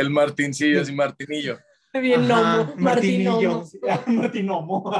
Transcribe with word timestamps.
El 0.00 0.08
Martincillo, 0.10 0.82
sí, 0.84 0.92
Martinillo. 0.92 1.58
Bien, 1.92 2.26
Nomo. 2.26 2.72
Martinillo. 2.76 3.64
Martinomo. 4.08 4.90
Martinomo. 4.90 4.92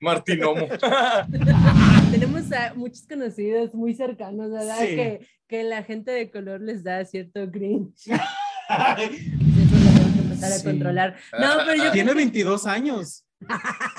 Martinomo. 0.00 0.66
Tenemos 2.10 2.50
a 2.52 2.74
muchos 2.74 3.06
conocidos 3.06 3.74
muy 3.74 3.94
cercanos, 3.94 4.50
¿verdad? 4.50 4.78
Sí. 4.80 4.86
Que, 4.96 5.26
que 5.46 5.62
la 5.62 5.84
gente 5.84 6.10
de 6.10 6.30
color 6.30 6.60
les 6.60 6.82
da 6.82 7.04
cierto 7.04 7.48
cringe. 7.50 8.08
Eso 8.08 8.16
lo 8.16 9.84
tenemos 9.84 10.12
que 10.14 10.20
empezar 10.20 10.52
a 10.52 10.56
Sí. 10.56 10.64
controlar. 10.64 11.16
No, 11.38 11.48
pero 11.64 11.84
yo 11.84 11.92
Tiene 11.92 12.14
22 12.14 12.66
años. 12.66 13.24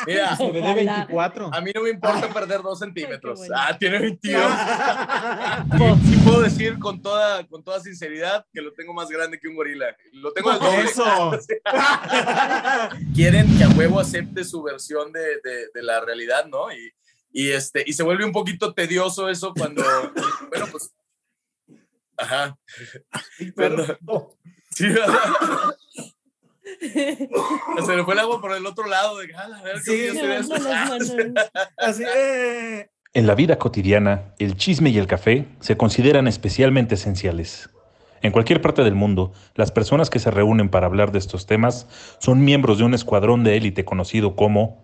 Mira, 0.07 0.35
Se 0.35 0.45
ve 0.51 0.53
de 0.53 0.59
Ojalá. 0.61 0.73
24. 0.97 1.49
a 1.53 1.61
mí 1.61 1.71
no 1.73 1.81
me 1.81 1.89
importa 1.89 2.27
perder 2.33 2.61
dos 2.61 2.79
centímetros. 2.79 3.39
bueno. 3.39 3.55
Ah, 3.57 3.77
tiene 3.77 3.99
22. 3.99 4.43
Y 6.03 6.07
sí 6.07 6.17
puedo 6.23 6.41
decir 6.41 6.79
con 6.79 7.01
toda, 7.01 7.45
con 7.47 7.63
toda 7.63 7.79
sinceridad 7.79 8.45
que 8.53 8.61
lo 8.61 8.73
tengo 8.73 8.93
más 8.93 9.09
grande 9.09 9.39
que 9.39 9.47
un 9.47 9.55
gorila. 9.55 9.95
Lo 10.13 10.31
tengo 10.33 10.49
al 10.51 10.59
doble. 10.59 10.81
Eso. 10.83 11.31
quieren 13.15 13.57
que 13.57 13.63
a 13.63 13.69
huevo 13.69 13.99
acepte 13.99 14.43
su 14.43 14.61
versión 14.63 15.11
de, 15.11 15.21
de- 15.43 15.67
de 15.73 15.83
la 15.83 15.99
realidad, 16.01 16.45
¿no? 16.45 16.71
Y, 16.71 16.91
y, 17.31 17.49
este, 17.51 17.83
y 17.85 17.93
se 17.93 18.03
vuelve 18.03 18.25
un 18.25 18.31
poquito 18.31 18.73
tedioso 18.73 19.29
eso 19.29 19.53
cuando, 19.55 19.83
bueno, 20.49 20.67
pues, 20.71 20.93
ajá, 22.17 22.57
Perdón. 23.55 23.97
sí, 24.69 24.85
se 27.85 27.95
le 27.95 28.03
fue 28.03 28.13
el 28.13 28.19
agua 28.19 28.41
por 28.41 28.53
el 28.53 28.65
otro 28.65 28.87
lado, 28.87 29.17
de, 29.19 29.27
"Ah, 29.35 29.47
a 29.59 29.61
ver, 29.63 29.79
Sí, 29.79 29.91
¿qué 29.91 30.13
Me 30.13 30.19
opinas 30.39 30.49
de 30.49 30.59
bajo 30.59 30.69
las 30.69 31.01
eso?" 31.01 31.15
manos. 31.17 31.33
Así, 31.77 32.03
eh. 32.15 32.89
En 33.13 33.27
la 33.27 33.35
vida 33.35 33.57
cotidiana, 33.59 34.33
el 34.39 34.55
chisme 34.57 34.89
y 34.89 34.97
el 34.97 35.05
café 35.07 35.45
se 35.59 35.77
consideran 35.77 36.27
especialmente 36.27 36.95
esenciales. 36.95 37.69
En 38.23 38.31
cualquier 38.31 38.61
parte 38.61 38.83
del 38.83 38.95
mundo, 38.95 39.33
las 39.55 39.71
personas 39.71 40.09
que 40.09 40.17
se 40.17 40.31
reúnen 40.31 40.69
para 40.69 40.85
hablar 40.87 41.11
de 41.11 41.19
estos 41.19 41.45
temas 41.45 41.87
son 42.19 42.43
miembros 42.43 42.77
de 42.77 42.85
un 42.85 42.93
escuadrón 42.93 43.43
de 43.43 43.57
élite 43.57 43.85
conocido 43.85 44.35
como 44.35 44.83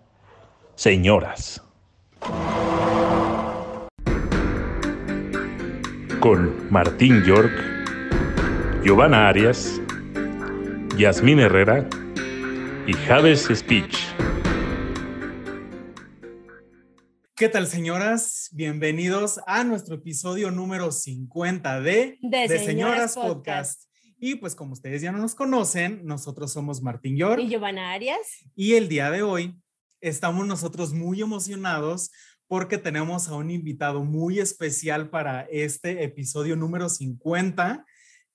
señoras. 0.76 1.62
Con 6.20 6.70
Martín 6.70 7.24
York, 7.24 7.50
Giovanna 8.84 9.28
Arias, 9.28 9.80
Yasmín 11.00 11.38
Herrera 11.38 11.88
y 12.86 12.92
Javes 12.92 13.48
Speech. 13.54 13.96
¿Qué 17.34 17.48
tal, 17.48 17.66
señoras? 17.68 18.50
Bienvenidos 18.52 19.40
a 19.46 19.64
nuestro 19.64 19.94
episodio 19.94 20.50
número 20.50 20.92
50 20.92 21.80
de, 21.80 22.18
De 22.20 22.58
Señoras 22.58 23.14
Podcast. 23.14 23.84
Y 24.18 24.34
pues 24.34 24.54
como 24.54 24.74
ustedes 24.74 25.00
ya 25.00 25.10
no 25.10 25.16
nos 25.16 25.34
conocen, 25.34 26.04
nosotros 26.04 26.52
somos 26.52 26.82
Martín 26.82 27.16
York 27.16 27.40
Y 27.42 27.48
Giovanna 27.48 27.94
Arias. 27.94 28.18
y 28.54 28.74
el 28.74 28.90
día 28.90 29.10
de 29.10 29.22
hoy 29.22 29.58
estamos 30.02 30.46
nosotros 30.46 30.92
muy 30.92 31.22
emocionados 31.22 32.10
porque 32.46 32.76
tenemos 32.76 33.26
a 33.28 33.36
un 33.36 33.50
invitado 33.50 34.04
muy 34.04 34.38
especial 34.38 35.08
para 35.08 35.46
este 35.50 36.04
episodio 36.04 36.56
número 36.56 36.90
50, 36.90 37.86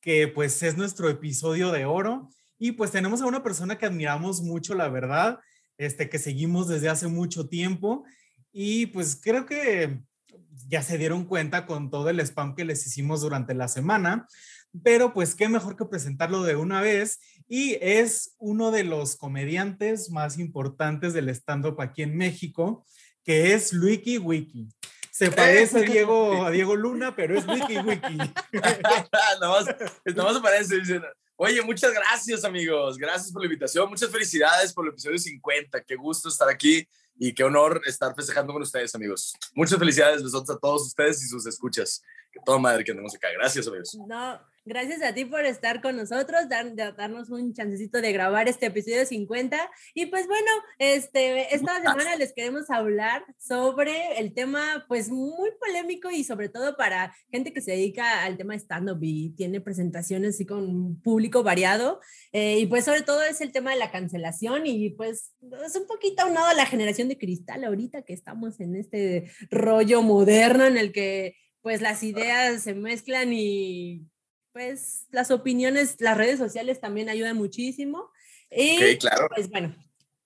que 0.01 0.27
pues 0.27 0.63
es 0.63 0.75
nuestro 0.77 1.09
episodio 1.09 1.71
de 1.71 1.85
oro. 1.85 2.31
Y 2.57 2.73
pues 2.73 2.91
tenemos 2.91 3.21
a 3.21 3.25
una 3.25 3.43
persona 3.43 3.77
que 3.77 3.85
admiramos 3.85 4.41
mucho, 4.41 4.75
la 4.75 4.87
verdad, 4.87 5.39
este, 5.77 6.09
que 6.09 6.19
seguimos 6.19 6.67
desde 6.67 6.89
hace 6.89 7.07
mucho 7.07 7.47
tiempo. 7.47 8.05
Y 8.51 8.87
pues 8.87 9.19
creo 9.21 9.45
que 9.45 10.01
ya 10.67 10.81
se 10.81 10.97
dieron 10.97 11.25
cuenta 11.25 11.65
con 11.65 11.89
todo 11.89 12.09
el 12.09 12.19
spam 12.19 12.55
que 12.55 12.65
les 12.65 12.85
hicimos 12.87 13.21
durante 13.21 13.53
la 13.53 13.67
semana, 13.67 14.27
pero 14.83 15.13
pues 15.13 15.35
qué 15.35 15.49
mejor 15.49 15.75
que 15.75 15.85
presentarlo 15.85 16.43
de 16.43 16.55
una 16.55 16.81
vez. 16.81 17.19
Y 17.47 17.77
es 17.81 18.35
uno 18.39 18.71
de 18.71 18.83
los 18.83 19.17
comediantes 19.17 20.09
más 20.09 20.39
importantes 20.39 21.13
del 21.13 21.29
stand-up 21.29 21.79
aquí 21.81 22.01
en 22.01 22.17
México, 22.17 22.85
que 23.23 23.53
es 23.53 23.73
Luiki 23.73 24.17
Wiki. 24.17 24.69
Se 25.11 25.31
parece 25.31 25.79
a 25.79 25.81
Diego, 25.89 26.45
a 26.45 26.51
Diego 26.51 26.75
Luna, 26.75 27.15
pero 27.15 27.37
es 27.37 27.47
Wiki 27.47 27.77
Wiki. 27.77 28.17
nada 28.53 29.49
más, 29.49 29.65
nada 30.05 30.23
más 30.23 30.35
aparece, 30.37 30.79
dicen, 30.79 31.03
oye, 31.37 31.61
muchas 31.61 31.93
gracias, 31.93 32.43
amigos, 32.43 32.97
gracias 32.97 33.31
por 33.31 33.41
la 33.41 33.47
invitación, 33.47 33.89
muchas 33.89 34.09
felicidades 34.09 34.73
por 34.73 34.85
el 34.85 34.91
episodio 34.91 35.17
50, 35.17 35.83
qué 35.83 35.95
gusto 35.95 36.29
estar 36.29 36.49
aquí 36.49 36.87
y 37.17 37.33
qué 37.33 37.43
honor 37.43 37.81
estar 37.85 38.13
festejando 38.15 38.53
con 38.53 38.61
ustedes, 38.61 38.93
amigos. 38.95 39.33
Muchas 39.53 39.79
felicidades 39.79 40.21
nosotros 40.21 40.55
a 40.55 40.59
todos 40.59 40.87
ustedes 40.87 41.23
y 41.23 41.27
sus 41.27 41.45
escuchas. 41.45 42.03
Que 42.31 42.39
toda 42.45 42.57
madre 42.57 42.83
que 42.83 42.91
andemos 42.91 43.15
acá. 43.15 43.29
Gracias, 43.33 43.67
amigos. 43.67 43.95
No, 44.05 44.39
gracias 44.65 45.01
a 45.03 45.13
ti 45.13 45.25
por 45.25 45.45
estar 45.45 45.81
con 45.81 45.95
nosotros, 45.95 46.49
dar- 46.49 46.75
darnos 46.75 47.29
un 47.29 47.53
chancecito 47.53 48.01
de 48.01 48.11
grabar 48.11 48.47
este 48.49 48.65
episodio 48.65 49.05
50. 49.05 49.69
Y 49.93 50.07
pues 50.07 50.27
bueno, 50.27 50.49
este, 50.79 51.53
esta 51.55 51.77
semana 51.77 52.15
les 52.15 52.33
queremos 52.33 52.69
hablar 52.69 53.23
sobre 53.37 54.17
el 54.19 54.33
tema 54.33 54.83
pues 54.87 55.09
muy 55.09 55.51
polémico 55.59 56.09
y 56.09 56.23
sobre 56.23 56.49
todo 56.49 56.75
para 56.75 57.15
gente 57.31 57.53
que 57.53 57.61
se 57.61 57.71
dedica 57.71 58.23
al 58.23 58.37
tema 58.37 58.55
stand-up 58.55 58.99
y 59.01 59.29
tiene 59.31 59.61
presentaciones 59.61 60.35
así 60.35 60.45
con 60.45 60.59
un 60.67 61.01
público 61.01 61.43
variado. 61.43 62.01
Eh, 62.31 62.59
y 62.59 62.65
pues 62.65 62.85
sobre 62.85 63.03
todo 63.03 63.21
es 63.23 63.41
el 63.41 63.51
tema 63.51 63.71
de 63.71 63.77
la 63.79 63.91
cancelación 63.91 64.65
y 64.65 64.89
pues 64.89 65.33
es 65.63 65.75
un 65.75 65.85
poquito 65.87 66.23
aunado 66.23 66.47
a 66.47 66.53
la 66.55 66.65
generación 66.65 67.07
de 67.07 67.17
cristal 67.17 67.63
ahorita 67.63 68.01
que 68.01 68.13
estamos 68.13 68.59
en 68.59 68.75
este 68.75 69.29
rollo 69.51 70.01
moderno 70.01 70.65
en 70.65 70.77
el 70.77 70.91
que 70.91 71.35
pues 71.61 71.81
las 71.81 72.03
ideas 72.03 72.61
se 72.63 72.73
mezclan 72.75 73.31
y 73.33 74.05
pues 74.55 75.05
las 75.11 75.31
opiniones, 75.31 75.97
las 75.99 76.15
redes 76.15 76.39
sociales 76.39 76.79
también 76.79 77.09
ayudan 77.09 77.35
muchísimo. 77.35 78.09
Y 78.49 78.77
Ok, 78.77 79.01
claro. 79.01 79.27
pues 79.35 79.49
bueno, 79.49 79.75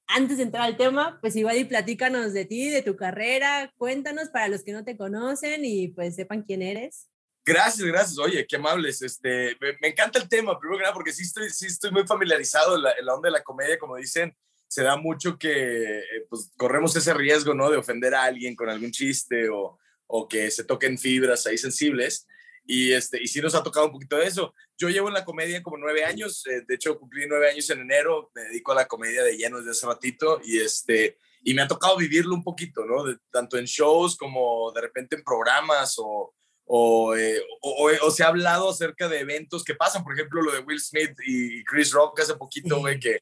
antes 0.05 0.37
de 0.37 0.43
entrar 0.43 0.65
al 0.65 0.77
tema, 0.77 1.17
pues 1.19 1.35
igual 1.35 1.57
y 1.57 1.63
platícanos 1.63 2.31
de 2.31 2.45
ti, 2.45 2.69
de 2.69 2.83
tu 2.83 2.95
carrera, 2.95 3.73
cuéntanos 3.75 4.29
para 4.29 4.47
los 4.47 4.63
que 4.63 4.71
no 4.71 4.85
te 4.85 4.95
conocen 4.95 5.65
y 5.65 5.87
pues 5.87 6.15
sepan 6.15 6.43
quién 6.43 6.61
eres. 6.61 7.07
Gracias, 7.43 7.87
gracias. 7.87 8.19
Oye, 8.19 8.45
qué 8.45 8.57
amables. 8.57 9.01
Este, 9.01 9.57
me, 9.59 9.75
me 9.81 9.87
encanta 9.87 10.19
el 10.19 10.29
tema, 10.29 10.59
primero 10.59 10.77
que 10.77 10.83
nada, 10.83 10.93
porque 10.93 11.11
sí 11.11 11.23
estoy, 11.23 11.49
sí 11.49 11.65
estoy 11.65 11.89
muy 11.89 12.05
familiarizado 12.05 12.75
en 12.75 12.83
la, 12.83 12.91
en 12.91 13.07
la 13.07 13.15
onda 13.15 13.29
de 13.29 13.33
la 13.33 13.43
comedia, 13.43 13.79
como 13.79 13.95
dicen. 13.95 14.37
Se 14.67 14.83
da 14.83 14.95
mucho 14.95 15.39
que 15.39 15.97
eh, 16.01 16.03
pues, 16.29 16.51
corremos 16.55 16.95
ese 16.95 17.15
riesgo, 17.15 17.55
¿no? 17.55 17.71
De 17.71 17.77
ofender 17.77 18.13
a 18.13 18.25
alguien 18.25 18.55
con 18.55 18.69
algún 18.69 18.91
chiste 18.91 19.49
o, 19.49 19.79
o 20.05 20.27
que 20.27 20.51
se 20.51 20.65
toquen 20.65 20.99
fibras 20.99 21.47
ahí 21.47 21.57
sensibles. 21.57 22.27
Y, 22.65 22.93
este, 22.93 23.21
y 23.21 23.27
sí 23.27 23.41
nos 23.41 23.55
ha 23.55 23.63
tocado 23.63 23.87
un 23.87 23.91
poquito 23.91 24.17
de 24.17 24.25
eso. 24.27 24.53
Yo 24.77 24.89
llevo 24.89 25.07
en 25.07 25.15
la 25.15 25.25
comedia 25.25 25.63
como 25.63 25.77
nueve 25.77 26.03
años, 26.03 26.45
eh, 26.47 26.61
de 26.67 26.75
hecho 26.75 26.97
cumplí 26.99 27.25
nueve 27.27 27.49
años 27.49 27.69
en 27.69 27.81
enero, 27.81 28.31
me 28.35 28.43
dedico 28.43 28.71
a 28.71 28.75
la 28.75 28.87
comedia 28.87 29.23
de 29.23 29.37
lleno 29.37 29.57
desde 29.57 29.71
hace 29.71 29.87
ratito 29.87 30.39
y, 30.43 30.59
este, 30.59 31.17
y 31.43 31.53
me 31.53 31.61
ha 31.63 31.67
tocado 31.67 31.97
vivirlo 31.97 32.35
un 32.35 32.43
poquito, 32.43 32.85
¿no? 32.85 33.03
De- 33.03 33.17
tanto 33.31 33.57
en 33.57 33.65
shows 33.65 34.15
como 34.15 34.71
de 34.71 34.81
repente 34.81 35.15
en 35.15 35.23
programas 35.23 35.95
o, 35.97 36.33
o, 36.65 37.15
eh, 37.15 37.41
o, 37.61 38.11
se 38.11 38.23
ha 38.23 38.27
hablado 38.27 38.69
acerca 38.69 39.07
de 39.09 39.19
eventos 39.21 39.63
que 39.63 39.73
pasan, 39.73 40.03
por 40.03 40.13
ejemplo, 40.13 40.41
lo 40.41 40.51
de 40.51 40.59
Will 40.59 40.79
Smith 40.79 41.17
y 41.25 41.63
Chris 41.63 41.91
Rock 41.91 42.19
hace 42.19 42.35
poquito, 42.35 42.77
güey, 42.77 42.99
que, 42.99 43.21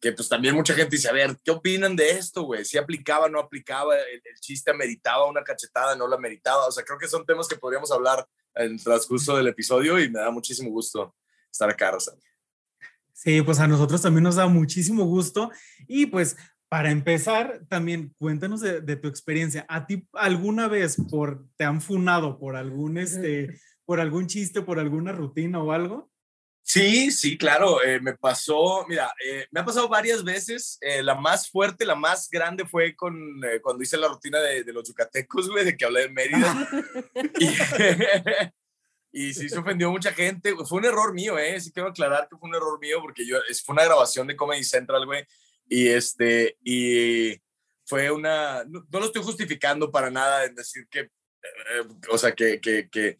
que 0.00 0.12
pues 0.12 0.28
también 0.28 0.54
mucha 0.54 0.72
gente 0.74 0.96
dice, 0.96 1.08
a 1.08 1.12
ver, 1.12 1.36
¿qué 1.44 1.50
opinan 1.50 1.94
de 1.94 2.10
esto, 2.10 2.42
güey? 2.44 2.64
Si 2.64 2.78
aplicaba, 2.78 3.28
no 3.28 3.38
aplicaba, 3.38 3.98
el, 3.98 4.22
el 4.24 4.40
chiste 4.40 4.70
ameritaba 4.70 5.26
una 5.26 5.44
cachetada, 5.44 5.94
no 5.94 6.08
la 6.08 6.16
ameritaba, 6.16 6.66
o 6.66 6.72
sea, 6.72 6.84
creo 6.84 6.98
que 6.98 7.08
son 7.08 7.26
temas 7.26 7.46
que 7.48 7.56
podríamos 7.56 7.92
hablar 7.92 8.26
en 8.56 8.72
el 8.72 8.82
transcurso 8.82 9.36
del 9.36 9.48
episodio 9.48 10.00
y 10.00 10.10
me 10.10 10.18
da 10.18 10.30
muchísimo 10.30 10.70
gusto 10.70 11.14
estar 11.50 11.68
acá, 11.70 11.90
Rosa. 11.90 12.16
Sí, 13.12 13.40
pues 13.42 13.58
a 13.60 13.66
nosotros 13.66 14.02
también 14.02 14.24
nos 14.24 14.36
da 14.36 14.46
muchísimo 14.46 15.04
gusto. 15.04 15.50
Y 15.88 16.06
pues 16.06 16.36
para 16.68 16.90
empezar, 16.90 17.62
también 17.68 18.14
cuéntanos 18.18 18.60
de, 18.60 18.80
de 18.80 18.96
tu 18.96 19.08
experiencia. 19.08 19.64
¿A 19.68 19.86
ti 19.86 20.06
alguna 20.12 20.68
vez 20.68 20.96
por, 21.10 21.46
te 21.56 21.64
han 21.64 21.80
funado 21.80 22.38
por 22.38 22.56
algún, 22.56 22.98
este, 22.98 23.60
por 23.84 24.00
algún 24.00 24.26
chiste, 24.26 24.62
por 24.62 24.78
alguna 24.78 25.12
rutina 25.12 25.62
o 25.62 25.72
algo? 25.72 26.10
Sí, 26.68 27.12
sí, 27.12 27.38
claro, 27.38 27.80
eh, 27.84 28.00
me 28.00 28.14
pasó, 28.16 28.84
mira, 28.88 29.14
eh, 29.24 29.46
me 29.52 29.60
ha 29.60 29.64
pasado 29.64 29.88
varias 29.88 30.24
veces, 30.24 30.78
eh, 30.80 31.00
la 31.00 31.14
más 31.14 31.48
fuerte, 31.48 31.86
la 31.86 31.94
más 31.94 32.28
grande 32.28 32.66
fue 32.66 32.96
con, 32.96 33.40
cuando 33.62 33.84
hice 33.84 33.96
la 33.96 34.08
rutina 34.08 34.40
de, 34.40 34.64
de 34.64 34.72
los 34.72 34.88
yucatecos, 34.88 35.48
güey, 35.48 35.64
de 35.64 35.76
que 35.76 35.84
hablé 35.84 36.00
de 36.00 36.08
Mérida. 36.08 36.68
y, 39.12 39.28
y 39.28 39.32
sí 39.32 39.48
se 39.48 39.58
ofendió 39.58 39.92
mucha 39.92 40.12
gente, 40.12 40.56
fue 40.68 40.78
un 40.78 40.86
error 40.86 41.14
mío, 41.14 41.38
eh, 41.38 41.60
sí 41.60 41.70
quiero 41.70 41.90
aclarar 41.90 42.28
que 42.28 42.36
fue 42.36 42.48
un 42.48 42.56
error 42.56 42.80
mío, 42.80 42.98
porque 43.00 43.24
yo, 43.24 43.38
es, 43.48 43.62
fue 43.62 43.74
una 43.74 43.84
grabación 43.84 44.26
de 44.26 44.34
Comedy 44.34 44.64
Central, 44.64 45.06
güey, 45.06 45.24
y 45.68 45.86
este, 45.86 46.58
y 46.64 47.40
fue 47.84 48.10
una, 48.10 48.64
no, 48.64 48.84
no 48.90 48.98
lo 48.98 49.06
estoy 49.06 49.22
justificando 49.22 49.92
para 49.92 50.10
nada 50.10 50.44
en 50.44 50.56
decir 50.56 50.88
que, 50.90 51.10
o 52.10 52.18
sea, 52.18 52.32
que, 52.32 52.60
que, 52.60 52.88
que 52.90 53.18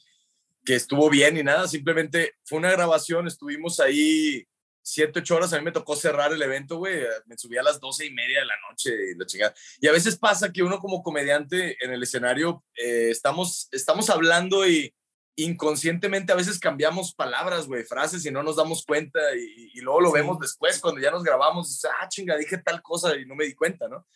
que 0.67 0.75
estuvo 0.75 1.09
bien 1.09 1.37
y 1.37 1.43
nada, 1.43 1.67
simplemente 1.69 2.35
fue 2.45 2.59
una 2.59 2.73
grabación, 2.73 3.27
estuvimos 3.27 3.81
ahí 3.81 4.47
siete, 4.83 5.21
ocho 5.21 5.37
horas, 5.37 5.53
a 5.53 5.59
mí 5.59 5.65
me 5.65 5.73
tocó 5.73 5.97
cerrar 5.97 6.33
el 6.33 6.43
evento, 6.43 6.77
güey, 6.79 7.01
me 7.27 7.39
subí 7.39 7.57
a 7.57 7.63
las 7.63 7.81
doce 7.81 8.07
y 8.07 8.11
media 8.11 8.41
de 8.41 8.47
la 8.47 8.55
noche 8.69 8.91
y 9.13 9.19
la 9.19 9.27
chingada. 9.27 9.55
Y 9.81 9.89
a 9.89 9.93
veces 9.93 10.19
pasa 10.19 10.53
que 10.53 10.63
uno 10.63 10.79
como 10.79 11.03
comediante 11.03 11.77
en 11.85 11.93
el 11.93 12.03
escenario, 12.03 12.65
eh, 12.77 13.09
estamos, 13.11 13.69
estamos 13.73 14.11
hablando 14.11 14.69
y, 14.69 14.93
inconscientemente 15.39 16.33
a 16.33 16.37
veces 16.37 16.59
cambiamos 16.59 17.15
palabras, 17.15 17.67
güey, 17.67 17.85
frases 17.85 18.25
y 18.25 18.31
no 18.31 18.43
nos 18.43 18.57
damos 18.57 18.85
cuenta 18.87 19.21
y, 19.37 19.71
y 19.75 19.81
luego 19.83 20.01
lo 20.01 20.11
vemos 20.11 20.39
después 20.39 20.81
cuando 20.81 20.99
ya 20.99 21.11
nos 21.11 21.23
grabamos, 21.23 21.85
ah, 21.85 22.09
chinga, 22.09 22.39
dije 22.39 22.57
tal 22.59 22.81
cosa 22.81 23.15
y 23.17 23.27
no 23.27 23.35
me 23.35 23.45
di 23.45 23.55
cuenta, 23.55 23.87
¿no? 23.87 24.07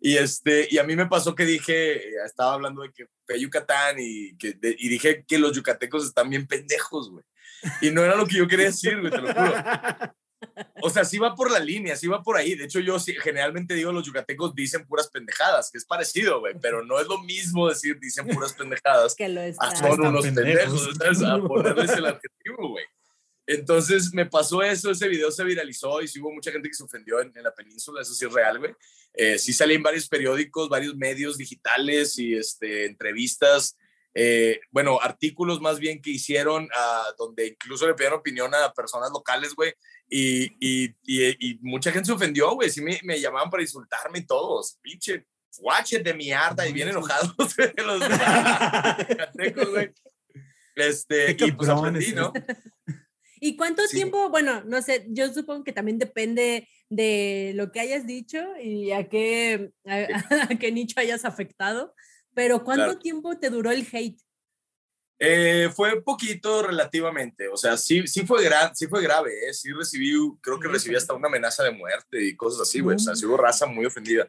Y, 0.00 0.16
este, 0.16 0.66
y 0.70 0.78
a 0.78 0.84
mí 0.84 0.96
me 0.96 1.06
pasó 1.06 1.34
que 1.34 1.44
dije, 1.44 2.14
estaba 2.24 2.54
hablando 2.54 2.82
de 2.82 2.90
que 2.90 3.06
fue 3.26 3.38
Yucatán 3.38 3.96
y, 3.98 4.34
que, 4.36 4.56
y 4.62 4.88
dije 4.88 5.24
que 5.26 5.38
los 5.38 5.52
yucatecos 5.52 6.06
están 6.06 6.30
bien 6.30 6.46
pendejos, 6.46 7.10
güey. 7.10 7.24
Y 7.82 7.90
no 7.90 8.02
era 8.02 8.16
lo 8.16 8.26
que 8.26 8.38
yo 8.38 8.48
quería 8.48 8.66
decir, 8.66 8.98
güey, 8.98 9.10
te 9.10 9.18
lo 9.18 9.34
juro. 9.34 9.54
O 10.82 10.88
sea, 10.88 11.04
sí 11.04 11.18
va 11.18 11.34
por 11.34 11.50
la 11.50 11.58
línea, 11.58 11.96
sí 11.96 12.06
va 12.06 12.22
por 12.22 12.36
ahí. 12.38 12.54
De 12.54 12.64
hecho, 12.64 12.80
yo 12.80 12.98
sí, 12.98 13.14
generalmente 13.20 13.74
digo 13.74 13.92
los 13.92 14.06
yucatecos 14.06 14.54
dicen 14.54 14.86
puras 14.86 15.10
pendejadas, 15.10 15.70
que 15.70 15.76
es 15.76 15.84
parecido, 15.84 16.40
güey, 16.40 16.54
pero 16.60 16.82
no 16.82 16.98
es 16.98 17.06
lo 17.06 17.18
mismo 17.18 17.68
decir 17.68 17.98
dicen 18.00 18.26
puras 18.26 18.54
pendejadas. 18.54 19.14
que 19.14 19.28
lo 19.28 19.42
a 19.42 19.76
son 19.76 20.00
unos 20.00 20.24
pendejos, 20.24 20.88
¿sabes? 20.96 21.22
A 21.22 21.38
ponerles 21.38 21.90
el 21.90 22.06
adjetivo, 22.06 22.70
güey. 22.70 22.84
Entonces 23.52 24.14
me 24.14 24.26
pasó 24.26 24.62
eso, 24.62 24.92
ese 24.92 25.08
video 25.08 25.28
se 25.32 25.42
viralizó 25.42 26.00
y 26.00 26.06
sí 26.06 26.20
hubo 26.20 26.32
mucha 26.32 26.52
gente 26.52 26.68
que 26.68 26.74
se 26.74 26.84
ofendió 26.84 27.20
en, 27.20 27.32
la 27.34 27.52
península, 27.52 28.00
eso 28.00 28.14
sí 28.14 28.24
es 28.24 28.32
real, 28.32 28.60
güey. 28.60 28.72
Eh, 29.12 29.40
sí 29.40 29.52
salí 29.52 29.74
en 29.74 29.82
varios 29.82 30.08
periódicos, 30.08 30.68
varios 30.68 30.94
medios 30.94 31.36
digitales 31.36 32.16
y 32.20 32.36
este, 32.36 32.86
entrevistas, 32.86 33.76
eh, 34.14 34.60
bueno, 34.70 35.00
artículos 35.02 35.60
más 35.60 35.80
bien 35.80 36.00
que 36.00 36.10
hicieron, 36.10 36.66
uh, 36.66 37.16
donde 37.18 37.48
incluso 37.48 37.88
le 37.88 37.94
pidieron 37.94 38.20
opinión 38.20 38.54
a 38.54 38.72
personas 38.72 39.10
locales, 39.10 39.52
güey, 39.56 39.74
y, 40.08 40.44
y, 40.60 40.94
y, 41.04 41.58
mucha 41.60 41.90
gente 41.90 42.06
se 42.06 42.12
ofendió, 42.12 42.52
güey, 42.54 42.70
sí 42.70 42.80
me, 42.80 43.00
me, 43.02 43.20
llamaban 43.20 43.50
para 43.50 43.64
insultarme 43.64 44.20
y 44.20 44.26
todos, 44.26 44.78
pinche 44.80 45.26
guache 45.58 45.98
de 45.98 46.14
mierda, 46.14 46.68
y 46.68 46.72
bien 46.72 46.88
enojados 46.88 47.34
los 47.36 47.56
güey. 49.70 49.92
Este, 50.76 51.36
y 51.36 51.50
pues 51.50 51.68
aprendí, 51.68 52.12
¿no? 52.12 52.32
¿Y 53.40 53.56
cuánto 53.56 53.86
tiempo? 53.88 54.28
Bueno, 54.28 54.62
no 54.66 54.82
sé, 54.82 55.06
yo 55.08 55.32
supongo 55.32 55.64
que 55.64 55.72
también 55.72 55.98
depende 55.98 56.68
de 56.90 57.52
lo 57.54 57.72
que 57.72 57.80
hayas 57.80 58.06
dicho 58.06 58.38
y 58.62 58.92
a 58.92 59.08
qué, 59.08 59.72
a, 59.86 60.48
qué 60.58 60.70
nicho 60.70 61.00
hayas 61.00 61.24
afectado, 61.24 61.94
pero 62.34 62.62
¿cuánto 62.62 62.98
tiempo 62.98 63.38
te 63.38 63.48
duró 63.48 63.70
el 63.70 63.86
hate? 63.90 64.20
Eh, 65.18 65.70
fue 65.74 66.02
poquito 66.02 66.62
relativamente, 66.62 67.48
o 67.48 67.56
sea, 67.56 67.76
sí, 67.76 68.06
sí, 68.06 68.26
fue, 68.26 68.42
gra 68.42 68.74
sí 68.74 68.86
fue 68.86 69.02
grave, 69.02 69.30
¿eh? 69.48 69.52
sí 69.52 69.70
recibí, 69.70 70.14
creo 70.40 70.58
que 70.58 70.68
recibí 70.68 70.96
hasta 70.96 71.12
una 71.12 71.28
amenaza 71.28 71.62
de 71.62 71.72
muerte 71.72 72.22
y 72.22 72.36
cosas 72.36 72.62
así, 72.62 72.80
güey, 72.80 72.96
o 72.96 72.98
sea, 72.98 73.14
sí 73.14 73.26
hubo 73.26 73.36
raza 73.36 73.66
muy 73.66 73.84
ofendida. 73.84 74.28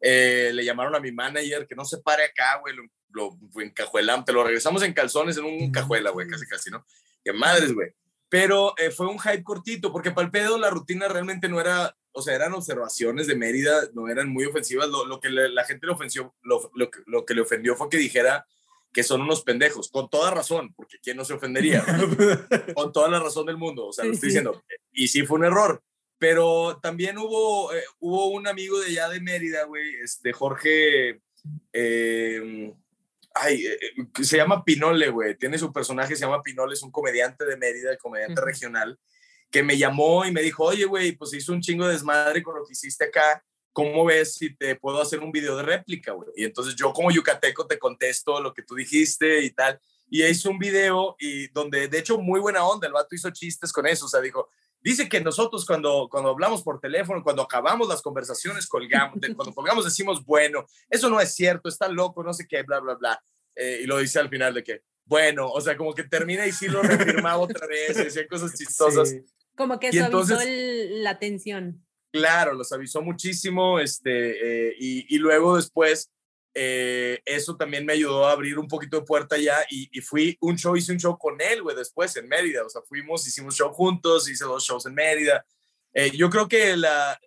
Eh, 0.00 0.50
le 0.54 0.64
llamaron 0.64 0.94
a 0.94 1.00
mi 1.00 1.12
manager 1.12 1.66
que 1.66 1.74
no 1.74 1.84
se 1.84 1.98
pare 1.98 2.24
acá, 2.24 2.58
güey, 2.58 2.74
lo, 2.74 3.38
lo 3.54 3.62
encajuelan, 3.62 4.24
te 4.24 4.32
lo 4.32 4.42
regresamos 4.42 4.82
en 4.82 4.94
calzones 4.94 5.36
en 5.36 5.44
un 5.44 5.70
cajuela, 5.70 6.10
güey, 6.10 6.26
casi 6.26 6.46
casi, 6.46 6.70
¿no? 6.70 6.86
Que 7.22 7.34
madres, 7.34 7.74
güey 7.74 7.92
pero 8.30 8.74
eh, 8.78 8.90
fue 8.90 9.08
un 9.08 9.18
hype 9.18 9.42
cortito, 9.42 9.92
porque 9.92 10.12
para 10.12 10.24
el 10.24 10.30
pedo 10.30 10.56
la 10.56 10.70
rutina 10.70 11.08
realmente 11.08 11.48
no 11.48 11.60
era, 11.60 11.96
o 12.12 12.22
sea, 12.22 12.36
eran 12.36 12.54
observaciones 12.54 13.26
de 13.26 13.34
Mérida, 13.34 13.88
no 13.92 14.08
eran 14.08 14.30
muy 14.30 14.44
ofensivas, 14.44 14.88
lo, 14.88 15.04
lo 15.04 15.20
que 15.20 15.28
la 15.30 15.64
gente 15.64 15.86
le 15.86 15.92
ofendió, 15.92 16.32
lo, 16.42 16.70
lo, 16.74 16.90
lo, 17.06 17.26
que 17.26 17.34
le 17.34 17.40
ofendió 17.40 17.74
fue 17.74 17.90
que 17.90 17.96
dijera 17.96 18.46
que 18.92 19.02
son 19.02 19.20
unos 19.20 19.42
pendejos, 19.42 19.90
con 19.90 20.08
toda 20.08 20.30
razón, 20.30 20.72
porque 20.74 20.98
¿quién 21.02 21.16
no 21.16 21.24
se 21.24 21.34
ofendería? 21.34 21.84
con 22.74 22.92
toda 22.92 23.08
la 23.08 23.18
razón 23.18 23.46
del 23.46 23.56
mundo, 23.56 23.88
o 23.88 23.92
sea, 23.92 24.04
lo 24.04 24.12
estoy 24.12 24.28
diciendo, 24.28 24.62
y 24.92 25.08
sí 25.08 25.26
fue 25.26 25.38
un 25.38 25.46
error, 25.46 25.82
pero 26.16 26.78
también 26.80 27.18
hubo, 27.18 27.74
eh, 27.74 27.82
hubo 27.98 28.28
un 28.28 28.46
amigo 28.46 28.78
de 28.78 28.86
allá 28.86 29.08
de 29.08 29.20
Mérida, 29.20 29.64
güey, 29.64 29.96
este 30.04 30.32
Jorge, 30.32 31.20
eh, 31.72 32.72
ay, 33.40 33.66
eh, 33.66 33.78
eh, 33.82 34.24
se 34.24 34.36
llama 34.36 34.64
Pinole, 34.64 35.10
güey. 35.10 35.36
Tiene 35.36 35.58
su 35.58 35.72
personaje, 35.72 36.14
se 36.14 36.24
llama 36.24 36.42
Pinole, 36.42 36.74
es 36.74 36.82
un 36.82 36.90
comediante 36.90 37.44
de 37.44 37.56
Mérida, 37.56 37.96
comediante 37.96 38.40
regional, 38.40 38.98
que 39.50 39.62
me 39.62 39.76
llamó 39.76 40.24
y 40.24 40.32
me 40.32 40.42
dijo, 40.42 40.64
oye, 40.64 40.84
güey, 40.84 41.12
pues 41.12 41.32
hizo 41.34 41.52
un 41.52 41.60
chingo 41.60 41.86
de 41.86 41.94
desmadre 41.94 42.42
con 42.42 42.56
lo 42.56 42.64
que 42.64 42.72
hiciste 42.72 43.04
acá. 43.04 43.44
¿Cómo 43.72 44.04
ves 44.04 44.34
si 44.34 44.54
te 44.54 44.74
puedo 44.76 45.00
hacer 45.00 45.20
un 45.20 45.32
video 45.32 45.56
de 45.56 45.62
réplica, 45.62 46.12
güey? 46.12 46.28
Y 46.36 46.44
entonces 46.44 46.74
yo 46.74 46.92
como 46.92 47.10
yucateco 47.10 47.66
te 47.66 47.78
contesto 47.78 48.40
lo 48.40 48.52
que 48.52 48.62
tú 48.62 48.74
dijiste 48.74 49.42
y 49.42 49.50
tal. 49.50 49.80
Y 50.08 50.24
hizo 50.24 50.50
un 50.50 50.58
video 50.58 51.14
y 51.20 51.48
donde, 51.48 51.86
de 51.86 51.98
hecho, 51.98 52.18
muy 52.18 52.40
buena 52.40 52.64
onda, 52.64 52.88
el 52.88 52.92
vato 52.92 53.14
hizo 53.14 53.30
chistes 53.30 53.72
con 53.72 53.86
eso, 53.86 54.06
o 54.06 54.08
sea, 54.08 54.20
dijo, 54.20 54.50
dice 54.80 55.08
que 55.08 55.20
nosotros 55.20 55.64
cuando, 55.66 56.08
cuando 56.10 56.30
hablamos 56.30 56.62
por 56.62 56.80
teléfono, 56.80 57.22
cuando 57.22 57.42
acabamos 57.42 57.88
las 57.88 58.02
conversaciones, 58.02 58.66
colgamos, 58.66 59.18
cuando 59.36 59.54
colgamos 59.54 59.84
decimos, 59.84 60.24
bueno, 60.24 60.66
eso 60.88 61.08
no 61.10 61.20
es 61.20 61.34
cierto, 61.34 61.68
está 61.68 61.88
loco, 61.88 62.22
no 62.22 62.32
sé 62.32 62.46
qué, 62.48 62.62
bla, 62.62 62.80
bla, 62.80 62.94
bla. 62.94 63.22
Eh, 63.54 63.80
y 63.82 63.86
lo 63.86 63.98
dice 63.98 64.18
al 64.18 64.28
final 64.28 64.54
de 64.54 64.62
que, 64.62 64.82
bueno, 65.04 65.48
o 65.50 65.60
sea, 65.60 65.76
como 65.76 65.94
que 65.94 66.04
termina 66.04 66.46
y 66.46 66.52
sí 66.52 66.68
lo 66.68 66.82
reafirmaba 66.82 67.38
otra 67.38 67.66
vez, 67.66 67.96
decía 67.96 68.26
cosas 68.28 68.54
chistosas. 68.54 69.14
Como 69.56 69.78
que 69.78 69.92
suavizó 69.92 70.38
la 71.02 71.18
tensión. 71.18 71.84
Claro, 72.12 72.54
los 72.54 72.72
avisó 72.72 73.02
muchísimo, 73.02 73.78
este, 73.78 74.68
eh, 74.68 74.74
y, 74.78 75.14
y, 75.14 75.18
luego 75.18 75.56
después 75.56 76.10
eh, 76.54 77.20
eso 77.24 77.56
también 77.56 77.86
me 77.86 77.92
ayudó 77.92 78.26
a 78.26 78.32
abrir 78.32 78.58
un 78.58 78.66
poquito 78.66 78.98
de 78.98 79.06
puerta 79.06 79.38
ya 79.38 79.58
y, 79.70 79.88
y, 79.96 80.00
fui 80.00 80.36
un 80.40 80.56
show, 80.56 80.76
hice 80.76 80.92
un 80.92 80.98
show 80.98 81.16
con 81.16 81.40
él, 81.40 81.62
güey, 81.62 81.76
después 81.76 82.16
en 82.16 82.28
Mérida, 82.28 82.64
o 82.64 82.68
sea, 82.68 82.82
fuimos, 82.82 83.26
hicimos 83.26 83.54
show 83.56 83.72
juntos, 83.72 84.28
hice 84.28 84.44
dos 84.44 84.64
shows 84.64 84.86
en 84.86 84.94
Mérida. 84.94 85.44
Eh, 85.92 86.10
yo 86.10 86.28
creo 86.28 86.48
que 86.48 86.76
la, 86.76 87.18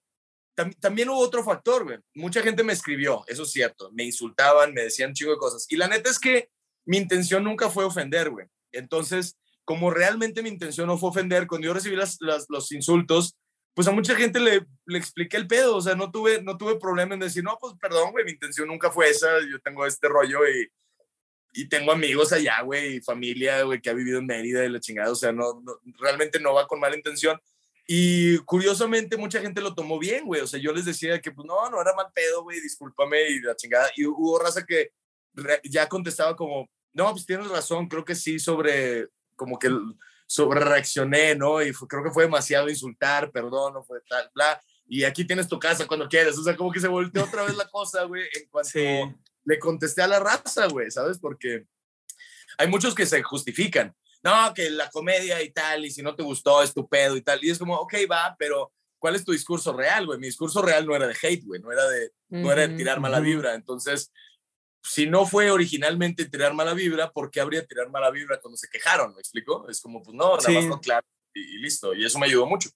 tam, 0.55 0.73
también 0.73 1.09
hubo 1.09 1.19
otro 1.19 1.43
factor, 1.43 1.85
güey. 1.85 1.99
Mucha 2.15 2.41
gente 2.41 2.63
me 2.63 2.73
escribió, 2.73 3.23
eso 3.27 3.43
es 3.43 3.51
cierto, 3.51 3.91
me 3.93 4.03
insultaban, 4.03 4.73
me 4.73 4.83
decían 4.83 5.13
chingo 5.13 5.31
de 5.31 5.37
cosas. 5.37 5.65
Y 5.69 5.77
la 5.77 5.87
neta 5.87 6.09
es 6.09 6.19
que 6.19 6.49
mi 6.85 6.97
intención 6.97 7.43
nunca 7.43 7.69
fue 7.69 7.85
ofender, 7.85 8.29
güey. 8.29 8.47
Entonces, 8.71 9.37
como 9.65 9.89
realmente 9.91 10.43
mi 10.43 10.49
intención 10.49 10.87
no 10.87 10.97
fue 10.97 11.09
ofender, 11.09 11.47
cuando 11.47 11.67
yo 11.67 11.73
recibí 11.73 11.95
las, 11.95 12.17
los 12.19 12.71
insultos, 12.71 13.35
pues 13.73 13.87
a 13.87 13.91
mucha 13.91 14.15
gente 14.15 14.39
le, 14.39 14.65
le 14.85 14.97
expliqué 14.97 15.37
el 15.37 15.47
pedo, 15.47 15.77
o 15.77 15.81
sea, 15.81 15.95
no 15.95 16.11
tuve, 16.11 16.41
no 16.41 16.57
tuve 16.57 16.79
problema 16.79 17.13
en 17.13 17.19
decir, 17.19 17.43
no, 17.43 17.57
pues 17.59 17.73
perdón, 17.81 18.11
güey, 18.11 18.25
mi 18.25 18.31
intención 18.31 18.67
nunca 18.67 18.91
fue 18.91 19.09
esa, 19.09 19.39
yo 19.49 19.59
tengo 19.61 19.85
este 19.85 20.07
rollo 20.07 20.47
y, 20.47 20.69
y 21.53 21.67
tengo 21.69 21.91
amigos 21.91 22.31
allá, 22.33 22.61
güey, 22.61 22.97
y 22.97 23.01
familia, 23.01 23.63
güey, 23.63 23.81
que 23.81 23.89
ha 23.89 23.93
vivido 23.93 24.19
en 24.19 24.25
Mérida 24.25 24.63
y 24.63 24.69
la 24.69 24.79
chingada, 24.79 25.11
o 25.11 25.15
sea, 25.15 25.31
no, 25.31 25.61
no, 25.61 25.79
realmente 25.99 26.39
no 26.39 26.53
va 26.53 26.67
con 26.67 26.79
mala 26.79 26.95
intención. 26.95 27.39
Y 27.85 28.37
curiosamente 28.39 29.17
mucha 29.17 29.41
gente 29.41 29.59
lo 29.59 29.75
tomó 29.75 29.99
bien, 29.99 30.25
güey, 30.25 30.41
o 30.41 30.47
sea, 30.47 30.59
yo 30.59 30.71
les 30.71 30.85
decía 30.85 31.19
que, 31.19 31.31
pues 31.31 31.45
no, 31.45 31.69
no 31.69 31.81
era 31.81 31.93
mal 31.93 32.07
pedo, 32.13 32.43
güey, 32.43 32.61
discúlpame 32.61 33.29
y 33.29 33.41
la 33.41 33.55
chingada. 33.55 33.91
Y 33.95 34.05
hubo 34.05 34.39
raza 34.39 34.65
que 34.65 34.91
ya 35.63 35.89
contestaba 35.89 36.35
como, 36.35 36.69
no, 36.93 37.11
pues 37.11 37.25
tienes 37.25 37.49
razón, 37.49 37.87
creo 37.87 38.05
que 38.05 38.15
sí, 38.15 38.39
sobre, 38.39 39.07
como 39.35 39.59
que 39.59 39.69
sobre 40.33 40.61
reaccioné, 40.61 41.35
¿no? 41.35 41.61
Y 41.61 41.71
creo 41.87 42.03
que 42.03 42.09
fue 42.09 42.23
demasiado 42.23 42.67
insultar, 42.67 43.29
perdón, 43.29 43.75
no 43.75 43.83
fue 43.83 43.99
tal, 44.09 44.31
bla. 44.33 44.59
Y 44.87 45.03
aquí 45.03 45.25
tienes 45.25 45.47
tu 45.47 45.59
casa 45.59 45.85
cuando 45.85 46.09
quieras. 46.09 46.35
O 46.39 46.43
sea, 46.43 46.57
como 46.57 46.71
que 46.71 46.79
se 46.79 46.87
volteó 46.87 47.23
otra 47.23 47.43
vez 47.43 47.55
la 47.55 47.67
cosa, 47.67 48.03
güey, 48.05 48.23
en 48.33 48.49
cuanto 48.49 48.79
le 49.45 49.59
contesté 49.59 50.01
a 50.01 50.07
la 50.07 50.19
raza, 50.19 50.65
güey, 50.69 50.89
¿sabes? 50.89 51.19
Porque 51.19 51.65
hay 52.57 52.67
muchos 52.67 52.95
que 52.95 53.05
se 53.05 53.21
justifican. 53.21 53.93
No, 54.23 54.51
que 54.55 54.71
la 54.71 54.89
comedia 54.89 55.39
y 55.43 55.51
tal, 55.51 55.85
y 55.85 55.91
si 55.91 56.01
no 56.01 56.15
te 56.15 56.23
gustó, 56.23 56.63
es 56.63 56.73
tu 56.73 56.87
pedo 56.87 57.15
y 57.15 57.21
tal. 57.21 57.43
Y 57.43 57.51
es 57.51 57.59
como, 57.59 57.75
ok, 57.75 57.93
va, 58.11 58.35
pero 58.39 58.71
¿cuál 58.97 59.15
es 59.15 59.23
tu 59.23 59.33
discurso 59.33 59.71
real, 59.71 60.07
güey? 60.07 60.17
Mi 60.17 60.27
discurso 60.27 60.63
real 60.63 60.87
no 60.87 60.95
era 60.95 61.05
de 61.05 61.15
hate, 61.21 61.45
güey, 61.45 61.61
no 61.61 61.71
era 61.71 61.87
de, 61.87 62.11
no 62.29 62.51
era 62.51 62.67
de 62.67 62.75
tirar 62.75 62.99
mala 62.99 63.19
vibra. 63.19 63.53
Entonces, 63.53 64.11
si 64.83 65.07
no 65.07 65.25
fue 65.25 65.49
originalmente 65.49 66.25
tirar 66.25 66.53
mala 66.53 66.73
vibra, 66.73 67.11
¿por 67.11 67.31
qué 67.31 67.39
habría 67.39 67.65
tirar 67.65 67.89
mala 67.89 68.11
vibra 68.11 68.39
cuando 68.41 68.57
se 68.57 68.67
quejaron? 68.67 69.13
¿Me 69.13 69.21
explico? 69.21 69.67
Es 69.69 69.81
como, 69.81 70.03
pues 70.03 70.15
no, 70.15 70.35
nada 70.35 70.49
más 70.49 70.65
no, 70.65 70.79
claro, 70.79 71.07
y, 71.33 71.57
listo. 71.59 71.93
Y 71.93 72.03
eso 72.03 72.19
me 72.19 72.25
ayudó 72.25 72.45
mucho. 72.45 72.69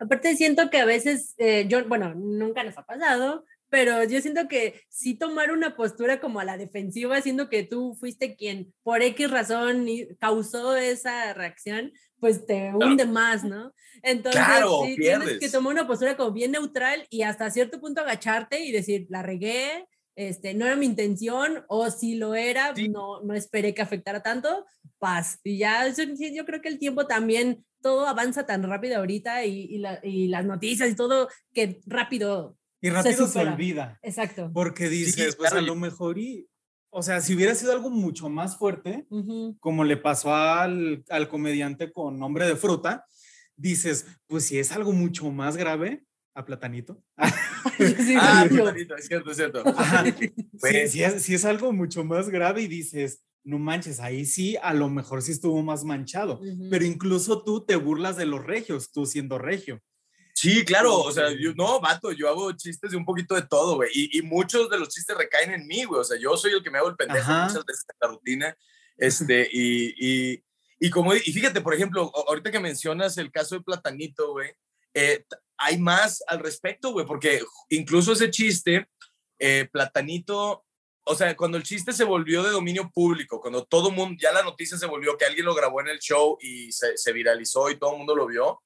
Aparte, 0.00 0.34
siento 0.34 0.70
que 0.70 0.78
a 0.78 0.86
veces, 0.86 1.34
eh, 1.36 1.66
yo, 1.68 1.86
bueno, 1.86 2.14
nunca 2.14 2.64
nos 2.64 2.76
ha 2.78 2.84
pasado, 2.84 3.44
pero 3.68 4.02
yo 4.04 4.20
siento 4.22 4.48
que 4.48 4.82
sí 4.88 5.14
tomar 5.14 5.52
una 5.52 5.76
postura 5.76 6.20
como 6.20 6.40
a 6.40 6.44
la 6.44 6.56
defensiva, 6.56 7.20
siendo 7.20 7.50
que 7.50 7.64
tú 7.64 7.94
fuiste 7.94 8.34
quien 8.34 8.72
por 8.82 9.02
X 9.02 9.30
razón 9.30 9.86
causó 10.18 10.74
esa 10.74 11.34
reacción, 11.34 11.92
pues 12.18 12.46
te 12.46 12.72
hunde 12.74 13.04
más, 13.04 13.44
¿no? 13.44 13.74
Entonces, 14.02 14.42
sí, 14.86 14.96
tienes 14.96 15.38
que 15.38 15.50
tomar 15.50 15.74
una 15.74 15.86
postura 15.86 16.16
como 16.16 16.32
bien 16.32 16.52
neutral 16.52 17.06
y 17.10 17.22
hasta 17.22 17.50
cierto 17.50 17.78
punto 17.78 18.00
agacharte 18.00 18.60
y 18.60 18.72
decir, 18.72 19.06
la 19.10 19.22
regué, 19.22 19.86
este, 20.18 20.52
no 20.52 20.66
era 20.66 20.74
mi 20.74 20.84
intención, 20.84 21.64
o 21.68 21.88
si 21.92 22.16
lo 22.16 22.34
era, 22.34 22.74
no, 22.90 23.22
no 23.22 23.34
esperé 23.34 23.72
que 23.72 23.82
afectara 23.82 24.20
tanto, 24.20 24.66
paz. 24.98 25.38
Y 25.44 25.58
ya, 25.58 25.86
yo 25.88 26.44
creo 26.44 26.60
que 26.60 26.68
el 26.68 26.80
tiempo 26.80 27.06
también, 27.06 27.64
todo 27.80 28.08
avanza 28.08 28.44
tan 28.44 28.64
rápido 28.64 28.96
ahorita 28.96 29.44
y, 29.44 29.66
y, 29.70 29.78
la, 29.78 30.00
y 30.02 30.26
las 30.26 30.44
noticias 30.44 30.90
y 30.90 30.96
todo, 30.96 31.28
que 31.54 31.80
rápido. 31.86 32.56
Y 32.80 32.90
rápido 32.90 33.28
se, 33.28 33.38
olvida. 33.38 34.00
Exacto. 34.02 34.50
Porque 34.52 34.88
dices, 34.88 35.36
pues 35.36 35.52
a 35.52 35.60
lo 35.60 35.76
mejor 35.76 36.18
y, 36.18 36.48
o 36.90 37.00
sea, 37.00 37.20
si 37.20 37.36
hubiera 37.36 37.54
sido 37.54 37.70
algo 37.70 37.88
mucho 37.88 38.28
más 38.28 38.58
fuerte, 38.58 39.06
uh 39.10 39.22
-huh. 39.22 39.56
como 39.60 39.84
le 39.84 39.98
pasó 39.98 40.34
al, 40.34 41.04
al 41.10 41.28
comediante 41.28 41.92
con 41.92 42.18
nombre 42.18 42.44
de 42.48 42.56
fruta, 42.56 43.04
dices, 43.56 44.04
pues 44.26 44.46
si 44.46 44.58
es 44.58 44.72
algo 44.72 44.90
mucho 44.90 45.30
más 45.30 45.56
grave, 45.56 46.02
a 46.38 46.44
Platanito. 46.44 47.02
sí, 47.78 48.14
ah, 48.16 48.46
Platanito, 48.48 48.94
es 48.96 49.06
cierto, 49.06 49.30
es 49.32 49.36
cierto. 49.36 49.64
Sí, 50.60 50.88
sí, 50.88 51.02
es, 51.04 51.22
sí, 51.22 51.34
es, 51.34 51.44
algo 51.44 51.72
mucho 51.72 52.02
más 52.04 52.30
grave 52.30 52.62
y 52.62 52.68
dices, 52.68 53.22
no 53.44 53.58
manches, 53.58 54.00
ahí 54.00 54.24
sí, 54.24 54.56
a 54.60 54.74
lo 54.74 54.88
mejor 54.88 55.22
sí 55.22 55.30
estuvo 55.30 55.62
más 55.62 55.84
manchado, 55.84 56.40
pero 56.68 56.84
incluso 56.84 57.44
tú 57.44 57.64
te 57.64 57.76
burlas 57.76 58.16
de 58.16 58.26
los 58.26 58.44
regios, 58.44 58.90
tú 58.90 59.06
siendo 59.06 59.38
regio. 59.38 59.80
Sí, 60.34 60.64
claro, 60.64 60.98
o 60.98 61.12
sea, 61.12 61.30
yo, 61.30 61.52
no, 61.54 61.80
vato, 61.80 62.10
yo 62.10 62.28
hago 62.28 62.50
chistes 62.52 62.90
de 62.90 62.96
un 62.96 63.04
poquito 63.04 63.36
de 63.36 63.42
todo, 63.42 63.76
güey, 63.76 63.90
y, 63.92 64.20
muchos 64.22 64.68
de 64.68 64.78
los 64.78 64.88
chistes 64.88 65.16
recaen 65.16 65.52
en 65.52 65.66
mí, 65.66 65.84
güey, 65.84 66.00
o 66.00 66.04
sea, 66.04 66.18
yo 66.18 66.36
soy 66.36 66.52
el 66.52 66.62
que 66.62 66.70
me 66.70 66.78
hago 66.78 66.88
el 66.88 66.96
pendejo 66.96 67.30
muchas 67.30 67.64
veces 67.64 67.84
en 67.88 67.96
la 68.00 68.08
rutina, 68.08 68.56
este, 68.96 69.48
y, 69.52 69.94
y, 69.96 70.44
y, 70.80 70.90
como, 70.90 71.14
y 71.14 71.20
fíjate, 71.20 71.60
por 71.60 71.74
ejemplo, 71.74 72.12
ahorita 72.26 72.50
que 72.50 72.60
mencionas 72.60 73.16
el 73.18 73.30
caso 73.30 73.54
de 73.54 73.62
Platanito, 73.62 74.32
güey, 74.32 74.50
eh, 74.94 75.24
hay 75.58 75.78
más 75.78 76.22
al 76.26 76.38
respecto, 76.38 76.92
güey, 76.92 77.06
porque 77.06 77.42
incluso 77.68 78.12
ese 78.12 78.30
chiste, 78.30 78.88
eh, 79.38 79.68
Platanito, 79.70 80.64
o 81.04 81.14
sea, 81.14 81.36
cuando 81.36 81.56
el 81.56 81.64
chiste 81.64 81.92
se 81.92 82.04
volvió 82.04 82.42
de 82.42 82.50
dominio 82.50 82.90
público, 82.94 83.40
cuando 83.40 83.64
todo 83.64 83.90
mundo, 83.90 84.16
ya 84.20 84.32
la 84.32 84.42
noticia 84.42 84.78
se 84.78 84.86
volvió 84.86 85.16
que 85.16 85.24
alguien 85.24 85.46
lo 85.46 85.54
grabó 85.54 85.80
en 85.80 85.88
el 85.88 85.98
show 85.98 86.38
y 86.40 86.70
se, 86.72 86.96
se 86.96 87.12
viralizó 87.12 87.70
y 87.70 87.78
todo 87.78 87.92
el 87.92 87.98
mundo 87.98 88.14
lo 88.14 88.26
vio, 88.26 88.62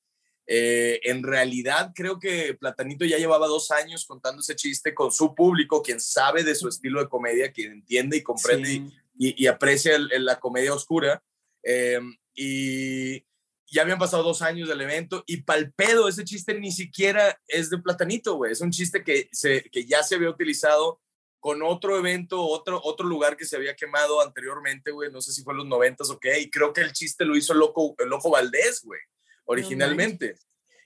eh, 0.46 1.00
en 1.04 1.22
realidad 1.22 1.92
creo 1.94 2.18
que 2.18 2.54
Platanito 2.54 3.04
ya 3.04 3.16
llevaba 3.16 3.46
dos 3.46 3.70
años 3.70 4.04
contando 4.04 4.40
ese 4.40 4.56
chiste 4.56 4.92
con 4.92 5.12
su 5.12 5.34
público, 5.34 5.82
quien 5.82 6.00
sabe 6.00 6.42
de 6.42 6.54
su 6.54 6.68
estilo 6.68 7.00
de 7.00 7.08
comedia, 7.08 7.52
quien 7.52 7.72
entiende 7.72 8.16
y 8.16 8.22
comprende 8.22 8.82
y, 9.16 9.46
aprecia 9.46 9.98
la 9.98 10.40
comedia 10.40 10.74
oscura. 10.74 11.22
Eh, 11.62 12.00
y 12.34 13.24
ya 13.72 13.82
habían 13.82 13.98
pasado 13.98 14.22
dos 14.22 14.42
años 14.42 14.68
del 14.68 14.82
evento 14.82 15.24
y 15.26 15.38
palpedo, 15.38 16.08
ese 16.08 16.24
chiste 16.24 16.54
ni 16.54 16.70
siquiera 16.70 17.40
es 17.48 17.70
de 17.70 17.78
Platanito, 17.78 18.34
güey. 18.34 18.52
Es 18.52 18.60
un 18.60 18.70
chiste 18.70 19.02
que, 19.02 19.28
se, 19.32 19.62
que 19.70 19.84
ya 19.84 20.02
se 20.02 20.14
había 20.14 20.30
utilizado 20.30 21.00
con 21.40 21.62
otro 21.62 21.98
evento, 21.98 22.40
otro, 22.40 22.80
otro 22.84 23.06
lugar 23.06 23.36
que 23.36 23.46
se 23.46 23.56
había 23.56 23.74
quemado 23.74 24.20
anteriormente, 24.20 24.92
güey. 24.92 25.10
No 25.10 25.20
sé 25.20 25.32
si 25.32 25.42
fue 25.42 25.54
en 25.54 25.58
los 25.58 25.66
noventas 25.66 26.10
o 26.10 26.20
qué. 26.20 26.38
Y 26.38 26.50
creo 26.50 26.72
que 26.72 26.82
el 26.82 26.92
chiste 26.92 27.24
lo 27.24 27.34
hizo 27.34 27.52
el 27.52 27.58
Loco, 27.58 27.96
el 27.98 28.08
Loco 28.08 28.30
Valdés, 28.30 28.82
güey 28.84 29.00
originalmente. 29.44 30.36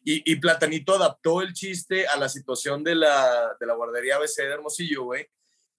y, 0.05 0.31
y, 0.31 0.37
Platanito 0.37 0.95
adaptó 0.95 1.43
el 1.43 1.53
chiste 1.53 2.07
a 2.07 2.17
la 2.17 2.29
situación 2.29 2.85
de 2.85 2.95
la, 2.95 3.57
de 3.59 3.67
la 3.67 3.75
guardería 3.75 4.17
ABC 4.17 4.37
de 4.37 4.53
Hermosillo, 4.53 5.05
güey, 5.05 5.27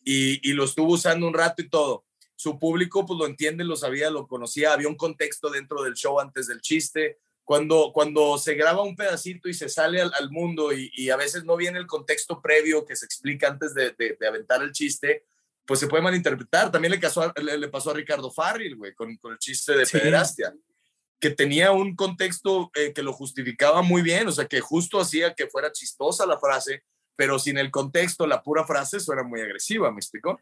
y, 0.03 0.49
y, 0.49 0.53
lo 0.53 0.65
estuvo 0.65 0.93
usando 0.93 1.27
un 1.27 1.33
rato 1.33 1.61
y 1.61 1.69
todo. 1.69 2.05
Su 2.37 2.59
público, 2.59 3.05
pues 3.05 3.19
lo 3.19 3.25
entiende, 3.25 3.63
lo 3.63 3.75
sabía, 3.75 4.11
lo 4.11 4.27
conocía, 4.27 4.71
había 4.71 4.87
un 4.87 4.95
contexto 4.95 5.49
dentro 5.49 5.83
del 5.83 5.95
show 5.95 6.19
antes 6.19 6.47
del 6.47 6.61
chiste. 6.61 7.17
Cuando, 7.43 7.91
cuando 7.93 8.37
se 8.37 8.53
graba 8.53 8.83
un 8.83 8.95
pedacito 8.95 9.49
y 9.49 9.55
se 9.55 9.69
sale 9.69 10.01
al, 10.01 10.13
al 10.13 10.29
mundo 10.29 10.71
y, 10.71 10.91
y, 10.95 11.09
a 11.09 11.17
veces 11.17 11.45
no 11.45 11.55
viene 11.57 11.79
el 11.79 11.87
contexto 11.87 12.41
previo 12.41 12.85
que 12.85 12.95
se 12.95 13.05
explica 13.05 13.47
antes 13.47 13.73
de, 13.73 13.91
de, 13.97 14.27
aventar 14.27 14.61
el 14.61 14.71
chiste, 14.71 15.25
pues 15.65 15.79
se 15.79 15.87
puede 15.87 16.03
malinterpretar. 16.03 16.71
También 16.71 16.91
le, 16.91 16.99
pasó 16.99 17.23
a, 17.23 17.33
le, 17.41 17.67
pasó 17.69 17.91
a 17.91 17.93
Ricardo 17.95 18.31
Farril, 18.31 18.75
güey, 18.75 18.93
con, 18.93 19.15
con, 19.17 19.31
el 19.31 19.39
chiste 19.39 19.75
de 19.75 19.85
sí. 19.85 19.97
pederastia 19.97 20.53
que 21.19 21.31
tenía 21.31 21.71
un 21.71 21.95
contexto 21.95 22.69
eh, 22.75 22.93
que 22.93 23.01
lo 23.01 23.13
justificaba 23.13 23.81
muy 23.81 24.01
bien, 24.01 24.27
o 24.27 24.31
sea, 24.31 24.45
que 24.45 24.61
justo 24.61 24.99
hacía 24.99 25.33
que 25.33 25.47
fuera 25.47 25.71
chistosa 25.71 26.25
la 26.25 26.39
frase, 26.39 26.83
pero 27.15 27.39
sin 27.39 27.57
el 27.57 27.71
contexto, 27.71 28.27
la 28.27 28.43
pura 28.43 28.65
frase 28.65 28.99
suena 28.99 29.23
muy 29.23 29.41
agresiva, 29.41 29.91
¿me 29.91 29.97
explicó? 29.97 30.39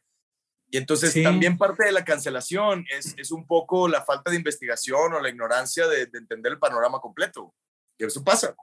Y 0.70 0.78
entonces 0.78 1.14
también 1.24 1.58
parte 1.58 1.86
de 1.86 1.92
la 1.92 2.04
cancelación 2.04 2.86
es, 2.90 3.14
es, 3.18 3.32
un 3.32 3.46
poco 3.46 3.88
la 3.88 4.04
falta 4.04 4.32
de 4.32 4.38
investigación 4.38 5.14
o 5.14 5.20
la 5.20 5.30
ignorancia 5.30 5.88
de, 5.88 6.08
de 6.08 6.18
entender 6.18 6.54
el 6.54 6.60
panorama 6.60 7.00
completo. 7.00 7.54
Y 7.98 8.06
eso 8.06 8.24
pasa. 8.24 8.56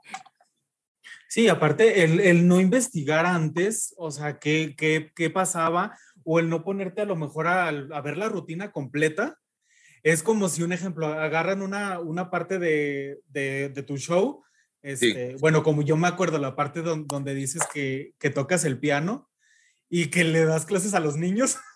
Sí, 1.27 1.47
aparte, 1.47 2.03
el, 2.03 2.19
el 2.19 2.47
no 2.47 2.59
investigar 2.59 3.25
antes, 3.25 3.93
o 3.97 4.11
sea, 4.11 4.37
qué, 4.37 4.75
qué, 4.77 5.11
qué 5.15 5.29
pasaba, 5.29 5.97
o 6.23 6.39
el 6.39 6.49
no 6.49 6.63
ponerte 6.63 7.01
a 7.01 7.05
lo 7.05 7.15
mejor 7.15 7.47
a, 7.47 7.69
a 7.69 8.01
ver 8.01 8.17
la 8.17 8.29
rutina 8.29 8.71
completa, 8.71 9.39
es 10.03 10.21
como 10.21 10.49
si 10.49 10.61
un 10.61 10.73
ejemplo, 10.73 11.07
agarran 11.07 11.61
una, 11.61 11.99
una 11.99 12.29
parte 12.29 12.59
de, 12.59 13.21
de, 13.29 13.69
de 13.69 13.83
tu 13.83 13.97
show, 13.97 14.43
este, 14.83 15.37
bueno, 15.39 15.63
como 15.63 15.81
yo 15.81 15.95
me 15.95 16.09
acuerdo, 16.09 16.37
la 16.37 16.57
parte 16.57 16.81
donde, 16.81 17.33
dices 17.33 17.61
que, 17.73 18.13
que 18.19 18.29
tocas 18.29 18.65
el 18.65 18.79
piano 18.79 19.29
y 19.89 20.07
que 20.07 20.25
le 20.25 20.43
das 20.43 20.65
clases 20.65 20.93
a 20.93 20.99
los 20.99 21.15
niños. 21.15 21.57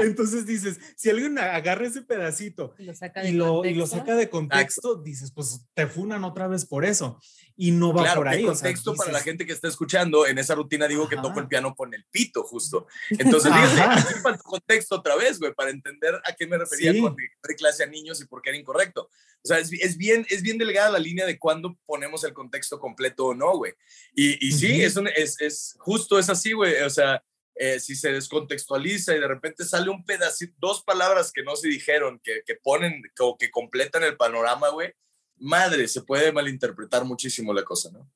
Entonces 0.00 0.46
dices, 0.46 0.78
si 0.96 1.10
alguien 1.10 1.38
agarra 1.38 1.86
ese 1.86 2.02
pedacito 2.02 2.74
y 2.78 2.84
lo 2.84 2.94
saca 2.94 3.22
de, 3.22 3.30
y 3.30 3.32
lo, 3.32 3.64
y 3.64 3.74
lo 3.74 3.86
saca 3.86 4.14
de 4.14 4.28
contexto, 4.30 4.96
dices, 4.96 5.32
pues 5.32 5.66
te 5.74 5.86
funan 5.86 6.24
otra 6.24 6.48
vez 6.48 6.64
por 6.64 6.84
eso. 6.84 7.18
Y 7.56 7.70
no 7.70 7.92
va 7.92 8.14
por 8.14 8.26
ahí. 8.26 8.44
Contexto 8.44 8.92
o 8.92 8.96
sea, 8.96 9.04
para 9.04 9.18
la 9.18 9.22
gente 9.22 9.46
que 9.46 9.52
está 9.52 9.68
escuchando, 9.68 10.26
en 10.26 10.38
esa 10.38 10.54
rutina 10.56 10.88
digo 10.88 11.08
que 11.08 11.16
toco 11.16 11.38
el 11.38 11.46
piano 11.46 11.74
con 11.74 11.94
el 11.94 12.04
pito, 12.10 12.42
justo. 12.42 12.86
Entonces, 13.10 13.52
fíjate, 13.52 14.20
para 14.22 14.38
contexto 14.38 14.96
otra 14.96 15.14
vez, 15.16 15.38
güey, 15.38 15.54
para 15.54 15.70
entender 15.70 16.14
a 16.24 16.32
qué 16.32 16.46
me 16.46 16.58
refería 16.58 16.92
sí. 16.92 17.00
cuando 17.00 17.16
di 17.16 17.54
clase 17.54 17.84
a 17.84 17.86
niños 17.86 18.20
y 18.20 18.26
por 18.26 18.42
qué 18.42 18.50
era 18.50 18.58
incorrecto. 18.58 19.02
O 19.02 19.46
sea, 19.46 19.58
es, 19.58 19.70
es, 19.72 19.96
bien, 19.96 20.26
es 20.30 20.42
bien 20.42 20.58
delgada 20.58 20.90
la 20.90 20.98
línea 20.98 21.26
de 21.26 21.38
cuándo 21.38 21.78
ponemos 21.86 22.24
el 22.24 22.32
contexto 22.32 22.80
completo 22.80 23.26
o 23.26 23.34
no, 23.34 23.56
güey. 23.56 23.72
Y, 24.14 24.46
y 24.46 24.52
sí, 24.52 24.66
uh 24.66 24.76
-huh. 24.76 24.86
es, 24.86 24.96
un, 24.96 25.08
es, 25.08 25.40
es 25.40 25.74
justo 25.78 26.18
es 26.18 26.28
así, 26.30 26.52
güey. 26.52 26.82
O 26.82 26.90
sea, 26.90 27.22
eh, 27.56 27.78
si 27.80 27.94
se 27.94 28.12
descontextualiza 28.12 29.14
y 29.14 29.20
de 29.20 29.28
repente 29.28 29.64
sale 29.64 29.90
un 29.90 30.04
pedacito, 30.04 30.54
dos 30.58 30.82
palabras 30.82 31.32
que 31.32 31.42
no 31.42 31.56
se 31.56 31.68
dijeron, 31.68 32.20
que, 32.22 32.42
que 32.44 32.56
ponen 32.56 33.02
o 33.20 33.36
que 33.36 33.50
completan 33.50 34.02
el 34.02 34.16
panorama, 34.16 34.70
güey, 34.70 34.92
madre, 35.36 35.88
se 35.88 36.02
puede 36.02 36.32
malinterpretar 36.32 37.04
muchísimo 37.04 37.52
la 37.52 37.64
cosa, 37.64 37.90
¿no? 37.92 38.10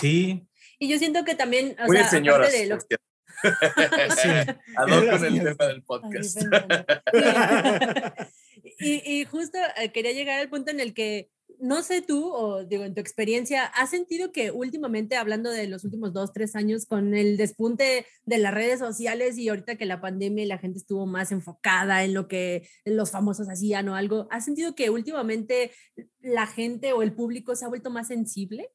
Sí. 0.00 0.46
Y 0.78 0.88
yo 0.88 0.98
siento 0.98 1.24
que 1.24 1.34
también, 1.34 1.76
o 1.80 1.86
Muy 1.86 1.96
sea, 1.96 2.08
señoras, 2.08 2.52
de 2.52 2.66
lo... 2.66 2.78
sí. 2.80 2.88
Adoro 4.76 5.10
con 5.10 5.24
el 5.24 5.42
tema 5.42 5.66
del 5.66 5.82
podcast. 5.82 6.38
y, 8.78 9.20
y, 9.20 9.24
justo 9.26 9.58
eh, 9.76 9.92
quería 9.92 10.12
llegar 10.12 10.40
al 10.40 10.48
punto 10.48 10.70
en 10.70 10.80
el 10.80 10.94
que 10.94 11.30
no 11.60 11.82
sé 11.82 12.02
tú, 12.02 12.32
o 12.32 12.64
digo, 12.64 12.84
en 12.84 12.94
tu 12.94 13.00
experiencia, 13.00 13.64
¿has 13.64 13.90
sentido 13.90 14.32
que 14.32 14.50
últimamente, 14.50 15.16
hablando 15.16 15.50
de 15.50 15.66
los 15.66 15.84
últimos 15.84 16.12
dos, 16.12 16.32
tres 16.32 16.56
años, 16.56 16.86
con 16.86 17.14
el 17.14 17.36
despunte 17.36 18.06
de 18.24 18.38
las 18.38 18.54
redes 18.54 18.78
sociales 18.78 19.38
y 19.38 19.48
ahorita 19.48 19.76
que 19.76 19.86
la 19.86 20.00
pandemia 20.00 20.44
y 20.44 20.48
la 20.48 20.58
gente 20.58 20.78
estuvo 20.78 21.06
más 21.06 21.32
enfocada 21.32 22.04
en 22.04 22.14
lo 22.14 22.28
que 22.28 22.68
los 22.84 23.10
famosos 23.10 23.48
hacían 23.48 23.88
o 23.88 23.96
algo, 23.96 24.28
¿has 24.30 24.44
sentido 24.44 24.74
que 24.74 24.90
últimamente 24.90 25.72
la 26.20 26.46
gente 26.46 26.92
o 26.92 27.02
el 27.02 27.14
público 27.14 27.56
se 27.56 27.64
ha 27.64 27.68
vuelto 27.68 27.90
más 27.90 28.08
sensible? 28.08 28.70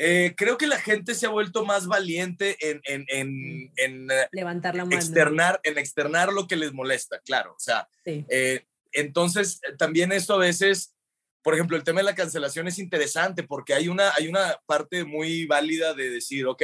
Eh, 0.00 0.34
creo 0.36 0.56
que 0.58 0.68
la 0.68 0.78
gente 0.78 1.14
se 1.14 1.26
ha 1.26 1.30
vuelto 1.30 1.64
más 1.64 1.88
valiente 1.88 2.56
en, 2.60 2.80
en, 2.84 3.04
en, 3.08 3.72
en 3.76 4.08
levantar 4.30 4.76
la 4.76 4.84
mano. 4.84 4.96
Externar, 4.96 5.60
en 5.64 5.76
externar 5.76 6.32
lo 6.32 6.46
que 6.46 6.54
les 6.54 6.72
molesta, 6.72 7.18
claro. 7.24 7.52
O 7.54 7.58
sea, 7.58 7.88
sí. 8.04 8.24
eh, 8.28 8.64
entonces 8.92 9.60
también 9.76 10.12
esto 10.12 10.34
a 10.34 10.38
veces 10.38 10.94
por 11.48 11.54
ejemplo, 11.54 11.78
el 11.78 11.82
tema 11.82 12.00
de 12.00 12.04
la 12.04 12.14
cancelación 12.14 12.68
es 12.68 12.78
interesante 12.78 13.42
porque 13.42 13.72
hay 13.72 13.88
una, 13.88 14.12
hay 14.18 14.28
una 14.28 14.60
parte 14.66 15.06
muy 15.06 15.46
válida 15.46 15.94
de 15.94 16.10
decir, 16.10 16.46
ok, 16.46 16.62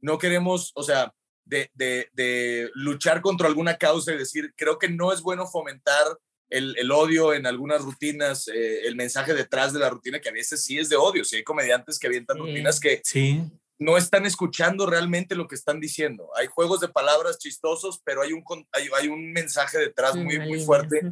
no 0.00 0.18
queremos, 0.18 0.72
o 0.74 0.82
sea, 0.82 1.14
de, 1.44 1.70
de, 1.74 2.08
de 2.14 2.68
luchar 2.74 3.20
contra 3.20 3.46
alguna 3.46 3.76
causa 3.76 4.12
y 4.12 4.18
decir, 4.18 4.52
creo 4.56 4.76
que 4.76 4.88
no 4.88 5.12
es 5.12 5.20
bueno 5.22 5.46
fomentar 5.46 6.04
el, 6.50 6.76
el 6.78 6.90
odio 6.90 7.32
en 7.32 7.46
algunas 7.46 7.80
rutinas, 7.82 8.48
eh, 8.48 8.88
el 8.88 8.96
mensaje 8.96 9.34
detrás 9.34 9.72
de 9.72 9.78
la 9.78 9.88
rutina, 9.88 10.18
que 10.18 10.30
a 10.30 10.32
veces 10.32 10.64
sí 10.64 10.80
es 10.80 10.88
de 10.88 10.96
odio, 10.96 11.24
si 11.24 11.36
hay 11.36 11.44
comediantes 11.44 11.96
que 11.96 12.08
avientan 12.08 12.38
sí. 12.38 12.42
rutinas 12.42 12.80
que 12.80 13.00
sí. 13.04 13.40
no 13.78 13.96
están 13.96 14.26
escuchando 14.26 14.86
realmente 14.86 15.36
lo 15.36 15.46
que 15.46 15.54
están 15.54 15.78
diciendo. 15.78 16.28
Hay 16.34 16.48
juegos 16.48 16.80
de 16.80 16.88
palabras 16.88 17.38
chistosos, 17.38 18.00
pero 18.02 18.22
hay 18.22 18.32
un, 18.32 18.42
hay, 18.72 18.88
hay 18.98 19.06
un 19.06 19.30
mensaje 19.30 19.78
detrás 19.78 20.16
muy, 20.16 20.40
muy 20.40 20.58
fuerte 20.58 21.02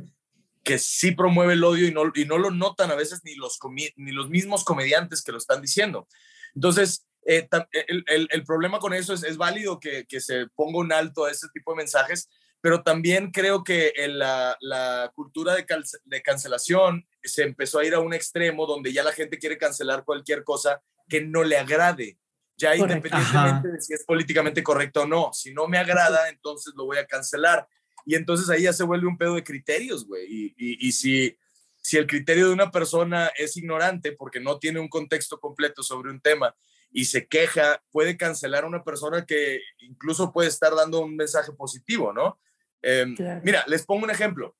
que 0.67 0.79
sí 0.79 1.13
promueve 1.13 1.53
el 1.53 1.63
odio 1.63 1.87
y 1.87 1.93
no, 1.93 2.11
y 2.13 2.25
no 2.25 2.39
lo 2.39 2.51
notan 2.51 2.91
a 2.91 2.97
veces 2.97 3.21
ni 3.23 3.37
los, 3.37 3.57
ni 3.71 4.11
los 4.11 4.29
mismos 4.29 4.65
comediantes 4.65 5.23
que 5.23 5.31
lo 5.31 5.39
están 5.39 5.63
diciendo. 5.63 6.09
Entonces, 6.57 7.07
eh, 7.25 7.49
el, 7.87 8.03
el, 8.09 8.29
el, 8.33 8.43
problema 8.43 8.81
con 8.81 8.93
eso 8.93 9.15
es, 9.15 9.23
es 9.23 9.37
válido 9.37 9.79
que, 9.79 10.07
que, 10.09 10.21
se 10.21 10.49
ponga 10.57 10.81
un 10.81 10.93
alto 10.93 11.25
a 11.25 11.31
ese 11.31 11.47
tipo 11.55 11.71
de 11.71 11.77
mensajes, 11.77 12.29
pero 12.61 12.83
también 12.83 13.31
creo 13.31 13.63
que 13.63 13.93
en 13.95 14.19
la, 14.19 14.57
la 14.61 15.13
cultura 15.15 15.55
de, 15.55 15.65
de 16.05 16.23
cancelación 16.23 17.07
se 17.23 17.45
empezó 17.45 17.79
a 17.79 17.85
ir 17.85 17.95
a 17.95 18.01
un 18.01 18.13
extremo 18.13 18.67
donde 18.67 18.93
ya 18.93 19.05
la 19.05 19.13
gente 19.13 19.39
quiere 19.39 19.59
cancelar 19.59 20.05
cualquier 20.05 20.43
cosa 20.43 20.83
que 21.09 21.21
no 21.21 21.45
le 21.45 21.59
agrade. 21.59 22.19
Ya 22.57 22.71
Correcto. 22.71 22.97
independientemente 22.97 23.69
Ajá. 23.69 23.69
de 23.69 23.81
si 23.81 23.95
es 23.95 24.05
políticamente 24.05 24.65
correcto 24.65 25.03
o 25.03 25.07
no. 25.07 25.31
Si 25.33 25.55
no 25.55 25.69
me 25.69 25.79
agrada, 25.79 26.29
entonces 26.29 26.75
lo 26.77 26.87
voy 26.87 26.99
a 26.99 27.07
cancelar. 27.07 27.69
Y 28.07 28.15
entonces 28.15 28.49
ahí 28.49 28.63
ya 28.63 28.73
se 28.73 28.85
vuelve 28.85 29.09
un 29.09 29.19
pedo 29.19 29.35
de 29.35 29.45
criterios, 29.45 30.07
güey. 30.07 30.25
Y, 30.27 30.47
y, 30.57 30.89
y, 30.89 30.93
si, 30.93 31.37
si 31.83 31.97
el 31.97 32.07
criterio 32.07 32.47
de 32.47 32.55
una 32.55 32.71
persona 32.71 33.33
es 33.37 33.57
ignorante 33.57 34.13
porque 34.13 34.41
no 34.41 34.59
tiene 34.59 34.79
un 34.79 34.89
contexto 34.89 35.41
completo 35.41 35.83
sobre 35.83 36.11
un 36.11 36.21
tema 36.21 36.55
y 36.93 37.07
se 37.07 37.27
queja, 37.27 37.83
puede 37.91 38.17
cancelar 38.17 38.65
a 38.65 38.69
una 38.69 38.85
persona 38.85 39.27
que 39.27 39.61
incluso 39.81 40.33
puede 40.33 40.49
estar 40.49 40.75
dando 40.75 41.01
un 41.01 41.17
mensaje 41.17 41.53
positivo, 41.53 42.13
¿no? 42.13 42.41
Eh, 42.81 43.13
claro. 43.17 43.41
Mira, 43.45 43.65
les 43.67 43.85
pongo 43.85 44.05
un 44.05 44.11
ejemplo. 44.11 44.57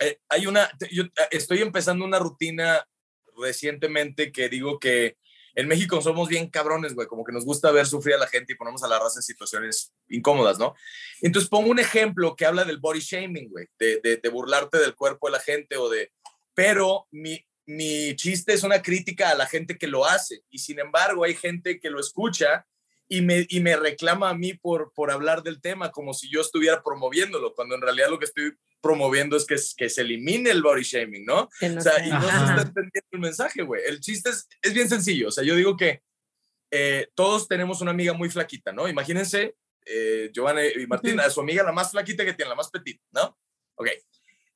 Eh, 0.00 0.18
hay 0.28 0.46
una, 0.48 0.68
yo 0.90 1.04
estoy 1.30 1.60
empezando 1.60 2.04
una 2.04 2.18
rutina 2.18 2.84
recientemente 3.40 4.32
que 4.32 4.48
digo 4.48 4.80
que 4.80 5.16
en 5.54 5.68
México 5.68 6.00
somos 6.00 6.28
bien 6.28 6.48
cabrones, 6.48 6.94
güey, 6.94 7.06
como 7.06 7.24
que 7.24 7.32
nos 7.32 7.44
gusta 7.44 7.70
ver 7.70 7.86
sufrir 7.86 8.14
a 8.14 8.18
la 8.18 8.26
gente 8.26 8.52
y 8.52 8.56
ponemos 8.56 8.82
a 8.82 8.88
la 8.88 8.98
raza 8.98 9.18
en 9.18 9.22
situaciones 9.22 9.92
incómodas, 10.08 10.58
¿no? 10.58 10.74
Entonces 11.20 11.50
pongo 11.50 11.70
un 11.70 11.78
ejemplo 11.78 12.34
que 12.36 12.46
habla 12.46 12.64
del 12.64 12.78
body 12.78 13.00
shaming, 13.00 13.50
güey, 13.50 13.66
de, 13.78 14.00
de, 14.02 14.16
de 14.16 14.28
burlarte 14.28 14.78
del 14.78 14.94
cuerpo 14.94 15.28
de 15.28 15.32
la 15.32 15.40
gente 15.40 15.76
o 15.76 15.88
de... 15.88 16.12
Pero 16.54 17.06
mi, 17.10 17.44
mi 17.66 18.16
chiste 18.16 18.52
es 18.52 18.62
una 18.62 18.82
crítica 18.82 19.30
a 19.30 19.34
la 19.34 19.46
gente 19.46 19.78
que 19.78 19.86
lo 19.86 20.04
hace 20.04 20.42
y 20.50 20.58
sin 20.58 20.78
embargo 20.78 21.24
hay 21.24 21.34
gente 21.34 21.80
que 21.80 21.90
lo 21.90 22.00
escucha 22.00 22.66
y 23.12 23.20
me, 23.20 23.46
y 23.50 23.60
me 23.60 23.76
reclama 23.76 24.30
a 24.30 24.34
mí 24.34 24.54
por, 24.54 24.90
por 24.94 25.10
hablar 25.10 25.42
del 25.42 25.60
tema 25.60 25.90
como 25.90 26.14
si 26.14 26.30
yo 26.30 26.40
estuviera 26.40 26.82
promoviéndolo, 26.82 27.54
cuando 27.54 27.74
en 27.74 27.82
realidad 27.82 28.08
lo 28.08 28.18
que 28.18 28.24
estoy 28.24 28.54
promoviendo 28.80 29.36
es 29.36 29.44
que, 29.44 29.56
que 29.76 29.90
se 29.90 30.00
elimine 30.00 30.50
el 30.50 30.62
body 30.62 30.82
shaming, 30.82 31.26
¿no? 31.26 31.50
No 31.60 31.78
o 31.78 31.80
sea, 31.82 31.92
sea. 31.96 32.06
y 32.06 32.10
no 32.10 32.22
se 32.22 32.28
Ajá. 32.28 32.44
está 32.56 32.62
entendiendo 32.62 33.08
el 33.12 33.20
mensaje, 33.20 33.62
güey. 33.64 33.82
El 33.86 34.00
chiste 34.00 34.30
es, 34.30 34.48
es 34.62 34.72
bien 34.72 34.88
sencillo, 34.88 35.28
o 35.28 35.30
sea, 35.30 35.44
yo 35.44 35.54
digo 35.54 35.76
que 35.76 36.00
eh, 36.70 37.08
todos 37.14 37.48
tenemos 37.48 37.82
una 37.82 37.90
amiga 37.90 38.14
muy 38.14 38.30
flaquita, 38.30 38.72
¿no? 38.72 38.88
Imagínense, 38.88 39.56
eh, 39.84 40.30
Giovanna 40.32 40.64
y 40.64 40.86
Martín, 40.86 41.18
Ujú. 41.18 41.26
a 41.26 41.30
su 41.30 41.42
amiga 41.42 41.62
la 41.62 41.72
más 41.72 41.90
flaquita 41.90 42.24
que 42.24 42.32
tiene, 42.32 42.48
la 42.48 42.56
más 42.56 42.70
petita, 42.70 43.04
¿no? 43.12 43.38
Ok. 43.74 43.88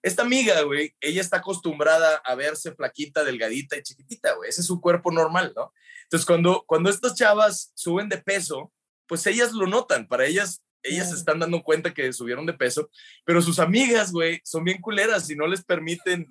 Esta 0.07 0.23
amiga, 0.23 0.63
güey, 0.63 0.95
ella 1.01 1.21
está 1.21 1.39
acostumbrada 1.39 2.17
a 2.25 2.35
verse 2.37 2.73
flaquita, 2.75 3.25
delgadita 3.25 3.77
y 3.77 3.83
chiquitita, 3.83 4.35
güey. 4.35 4.49
Ese 4.51 4.61
es 4.61 4.67
su 4.69 4.81
cuerpo 4.81 5.11
normal, 5.11 5.53
¿no? 5.57 5.73
Entonces, 6.05 6.25
cuando, 6.25 6.63
cuando 6.67 6.91
estas 6.91 7.15
chavas 7.17 7.73
suben 7.75 8.09
de 8.09 8.19
peso, 8.19 8.73
pues 9.09 9.27
ellas 9.27 9.53
lo 9.53 9.67
notan. 9.67 10.07
Para 10.07 10.25
ellas, 10.27 10.63
ellas 10.85 11.11
se 11.11 11.17
están 11.17 11.41
dando 11.41 11.61
cuenta 11.65 11.93
que 11.93 12.13
subieron 12.13 12.47
de 12.47 12.53
peso, 12.53 12.89
pero 13.25 13.43
sus 13.43 13.59
amigas, 13.59 14.13
güey, 14.13 14.41
son 14.45 14.63
bien 14.63 14.81
culeras 14.81 15.29
y 15.29 15.35
no 15.35 15.49
les 15.49 15.65
permiten 15.65 16.29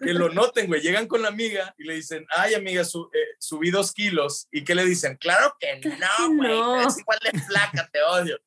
que 0.00 0.12
lo 0.14 0.28
noten, 0.28 0.68
güey. 0.68 0.80
Llegan 0.80 1.08
con 1.08 1.20
la 1.22 1.28
amiga 1.28 1.74
y 1.76 1.84
le 1.84 1.94
dicen, 1.96 2.24
ay, 2.30 2.54
amiga, 2.54 2.84
su- 2.84 3.10
eh, 3.12 3.34
subí 3.40 3.72
dos 3.72 3.90
kilos. 3.92 4.46
¿Y 4.52 4.62
qué 4.62 4.76
le 4.76 4.84
dicen? 4.84 5.16
Claro 5.16 5.52
que 5.58 5.80
Claro 5.80 5.96
que 5.98 5.98
no, 6.28 6.36
güey. 6.36 6.48
no. 6.50 6.86
Es 6.88 6.96
igual 6.98 7.18
de 7.32 7.40
flaca, 7.40 7.88
te 7.92 8.00
odio. 8.02 8.38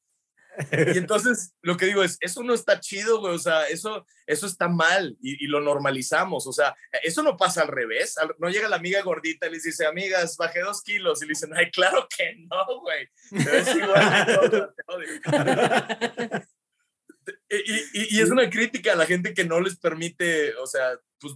Y 0.72 0.98
entonces 0.98 1.54
lo 1.62 1.78
que 1.78 1.86
digo 1.86 2.04
es, 2.04 2.18
eso 2.22 2.44
no 2.44 2.54
está 2.54 2.80
chido, 2.80 3.20
güey, 3.20 3.36
o 3.36 3.40
sea, 3.40 3.66
eso, 3.68 4.06
eso 4.26 4.48
está 4.48 4.68
mal 4.68 5.18
y, 5.22 5.48
lo 5.48 5.62
normalizamos, 5.62 6.48
o 6.48 6.54
sea, 6.54 6.76
eso 7.04 7.24
no 7.24 7.38
pasa 7.38 7.62
al 7.62 7.68
revés, 7.68 8.16
no 8.40 8.50
llega 8.50 8.70
la 8.70 8.78
amiga 8.78 9.02
gordita 9.02 9.48
y 9.48 9.52
les 9.52 9.64
dice, 9.64 9.86
amigas, 9.86 10.38
bajé 10.38 10.62
dos 10.62 10.82
kilos 10.82 11.22
y 11.22 11.26
le 11.26 11.30
dicen, 11.30 11.52
ay, 11.56 11.70
claro 11.72 12.08
que 12.16 12.36
no, 12.50 12.80
güey, 12.82 13.08
te 13.30 13.52
ves 13.52 13.76
igual 13.76 14.26
de 14.26 14.36
gorda, 14.36 14.74
te 14.76 14.84
odio". 14.88 16.42
Y, 17.94 18.20
es 18.20 18.32
una 18.32 18.50
crítica 18.50 18.94
a 18.94 18.96
la 18.96 19.06
gente 19.06 19.34
que 19.34 19.44
no 19.44 19.60
les 19.60 19.78
permite, 19.78 20.56
o 20.56 20.66
sea, 20.66 20.98
pues 21.20 21.36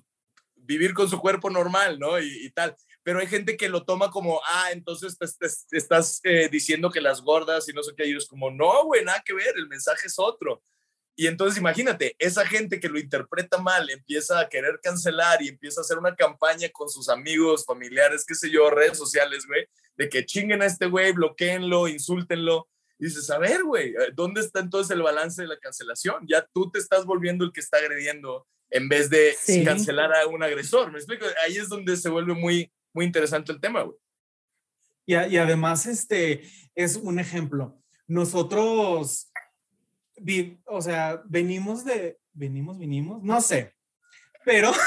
vivir 0.56 0.94
con 0.94 1.10
su 1.10 1.20
cuerpo 1.20 1.50
normal, 1.50 2.00
¿no? 2.00 2.20
Y 2.20 2.50
tal. 2.52 2.76
Pero 3.06 3.20
hay 3.20 3.28
gente 3.28 3.56
que 3.56 3.70
lo 3.70 3.86
toma 3.86 4.10
como, 4.10 4.42
ah, 4.44 4.70
entonces 4.72 5.16
te, 5.16 5.28
te- 5.28 5.54
te 5.70 5.78
estás 5.78 6.20
eh, 6.24 6.50
diciendo 6.52 6.90
que 6.90 7.00
las 7.02 7.22
gordas 7.22 7.70
y 7.70 7.74
no 7.74 7.84
sé 7.84 7.92
qué, 7.96 8.08
y 8.08 8.16
es 8.18 8.26
como, 8.26 8.50
no, 8.50 8.84
güey, 8.86 9.06
nada 9.06 9.22
que 9.24 9.34
ver, 9.36 9.54
el 9.56 9.68
mensaje 9.68 10.08
es 10.08 10.16
otro. 10.18 10.64
Y 11.16 11.28
entonces 11.28 11.60
imagínate, 11.60 12.16
esa 12.18 12.46
gente 12.48 12.80
que 12.80 12.90
lo 12.90 12.98
interpreta 12.98 13.60
mal 13.60 13.88
empieza 13.92 14.40
a 14.40 14.50
querer 14.50 14.80
cancelar 14.82 15.40
y 15.44 15.50
empieza 15.50 15.82
a 15.82 15.84
hacer 15.84 16.00
una 16.00 16.16
campaña 16.16 16.68
con 16.74 16.90
sus 16.90 17.08
amigos, 17.08 17.64
familiares, 17.64 18.26
qué 18.28 18.34
sé 18.34 18.50
yo, 18.50 18.72
redes 18.72 18.98
sociales, 18.98 19.46
güey, 19.46 19.68
de 19.98 20.10
que 20.10 20.26
chinguen 20.26 20.64
a 20.64 20.66
este 20.66 20.88
güey, 20.88 21.12
bloqueenlo, 21.12 21.88
insúltenlo. 21.88 22.68
Y 22.98 23.06
dices, 23.06 23.30
a 23.30 23.38
ver, 23.38 23.64
güey, 23.64 23.90
eh, 23.90 24.12
¿dónde 24.16 24.42
está 24.42 24.62
entonces 24.62 24.96
el 24.96 25.04
balance 25.04 25.44
de 25.44 25.48
la 25.48 25.60
cancelación? 25.60 26.26
Ya 26.28 26.44
tú 26.54 26.72
te 26.72 26.80
estás 26.80 27.06
volviendo 27.06 27.46
el 27.46 27.52
que 27.54 27.60
está 27.60 27.78
agrediendo 27.78 28.48
en 28.72 28.90
vez 28.90 29.10
de 29.12 29.36
Sí. 29.40 29.64
cancelar 29.64 30.12
a 30.16 30.26
un 30.28 30.42
agresor. 30.42 30.92
¿Me 30.92 30.98
explico? 30.98 31.26
Ahí 31.46 31.56
es 31.58 31.70
donde 31.70 31.96
se 31.98 32.10
vuelve 32.10 32.34
muy, 32.34 32.72
muy 32.96 33.06
interesante 33.06 33.52
el 33.52 33.60
tema, 33.62 33.84
güey. 33.84 33.98
Y, 35.06 35.14
y 35.16 35.38
además, 35.38 35.86
este 35.86 36.42
es 36.74 36.96
un 36.96 37.20
ejemplo. 37.20 37.80
Nosotros, 38.08 39.32
vi- 40.18 40.60
o 40.66 40.82
sea, 40.82 41.22
venimos 41.26 41.86
de, 41.86 42.18
venimos, 42.34 42.80
vinimos, 42.80 43.22
no 43.22 43.40
sé, 43.42 43.74
pero... 44.44 44.72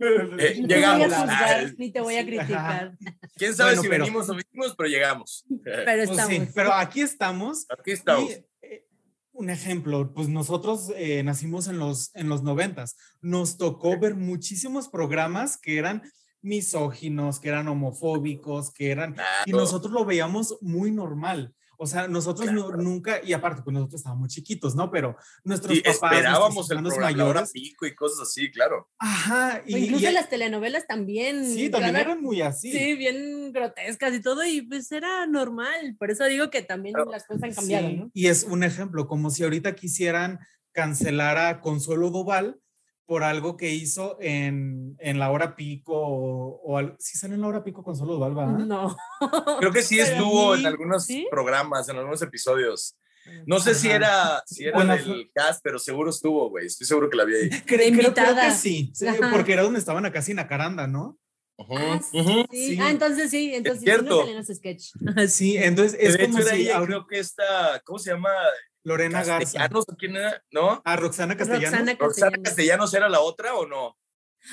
Eh, 0.00 0.56
Ni 0.60 0.66
te 0.66 0.74
voy 0.74 0.82
a 0.82 0.98
llegamos. 0.98 1.06
juzgar, 1.06 1.64
Ah, 1.66 1.72
ni 1.78 1.92
te 1.92 2.00
voy 2.00 2.16
a 2.16 2.20
sí, 2.22 2.26
criticar, 2.26 2.96
¿Quién 3.36 3.54
sabe 3.54 3.70
Bueno, 3.76 3.82
si 3.82 3.88
pero- 3.88 4.04
venimos 4.04 4.28
o 4.28 4.34
vinimos? 4.34 4.74
Pero 4.76 4.88
llegamos. 4.88 5.46
pero 5.62 5.84
Pues 5.84 6.10
estamos. 6.10 6.32
sí, 6.34 6.48
pero 6.52 6.72
aquí 6.72 7.00
estamos. 7.00 7.66
Aquí 7.70 7.90
estamos. 7.92 8.28
Y, 8.28 8.44
eh, 8.62 8.88
un 9.30 9.50
ejemplo, 9.50 10.12
pues 10.12 10.28
nosotros 10.28 10.90
eh, 10.96 11.22
nacimos 11.22 11.68
en 11.68 11.78
los, 11.78 12.10
en 12.16 12.28
los 12.28 12.42
noventas. 12.42 12.96
Nos 13.20 13.56
tocó 13.56 13.96
ver 13.96 14.16
muchísimos 14.16 14.88
programas 14.88 15.56
que 15.60 15.78
eran 15.78 16.02
misóginos, 16.44 17.40
que 17.40 17.48
eran 17.48 17.68
homofóbicos, 17.68 18.72
que 18.72 18.90
eran... 18.90 19.16
Y 19.46 19.52
nosotros 19.52 19.92
lo 19.92 20.04
veíamos 20.04 20.56
muy 20.60 20.90
normal. 20.90 21.54
O 21.76 21.86
sea, 21.86 22.06
nosotros 22.06 22.52
no- 22.52 22.70
nunca, 22.76 23.20
y 23.24 23.32
aparte, 23.32 23.60
pues 23.62 23.74
nosotros 23.74 24.00
estábamos 24.00 24.28
chiquitos, 24.28 24.76
¿no? 24.76 24.92
Pero 24.92 25.16
nuestros 25.42 25.76
Y 25.76 25.80
papás, 25.80 25.94
esperábamos 26.12 26.68
nuestros 26.70 26.94
el 26.94 27.00
mayores, 27.00 27.50
pico 27.50 27.84
y 27.84 27.94
cosas 27.96 28.20
así, 28.28 28.48
claro. 28.52 28.88
ajá, 28.98 29.60
y, 29.66 29.76
incluso 29.78 30.08
y- 30.08 30.12
las 30.12 30.28
telenovelas 30.30 30.86
también. 30.86 31.44
sí, 31.44 31.68
también 31.70 31.96
eran 31.96 32.22
muy 32.22 32.42
así. 32.42 32.70
Sí, 32.70 32.94
bien 32.94 33.52
grotescas 33.52 34.14
y 34.14 34.22
todo, 34.22 34.44
y 34.46 34.62
pues 34.62 34.92
era 34.92 35.26
normal. 35.26 35.96
Por 35.98 36.12
eso 36.12 36.24
digo 36.26 36.48
que 36.48 36.62
también 36.62 36.94
Claro. 36.94 37.10
las 37.10 37.26
cosas 37.26 37.42
han 37.42 37.54
cambiado, 37.54 37.88
Sí, 37.88 37.96
¿no? 37.96 38.10
Y 38.14 38.28
es 38.28 38.44
un 38.44 38.62
ejemplo, 38.62 39.08
como 39.08 39.30
si 39.30 39.42
ahorita 39.42 39.74
quisieran 39.74 40.38
cancelar 40.72 41.38
a 41.38 41.60
Consuelo 41.60 42.10
Duval 42.10 42.60
por 43.06 43.22
algo 43.22 43.56
que 43.56 43.70
hizo 43.70 44.16
en, 44.20 44.96
en 44.98 45.18
la 45.18 45.30
hora 45.30 45.56
pico 45.56 45.92
o, 45.94 46.60
o 46.64 46.78
al- 46.78 46.96
sí 46.98 47.18
sale 47.18 47.34
en 47.34 47.40
la 47.42 47.48
hora 47.48 47.64
pico 47.64 47.82
Consuelo 47.84 48.14
Duval, 48.14 48.36
¿va? 48.38 48.46
No. 48.46 48.96
Creo 49.60 49.72
que 49.72 49.82
sí 49.82 49.98
estuvo 50.00 50.54
en 50.54 50.66
algunos 50.66 51.04
¿sí? 51.04 51.26
programas, 51.30 51.88
en 51.88 51.96
algunos 51.96 52.22
episodios. 52.22 52.96
No 53.46 53.58
sé 53.58 53.74
si 53.74 53.88
Ajá. 53.88 53.96
era, 53.96 54.42
si 54.46 54.64
era 54.64 54.76
Bueno, 54.76 54.96
del 54.96 55.30
cast, 55.34 55.60
pero 55.62 55.78
seguro 55.78 56.10
estuvo, 56.10 56.50
güey. 56.50 56.66
Estoy 56.66 56.86
seguro 56.86 57.08
que 57.08 57.16
la 57.16 57.24
vi 57.24 57.34
ahí. 57.34 57.48
Cre- 57.50 57.62
creo, 57.64 57.78
creo 57.78 57.88
invitada. 57.92 58.48
que 58.48 58.54
sí, 58.54 58.90
sí, 58.94 59.06
Ajá. 59.06 59.30
porque 59.32 59.52
era 59.54 59.62
donde 59.62 59.78
estaban 59.78 60.04
acá 60.04 60.20
sin 60.22 60.36
Nacaranda, 60.36 60.86
¿no? 60.86 61.18
Ujú, 61.56 61.74
Ah, 61.78 62.00
sí, 62.02 62.18
sí. 62.24 62.46
Sí. 62.50 62.78
Ah, 62.82 62.90
entonces 62.90 63.30
sí, 63.30 63.54
entonces 63.54 63.80
sí, 63.80 63.84
cierto. 63.86 64.10
no 64.10 64.20
salen 64.22 64.36
los 64.36 64.46
sketch. 64.48 64.90
Sí, 65.28 65.56
entonces 65.56 65.96
es 66.00 66.18
de 66.18 66.26
como 66.26 66.38
hecho, 66.40 66.48
si 66.48 66.68
ahora- 66.70 66.86
creo 66.86 67.06
que 67.06 67.18
esta, 67.20 67.80
¿cómo 67.84 67.98
se 67.98 68.10
llama? 68.10 68.30
Lorena 68.84 69.24
Garza. 69.24 69.38
Castellanos, 69.40 69.84
¿o 69.88 69.96
quién 69.96 70.16
era? 70.16 70.42
¿No? 70.52 70.80
Ah, 70.84 70.96
Roxana 70.96 71.36
Castellanos. 71.36 71.70
Roxana 71.70 71.92
¿Roxana 71.98 72.30
Castellanos. 72.30 72.44
Castellanos 72.44 72.94
era 72.94 73.08
la 73.08 73.20
otra 73.20 73.54
o 73.54 73.66
no? 73.66 73.96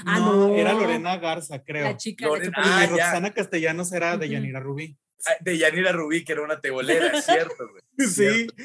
Ah, 0.05 0.19
no, 0.19 0.47
no. 0.49 0.55
era 0.55 0.73
Lorena 0.73 1.17
Garza, 1.17 1.61
creo. 1.63 1.83
La 1.83 1.97
chica 1.97 2.25
Lorena- 2.25 2.57
y 2.57 2.61
Ah, 2.65 2.81
ya. 2.85 2.89
Roxana 2.89 3.33
Castellanos 3.33 3.91
era 3.91 4.17
de. 4.17 4.29
Yanira 4.29 4.59
Rubí. 4.59 4.97
Ah, 5.27 5.31
De 5.41 5.57
Yanira 5.57 5.91
Rubí, 5.91 6.23
que 6.23 6.31
era 6.31 6.41
una 6.43 6.59
tebolera, 6.61 7.07
es 7.07 7.25
cierto, 7.25 7.69
güey. 7.69 7.83
Sí, 8.09 8.13
cierto. 8.47 8.55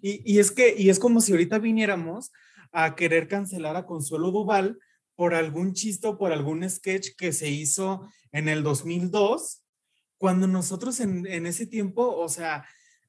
y, 0.00 0.22
y 0.34 0.38
es 0.38 0.50
que, 0.52 0.74
y 0.78 0.88
es 0.90 0.98
como 0.98 1.20
si 1.20 1.32
ahorita 1.32 1.58
viniéramos 1.58 2.32
a 2.72 2.94
querer 2.94 3.26
cancelar 3.28 3.76
a 3.76 3.84
Consuelo 3.84 4.30
Duval 4.30 4.78
por 5.16 5.34
algún 5.34 5.72
chiste 5.74 6.06
o 6.08 6.18
por 6.18 6.30
algún 6.32 6.68
sketch 6.68 7.16
que 7.16 7.32
se 7.32 7.48
hizo 7.48 8.08
en 8.32 8.48
el 8.48 8.62
2002, 8.62 9.64
cuando 10.18 10.46
nosotros 10.46 11.00
en, 11.00 11.26
en 11.26 11.46
ese 11.46 11.66
tiempo, 11.66 12.16
o 12.16 12.28
sea, 12.28 12.66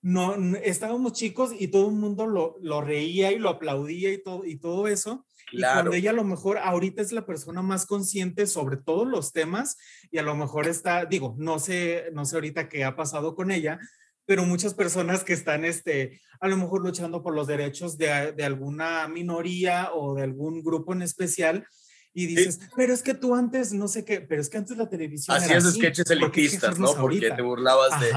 no, 0.08 0.38
no- 0.38 0.58
estábamos 0.58 1.12
chicos 1.12 1.52
y 1.60 1.68
todo 1.68 1.90
el 1.90 1.96
mundo 1.96 2.28
lo, 2.28 2.56
lo 2.62 2.80
reía 2.80 3.34
y 3.34 3.40
lo 3.40 3.50
aplaudía 3.50 4.14
y 4.14 4.24
todo, 4.24 4.46
y 4.46 4.56
todo 4.58 4.88
eso. 4.88 5.26
Y 5.52 5.58
Claro. 5.58 5.76
cuando 5.82 5.94
ella 5.98 6.12
a 6.12 6.14
lo 6.14 6.24
mejor 6.24 6.58
ahorita 6.60 7.02
es 7.02 7.12
la 7.12 7.26
persona 7.26 7.62
más 7.62 7.86
consciente 7.86 8.48
sobre 8.48 8.78
todos 8.78 9.06
los 9.06 9.34
temas 9.34 9.76
y 10.10 10.18
a 10.18 10.22
lo 10.24 10.34
mejor 10.34 10.68
está, 10.68 11.04
digo, 11.06 11.36
no 11.38 11.60
sé, 11.60 12.06
no 12.14 12.24
sé 12.24 12.36
ahorita 12.38 12.70
qué 12.70 12.86
ha 12.86 12.96
pasado 12.96 13.36
con 13.36 13.52
ella, 13.52 13.80
pero 14.26 14.46
muchas 14.46 14.74
personas 14.74 15.26
que 15.26 15.34
están, 15.34 15.66
este, 15.66 16.22
a 16.40 16.48
lo 16.48 16.56
mejor 16.56 16.82
luchando 16.84 17.22
por 17.22 17.36
los 17.36 17.48
derechos 17.48 17.98
de, 17.98 18.32
de 18.32 18.44
alguna 18.46 19.10
minoría 19.10 19.90
o 19.94 20.16
de 20.16 20.24
algún 20.24 20.64
grupo 20.64 20.94
en 20.94 21.02
especial 21.02 21.66
y 22.14 22.28
dices, 22.28 22.62
pero 22.78 22.94
es 22.94 23.02
que 23.04 23.14
tú 23.14 23.36
antes, 23.36 23.74
no 23.74 23.90
sé 23.90 24.06
qué, 24.06 24.22
pero 24.22 24.42
es 24.42 24.50
que 24.50 24.58
antes 24.58 24.78
la 24.78 24.88
televisión 24.90 25.36
Hacías 25.36 25.66
sketches 25.74 26.06
¿por 26.08 26.32
qué 26.32 26.40
elitistas, 26.42 26.80
¿no? 26.80 26.94
Porque 26.96 27.30
te 27.30 27.42
burlabas 27.42 28.00
de... 28.00 28.10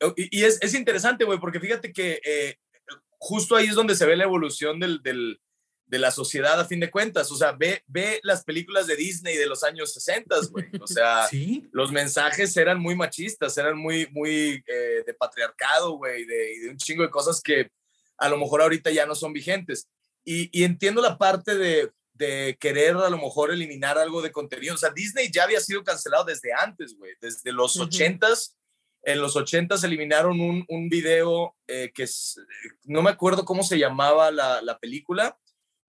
Ajá, 0.00 0.14
Y, 0.16 0.40
y 0.40 0.44
es, 0.44 0.58
es 0.60 0.74
interesante, 0.74 1.24
güey, 1.24 1.38
porque 1.38 1.60
fíjate 1.60 1.92
que 1.92 2.20
eh, 2.24 2.56
justo 3.18 3.56
ahí 3.56 3.66
es 3.66 3.74
donde 3.74 3.94
se 3.96 4.06
ve 4.06 4.16
la 4.16 4.24
evolución 4.24 4.78
del, 4.80 5.02
del- 5.02 5.40
de 5.90 5.98
la 5.98 6.10
sociedad 6.10 6.60
a 6.60 6.66
fin 6.66 6.80
de 6.80 6.90
cuentas. 6.90 7.32
O 7.32 7.36
sea, 7.36 7.52
ve, 7.52 7.82
ve 7.86 8.20
las 8.22 8.44
películas 8.44 8.86
de 8.86 8.94
Disney 8.94 9.38
de 9.38 9.46
los 9.46 9.64
años 9.64 9.94
60, 9.94 10.36
güey. 10.50 10.66
O 10.82 10.86
sea, 10.86 11.26
sí, 11.30 11.66
los 11.72 11.90
mensajes 11.92 12.54
eran 12.58 12.78
muy 12.78 12.94
machistas, 12.94 13.56
eran 13.56 13.78
muy, 13.78 14.06
muy 14.12 14.62
eh, 14.66 15.02
de 15.06 15.14
patriarcado, 15.14 15.92
güey, 15.92 16.26
de, 16.26 16.68
un 16.68 16.76
chingo 16.76 17.04
de 17.04 17.10
cosas 17.10 17.40
que 17.40 17.70
a 18.18 18.28
lo 18.28 18.36
mejor 18.36 18.60
ahorita 18.60 18.90
ya 18.90 19.06
no 19.06 19.14
son 19.14 19.32
vigentes. 19.32 19.88
Y, 20.26 20.50
y 20.52 20.64
entiendo 20.64 21.00
la 21.00 21.16
parte 21.16 21.54
de, 21.56 21.90
de 22.12 22.58
querer 22.60 22.94
a 22.96 23.08
lo 23.08 23.16
mejor 23.16 23.50
eliminar 23.50 23.96
algo 23.96 24.20
de 24.20 24.30
contenido. 24.30 24.74
O 24.74 24.78
sea, 24.78 24.90
Disney 24.90 25.30
ya 25.32 25.44
había 25.44 25.60
sido 25.60 25.82
cancelado 25.84 26.24
desde 26.24 26.52
antes, 26.52 26.98
güey, 26.98 27.14
desde 27.18 27.50
los 27.50 27.76
Ujú. 27.76 27.86
ochentas. 27.86 28.57
En 29.08 29.22
los 29.22 29.36
ochentas 29.36 29.82
eliminaron 29.84 30.38
un, 30.38 30.66
un 30.68 30.90
video 30.90 31.56
eh, 31.66 31.90
que 31.94 32.04
no 32.84 33.00
me 33.00 33.08
acuerdo 33.08 33.46
cómo 33.46 33.62
se 33.62 33.78
llamaba 33.78 34.30
la, 34.30 34.60
la 34.60 34.78
película, 34.78 35.38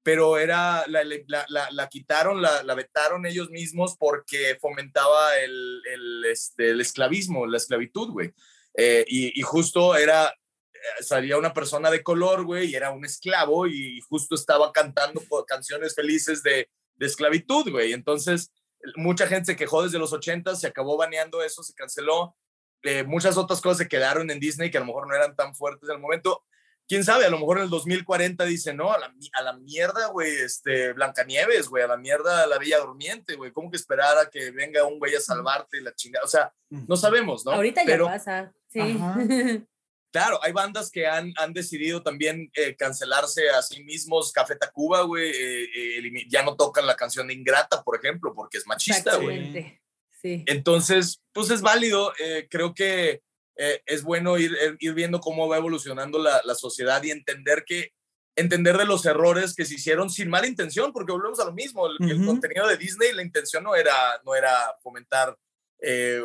pero 0.04 0.38
era, 0.38 0.86
la, 0.88 1.04
la, 1.04 1.46
la, 1.70 1.90
quitaron, 1.90 2.42
la, 2.42 2.74
vetaron 2.76 3.26
ellos 3.26 3.50
mismos 3.50 3.98
porque 3.98 4.58
fomentaba 4.62 5.38
el, 5.38 5.82
el, 5.92 6.26
este, 6.32 6.70
el 6.70 6.80
esclavismo, 6.80 7.46
la 7.46 7.58
esclavitud, 7.58 8.10
güey. 8.10 8.32
Eh, 8.78 9.04
y, 9.06 9.38
y, 9.38 9.42
justo 9.42 9.98
era, 9.98 10.28
eh, 10.30 11.04
salía 11.04 11.38
una 11.38 11.54
persona 11.54 11.92
de 11.92 12.02
color, 12.02 12.46
güey, 12.46 12.70
y 12.70 12.76
era 12.76 12.92
un 12.92 13.04
esclavo 13.04 13.68
y 13.68 14.00
justo 14.08 14.36
estaba 14.36 14.72
cantando 14.72 15.22
canciones 15.46 15.94
felices 15.94 16.42
de, 16.42 16.70
de 16.96 17.06
esclavitud, 17.06 17.70
güey. 17.70 17.92
Entonces, 17.92 18.54
mucha 18.96 19.28
gente 19.28 19.48
se 19.48 19.58
quejó 19.58 19.84
desde 19.84 20.00
los 20.00 20.14
80, 20.14 20.56
se 20.56 20.68
acabó 20.68 20.96
baneando 20.96 21.44
eso, 21.44 21.64
se 21.64 21.74
canceló. 21.74 22.38
Eh, 22.84 23.04
muchas 23.04 23.38
otras 23.38 23.62
cosas 23.62 23.80
se 23.80 23.88
quedaron 23.88 24.30
en 24.32 24.40
Disney 24.40 24.72
que 24.72 24.78
a 24.78 24.82
lo 24.82 24.88
mejor 24.88 25.08
no 25.08 25.16
eran 25.16 25.36
tan 25.36 25.56
fuertes 25.56 25.90
en 25.90 25.96
el 25.96 26.02
momento 26.02 26.44
quién 26.90 27.04
sabe, 27.04 27.26
a 27.26 27.30
lo 27.30 27.38
mejor 27.38 27.58
en 27.58 27.66
el 27.66 27.70
2040 27.70 28.44
dice, 28.46 28.74
no, 28.74 28.92
a 28.92 28.98
la, 28.98 29.14
a 29.34 29.42
la 29.44 29.54
mierda, 29.54 30.08
güey, 30.08 30.36
este, 30.38 30.92
Blancanieves, 30.94 31.70
güey, 31.70 31.84
a 31.84 31.88
la 31.88 31.98
mierda 31.98 32.48
la 32.48 32.58
Bella 32.58 32.80
Durmiente, 32.80 33.36
güey, 33.36 33.52
¿cómo 33.52 33.70
que 33.70 33.78
esperar 33.78 34.18
a 34.18 34.30
que 34.30 34.50
venga 34.50 34.84
un 34.84 34.98
güey 34.98 35.16
a 35.16 35.22
salvarte 35.22 35.78
y 35.78 35.84
la 35.84 35.94
chingada? 35.94 36.26
O 36.26 36.28
sea, 36.28 36.52
no 36.70 36.98
sabemos, 36.98 37.46
¿no? 37.46 37.52
Ahorita 37.52 37.86
ya 37.86 38.00
pasa, 38.00 38.52
sí. 38.68 39.00
Claro, 40.12 40.40
hay 40.42 40.52
bandas 40.52 40.90
que 40.90 41.06
han, 41.06 41.34
han 41.38 41.54
decidido 41.54 42.02
también 42.02 42.50
eh, 42.56 42.76
cancelarse 42.76 43.48
a 43.52 43.62
sí 43.62 43.84
mismos. 43.84 44.32
Café 44.32 44.56
Tacuba, 44.56 45.04
güey, 45.04 45.30
eh, 45.30 46.00
eh, 46.00 46.26
ya 46.28 46.42
no 46.42 46.56
tocan 46.56 46.88
la 46.88 46.96
canción 46.96 47.28
de 47.28 47.36
Ingrata, 47.36 47.84
por 47.84 47.96
ejemplo, 47.96 48.34
porque 48.34 48.58
es 48.58 48.66
machista, 48.66 49.18
güey. 49.18 49.80
Sí. 50.22 50.44
Entonces, 50.48 51.22
pues 51.32 51.50
es 51.50 51.62
válido. 51.62 52.14
creo 52.50 52.74
que 52.74 53.22
eh, 53.62 53.84
es 53.86 54.04
bueno 54.04 54.38
ir, 54.38 54.56
eh, 54.62 54.78
ir, 54.80 54.94
viendo 54.94 55.20
cómo 55.20 55.50
va 55.50 55.58
evolucionando 55.58 56.18
la, 56.18 56.42
la, 56.46 56.56
sociedad 56.56 57.04
y 57.04 57.12
entender 57.12 57.66
que 57.66 57.92
entender 58.38 58.78
de 58.78 58.86
los 58.86 59.06
errores 59.06 59.54
que 59.54 59.66
se 59.66 59.76
hicieron 59.76 60.10
sin 60.10 60.30
mala 60.30 60.48
intención, 60.48 60.94
porque 60.94 61.12
volvemos 61.12 61.42
a 61.42 61.46
lo 61.46 61.52
mismo, 61.52 61.88
el, 61.88 62.26
contenido 62.26 62.68
de 62.68 62.78
Disney, 62.78 63.12
la 63.12 63.22
intención 63.22 63.66
no 63.66 63.76
era, 63.76 63.94
no 64.26 64.34
era 64.34 64.74
fomentar 64.82 65.38
eh, 65.82 66.22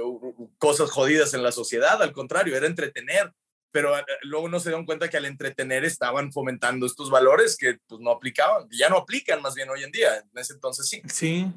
cosas 0.58 0.92
jodidas 0.92 1.34
en 1.34 1.42
la 1.42 1.50
sociedad, 1.50 2.00
al 2.00 2.12
contrario, 2.12 2.56
era 2.56 2.68
entretener, 2.68 3.32
pero 3.72 3.92
luego 4.22 4.48
no 4.48 4.60
se 4.60 4.68
dieron 4.68 4.86
cuenta 4.86 5.10
que 5.10 5.16
al 5.16 5.24
entretener 5.24 5.84
estaban 5.84 6.30
fomentando 6.30 6.86
estos 6.86 7.10
valores 7.10 7.56
que 7.56 7.78
pues 7.88 8.00
no 8.00 8.12
aplicaban, 8.12 8.68
ya 8.70 8.88
no 8.88 8.98
aplican 8.98 9.42
más 9.42 9.56
bien 9.56 9.70
hoy 9.70 9.82
en 9.82 9.90
día, 9.90 10.18
en 10.18 10.38
ese 10.38 10.52
entonces 10.52 10.88
sí. 10.88 11.02
Sí, 11.08 11.48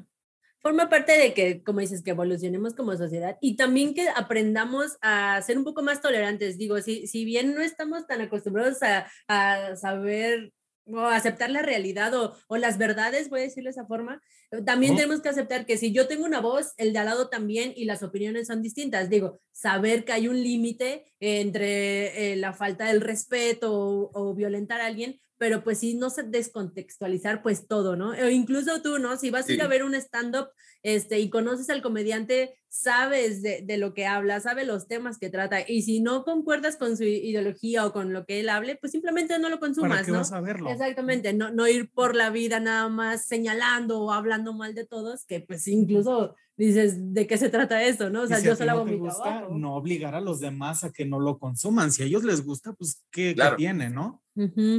forma 0.60 0.88
parte 0.88 1.12
de 1.12 1.34
que, 1.34 1.62
como 1.62 1.80
dices, 1.80 2.02
que 2.02 2.10
evolucionemos 2.10 2.74
como 2.74 2.96
sociedad 2.96 3.38
y 3.40 3.56
también 3.56 3.94
que 3.94 4.08
aprendamos 4.08 4.98
a 5.00 5.40
ser 5.42 5.58
un 5.58 5.64
poco 5.64 5.82
más 5.82 6.00
tolerantes. 6.00 6.58
Digo, 6.58 6.80
si, 6.80 7.06
si 7.06 7.24
bien 7.24 7.54
no 7.54 7.62
estamos 7.62 8.06
tan 8.06 8.20
acostumbrados 8.20 8.82
a, 8.82 9.06
a 9.28 9.76
saber 9.76 10.52
o 10.90 11.00
aceptar 11.00 11.50
la 11.50 11.62
realidad 11.62 12.14
o, 12.14 12.34
o, 12.46 12.56
las 12.56 12.78
verdades, 12.78 13.28
voy 13.28 13.40
a 13.40 13.42
decirlo 13.44 13.68
de 13.68 13.72
esa 13.72 13.86
forma, 13.86 14.22
también 14.64 14.96
tenemos 14.96 15.20
que 15.20 15.28
aceptar 15.28 15.66
que 15.66 15.76
si 15.76 15.92
yo 15.92 16.08
tengo 16.08 16.24
una 16.24 16.40
voz, 16.40 16.72
el 16.78 16.92
de 16.92 16.98
al 16.98 17.06
lado 17.06 17.28
también 17.28 17.72
y 17.76 17.84
las 17.84 18.02
opiniones 18.02 18.46
son 18.46 18.62
distintas. 18.62 19.10
Digo, 19.10 19.38
saber 19.52 20.04
que 20.04 20.12
hay 20.12 20.28
un 20.28 20.42
límite 20.42 21.04
entre 21.20 22.32
eh, 22.32 22.36
la 22.36 22.54
falta 22.54 22.86
del 22.86 23.02
respeto 23.02 23.72
o, 23.72 24.10
o, 24.14 24.34
violentar 24.34 24.80
a 24.80 24.86
alguien, 24.86 25.20
pero 25.38 25.62
pues 25.62 25.78
sí, 25.78 25.94
no 25.94 26.10
se 26.10 26.24
descontextualizar 26.24 27.42
pues 27.42 27.66
todo, 27.66 27.96
¿no? 27.96 28.10
O 28.10 28.28
incluso 28.28 28.82
tú, 28.82 28.98
¿no? 28.98 29.16
Si 29.16 29.30
vas 29.30 29.48
a 29.48 29.52
ir 29.52 29.62
a 29.62 29.68
ver 29.68 29.84
un 29.84 29.94
stand-up 29.94 30.48
este, 30.82 31.18
y 31.20 31.30
conoces 31.30 31.70
al 31.70 31.80
comediante, 31.80 32.58
sabes 32.68 33.40
de, 33.42 33.62
de, 33.62 33.78
lo 33.78 33.94
que 33.94 34.06
habla, 34.06 34.40
sabe 34.40 34.64
los 34.64 34.86
temas 34.86 35.18
que 35.18 35.30
trata, 35.30 35.60
y 35.66 35.82
si 35.82 36.00
no 36.00 36.24
concuerdas 36.24 36.76
con 36.76 36.96
su 36.96 37.04
ideología 37.04 37.86
o 37.86 37.92
con 37.92 38.12
lo 38.12 38.26
que 38.26 38.40
él 38.40 38.48
hable, 38.48 38.76
pues 38.76 38.92
simplemente 38.92 39.38
no 39.38 39.48
lo 39.48 39.60
consumas, 39.60 40.06
qué 40.06 40.12
¿no? 40.12 40.18
Vas 40.18 40.32
a 40.32 40.40
verlo? 40.40 40.70
Exactamente, 40.70 41.32
no, 41.32 41.50
no 41.50 41.66
ir 41.66 41.90
por 41.90 42.14
la 42.14 42.30
vida 42.30 42.60
nada 42.60 42.88
más 42.88 43.24
señalando 43.24 44.00
o 44.00 44.12
hablando 44.12 44.52
mal 44.52 44.74
de 44.74 44.86
todos, 44.86 45.24
que 45.24 45.40
pues 45.40 45.66
incluso 45.68 46.34
dices, 46.66 47.14
¿de 47.14 47.26
qué 47.26 47.38
se 47.38 47.48
trata 47.48 47.82
esto? 47.84 48.10
¿no? 48.10 48.22
O 48.22 48.26
sea, 48.26 48.40
yo 48.40 48.56
solo 48.56 48.72
hago 48.72 48.84
mi 48.84 49.00
trabajo. 49.00 49.54
No 49.54 49.76
obligar 49.76 50.14
a 50.14 50.20
los 50.20 50.40
demás 50.40 50.84
a 50.84 50.92
que 50.92 51.04
no 51.04 51.20
lo 51.20 51.38
consuman. 51.38 51.92
Si 51.92 52.02
a 52.02 52.06
ellos 52.06 52.24
les 52.24 52.44
gusta, 52.44 52.72
pues, 52.72 53.04
¿qué, 53.10 53.36
tiene, 53.56 53.90
no? 53.90 54.22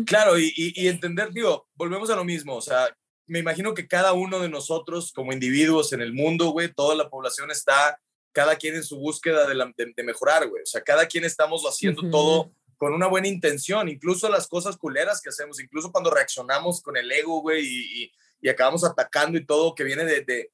Claro, 0.05 0.37
y, 0.37 0.51
y, 0.55 0.87
entender, 0.87 1.31
digo, 1.31 1.67
volvemos 1.75 2.09
a 2.09 2.15
lo 2.15 2.23
mismo. 2.23 2.55
O 2.55 2.61
sea, 2.61 2.87
me 3.27 3.39
imagino 3.39 3.73
que 3.73 3.87
cada 3.87 4.13
uno 4.13 4.39
de 4.39 4.49
nosotros, 4.49 5.13
como 5.13 5.31
individuos 5.31 5.93
en 5.93 6.01
el 6.01 6.13
mundo, 6.13 6.49
güey, 6.51 6.73
toda 6.73 6.95
la 6.95 7.09
población 7.09 7.51
está, 7.51 7.99
cada 8.31 8.55
quien 8.55 8.75
en 8.75 8.83
su 8.83 8.97
búsqueda 8.97 9.47
de, 9.47 9.93
de, 9.95 10.03
mejorar, 10.03 10.47
güey. 10.49 10.63
O 10.63 10.65
sea, 10.65 10.81
cada 10.81 11.07
quien 11.07 11.23
estamos 11.23 11.63
haciendo 11.63 12.09
todo 12.09 12.51
con 12.77 12.93
una 12.93 13.07
buena 13.07 13.27
intención, 13.27 13.89
incluso 13.89 14.29
las 14.29 14.47
cosas 14.47 14.77
culeras 14.77 15.21
que 15.21 15.29
hacemos, 15.29 15.59
incluso 15.61 15.91
cuando 15.91 16.09
reaccionamos 16.09 16.81
con 16.81 16.95
el 16.97 17.11
ego, 17.11 17.41
güey, 17.41 17.65
y, 17.65 18.11
y, 18.41 18.49
acabamos 18.49 18.85
atacando 18.85 19.37
y 19.37 19.45
todo 19.45 19.75
que 19.75 19.83
viene 19.83 20.05
de, 20.05 20.23
de 20.23 20.51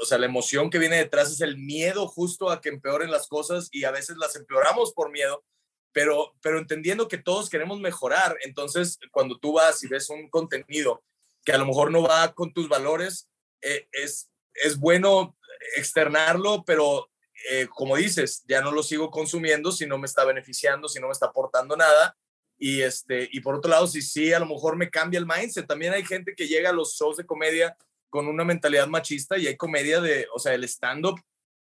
o 0.00 0.04
sea, 0.04 0.18
la 0.18 0.26
emoción 0.26 0.70
que 0.70 0.78
viene 0.78 0.96
detrás 0.96 1.30
es 1.30 1.40
el 1.40 1.56
miedo 1.56 2.06
justo 2.08 2.50
a 2.50 2.60
que 2.60 2.68
empeoren 2.68 3.10
las 3.10 3.26
cosas 3.28 3.68
y 3.72 3.84
a 3.84 3.90
veces 3.90 4.16
las 4.16 4.36
empeoramos 4.36 4.92
por 4.92 5.10
miedo, 5.10 5.44
pero, 5.92 6.34
pero 6.42 6.58
entendiendo 6.58 7.08
que 7.08 7.18
todos 7.18 7.48
queremos 7.48 7.80
mejorar. 7.80 8.36
Entonces, 8.42 8.98
cuando 9.10 9.38
tú 9.38 9.54
vas 9.54 9.82
y 9.82 9.88
ves 9.88 10.10
un 10.10 10.28
contenido 10.28 11.02
que 11.44 11.52
a 11.52 11.58
lo 11.58 11.66
mejor 11.66 11.90
no 11.90 12.02
va 12.02 12.32
con 12.34 12.52
tus 12.52 12.68
valores, 12.68 13.28
eh, 13.62 13.88
es, 13.92 14.30
es 14.54 14.78
bueno 14.78 15.36
externarlo, 15.76 16.64
pero 16.64 17.10
eh, 17.50 17.68
como 17.74 17.96
dices, 17.96 18.44
ya 18.46 18.60
no 18.60 18.72
lo 18.72 18.82
sigo 18.82 19.10
consumiendo 19.10 19.72
si 19.72 19.86
no 19.86 19.98
me 19.98 20.06
está 20.06 20.24
beneficiando, 20.24 20.88
si 20.88 21.00
no 21.00 21.06
me 21.06 21.12
está 21.12 21.26
aportando 21.26 21.76
nada. 21.76 22.16
Y, 22.58 22.82
este, 22.82 23.28
y 23.30 23.40
por 23.40 23.54
otro 23.54 23.70
lado, 23.70 23.86
si 23.86 24.02
sí, 24.02 24.32
a 24.32 24.40
lo 24.40 24.46
mejor 24.46 24.76
me 24.76 24.90
cambia 24.90 25.18
el 25.18 25.26
mindset. 25.26 25.66
También 25.66 25.92
hay 25.92 26.04
gente 26.04 26.34
que 26.34 26.48
llega 26.48 26.70
a 26.70 26.72
los 26.72 26.96
shows 26.96 27.16
de 27.16 27.26
comedia 27.26 27.76
con 28.08 28.28
una 28.28 28.44
mentalidad 28.44 28.86
machista 28.88 29.38
y 29.38 29.46
hay 29.46 29.56
comedia 29.56 30.00
de, 30.00 30.26
o 30.34 30.38
sea, 30.38 30.54
el 30.54 30.64
stand-up 30.64 31.20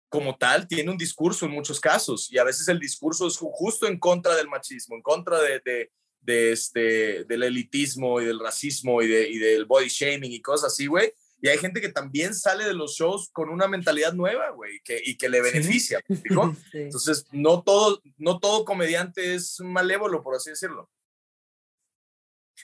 como 0.09 0.37
tal 0.37 0.67
tiene 0.67 0.91
un 0.91 0.97
discurso 0.97 1.45
en 1.45 1.51
muchos 1.51 1.79
casos 1.79 2.31
y 2.31 2.37
a 2.37 2.43
veces 2.43 2.67
el 2.67 2.79
discurso 2.79 3.27
es 3.27 3.37
justo 3.37 3.87
en 3.87 3.97
contra 3.97 4.35
del 4.35 4.49
machismo, 4.49 4.95
en 4.95 5.01
contra 5.01 5.41
de, 5.41 5.61
de, 5.63 5.91
de 6.19 6.51
este, 6.51 7.23
del 7.23 7.43
elitismo 7.43 8.19
y 8.19 8.25
del 8.25 8.39
racismo 8.39 9.01
y, 9.01 9.07
de, 9.07 9.29
y 9.29 9.37
del 9.37 9.65
body 9.65 9.87
shaming 9.87 10.31
y 10.31 10.41
cosas 10.41 10.73
así, 10.73 10.87
güey. 10.87 11.13
Y 11.43 11.47
hay 11.47 11.57
gente 11.57 11.81
que 11.81 11.89
también 11.89 12.35
sale 12.35 12.65
de 12.65 12.73
los 12.73 12.95
shows 12.95 13.29
con 13.31 13.49
una 13.49 13.67
mentalidad 13.67 14.13
nueva, 14.13 14.51
güey, 14.51 14.79
que, 14.83 15.01
y 15.03 15.17
que 15.17 15.27
le 15.27 15.41
beneficia. 15.41 15.99
Entonces, 16.73 17.25
no 17.31 17.63
todo, 17.63 18.01
no 18.17 18.39
todo 18.39 18.63
comediante 18.63 19.33
es 19.33 19.59
malévolo, 19.59 20.21
por 20.21 20.35
así 20.35 20.51
decirlo. 20.51 20.89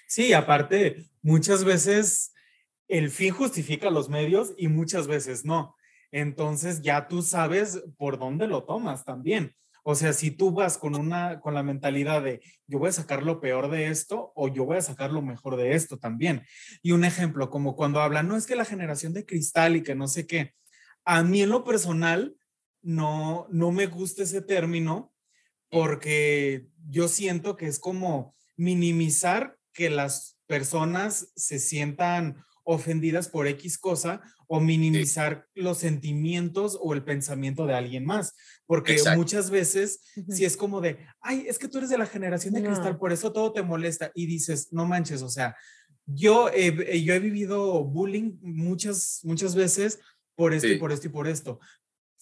Sí, 0.08 0.32
aparte, 0.34 1.10
muchas 1.24 1.64
veces 1.64 2.34
el 2.88 3.10
fin 3.10 3.34
justifica 3.34 3.90
los 3.90 4.10
medios 4.10 4.54
y 4.58 4.68
muchas 4.68 5.08
veces 5.08 5.46
no. 5.46 5.76
Entonces 6.12 6.82
ya 6.82 7.08
tú 7.08 7.22
sabes 7.22 7.84
por 7.98 8.18
dónde 8.18 8.48
lo 8.48 8.64
tomas 8.64 9.04
también. 9.04 9.56
O 9.84 9.96
sea, 9.96 10.12
si 10.12 10.32
tú 10.32 10.52
vas 10.52 10.78
con 10.78 10.96
una 10.96 11.40
con 11.40 11.54
la 11.54 11.64
mentalidad 11.64 12.22
de 12.22 12.42
yo 12.66 12.80
voy 12.80 12.90
a 12.90 12.94
sacar 12.94 13.24
lo 13.24 13.40
peor 13.40 13.70
de 13.70 13.88
esto 13.88 14.34
o 14.36 14.50
yo 14.50 14.66
voy 14.66 14.78
a 14.78 14.82
sacar 14.82 15.12
lo 15.12 15.22
mejor 15.22 15.56
de 15.56 15.76
esto 15.76 15.98
también. 15.98 16.46
Y 16.82 16.92
un 16.92 17.06
ejemplo, 17.06 17.50
como 17.50 17.76
cuando 17.76 18.02
hablan, 18.02 18.28
no 18.28 18.36
es 18.36 18.46
que 18.46 18.58
la 18.58 18.66
generación 18.66 19.14
de 19.14 19.26
cristal 19.26 19.78
y 19.78 19.84
que 19.84 19.96
no 19.96 20.08
sé 20.08 20.28
qué. 20.28 20.54
A 21.06 21.24
mí 21.24 21.42
en 21.42 21.50
lo 21.50 21.64
personal 21.64 22.36
no 22.82 23.48
no 23.50 23.72
me 23.72 23.88
gusta 23.88 24.24
ese 24.24 24.42
término 24.42 25.14
porque 25.70 26.68
yo 26.90 27.08
siento 27.08 27.56
que 27.56 27.68
es 27.68 27.80
como 27.80 28.36
minimizar 28.58 29.58
que 29.74 29.90
las 29.90 30.38
personas 30.48 31.32
se 31.36 31.60
sientan 31.60 32.44
ofendidas 32.70 33.30
por 33.30 33.48
X 33.48 33.78
cosa 33.78 34.22
o 34.46 34.60
minimizar 34.60 35.48
los 35.56 35.78
sentimientos 35.78 36.78
o 36.82 36.94
el 36.94 37.02
pensamiento 37.02 37.66
de 37.66 37.74
alguien 37.74 38.06
más. 38.06 38.36
Porque 38.66 39.00
muchas 39.16 39.50
veces, 39.50 40.02
si 40.28 40.44
es 40.44 40.58
como 40.58 40.82
de, 40.82 40.98
ay, 41.22 41.46
es 41.48 41.58
que 41.58 41.70
tú 41.70 41.78
eres 41.78 41.90
de 41.90 41.98
la 41.98 42.06
generación 42.06 42.54
de 42.54 42.64
cristal, 42.64 42.98
por 42.98 43.14
eso 43.14 43.32
todo 43.32 43.54
te 43.54 43.64
molesta. 43.64 44.12
Y 44.14 44.26
dices, 44.26 44.74
no 44.74 44.86
manches, 44.86 45.22
o 45.22 45.30
sea, 45.30 45.56
yo, 46.06 46.52
yo 46.54 47.14
he 47.14 47.20
vivido 47.20 47.86
bullying 47.86 48.38
muchas, 48.42 49.22
muchas 49.24 49.56
veces 49.56 50.00
por 50.36 50.54
esto 50.54 50.68
y 50.68 50.78
por 50.78 50.92
esto 50.92 51.08
y 51.08 51.12
por 51.12 51.28
esto 51.28 51.60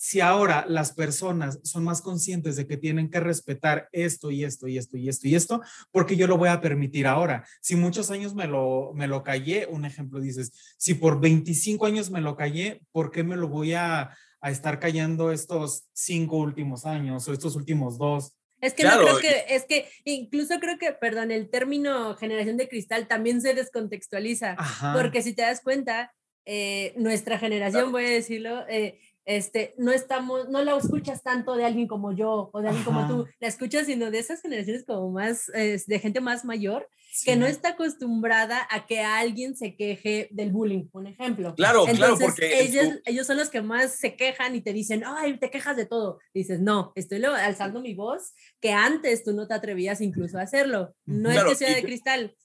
si 0.05 0.21
ahora 0.21 0.65
las 0.69 0.93
personas 0.93 1.59
son 1.63 1.83
más 1.83 1.99
conscientes 1.99 2.55
de 2.55 2.67
que 2.67 2.77
tienen 2.77 3.09
que 3.09 3.19
respetar 3.19 3.89
esto 3.91 4.29
y 4.29 4.43
esto 4.43 4.67
y 4.67 4.77
esto 4.77 4.97
y 4.97 5.09
esto 5.09 5.27
y 5.27 5.33
esto, 5.33 5.61
porque 5.91 6.15
yo 6.15 6.27
lo 6.27 6.37
voy 6.37 6.49
a 6.49 6.61
permitir 6.61 7.07
ahora. 7.07 7.43
Si 7.59 7.75
muchos 7.75 8.11
años 8.11 8.35
me 8.35 8.45
lo, 8.45 8.91
me 8.93 9.07
lo 9.07 9.23
callé, 9.23 9.65
un 9.65 9.83
ejemplo 9.83 10.19
dices, 10.19 10.75
si 10.77 10.93
por 10.93 11.19
25 11.19 11.87
años 11.87 12.11
me 12.11 12.21
lo 12.21 12.35
callé, 12.35 12.81
¿por 12.91 13.09
qué 13.09 13.23
me 13.23 13.35
lo 13.35 13.47
voy 13.47 13.73
a, 13.73 14.15
a 14.41 14.51
estar 14.51 14.79
callando 14.79 15.31
estos 15.31 15.85
cinco 15.91 16.37
últimos 16.37 16.85
años 16.85 17.27
o 17.27 17.33
estos 17.33 17.55
últimos 17.55 17.97
dos? 17.97 18.37
Es 18.61 18.75
que 18.75 18.83
no 18.83 18.99
creo 18.99 19.17
que, 19.17 19.45
es 19.49 19.65
que 19.65 19.89
incluso 20.03 20.59
creo 20.59 20.77
que, 20.77 20.91
perdón, 20.93 21.31
el 21.31 21.49
término 21.49 22.15
generación 22.15 22.57
de 22.57 22.69
cristal 22.69 23.07
también 23.07 23.41
se 23.41 23.55
descontextualiza, 23.55 24.55
porque 24.93 25.23
si 25.23 25.33
te 25.33 25.41
das 25.41 25.61
cuenta, 25.61 26.13
eh, 26.45 26.93
nuestra 26.95 27.39
generación, 27.39 27.91
voy 27.91 28.05
a 28.05 28.09
decirlo, 28.09 28.67
eh, 28.69 28.99
este, 29.25 29.73
no 29.77 29.91
estamos, 29.91 30.49
no 30.49 30.63
la 30.63 30.77
escuchas 30.77 31.23
tanto 31.23 31.55
de 31.55 31.65
alguien 31.65 31.87
como 31.87 32.13
yo 32.13 32.49
o 32.53 32.61
de 32.61 32.69
alguien 32.69 32.85
como 32.85 33.07
tú, 33.07 33.27
la 33.39 33.47
escuchas 33.47 33.87
sino 33.87 34.11
de 34.11 34.19
esas 34.19 34.41
generaciones 34.41 34.85
como 34.85 35.11
más, 35.11 35.47
de 35.47 35.99
gente 35.99 36.21
más 36.21 36.45
mayor, 36.45 36.87
que 37.23 37.35
no 37.35 37.45
está 37.45 37.69
acostumbrada 37.69 38.67
a 38.69 38.85
que 38.85 38.99
alguien 38.99 39.55
se 39.55 39.75
queje 39.75 40.27
del 40.31 40.51
bullying, 40.51 40.87
por 40.89 41.07
ejemplo. 41.07 41.55
Claro, 41.55 41.85
claro, 41.85 42.17
porque 42.19 42.61
ellos, 42.61 42.99
ellos 43.05 43.25
son 43.25 43.37
los 43.37 43.49
que 43.49 43.61
más 43.61 43.95
se 43.95 44.15
quejan 44.15 44.55
y 44.55 44.61
te 44.61 44.73
dicen, 44.73 45.03
ay, 45.05 45.37
te 45.37 45.49
quejas 45.49 45.77
de 45.77 45.85
todo. 45.85 46.19
dices, 46.33 46.59
no, 46.59 46.91
estoy 46.95 47.23
alzando 47.23 47.81
mi 47.81 47.93
voz, 47.93 48.33
que 48.59 48.73
antes 48.73 49.23
tú 49.23 49.33
no 49.33 49.47
te 49.47 49.53
atrevías 49.53 50.01
incluso 50.01 50.37
a 50.37 50.41
hacerlo. 50.41 50.93
No 51.05 51.31
es 51.31 51.43
que 51.43 51.55
sea 51.55 51.73
de 51.73 51.83
cristal, 51.83 52.35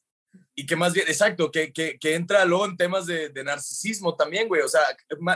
y 0.55 0.67
que 0.67 0.77
más 0.77 0.93
bien, 0.93 1.07
exacto, 1.09 1.51
que, 1.51 1.73
que, 1.73 1.99
que 1.99 2.15
entra 2.15 2.45
luego 2.45 2.67
en 2.67 2.77
temas 2.77 3.07
de, 3.07 3.31
de, 3.31 3.45
narcisismo 3.45 4.15
también, 4.15 4.49
güey. 4.49 4.63
O 4.63 4.69
sea, 4.69 4.83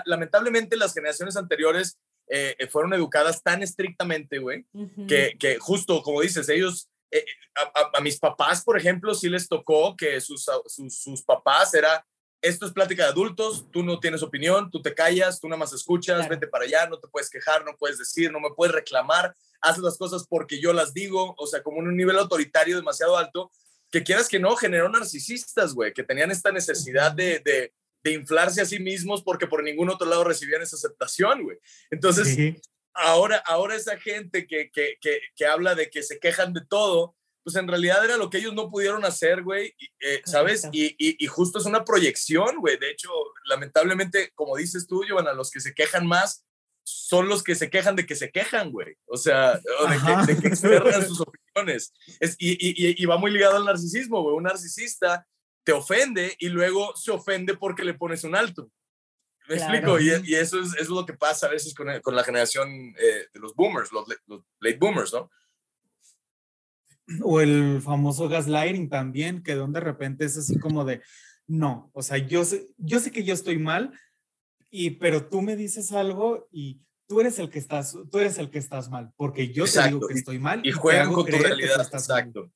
lamentablemente 0.05 0.77
las 0.77 0.93
generaciones 0.93 1.37
anteriores 1.37 1.99
eh, 2.29 2.57
eh, 2.59 2.67
fueron 2.67 2.95
educadas 2.95 3.43
tan 3.43 3.63
estrictamente, 3.63 4.39
güey, 4.39 4.67
que, 5.09 5.37
que, 5.39 5.59
justo 5.59 6.03
como 6.03 6.21
dices, 6.21 6.49
ellos, 6.49 6.89
eh, 7.11 7.25
a, 7.95 8.01
mis 8.01 8.19
papás, 8.19 8.63
por 8.65 8.79
ejemplo, 8.79 9.15
sí 9.15 9.29
les 9.29 9.49
tocó 9.49 9.97
que 9.97 10.21
sus, 10.21 10.47
sus, 10.67 10.99
sus, 10.99 11.23
papás 11.23 11.75
era, 11.75 12.07
esto 12.41 12.67
es 12.67 12.73
plática 12.73 13.05
de 13.05 13.11
adultos, 13.11 13.67
tú 13.71 13.83
no 13.83 14.01
tienes 14.01 14.23
opinión, 14.23 14.71
tú 14.71 14.81
te 14.81 14.95
callas, 14.95 15.39
tú 15.39 15.49
nada 15.49 15.59
más 15.59 15.73
escuchas, 15.73 16.29
vete 16.29 16.47
para 16.47 16.65
allá, 16.65 16.87
no 16.87 16.99
te 16.99 17.09
puedes 17.09 17.29
quejar, 17.29 17.65
no 17.65 17.77
puedes 17.77 17.99
decir, 17.99 18.33
no 18.33 18.41
me 18.41 18.51
puedes 18.57 18.75
reclamar, 18.75 19.35
haz 19.61 19.79
las 19.79 19.99
cosas 19.99 20.27
porque 20.29 20.61
yo 20.61 20.73
las 20.73 20.95
digo, 20.95 21.35
o 21.37 21.47
sea, 21.47 21.63
como 21.63 21.81
en 21.81 21.89
un 21.89 21.97
nivel 21.97 22.19
autoritario 22.19 22.77
demasiado 22.77 23.17
alto 23.17 23.51
que 23.95 24.03
quieras 24.03 24.29
que 24.29 24.41
no, 24.41 24.57
generó 24.57 24.89
narcisistas, 24.89 25.73
güey, 25.73 25.93
que 25.93 26.03
tenían 26.03 26.33
esta 26.33 26.51
necesidad 26.51 27.13
de, 27.13 27.39
de, 27.45 27.73
de, 28.03 28.11
inflarse 28.11 28.61
a 28.61 28.65
sí 28.65 28.81
mismos 28.81 29.23
porque 29.23 29.47
por 29.47 29.63
ningún 29.63 29.89
otro 29.89 30.09
lado 30.09 30.25
recibían 30.25 30.63
esa 30.63 30.75
aceptación, 30.75 31.45
güey. 31.45 31.59
Entonces, 31.93 32.37
ahora, 32.93 33.37
ahora 33.47 33.77
esa 33.77 33.97
gente 33.97 34.49
que, 34.49 34.69
que, 34.73 34.97
que, 35.01 35.21
que, 35.37 35.47
habla 35.47 35.77
de 35.77 35.91
que 35.91 36.03
se 36.03 36.19
quejan 36.19 36.53
de 36.53 36.67
todo, 36.67 37.15
pues 37.45 37.55
en 37.55 37.69
realidad 37.69 38.05
era 38.05 38.17
lo 38.17 38.31
que 38.31 38.39
ellos 38.39 38.53
no 38.53 38.69
pudieron 38.69 39.05
hacer, 39.05 39.45
güey, 39.45 39.77
eh, 40.01 40.23
¿sabes? 40.25 40.69
Y, 40.73 40.87
y, 40.99 41.25
y, 41.25 41.27
justo 41.29 41.61
es 41.61 41.65
una 41.65 41.85
proyección, 41.85 42.57
güey. 42.59 42.77
De 42.77 42.91
hecho, 42.91 43.11
lamentablemente, 43.45 44.33
como 44.35 44.57
dices 44.57 44.89
tú, 44.89 45.05
a 45.05 45.35
los 45.35 45.53
que 45.53 45.61
se 45.61 45.73
quejan 45.73 46.05
más 46.05 46.45
son 46.83 47.29
los 47.29 47.45
que 47.45 47.55
se 47.55 47.71
quejan 47.71 47.95
de 47.95 48.07
que 48.07 48.17
se 48.17 48.33
quejan, 48.33 48.73
güey. 48.73 48.97
O 49.07 49.17
sea, 49.17 49.55
de 49.55 49.63
que, 50.05 50.33
de 50.35 50.41
que, 50.41 50.49
externan 50.49 51.07
sus 51.07 51.21
opiniones. 51.21 51.44
Es, 52.21 52.37
y, 52.39 52.53
y, 52.53 53.03
y, 53.03 53.07
va 53.07 53.17
muy 53.17 53.31
ligado 53.31 53.57
al 53.57 53.65
narcisismo, 53.65 54.23
güey. 54.23 54.37
Un 54.37 54.45
narcisista 54.45 55.27
te 55.63 55.73
ofende 55.73 56.35
y 56.39 56.49
luego 56.49 56.95
se 56.97 57.11
ofende 57.11 57.57
porque 57.57 57.85
le 57.85 57.95
pones 57.95 58.25
un 58.25 58.37
alto. 58.37 58.71
¿Me 59.49 59.57
explico? 59.57 60.01
Y, 60.01 60.11
y, 60.25 60.35
eso, 60.35 60.61
es, 60.61 60.69
eso 60.69 60.81
es 60.81 60.89
lo 60.89 61.05
que 61.05 61.15
pasa 61.15 61.47
a 61.47 61.51
veces 61.51 61.75
con, 61.75 61.89
con 62.01 62.17
la 62.17 62.25
generación 62.25 62.69
eh, 62.99 63.29
de 63.33 63.41
los 63.41 63.55
boomers, 63.55 63.93
los, 63.93 64.07
los, 64.27 64.43
late 64.61 64.79
boomers, 64.79 65.13
¿no? 65.13 65.31
O 67.23 67.41
el 67.41 67.83
famoso 67.83 68.29
gaslighting 68.29 68.89
también, 68.89 69.43
que 69.43 69.55
de 69.55 69.81
repente 69.81 70.25
es 70.25 70.39
así 70.39 70.59
como 70.59 70.85
de, 70.85 71.03
no, 71.47 71.91
o 71.93 72.03
sea, 72.03 72.17
yo 72.17 72.45
sé, 72.45 72.71
yo 72.79 72.99
sé 72.99 73.11
que 73.11 73.25
yo 73.25 73.35
estoy 73.35 73.59
mal, 73.59 73.93
y 74.71 74.91
pero 74.91 75.29
tú 75.29 75.43
me 75.43 75.57
dices 75.57 75.93
algo 75.93 76.49
y 76.51 76.81
tú 77.07 77.21
eres 77.21 77.39
el 77.39 77.51
que 77.51 77.59
estás, 77.59 77.97
tú 78.11 78.19
eres 78.19 78.39
el 78.39 78.51
que 78.51 78.59
estás 78.59 78.91
mal, 78.91 79.13
porque 79.17 79.53
yo 79.53 79.65
te 79.65 79.83
digo 79.89 80.07
que 80.07 80.15
estoy 80.15 80.39
mal. 80.39 80.61
Y, 80.65 80.73
juegan 80.73 81.13
con 81.13 81.27
tu 81.27 81.37
realidad, 81.37 81.81
exacto. 81.93 82.51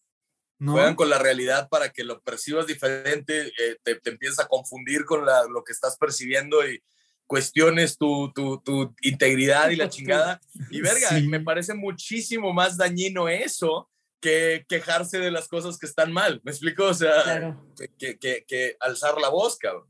Juegan 0.61 0.97
con 0.97 1.09
la 1.09 1.19
realidad 1.19 1.69
para 1.69 1.91
que 1.91 2.03
lo 2.03 2.21
percibas 2.21 2.67
diferente, 2.67 3.47
eh, 3.47 3.77
te, 3.83 3.95
te 4.01 4.11
empiezas 4.11 4.41
a 4.41 4.49
confundir 4.49 5.05
con 5.05 5.25
la, 5.25 5.45
lo 5.45 5.63
que 5.63 5.73
estás 5.73 5.97
percibiendo 5.97 6.69
y 6.69 6.83
cuestiones 7.27 7.97
tu, 7.97 8.33
tu, 8.33 8.61
tu 8.63 8.95
integridad 9.03 9.71
y 9.71 9.77
la 9.77 9.89
chingada. 9.89 10.41
Y 10.71 10.81
verga, 10.81 11.11
me 11.29 11.41
parece 11.41 11.75
muchísimo 11.75 12.53
más 12.53 12.77
dañino 12.77 13.29
eso 13.29 13.89
que 14.21 14.65
quejarse 14.69 15.19
de 15.19 15.31
las 15.31 15.47
cosas 15.47 15.79
que 15.79 15.87
están 15.87 16.13
mal. 16.13 16.41
¿Me 16.43 16.51
explico? 16.51 16.87
O 16.87 16.95
sea, 16.95 17.57
que, 17.97 18.19
que, 18.19 18.45
que 18.49 18.77
alzar 18.81 19.21
la 19.21 19.29
voz, 19.29 19.59
cabrón 19.59 19.89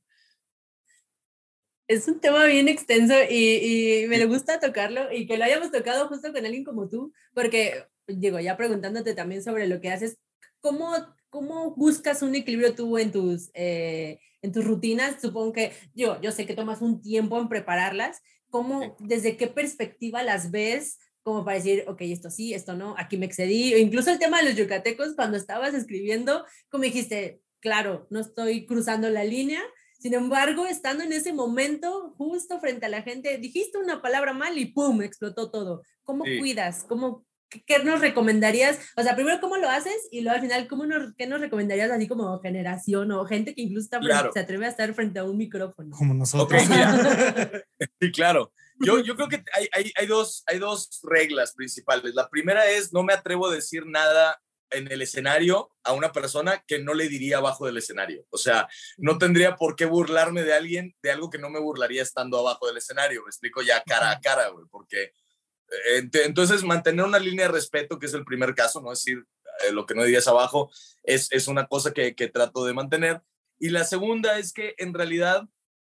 es 1.88 2.06
un 2.06 2.20
tema 2.20 2.44
bien 2.44 2.68
extenso 2.68 3.14
y, 3.28 4.04
y, 4.04 4.06
me 4.08 4.24
gusta 4.26 4.60
tocarlo 4.60 5.10
y 5.10 5.26
que 5.26 5.38
lo 5.38 5.44
hayamos 5.44 5.72
tocado 5.72 6.06
justo 6.08 6.32
con 6.32 6.44
alguien 6.44 6.62
como 6.64 6.88
tú, 6.88 7.12
porque, 7.32 7.86
digo, 8.06 8.38
ya 8.38 8.58
preguntándote 8.58 9.14
también 9.14 9.42
sobre 9.42 9.66
lo 9.66 9.80
que 9.80 9.90
haces, 9.90 10.18
¿cómo, 10.60 10.92
cómo 11.30 11.74
buscas 11.74 12.22
un 12.22 12.34
equilibrio 12.34 12.74
tú 12.74 12.98
en 12.98 13.10
tus, 13.10 13.50
eh, 13.54 14.20
en 14.42 14.52
tus 14.52 14.66
rutinas? 14.66 15.20
Supongo 15.20 15.54
que 15.54 15.72
yo, 15.94 16.20
yo 16.20 16.30
sé 16.30 16.44
que 16.44 16.54
tomas 16.54 16.82
un 16.82 17.00
tiempo 17.00 17.40
en 17.40 17.48
prepararlas. 17.48 18.20
¿Cómo, 18.50 18.96
desde 18.98 19.36
qué 19.36 19.46
perspectiva 19.46 20.22
las 20.22 20.50
ves? 20.50 20.98
Como 21.22 21.44
para 21.44 21.56
decir, 21.56 21.84
ok, 21.86 22.02
esto 22.02 22.30
sí, 22.30 22.54
esto 22.54 22.74
no, 22.74 22.94
aquí 22.98 23.16
me 23.16 23.26
excedí. 23.26 23.74
O 23.74 23.78
incluso 23.78 24.10
el 24.10 24.18
tema 24.18 24.38
de 24.38 24.50
los 24.50 24.56
yucatecos, 24.56 25.14
cuando 25.14 25.36
estabas 25.36 25.74
escribiendo, 25.74 26.44
como 26.70 26.84
dijiste, 26.84 27.40
claro, 27.60 28.06
no 28.10 28.20
estoy 28.20 28.66
cruzando 28.66 29.10
la 29.10 29.24
línea, 29.24 29.62
sin 29.98 30.14
embargo, 30.14 30.66
estando 30.66 31.02
en 31.02 31.12
ese 31.12 31.32
momento, 31.32 32.14
justo 32.16 32.60
frente 32.60 32.86
a 32.86 32.88
la 32.88 33.02
gente, 33.02 33.36
dijiste 33.38 33.78
una 33.78 34.00
palabra 34.00 34.32
mal 34.32 34.56
y 34.56 34.66
¡pum! 34.66 35.02
explotó 35.02 35.50
todo. 35.50 35.82
¿Cómo 36.04 36.24
cuidas? 36.24 36.84
¿Cómo, 36.88 37.26
qué, 37.48 37.82
nos 37.82 38.00
recomendarías? 38.00 38.78
O 38.96 39.02
sea, 39.02 39.16
primero, 39.16 39.40
¿cómo 39.40 39.56
lo 39.56 39.68
haces? 39.68 40.08
Y 40.12 40.20
luego 40.20 40.36
al 40.36 40.42
final, 40.42 40.68
¿cómo 40.68 40.86
nos, 40.86 41.14
¿qué 41.16 41.26
nos 41.26 41.40
recomendarías 41.40 41.90
así 41.90 42.06
como 42.06 42.38
generación 42.40 43.10
o 43.10 43.24
gente 43.24 43.54
que 43.54 43.62
incluso 43.62 43.88
se 44.32 44.40
atreve 44.40 44.66
a 44.66 44.68
estar 44.68 44.94
frente 44.94 45.18
a 45.18 45.24
un 45.24 45.36
micrófono? 45.36 45.96
Como 45.96 46.14
nosotros. 46.14 46.62
sí, 48.00 48.12
claro. 48.12 48.52
Yo, 48.80 49.00
yo 49.00 49.16
creo 49.16 49.28
que 49.28 49.42
hay, 49.52 49.68
hay, 49.72 49.92
hay, 49.96 50.06
dos, 50.06 50.44
hay 50.46 50.60
dos 50.60 51.00
reglas 51.02 51.52
principales. 51.54 52.14
La 52.14 52.28
primera 52.28 52.70
es, 52.70 52.92
no 52.92 53.02
me 53.02 53.12
atrevo 53.12 53.48
a 53.48 53.54
decir 53.54 53.84
nada 53.84 54.40
en 54.70 54.90
el 54.90 55.02
escenario 55.02 55.70
a 55.84 55.92
una 55.92 56.12
persona 56.12 56.64
que 56.66 56.78
no 56.78 56.94
le 56.94 57.08
diría 57.08 57.38
abajo 57.38 57.66
del 57.66 57.78
escenario. 57.78 58.26
O 58.30 58.38
sea, 58.38 58.68
no 58.96 59.18
tendría 59.18 59.56
por 59.56 59.76
qué 59.76 59.86
burlarme 59.86 60.42
de 60.42 60.54
alguien 60.54 60.96
de 61.02 61.10
algo 61.10 61.30
que 61.30 61.38
no 61.38 61.50
me 61.50 61.60
burlaría 61.60 62.02
estando 62.02 62.38
abajo 62.38 62.66
del 62.66 62.76
escenario. 62.76 63.22
Me 63.22 63.28
explico 63.28 63.62
ya 63.62 63.82
cara 63.82 64.10
a 64.10 64.20
cara, 64.20 64.48
güey, 64.48 64.66
porque 64.70 65.02
eh, 65.02 66.10
entonces 66.24 66.64
mantener 66.64 67.04
una 67.04 67.18
línea 67.18 67.46
de 67.46 67.52
respeto, 67.52 67.98
que 67.98 68.06
es 68.06 68.14
el 68.14 68.24
primer 68.24 68.54
caso, 68.54 68.80
no 68.80 68.92
es 68.92 69.00
decir 69.00 69.24
eh, 69.66 69.72
lo 69.72 69.86
que 69.86 69.94
no 69.94 70.04
dirías 70.04 70.28
abajo, 70.28 70.70
es, 71.02 71.30
es 71.32 71.48
una 71.48 71.66
cosa 71.66 71.92
que, 71.92 72.14
que, 72.14 72.28
trato 72.28 72.64
de 72.64 72.74
mantener. 72.74 73.22
Y 73.58 73.70
la 73.70 73.84
segunda 73.84 74.38
es 74.38 74.52
que 74.52 74.74
en 74.78 74.94
realidad 74.94 75.48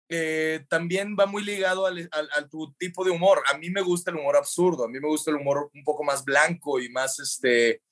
eh, 0.08 0.66
también 0.68 1.16
va 1.18 1.26
muy 1.26 1.42
ligado 1.42 1.87
al, 1.87 2.08
al, 2.12 2.48
tu 2.50 2.74
tipo 2.74 3.04
de 3.04 3.10
humor. 3.10 3.42
A 3.52 3.56
mí 3.56 3.70
me 3.70 3.80
gusta 3.80 4.10
el 4.10 4.18
humor 4.18 4.37
absurdo, 4.37 4.84
a 4.84 4.88
mí 4.88 5.00
me 5.00 5.08
gusta 5.08 5.30
el 5.30 5.38
humor 5.38 5.70
un 5.74 5.82
poco 5.82 6.04
más 6.04 6.24
blanco 6.24 6.78
y 6.78 6.88
más 6.90 7.18
este 7.20 7.82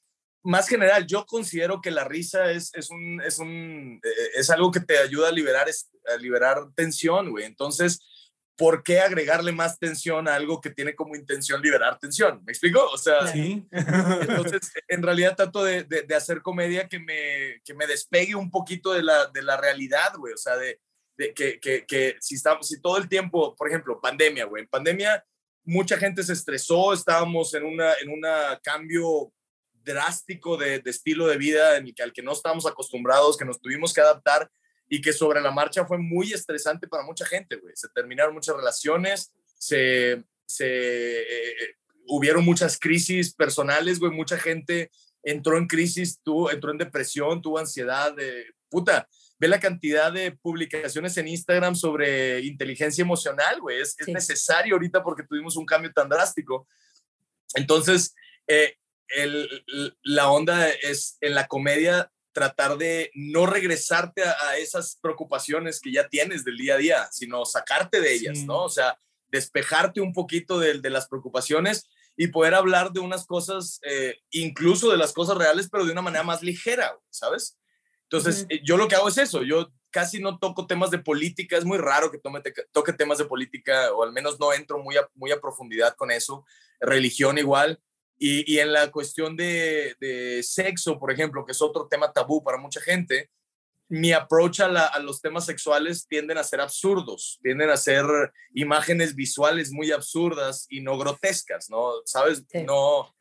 más 0.43 0.69
general, 0.69 1.07
yo 1.07 1.25
considero 1.27 1.81
que 1.81 1.91
la 1.91 2.05
risa 2.05 2.51
es, 2.51 2.75
es, 2.75 2.91
un, 2.91 3.21
es, 3.21 3.39
un, 3.39 4.01
eh, 4.03 4.31
es 4.35 4.51
algo 4.51 4.71
que 4.71 4.81
te 4.81 4.99
ayuda 4.99 5.29
a 5.29 5.33
liberar, 5.33 5.69
a 5.69 6.17
liberar 6.17 6.59
tensión, 6.75 7.31
güey. 7.31 7.45
Entonces, 7.45 8.01
¿por 8.57 8.83
qué 8.83 9.01
agregarle 9.01 9.53
más 9.53 9.79
tensión 9.79 10.29
a 10.29 10.35
algo 10.35 10.61
que 10.61 10.71
tiene 10.71 10.95
como 10.95 11.15
intención 11.15 11.63
liberar 11.63 11.99
tensión? 11.99 12.43
¿Me 12.45 12.53
explico? 12.53 12.85
O 12.93 12.99
sea, 12.99 13.27
¿Sí? 13.29 13.67
entonces, 13.71 14.73
en 14.89 15.03
realidad 15.03 15.37
trato 15.37 15.65
de, 15.65 15.85
de, 15.85 16.15
hacer 16.15 16.43
comedia 16.43 16.89
que 16.89 16.99
me, 16.99 17.61
que 17.65 17.75
me 17.75 17.87
despegue 17.87 18.35
un 18.35 18.51
poquito 18.51 18.93
de 18.93 19.03
la, 19.03 19.27
de 19.27 19.43
la 19.43 19.57
realidad, 19.57 20.15
güey. 20.17 20.35
O 20.35 20.39
sea, 20.39 20.57
de, 20.57 20.81
de 21.17 21.33
que, 21.35 21.61
que, 21.61 21.87
que, 21.87 22.17
si, 22.21 22.35
estamos, 22.35 22.67
si 22.67 22.81
todo 22.81 22.99
el 22.99 23.09
tiempo, 23.09 23.55
por 23.55 23.69
ejemplo, 23.69 24.01
pandemia, 24.01 24.45
güey, 24.47 24.63
en 24.63 24.69
pandemia 24.69 25.25
mucha 25.65 25.97
gente 25.97 26.23
se 26.23 26.33
estresó, 26.33 26.93
estábamos 26.93 27.55
en 27.55 27.65
un 27.65 27.81
en 27.81 28.11
una 28.11 28.59
cambio 28.63 29.33
drástico 29.85 30.57
de, 30.57 30.83
estilo 30.85 31.27
de 31.27 31.37
vida 31.37 31.77
en 31.77 31.87
el 31.87 31.95
que, 31.95 32.03
al 32.03 32.13
que 32.13 32.23
no 32.23 32.33
estábamos 32.33 32.67
acostumbrados, 32.67 33.37
que 33.37 33.45
nos 33.45 33.61
tuvimos 33.61 33.93
que 33.93 34.01
adaptar 34.01 34.51
y 34.89 35.01
que 35.01 35.13
sobre 35.13 35.41
la 35.41 35.51
marcha 35.51 35.87
fue 35.87 35.99
muy 35.99 36.33
estresante 36.33 36.87
para 36.87 37.05
mucha 37.05 37.25
gente, 37.25 37.57
güey. 37.57 37.73
Se 37.77 37.89
terminaron 37.89 38.35
muchas 38.35 38.57
relaciones, 38.57 39.33
se, 39.59 40.23
se 40.45 41.21
eh, 41.21 41.77
hubieron 42.07 42.45
muchas 42.45 42.79
crisis 42.79 43.35
personales, 43.35 43.99
güey. 43.99 44.13
Mucha 44.13 44.39
gente 44.39 44.91
entró 45.23 45.57
en 45.57 45.67
crisis, 45.67 46.21
tuvo, 46.23 46.51
entró 46.51 46.71
en 46.71 46.79
depresión, 46.79 47.41
tuvo 47.41 47.59
ansiedad, 47.59 48.15
de 48.15 48.47
puta. 48.69 49.09
Ve 49.39 49.49
la 49.49 49.61
cantidad 49.61 50.13
de 50.13 50.33
publicaciones 50.33 51.17
en 51.17 51.29
Instagram 51.29 51.75
sobre 51.75 52.41
inteligencia 52.41 53.03
emocional, 53.03 53.61
güey. 53.61 53.81
Es, 53.81 53.97
es 53.99 54.09
necesario 54.09 54.75
ahorita 54.75 55.03
porque 55.03 55.25
tuvimos 55.25 55.57
un 55.57 55.67
cambio 55.67 55.93
tan 55.93 56.09
drástico. 56.09 56.69
Entonces, 57.55 58.15
eh, 58.47 58.77
el, 59.15 59.97
la 60.03 60.31
onda 60.31 60.69
es 60.69 61.19
en 61.21 61.35
la 61.35 61.47
comedia 61.47 62.11
tratar 62.33 62.79
de 62.79 63.11
no 63.15 63.47
regresarte 63.47 64.23
a, 64.23 64.57
esas 64.57 64.99
preocupaciones 65.01 65.81
que 65.81 65.93
ya 65.93 66.09
tienes 66.09 66.45
del 66.45 66.57
día 66.57 66.75
a 66.75 66.79
día, 66.79 67.09
sino 67.11 67.45
sacarte 67.45 68.01
de 68.01 68.13
ellas, 68.13 68.39
¿no? 68.45 68.65
O 68.65 68.69
sea, 68.71 68.99
despejarte 69.29 70.01
un 70.01 70.13
poquito 70.13 70.59
de, 70.59 70.81
de, 70.81 70.91
las 70.91 71.09
preocupaciones 71.09 71.89
y 72.17 72.29
poder 72.29 72.55
hablar 72.55 72.93
de 72.93 73.01
unas 73.01 73.27
cosas, 73.27 73.81
eh, 73.83 74.17
incluso 74.31 74.91
de 74.91 74.97
las 74.97 75.13
cosas 75.13 75.37
reales, 75.37 75.69
pero 75.71 75.85
de 75.85 75.93
una 75.93 76.03
manera 76.03 76.25
más 76.25 76.43
ligera, 76.43 76.99
¿sabes? 77.11 77.59
Entonces, 78.05 78.47
eh, 78.51 78.61
yo 78.63 78.77
lo 78.77 78.89
que 78.89 78.95
hago 78.95 79.09
es 79.09 79.19
eso, 79.19 79.43
yo 79.43 79.73
casi 79.91 80.21
no 80.21 80.39
toco 80.39 80.67
temas 80.67 80.91
de 80.91 80.99
política, 80.99 81.57
es 81.57 81.65
muy 81.65 81.79
raro 81.79 82.11
que 82.11 82.19
tome, 82.19 82.43
toque 82.73 82.93
temas 82.93 83.19
de 83.19 83.25
política, 83.25 83.93
o 83.93 84.03
al 84.03 84.13
menos 84.13 84.39
no 84.39 84.53
entro 84.53 84.79
muy 84.79 84.97
a, 84.97 85.09
muy 85.15 85.31
a 85.31 85.41
profundidad 85.41 85.95
con 85.97 86.11
eso, 86.11 86.45
religión 86.81 87.39
igual, 87.39 87.81
y, 88.19 88.53
y 88.53 88.59
en 88.59 88.73
la 88.73 88.91
cuestión 88.91 89.37
de, 89.37 89.97
de, 90.01 90.43
sexo, 90.43 90.99
por 90.99 91.11
ejemplo, 91.11 91.45
que 91.45 91.53
es 91.53 91.63
otro 91.63 91.89
tema 91.89 92.13
tabú 92.13 92.43
para 92.43 92.59
mucha 92.59 92.81
gente, 92.81 93.31
mi 93.89 94.13
approach 94.13 94.61
a, 94.61 94.69
la, 94.69 94.87
a, 94.87 95.01
los 95.01 95.21
temas 95.21 95.45
sexuales 95.45 96.07
tienden 96.07 96.39
a 96.39 96.45
ser 96.45 96.61
absurdos, 96.61 97.39
tienden 97.43 97.69
a 97.69 97.77
ser 97.77 98.05
imágenes 98.55 99.15
visuales 99.15 99.71
muy 99.71 99.93
absurdas 99.93 100.67
y 100.71 100.81
no 100.81 100.97
grotescas, 100.97 101.69
¿no? 101.69 101.93
¿Sabes? 102.07 102.45
Sí. 102.49 102.63
No, 102.63 103.15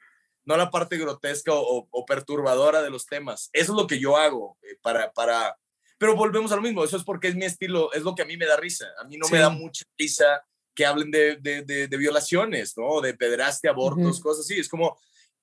no 0.45 0.58
la 0.58 0.69
parte 0.69 0.97
grotesca 0.97 1.54
o, 1.54 1.88
o, 1.89 2.06
perturbadora 2.06 2.82
de 2.82 2.89
los 2.89 3.06
temas. 3.06 3.49
Eso 3.54 3.73
es 3.73 3.77
lo 3.82 3.88
que 3.88 3.99
yo 3.99 4.17
hago 4.17 4.58
eh, 4.62 4.77
para, 4.82 5.12
para, 5.12 5.58
pero 5.97 6.15
volvemos 6.15 6.51
a 6.51 6.56
lo 6.56 6.62
mismo, 6.62 6.84
eso 6.84 6.97
es 6.97 7.04
porque 7.04 7.27
es 7.27 7.36
mi 7.36 7.45
estilo, 7.45 7.91
es 7.93 8.04
lo 8.04 8.15
que 8.15 8.21
a 8.21 8.25
mí 8.25 8.38
me 8.38 8.45
da 8.45 8.56
risa. 8.56 8.88
A 8.99 9.04
mí 9.04 9.17
no 9.17 9.25
sí. 9.25 9.34
me 9.34 9.39
da 9.39 9.49
mucha 9.49 9.84
risa 9.97 10.45
que 10.75 10.86
hablen 10.86 11.12
de, 11.12 11.38
de, 11.38 11.63
de, 11.63 11.88
de 11.88 11.97
violaciones, 11.97 12.73
¿no? 12.77 13.01
De 13.01 13.13
pederastia, 13.13 13.71
abortos, 13.71 14.17
uh 14.17 14.19
-huh. 14.19 14.23
cosas 14.23 14.45
así. 14.45 14.60
Es 14.60 14.69
como, 14.69 14.97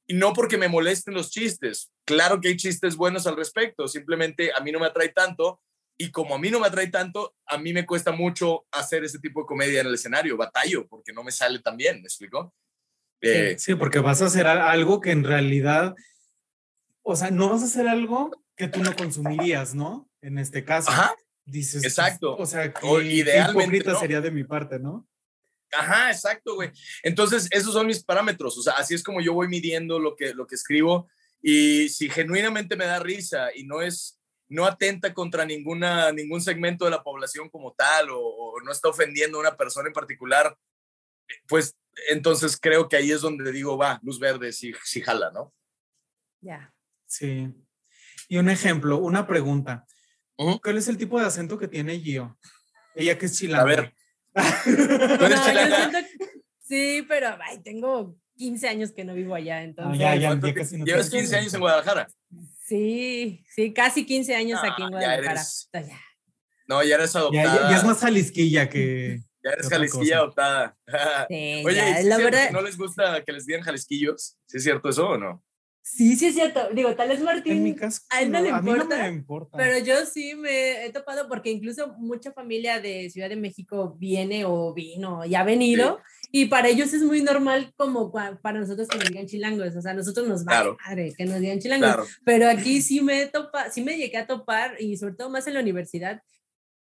y 0.07 0.15
no 0.15 0.33
porque 0.33 0.57
me 0.57 0.69
molesten 0.69 1.15
los 1.15 1.31
chistes. 1.31 1.91
Claro 2.05 2.41
que 2.41 2.49
hay 2.49 2.57
chistes 2.57 2.97
buenos 2.97 3.27
al 3.27 3.37
respecto, 3.37 3.89
simplemente 3.89 4.51
a 4.57 4.61
mí 4.61 4.73
no 4.73 4.81
me 4.81 4.87
atrae 4.87 5.11
tanto. 5.11 5.61
Y 6.01 6.13
como 6.13 6.37
a 6.37 6.39
mí 6.39 6.49
no 6.49 6.61
me 6.61 6.69
atrae 6.69 6.87
tanto, 6.87 7.35
a 7.45 7.59
mí 7.59 7.73
me 7.73 7.85
cuesta 7.85 8.13
mucho 8.13 8.67
hacer 8.71 9.03
ese 9.03 9.19
tipo 9.19 9.41
de 9.41 9.47
comedia 9.47 9.81
en 9.81 9.89
el 9.89 9.95
escenario. 9.95 10.37
Batallo 10.37 10.87
porque 10.87 11.13
no 11.13 11.25
me 11.25 11.33
sale 11.33 11.59
tan 11.59 11.77
bien, 11.77 11.97
¿me 11.97 12.07
explico? 12.07 12.55
Eh, 13.21 13.57
sí, 13.59 13.75
porque 13.75 13.99
vas 13.99 14.23
a 14.23 14.27
hacer 14.27 14.47
algo 14.47 15.01
que 15.01 15.11
en 15.11 15.25
realidad, 15.25 15.97
o 17.03 17.17
sea, 17.17 17.33
no 17.33 17.49
vas 17.49 17.63
a 17.63 17.65
hacer 17.65 17.89
algo 17.89 18.31
que 18.57 18.69
tú 18.69 18.81
no 18.81 18.95
consumirías, 18.95 19.75
¿no? 19.75 20.09
En 20.23 20.39
este 20.39 20.65
caso. 20.65 20.91
Ajá. 20.91 21.17
Dices, 21.45 21.83
exacto. 21.83 22.37
O 22.37 22.47
sea, 22.47 22.73
que, 22.73 22.87
o 22.87 23.01
idealmente 23.01 23.91
no. 23.91 23.99
sería 23.99 24.21
de 24.21 24.31
mi 24.31 24.45
parte, 24.45 24.79
¿no? 24.79 25.09
Ajá, 25.73 26.11
exacto, 26.11 26.55
güey. 26.55 26.71
Entonces, 27.03 27.49
esos 27.51 27.73
son 27.73 27.87
mis 27.87 28.03
parámetros. 28.03 28.57
O 28.59 28.63
sea, 28.63 28.75
así 28.75 28.95
es 28.95 29.03
como 29.03 29.21
yo 29.21 29.35
voy 29.35 29.49
midiendo 29.49 29.99
lo 29.99 30.17
que, 30.17 30.35
lo 30.35 30.47
que 30.47 30.55
escribo. 30.55 31.09
Y 31.43 31.89
si 31.89 32.09
genuinamente 32.09 32.77
me 32.77 32.87
da 32.87 32.99
risa 32.99 33.49
y 33.55 33.65
no 33.65 33.83
es, 33.83 34.21
no 34.49 34.65
atenta 34.65 35.13
contra 35.15 35.45
ninguna, 35.45 36.11
ningún 36.13 36.41
segmento 36.41 36.85
de 36.85 36.91
la 36.91 37.03
población 37.03 37.49
como 37.51 37.75
tal 37.75 38.11
o, 38.11 38.19
o 38.21 38.61
no 38.61 38.73
está 38.73 38.89
ofendiendo 38.89 39.39
a 39.39 39.43
una 39.43 39.57
persona 39.57 39.89
en 39.89 39.95
particular, 39.95 40.57
pues 41.47 41.77
entonces 42.09 42.59
creo 42.61 42.89
que 42.89 42.97
ahí 42.97 43.11
es 43.11 43.21
donde 43.21 43.53
digo, 43.53 43.77
va, 43.77 44.01
luz 44.03 44.19
verde, 44.19 44.53
sí, 44.53 44.73
sí 44.85 45.01
jala, 45.01 45.31
¿no? 45.31 45.53
Ya. 46.41 46.59
Yeah. 46.59 46.75
Sí. 47.07 47.55
Y 48.29 48.37
un 48.37 48.49
ejemplo, 48.49 48.99
una 48.99 49.27
pregunta. 49.27 49.87
¿Cuál 50.37 50.77
es 50.77 50.87
el 50.89 50.99
tipo 50.99 51.19
de 51.19 51.27
acento 51.27 51.59
que 51.59 51.67
tiene 51.67 51.99
Gio? 51.99 52.39
Ella 52.95 53.19
que 53.19 53.27
es 53.27 53.37
chilanga. 53.37 53.63
A 53.63 53.67
ver. 53.67 53.95
Sí, 56.61 57.05
pero 57.09 57.37
ay, 57.43 57.63
tengo 57.63 58.17
15 58.37 58.69
años 58.69 58.93
que 58.93 59.05
no 59.05 59.15
vivo 59.15 59.35
allá, 59.35 59.63
entonces. 59.63 60.01
Ah, 60.01 60.15
ya, 60.15 60.35
ya, 60.35 60.41
ya 60.41 60.55
casi 60.55 60.77
no 60.79 60.85
¿Llevas 60.85 61.11
15 61.11 61.37
años 61.37 61.55
en 61.55 61.61
Guadalajara? 61.61 62.09
Sí, 62.65 63.45
sí, 63.49 63.73
casi 63.73 64.05
15 64.05 64.35
años 64.35 64.61
no, 64.63 64.71
aquí 64.71 64.83
en 64.83 64.91
Guadalajara. 64.91 65.25
Ya 65.25 65.31
eres... 65.33 65.71
No, 66.67 66.83
ya 66.83 66.95
eres 66.97 67.17
adoptada. 67.17 67.63
Ya, 67.63 67.71
ya, 67.71 67.77
es 67.77 67.85
más 67.85 67.99
jalisquilla 67.99 68.69
que... 68.69 69.23
Ya 69.41 69.53
eres 69.53 69.69
jalisquilla 69.69 70.17
adoptada. 70.19 70.77
Sí, 71.29 71.63
Oye, 71.65 71.77
ya, 71.77 72.03
¿sí 72.03 72.09
la 72.09 72.19
verdad... 72.19 72.51
¿no 72.51 72.61
les 72.61 72.77
gusta 72.77 73.23
que 73.25 73.33
les 73.33 73.47
digan 73.47 73.63
jalisquillos? 73.63 74.37
¿Sí 74.47 74.59
es 74.59 74.63
cierto 74.65 74.89
eso 74.89 75.11
o 75.11 75.17
no? 75.17 75.43
Sí, 75.95 76.17
sí 76.17 76.27
es 76.27 76.35
cierto. 76.35 76.69
Digo, 76.75 76.95
tal 76.95 77.09
vez 77.09 77.21
Martín, 77.21 77.55
en 77.55 77.63
mi 77.63 77.75
caso, 77.75 78.03
a 78.11 78.23
él 78.23 78.31
no, 78.31 78.41
le 78.41 78.51
importa, 78.51 78.99
no 78.99 79.03
me 79.05 79.09
importa, 79.09 79.57
pero 79.57 79.85
yo 79.85 80.05
sí 80.07 80.35
me 80.35 80.85
he 80.85 80.93
topado 80.93 81.29
porque 81.29 81.51
incluso 81.51 81.95
mucha 81.99 82.33
familia 82.33 82.81
de 82.81 83.09
Ciudad 83.11 83.29
de 83.29 83.37
México 83.37 83.97
viene 83.99 84.45
o 84.45 84.75
vino 84.75 85.25
y 85.25 85.35
ha 85.35 85.45
venido 85.45 86.01
sí. 86.21 86.29
y 86.33 86.45
para 86.47 86.69
ellos 86.69 86.93
es 86.93 87.03
muy 87.03 87.23
normal 87.23 87.73
como 87.77 88.13
para 88.13 88.61
nosotros 88.61 88.87
que 88.87 88.99
nos 88.99 89.09
digan 89.09 89.27
chilangos, 89.27 89.75
o 89.75 89.83
sea, 89.83 89.95
nosotros 89.95 90.29
nos 90.29 90.43
va 90.43 90.53
claro. 90.53 90.77
madre 90.87 91.15
que 91.17 91.25
nos 91.25 91.41
digan 91.41 91.59
chilangos, 91.59 91.89
claro. 91.89 92.07
pero 92.25 92.49
aquí 92.49 92.83
sí 92.83 93.01
me 93.01 93.27
topa, 93.27 93.71
sí 93.71 93.83
me 93.83 93.97
llegué 93.97 94.19
a 94.19 94.27
topar 94.27 94.81
y 94.81 94.97
sobre 94.97 95.15
todo 95.15 95.31
más 95.31 95.47
en 95.47 95.55
la 95.55 95.61
universidad 95.61 96.23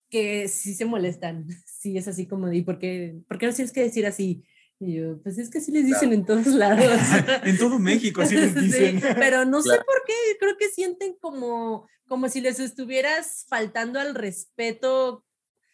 que 0.09 0.49
sí 0.49 0.75
se 0.75 0.87
molestan, 0.87 1.47
sí 1.67 1.97
es 1.99 2.09
así 2.09 2.27
como, 2.27 2.53
¿y 2.53 2.63
por 2.63 2.79
qué, 2.79 3.17
por 3.29 3.39
qué 3.39 3.47
no 3.47 3.53
tienes 3.53 3.73
que 3.73 3.83
decir 3.83 4.07
así? 4.07 4.45
Y 4.81 4.95
yo, 4.97 5.23
pues 5.23 5.39
es 5.39 5.51
que 5.51 5.61
sí 5.61 5.71
les 5.71 5.87
dicen 5.87 6.11
claro. 6.11 6.15
en 6.15 6.25
todos 6.25 6.47
lados. 6.55 7.01
en 7.45 7.59
todo 7.59 7.79
México 7.79 8.23
así 8.23 8.35
les 8.35 8.55
dicen. 8.61 9.01
Sí, 9.01 9.07
pero 9.15 9.45
no 9.45 9.61
claro. 9.63 9.81
sé 9.81 9.85
por 9.85 10.03
qué, 10.07 10.15
creo 10.39 10.57
que 10.57 10.69
sienten 10.69 11.17
como, 11.21 11.89
como 12.07 12.29
si 12.29 12.41
les 12.41 12.61
estuvieras 12.61 13.47
faltando 13.49 14.01
al 14.01 14.15
respeto. 14.15 15.25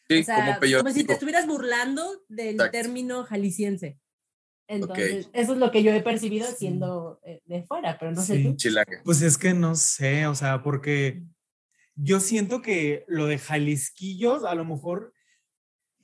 Sí, 0.08 0.20
o 0.20 0.24
sea, 0.24 0.58
como, 0.60 0.78
como, 0.78 0.90
si 0.90 1.04
te 1.04 1.12
estuvieras 1.12 1.46
burlando 1.46 2.22
del 2.28 2.54
Exacto. 2.54 2.72
término 2.72 3.24
jalisciense. 3.24 3.98
Entonces, 4.66 5.26
okay. 5.26 5.42
eso 5.42 5.52
es 5.54 5.58
lo 5.58 5.72
que 5.72 5.82
yo 5.82 5.92
he 5.92 6.00
percibido 6.00 6.46
siendo 6.46 7.20
eh, 7.24 7.42
de 7.46 7.64
fuera, 7.64 7.98
pero 7.98 8.12
no 8.12 8.20
sí. 8.22 8.34
sé 8.34 8.42
tú. 8.44 8.54
Chilaca. 8.54 9.00
Pues 9.04 9.20
es 9.22 9.36
que 9.36 9.52
no 9.52 9.74
sé, 9.74 10.26
o 10.26 10.34
sea, 10.36 10.62
porque 10.62 11.22
yo 11.96 12.20
siento 12.20 12.62
que 12.62 13.04
lo 13.08 13.26
de 13.26 13.38
Jalisquillos, 13.38 14.44
a 14.44 14.54
lo 14.54 14.64
mejor 14.64 15.12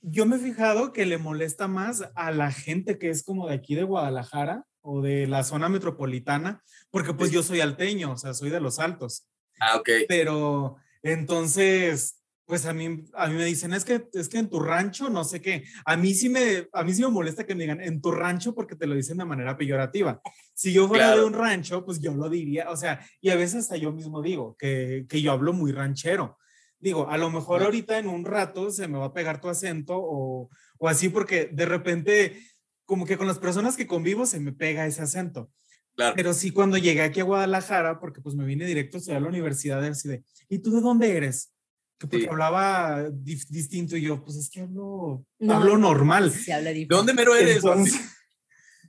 yo 0.09 0.25
me 0.25 0.37
he 0.37 0.39
fijado 0.39 0.93
que 0.93 1.05
le 1.05 1.19
molesta 1.19 1.67
más 1.67 2.05
a 2.15 2.31
la 2.31 2.53
gente 2.53 2.97
que 2.97 3.11
es 3.11 3.25
como 3.25 3.49
de 3.49 3.55
aquí 3.55 3.75
de 3.75 3.83
Guadalajara 3.83 4.65
o 4.81 5.03
de 5.03 5.27
la 5.27 5.43
zona 5.43 5.69
metropolitana, 5.69 6.63
porque 6.91 7.13
pues 7.13 7.33
yo 7.33 7.43
soy 7.43 7.61
alteño, 7.61 8.13
o 8.13 8.17
sea, 8.17 8.33
soy 8.33 8.51
de 8.51 8.61
los 8.61 8.79
altos. 8.79 9.29
Ah, 9.59 9.77
ok. 9.77 9.89
Pero 10.07 10.77
entonces, 11.03 12.23
pues 12.45 12.67
a 12.67 12.73
mí, 12.73 13.05
a 13.15 13.27
mí 13.27 13.35
me 13.35 13.45
dicen, 13.47 13.73
es 13.73 13.85
que, 13.85 14.07
es 14.13 14.29
que 14.29 14.39
en 14.39 14.49
tu 14.49 14.61
rancho, 14.61 15.11
no 15.11 15.25
sé 15.25 15.41
qué. 15.41 15.65
A 15.85 15.97
mí 15.97 16.15
sí 16.15 16.29
me, 16.29 16.69
a 16.73 16.85
mí 16.85 16.95
sí 16.95 17.03
me 17.03 17.09
molesta 17.09 17.45
que 17.45 17.57
me 17.57 17.65
digan 17.65 17.81
en 17.81 18.01
tu 18.01 18.13
rancho 18.13 18.55
porque 18.55 18.77
te 18.77 18.87
lo 18.87 18.95
dicen 18.95 19.19
de 19.19 19.25
manera 19.25 19.57
peyorativa. 19.57 20.21
Si 20.55 20.73
yo 20.73 20.87
fuera 20.87 21.07
claro. 21.07 21.23
de 21.23 21.27
un 21.27 21.33
rancho, 21.33 21.85
pues 21.85 22.01
yo 22.01 22.15
lo 22.15 22.31
diría, 22.31 22.71
o 22.71 22.77
sea, 22.77 23.05
y 23.21 23.31
a 23.31 23.37
veces 23.37 23.63
hasta 23.65 23.77
yo 23.77 23.91
mismo 23.91 24.23
digo 24.23 24.57
que, 24.57 25.05
que 25.09 25.21
yo 25.21 25.33
hablo 25.33 25.53
muy 25.53 25.73
ranchero 25.73 26.39
digo, 26.79 27.09
a 27.09 27.19
lo 27.19 27.31
mejor 27.31 27.63
ahorita 27.63 27.99
en 27.99 28.09
un 28.09 28.25
rato 28.25 28.71
se 28.71 28.89
me 28.89 28.99
va 28.99 29.07
a 29.07 29.13
pegar 29.13 29.41
tu 29.41 29.49
acento 29.49 29.95
o, 29.97 30.51
o, 30.79 30.89
así 30.89 31.09
porque 31.09 31.49
de 31.53 31.67
repente 31.67 32.43
como 32.85 33.07
que 33.07 33.17
con 33.17 33.27
las 33.27 33.39
personas 33.39 33.77
que 33.77 33.87
convivo 33.87 34.27
se 34.27 34.41
me 34.41 34.53
pega 34.53 34.87
ese 34.87 35.03
acento. 35.03 35.51
Claro. 35.97 36.15
Pero 36.15 36.35
sí 36.35 36.51
cuando 36.51 36.77
llegué 36.77 37.03
aquí 37.03 37.21
a 37.21 37.25
Guadalajara, 37.25 37.99
porque 37.99 38.21
pues 38.21 38.35
me 38.35 38.45
vine 38.45 38.67
directo 38.67 38.99
a 39.09 39.21
la 39.21 39.29
universidad, 39.29 39.83
así 39.85 40.09
de, 40.09 40.25
¿y 40.49 40.59
tú 40.59 40.71
de 40.73 40.81
dónde 40.81 41.17
eres? 41.17 41.53
Que 41.99 42.07
porque 42.07 42.25
sí. 42.25 42.29
hablaba 42.31 43.09
di 43.11 43.41
distinto 43.49 43.97
y 43.97 44.03
yo, 44.03 44.23
pues 44.23 44.37
es 44.37 44.51
que 44.51 44.61
hablo, 44.61 45.25
no, 45.39 45.55
hablo 45.55 45.79
normal. 45.79 46.31
Se 46.31 46.53
habla 46.53 46.71
¿De 46.71 46.87
dónde 46.89 47.15
mero 47.15 47.35
eres? 47.35 47.57
Entonces, 47.57 47.99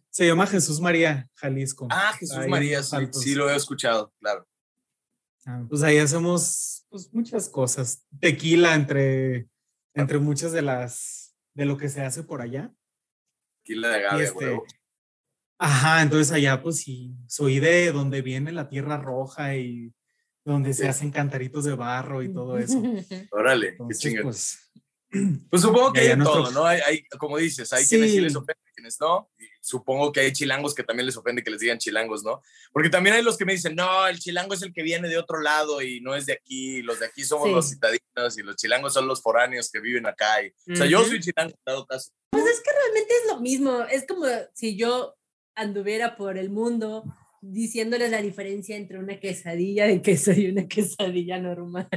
se 0.09 0.27
llama 0.27 0.45
Jesús 0.47 0.81
María, 0.81 1.29
Jalisco. 1.35 1.87
Ah, 1.89 2.11
Jesús 2.19 2.37
Ahí 2.37 2.49
María, 2.49 2.83
sí, 2.83 2.97
sí, 3.13 3.35
lo 3.35 3.49
he 3.49 3.55
escuchado, 3.55 4.13
claro. 4.19 4.45
Ah, 5.47 5.63
pues 5.69 5.81
ahí 5.81 5.97
hacemos 5.97 6.85
pues, 6.89 7.11
muchas 7.13 7.47
cosas. 7.47 8.05
Tequila 8.19 8.75
entre, 8.75 9.47
entre 9.93 10.19
muchas 10.19 10.51
de 10.51 10.61
las 10.61 11.37
de 11.53 11.65
lo 11.65 11.77
que 11.77 11.87
se 11.87 12.01
hace 12.01 12.21
por 12.23 12.41
allá. 12.41 12.73
Tequila 13.63 13.87
de 13.87 13.95
agave, 13.95 14.23
este. 14.25 14.59
Ajá, 15.57 16.01
entonces 16.01 16.33
allá 16.33 16.61
pues 16.61 16.81
sí, 16.81 17.15
soy 17.27 17.59
de 17.59 17.91
donde 17.93 18.21
viene 18.21 18.51
la 18.51 18.67
tierra 18.67 18.97
roja 18.97 19.55
y 19.55 19.93
donde 20.43 20.73
sí. 20.73 20.81
se 20.81 20.89
hacen 20.89 21.11
cantaritos 21.11 21.63
de 21.63 21.75
barro 21.75 22.21
y 22.21 22.31
todo 22.31 22.57
eso. 22.57 22.79
Órale, 23.31 23.69
entonces, 23.69 23.99
qué 24.01 24.09
chingón. 24.09 24.23
Pues, 24.25 24.71
pues, 25.49 25.61
supongo 25.61 25.93
que 25.93 26.01
hay 26.01 26.15
nuestro... 26.17 26.43
todo, 26.43 26.51
¿no? 26.51 26.65
Hay, 26.65 26.81
hay, 26.85 27.03
como 27.17 27.37
dices, 27.37 27.71
hay 27.71 27.85
sí. 27.85 27.95
quienes 27.95 28.11
sí 28.11 28.19
les 28.19 28.35
ofende, 28.35 28.61
quienes 28.77 29.01
no. 29.01 29.29
Y 29.39 29.45
supongo 29.59 30.11
que 30.11 30.19
hay 30.19 30.31
chilangos 30.31 30.75
que 30.75 30.83
también 30.83 31.07
les 31.07 31.17
ofende 31.17 31.43
que 31.43 31.49
les 31.49 31.59
digan 31.59 31.79
chilangos, 31.79 32.23
¿no? 32.23 32.41
Porque 32.71 32.89
también 32.89 33.15
hay 33.15 33.23
los 33.23 33.37
que 33.37 33.45
me 33.45 33.53
dicen, 33.53 33.75
no, 33.75 34.07
el 34.07 34.19
chilango 34.19 34.53
es 34.53 34.61
el 34.61 34.71
que 34.71 34.83
viene 34.83 35.09
de 35.09 35.17
otro 35.17 35.41
lado 35.41 35.81
y 35.81 35.99
no 36.01 36.15
es 36.15 36.27
de 36.27 36.33
aquí. 36.33 36.83
Los 36.83 36.99
de 36.99 37.07
aquí 37.07 37.23
somos 37.23 37.47
sí. 37.47 37.53
los 37.53 37.69
citadinos 37.69 38.37
y 38.37 38.43
los 38.43 38.55
chilangos 38.55 38.93
son 38.93 39.07
los 39.07 39.21
foráneos 39.21 39.71
que 39.71 39.79
viven 39.79 40.05
acá. 40.05 40.43
Y, 40.43 40.47
uh 40.47 40.51
-huh. 40.67 40.73
O 40.73 40.75
sea, 40.75 40.85
yo 40.85 41.03
soy 41.03 41.19
chilango, 41.19 41.55
dado 41.65 41.85
caso. 41.87 42.11
Pues 42.29 42.45
es 42.45 42.61
que 42.61 42.71
realmente 42.71 43.13
es 43.13 43.27
lo 43.27 43.39
mismo. 43.39 43.81
Es 43.89 44.05
como 44.05 44.25
si 44.53 44.77
yo 44.77 45.15
anduviera 45.55 46.15
por 46.15 46.37
el 46.37 46.51
mundo 46.51 47.03
diciéndoles 47.41 48.11
la 48.11 48.21
diferencia 48.21 48.75
entre 48.75 48.99
una 48.99 49.19
quesadilla 49.19 49.87
de 49.87 50.01
queso 50.01 50.31
y 50.31 50.47
una 50.47 50.67
quesadilla 50.67 51.39
normal. 51.39 51.89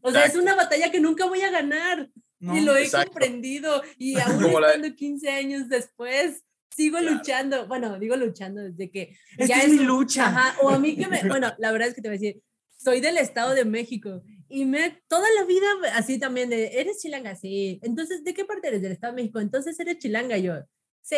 O 0.00 0.10
sea, 0.10 0.20
Exacto. 0.20 0.38
es 0.38 0.42
una 0.42 0.54
batalla 0.54 0.90
que 0.90 1.00
nunca 1.00 1.26
voy 1.26 1.42
a 1.42 1.50
ganar. 1.50 2.08
No, 2.42 2.56
y 2.56 2.60
lo 2.60 2.76
he 2.76 2.82
Exacto. 2.82 3.12
comprendido. 3.12 3.82
Y 3.98 4.14
aún 4.20 4.44
estando 4.44 4.60
la... 4.60 4.94
15 4.94 5.30
años 5.30 5.68
después, 5.68 6.42
sigo 6.74 6.98
claro. 6.98 7.16
luchando. 7.16 7.66
Bueno, 7.68 7.98
digo 7.98 8.16
luchando 8.16 8.60
desde 8.62 8.90
que. 8.90 9.16
Ya 9.38 9.60
es, 9.60 9.68
mi 9.68 9.84
lucha. 9.84 10.26
Ajá, 10.26 10.56
o 10.60 10.70
a 10.70 10.78
mí 10.78 10.96
que 10.96 11.06
me. 11.06 11.22
Bueno, 11.28 11.54
la 11.58 11.72
verdad 11.72 11.88
es 11.88 11.94
que 11.94 12.02
te 12.02 12.08
voy 12.08 12.16
a 12.16 12.20
decir, 12.20 12.42
soy 12.76 13.00
del 13.00 13.16
Estado 13.16 13.54
de 13.54 13.64
México. 13.64 14.22
Y 14.48 14.66
me 14.66 15.02
toda 15.08 15.26
la 15.38 15.44
vida 15.44 15.66
así 15.94 16.18
también 16.18 16.50
de, 16.50 16.80
¿eres 16.80 16.98
chilanga? 17.00 17.36
Sí. 17.36 17.80
Entonces, 17.82 18.24
¿de 18.24 18.34
qué 18.34 18.44
parte 18.44 18.68
eres? 18.68 18.82
Del 18.82 18.92
Estado 18.92 19.14
de 19.14 19.22
México. 19.22 19.40
Entonces, 19.40 19.78
¿eres 19.78 19.98
chilanga? 19.98 20.36
Yo, 20.36 20.56
sí. 21.00 21.16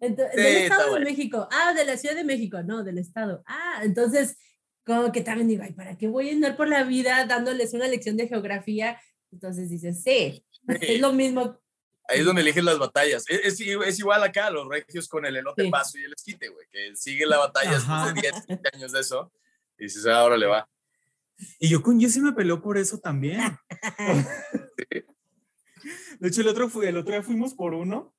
Entonces, 0.00 0.34
sí, 0.34 0.42
del 0.42 0.56
Estado 0.56 0.84
de 0.84 0.90
bueno. 0.90 1.04
México. 1.04 1.48
Ah, 1.52 1.74
de 1.74 1.84
la 1.84 1.98
Ciudad 1.98 2.16
de 2.16 2.24
México. 2.24 2.62
No, 2.62 2.82
del 2.82 2.98
Estado. 2.98 3.42
Ah, 3.46 3.82
entonces, 3.84 4.38
como 4.84 5.12
que 5.12 5.20
también 5.20 5.46
digo, 5.46 5.62
ay, 5.62 5.72
¿para 5.72 5.96
qué 5.98 6.08
voy 6.08 6.30
a 6.30 6.32
andar 6.32 6.56
por 6.56 6.66
la 6.66 6.82
vida 6.84 7.24
dándoles 7.26 7.74
una 7.74 7.86
lección 7.86 8.16
de 8.16 8.26
geografía 8.26 8.98
Entonces 9.32 9.70
dices, 9.70 10.02
sí, 10.02 10.44
es 10.68 11.00
lo 11.00 11.12
mismo. 11.12 11.58
Ahí 12.08 12.20
es 12.20 12.24
donde 12.24 12.42
eligen 12.42 12.64
las 12.64 12.78
batallas. 12.78 13.24
Es, 13.28 13.60
es, 13.60 13.98
igual 13.98 14.22
acá, 14.22 14.50
los 14.50 14.68
regios 14.68 15.08
con 15.08 15.24
el 15.24 15.36
elote 15.36 15.64
en 15.64 15.70
vaso 15.70 15.96
y 15.98 16.04
el 16.04 16.12
esquite, 16.12 16.48
güey, 16.48 16.66
que 16.70 16.96
sigue 16.96 17.24
la 17.24 17.38
batalla 17.38 17.72
después 17.72 18.14
de 18.14 18.20
10, 18.20 18.46
20 18.48 18.70
años 18.74 18.92
de 18.92 19.00
eso. 19.00 19.32
Y 19.78 19.84
dices, 19.84 20.06
ah, 20.06 20.18
ahora 20.18 20.36
le 20.36 20.46
va. 20.46 20.68
Y 21.58 21.68
yo 21.68 21.82
con 21.82 22.00
Jesse 22.00 22.18
me 22.18 22.32
peleó 22.32 22.60
por 22.60 22.76
eso 22.78 22.98
también. 22.98 23.40
De 26.18 26.28
hecho, 26.28 26.42
el 26.42 26.48
otro, 26.48 26.68
fue, 26.68 26.88
el 26.88 26.98
otro 26.98 27.12
día 27.12 27.22
fuimos 27.22 27.54
por 27.54 27.72
uno. 27.72 28.14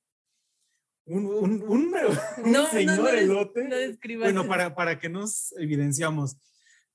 Un, 1.04 1.26
un, 1.26 1.62
un, 1.62 1.94
un 2.44 2.66
señor 2.66 3.14
elote. 3.14 3.96
bueno, 4.18 4.46
para, 4.46 4.74
para 4.74 4.98
que 4.98 5.08
nos 5.08 5.52
evidenciamos. 5.58 6.36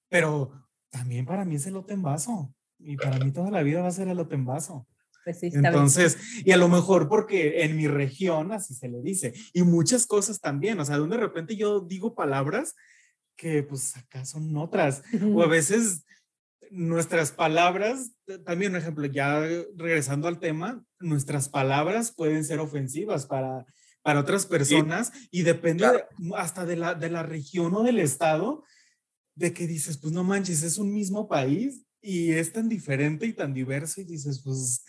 Pero 0.10 0.52
también 0.90 1.26
para 1.26 1.46
mí 1.46 1.56
es 1.56 1.66
elote 1.66 1.94
en 1.94 2.02
vaso. 2.02 2.54
Y 2.80 2.98
para 2.98 3.20
mí 3.20 3.32
toda 3.32 3.52
la 3.52 3.64
vida 3.64 3.82
va 3.82 3.88
a 3.88 3.92
ser 3.92 4.08
elote 4.08 4.36
en 4.36 4.46
vaso. 4.46 4.88
Pues 5.24 5.40
sí, 5.40 5.50
Entonces, 5.54 6.18
y 6.46 6.52
a 6.52 6.58
lo 6.58 6.70
mejor 6.70 7.10
porque 7.10 7.64
en 7.64 7.76
mi 7.76 7.88
región 7.88 8.52
así 8.52 8.74
se 8.74 8.88
le 8.88 9.02
dice. 9.02 9.34
Y 9.54 9.64
muchas 9.64 10.06
cosas 10.06 10.40
también. 10.40 10.80
O 10.80 10.86
sea, 10.86 10.98
donde 10.98 11.18
de 11.18 11.24
repente 11.24 11.56
yo 11.56 11.82
digo 11.82 12.16
palabras 12.16 12.76
que 13.36 13.64
pues 13.64 13.98
acá 13.98 14.26
son 14.26 14.56
otras. 14.56 15.04
O 15.34 15.44
a 15.44 15.48
veces 15.48 16.06
nuestras 16.72 17.32
palabras, 17.32 18.12
también 18.46 18.72
un 18.72 18.78
ejemplo, 18.78 19.06
ya 19.06 19.42
regresando 19.76 20.28
al 20.28 20.40
tema, 20.40 20.84
nuestras 21.00 21.50
palabras 21.50 22.14
pueden 22.14 22.44
ser 22.44 22.60
ofensivas 22.60 23.26
para, 23.26 23.66
para 24.02 24.20
otras 24.20 24.46
personas 24.46 25.12
y 25.32 25.44
depende 25.44 25.86
hasta 26.36 26.66
de 26.66 26.76
la, 26.76 26.96
de 26.96 27.10
la 27.10 27.24
región 27.24 27.74
o 27.76 27.84
del 27.84 28.00
estado, 28.00 28.64
de 29.36 29.54
que 29.54 29.68
dices, 29.68 29.98
pues 29.98 30.14
no 30.14 30.24
manches, 30.24 30.64
es 30.64 30.78
un 30.78 30.94
mismo 30.94 31.28
país 31.28 31.87
y 32.02 32.32
es 32.32 32.54
tan 32.54 32.70
diferente 32.70 33.26
y 33.26 33.34
tan 33.34 33.54
diverso 33.54 34.02
y 34.02 34.06
dices, 34.06 34.42
pues... 34.44 34.84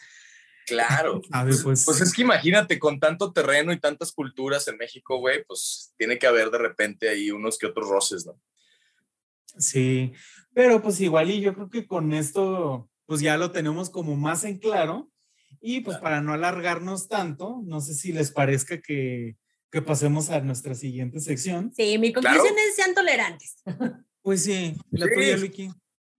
Claro. 0.66 1.22
A 1.32 1.44
ver, 1.44 1.54
pues, 1.62 1.84
pues 1.86 2.00
es 2.02 2.12
que 2.12 2.20
imagínate, 2.20 2.78
con 2.78 3.00
tanto 3.00 3.32
terreno 3.32 3.72
y 3.72 3.80
tantas 3.80 4.12
culturas 4.12 4.68
en 4.68 4.76
México, 4.76 5.18
güey, 5.18 5.42
pues 5.44 5.94
tiene 5.96 6.18
que 6.18 6.26
haber 6.26 6.50
de 6.50 6.59
repente 6.59 7.09
ahí 7.09 7.30
unos 7.30 7.56
que 7.56 7.66
otros 7.66 7.88
roces, 7.88 8.26
¿no? 8.26 8.38
Sí, 9.56 10.12
pero 10.52 10.82
pues 10.82 11.00
igual 11.00 11.30
y 11.30 11.40
yo 11.40 11.54
creo 11.54 11.70
que 11.70 11.86
con 11.86 12.12
esto 12.12 12.90
pues 13.06 13.22
ya 13.22 13.38
lo 13.38 13.50
tenemos 13.50 13.88
como 13.88 14.14
más 14.14 14.44
en 14.44 14.59
claro 14.59 15.11
y 15.61 15.80
pues 15.80 15.96
para 15.96 16.20
no 16.20 16.34
alargarnos 16.34 17.09
tanto, 17.09 17.62
no 17.64 17.80
sé 17.80 17.94
si 17.94 18.12
les 18.12 18.30
parezca 18.30 18.80
que, 18.80 19.36
que 19.72 19.80
pasemos 19.80 20.28
a 20.28 20.40
nuestra 20.40 20.74
siguiente 20.74 21.18
sección. 21.20 21.72
Sí, 21.74 21.96
mi 21.98 22.12
conclusión 22.12 22.54
es 22.68 22.76
sean 22.76 22.94
tolerantes. 22.94 23.56
Pues 24.20 24.42
sí, 24.42 24.76
la 24.90 25.06
tuya, 25.09 25.36
Vicky 25.36 25.70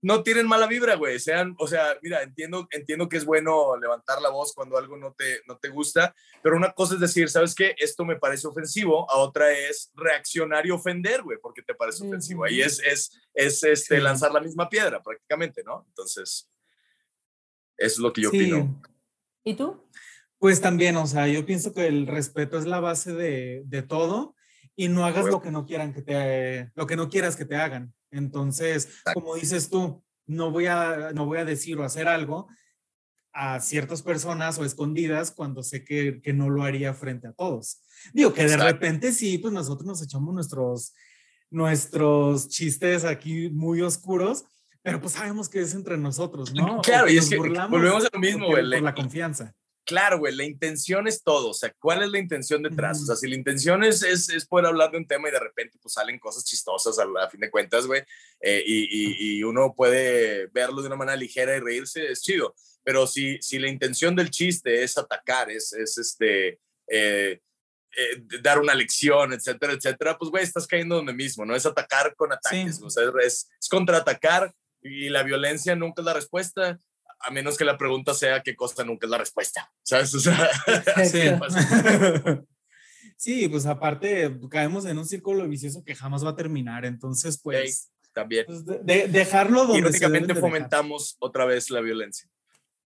no 0.02 0.24
tienen 0.24 0.48
mala 0.48 0.68
vibra, 0.68 0.96
güey. 0.96 1.20
Sean, 1.20 1.56
o 1.60 1.68
sea, 1.68 1.98
mira, 2.02 2.24
entiendo, 2.24 2.68
entiendo 2.72 3.10
que 3.10 3.18
es 3.18 3.26
bueno 3.26 3.76
levantar 3.78 4.22
la 4.22 4.30
voz 4.30 4.54
cuando 4.54 4.78
algo 4.78 4.98
no 4.98 5.14
te, 5.14 5.42
no 5.48 5.58
te 5.58 5.70
gusta, 5.70 6.16
pero 6.42 6.56
una 6.56 6.72
cosa 6.72 6.94
es 6.94 7.02
decir, 7.02 7.30
¿sabes 7.30 7.54
qué? 7.54 7.76
Esto 7.78 8.06
me 8.06 8.16
parece 8.16 8.48
ofensivo, 8.48 9.10
a 9.12 9.18
otra 9.18 9.52
es 9.52 9.92
reaccionar 9.96 10.66
y 10.66 10.72
ofender, 10.72 11.22
güey, 11.24 11.38
porque 11.42 11.62
te 11.62 11.76
parece 11.76 12.06
ofensivo. 12.08 12.46
Ahí 12.46 12.62
es, 12.62 12.82
es, 12.84 13.12
es 13.34 13.64
este, 13.64 14.00
lanzar 14.00 14.32
la 14.32 14.40
misma 14.40 14.70
piedra, 14.70 15.04
prácticamente, 15.04 15.64
¿no? 15.64 15.86
Entonces, 15.88 16.50
es 17.78 17.98
lo 17.98 18.14
que 18.14 18.22
yo 18.22 18.30
opino. 18.30 18.82
¿Y 19.44 19.56
tú? 19.56 19.86
Pues 20.38 20.62
también, 20.62 20.96
o 20.96 21.08
sea, 21.08 21.28
yo 21.28 21.46
pienso 21.46 21.74
que 21.74 21.88
el 21.88 22.08
respeto 22.08 22.58
es 22.58 22.66
la 22.66 22.80
base 22.80 23.14
de, 23.14 23.64
de 23.66 23.82
todo 23.82 24.36
y 24.78 24.88
no 24.88 25.06
hagas 25.06 25.26
lo 25.26 25.42
que 25.42 25.52
no 25.52 25.66
quieran 25.66 25.94
que 25.94 26.02
te, 26.02 26.72
lo 26.76 26.88
que 26.88 26.96
no 26.96 27.10
quieras 27.10 27.36
que 27.36 27.44
te 27.44 27.58
hagan. 27.58 27.94
Entonces, 28.12 28.90
como 29.14 29.36
dices 29.36 29.70
tú, 29.70 30.04
no 30.26 30.52
voy, 30.52 30.68
a, 30.68 31.12
no 31.14 31.26
voy 31.26 31.40
a 31.40 31.46
decir 31.46 31.78
o 31.78 31.84
hacer 31.84 32.08
algo 32.08 32.48
a 33.34 33.60
ciertas 33.60 34.02
personas 34.02 34.58
o 34.58 34.66
escondidas 34.66 35.32
cuando 35.32 35.64
sé 35.64 35.84
que, 35.84 36.22
que 36.22 36.34
no 36.34 36.50
lo 36.50 36.64
haría 36.64 36.94
frente 36.94 37.28
a 37.28 37.34
todos. 37.34 37.82
Digo 38.14 38.34
que 38.34 38.46
de 38.46 38.58
repente 38.58 39.12
sí, 39.12 39.38
pues 39.38 39.54
nosotros 39.54 39.86
nos 39.86 40.02
echamos 40.02 40.34
nuestros, 40.34 40.94
nuestros 41.50 42.50
chistes 42.50 43.06
aquí 43.06 43.50
muy 43.50 43.82
oscuros, 43.82 44.46
pero 44.82 45.00
pues 45.00 45.14
sabemos 45.14 45.50
que 45.50 45.62
es 45.62 45.74
entre 45.74 45.98
nosotros, 45.98 46.54
¿no? 46.56 46.82
Claro, 46.82 47.10
y 47.10 47.18
es 47.18 47.30
que 47.30 47.38
volvemos 47.38 48.06
a 48.06 48.10
lo 48.12 48.20
mismo, 48.20 48.48
güey. 48.48 48.70
Por 48.70 48.82
la 48.82 48.96
confianza 48.96 49.56
claro, 49.90 50.20
güey, 50.20 50.36
la 50.36 50.44
intención 50.44 51.08
es 51.08 51.24
todo. 51.24 51.50
O 51.50 51.54
sea, 51.54 51.74
¿cuál 51.80 52.04
es 52.04 52.10
la 52.10 52.20
intención 52.20 52.62
detrás? 52.62 53.02
O 53.02 53.06
sea, 53.08 53.16
si 53.16 53.28
la 53.28 53.36
intención 53.36 53.84
es, 53.84 54.04
es, 54.04 54.30
es, 54.30 54.46
poder 54.46 54.68
hablar 54.68 54.92
de 54.92 55.00
un 55.00 55.08
tema 55.08 55.28
y 55.28 55.32
de 55.32 55.40
repente 55.40 55.80
pues 55.82 55.96
salen 55.96 56.20
cosas 56.20 56.46
chistosas 56.46 57.00
a, 57.00 57.30
fin 57.30 57.40
de 57.40 57.50
cuentas, 57.50 57.88
güey, 57.88 58.04
eh, 58.40 58.64
y, 58.64 59.40
y, 59.40 59.44
uno 59.44 59.74
puede 59.76 60.46
verlo 60.54 60.82
de 60.82 60.88
una 60.88 60.96
manera 60.96 61.18
ligera 61.18 61.58
y 61.58 61.60
reírse, 61.60 62.12
es 62.12 62.22
chido. 62.22 62.54
Pero 62.84 63.08
si, 63.08 63.42
si 63.42 63.58
la 63.58 63.68
intención 63.68 64.16
del 64.16 64.30
chiste 64.30 64.84
es 64.84 64.96
atacar, 64.96 65.50
es, 65.50 65.74
es 65.74 65.98
este, 65.98 66.60
eh, 66.88 67.42
eh, 67.98 68.24
dar 68.44 68.60
una 68.60 68.76
lección, 68.76 69.34
etcétera, 69.34 69.74
etcétera, 69.74 70.20
pues, 70.20 70.30
güey, 70.30 70.44
estás 70.44 70.68
cayendo 70.68 70.98
donde 70.98 71.14
mismo, 71.14 71.46
¿no? 71.46 71.56
Es 71.56 71.66
atacar 71.66 72.16
con 72.16 72.32
ataques, 72.32 72.80
o 72.84 72.92
sea, 72.92 73.06
es, 73.24 73.50
es 73.60 73.68
contraatacar 73.68 74.54
y 74.84 75.10
la 75.10 75.24
violencia 75.24 75.76
nunca 75.76 76.04
es 76.04 76.06
la 76.06 76.14
respuesta 76.14 76.80
a 77.20 77.32
menos 77.32 77.58
que 77.58 77.66
la 77.66 77.78
pregunta 77.78 78.14
sea 78.14 78.42
qué 78.42 78.56
cosa 78.56 78.84
nunca 78.84 79.06
es 79.06 79.12
la 79.12 79.18
respuesta, 79.18 79.72
¿sabes? 79.84 80.14
O 80.16 80.20
sea, 80.20 80.50
sí. 83.18 83.48
pues 83.50 83.66
aparte 83.66 84.40
caemos 84.50 84.86
en 84.86 84.98
un 84.98 85.06
círculo 85.06 85.48
vicioso 85.48 85.84
que 85.84 85.96
jamás 85.96 86.26
va 86.26 86.32
a 86.32 86.36
terminar, 86.36 86.86
entonces 86.86 87.40
pues... 87.42 87.92
también. 88.14 88.46
Pues, 88.46 88.66
de, 88.66 89.08
dejarlo 89.08 89.66
donde... 89.66 89.80
Irónicamente 89.80 90.36
fomentamos 90.36 91.18
otra 91.20 91.46
vez 91.46 91.70
la 91.70 91.82
violencia. 91.82 92.30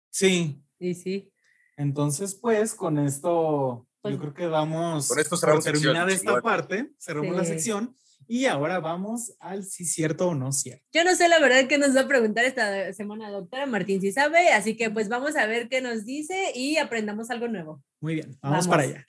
Sí. 0.10 0.62
Sí, 0.80 0.94
sí. 0.94 1.32
Entonces 1.78 2.36
pues 2.36 2.74
con 2.76 3.00
esto 3.00 3.88
yo 4.04 4.10
pues 4.10 4.18
creo 4.18 4.34
que 4.34 4.48
vamos... 4.48 5.08
Con 5.08 5.20
esto 5.20 5.38
cerramos 5.38 5.64
terminar 5.64 6.10
esta 6.10 6.42
parte, 6.42 6.92
cerramos 7.00 7.36
la 7.36 7.46
sección 7.46 7.96
y 8.28 8.46
ahora 8.46 8.80
vamos 8.80 9.34
al 9.40 9.64
si 9.64 9.86
cierto 9.86 10.30
o 10.30 10.36
no 10.36 10.52
cierto. 10.52 10.84
Yo 10.94 11.04
no 11.04 11.16
sé 11.16 11.28
la 11.30 11.40
verdad 11.40 11.68
que 11.68 11.78
nos 11.78 11.96
va 11.96 12.02
a 12.02 12.08
preguntar 12.08 12.46
esta 12.46 12.92
semana 12.94 13.30
doctora 13.30 13.66
Martín 13.66 14.02
si 14.02 14.12
sabe, 14.12 14.50
así 14.50 14.76
que 14.76 14.90
pues 14.90 15.10
vamos 15.10 15.36
a 15.36 15.46
ver 15.46 15.70
qué 15.70 15.82
nos 15.82 16.06
dice 16.06 16.52
y 16.56 16.78
aprendamos 16.78 17.30
algo 17.30 17.48
nuevo. 17.48 17.84
Muy 18.00 18.16
bien, 18.16 18.38
vamos. 18.42 18.68
para 18.68 18.84
allá. 18.84 19.08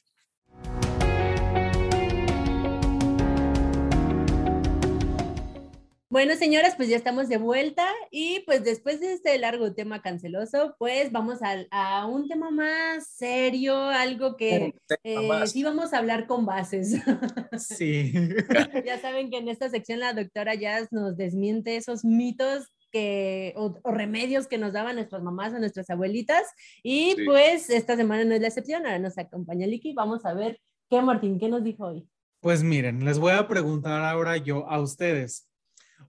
Bueno, 6.14 6.36
señoras, 6.36 6.76
pues 6.76 6.88
ya 6.88 6.94
estamos 6.94 7.28
de 7.28 7.38
vuelta 7.38 7.88
y 8.12 8.44
pues 8.46 8.62
después 8.62 9.00
de 9.00 9.14
este 9.14 9.36
largo 9.36 9.74
tema 9.74 10.00
canceloso, 10.00 10.76
pues 10.78 11.10
vamos 11.10 11.40
a, 11.42 12.06
un 12.06 12.28
tema 12.28 12.52
más 12.52 13.08
serio, 13.16 13.76
algo 13.76 14.36
que 14.36 14.76
eh, 15.02 15.46
sí 15.46 15.64
vamos 15.64 15.92
a 15.92 15.98
hablar 15.98 16.28
con 16.28 16.46
bases. 16.46 16.94
Sí. 17.58 18.12
ya 18.86 19.00
saben 19.00 19.28
que 19.28 19.38
en 19.38 19.48
esta 19.48 19.68
sección 19.70 19.98
la 19.98 20.12
doctora 20.12 20.54
Jazz 20.54 20.92
nos 20.92 21.16
desmiente 21.16 21.74
esos 21.74 22.04
mitos 22.04 22.68
que, 22.92 23.52
o, 23.56 23.74
remedios 23.82 24.46
que 24.46 24.56
nos 24.56 24.72
daban 24.72 24.94
nuestras 24.94 25.20
mamás 25.20 25.52
o 25.52 25.58
nuestras 25.58 25.90
abuelitas. 25.90 26.44
Y 26.84 27.16
pues 27.26 27.70
esta 27.70 27.96
semana 27.96 28.24
no 28.24 28.36
es 28.36 28.40
la 28.40 28.46
excepción, 28.46 28.86
ahora 28.86 29.00
nos 29.00 29.18
acompaña 29.18 29.66
Liki. 29.66 29.94
Vamos 29.94 30.24
a 30.24 30.32
ver 30.32 30.60
qué, 30.88 31.02
Martín, 31.02 31.40
¿qué 31.40 31.48
nos 31.48 31.64
dijo 31.64 31.86
hoy? 31.86 32.08
Pues 32.38 32.62
miren, 32.62 33.04
les 33.04 33.18
voy 33.18 33.32
a 33.32 33.48
preguntar 33.48 34.04
ahora 34.04 34.36
yo 34.36 34.68
a 34.68 34.80
ustedes. 34.80 35.48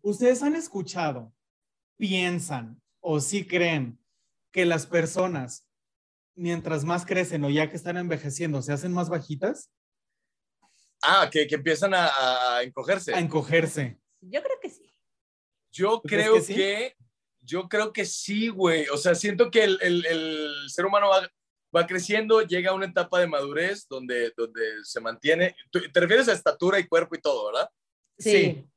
¿Ustedes 0.06 0.44
han 0.44 0.56
escuchado, 0.56 1.34
piensan 1.98 2.80
o 3.00 3.20
sí 3.20 3.48
creen 3.48 4.00
que 4.52 4.64
las 4.64 4.86
personas, 4.86 5.68
mientras 6.36 6.86
más 6.86 7.08
crecen 7.08 7.44
o 7.44 7.50
ya 7.50 7.72
que 7.72 7.76
están 7.76 7.98
envejeciendo, 7.98 8.62
se 8.62 8.72
hacen 8.72 8.94
más 8.94 9.10
bajitas? 9.10 9.72
Ah, 11.02 11.28
que, 11.32 11.48
que 11.48 11.56
empiezan 11.56 11.94
a, 11.96 12.62
encogerse. 12.62 13.16
A 13.16 13.20
encogerse. 13.20 14.00
Yo 14.22 14.44
creo 14.44 14.60
que 14.62 14.70
sí. 14.70 14.94
Yo 15.72 16.02
creo 16.04 16.46
que, 16.46 16.96
yo 17.42 17.68
creo 17.68 17.92
que 17.92 18.06
sí, 18.06 18.50
güey. 18.50 18.88
O 18.90 18.98
sea, 18.98 19.16
siento 19.16 19.50
que 19.50 19.64
el, 19.64 19.80
el, 19.82 20.06
el 20.06 20.70
ser 20.70 20.86
humano 20.86 21.10
va, 21.10 21.28
va, 21.76 21.88
creciendo, 21.88 22.44
llega 22.44 22.70
a 22.70 22.76
una 22.76 22.86
etapa 22.86 23.20
de 23.20 23.26
madurez 23.26 23.88
donde, 23.90 24.32
donde 24.38 24.62
se 24.84 25.02
mantiene. 25.02 25.56
Te 25.72 26.00
refieres 26.00 26.28
a 26.28 26.34
estatura 26.34 26.78
y 26.78 26.88
cuerpo 26.88 27.16
y 27.16 27.22
todo, 27.22 27.48
¿verdad? 27.48 27.70
sí. 28.20 28.32
Sí, 28.32 28.70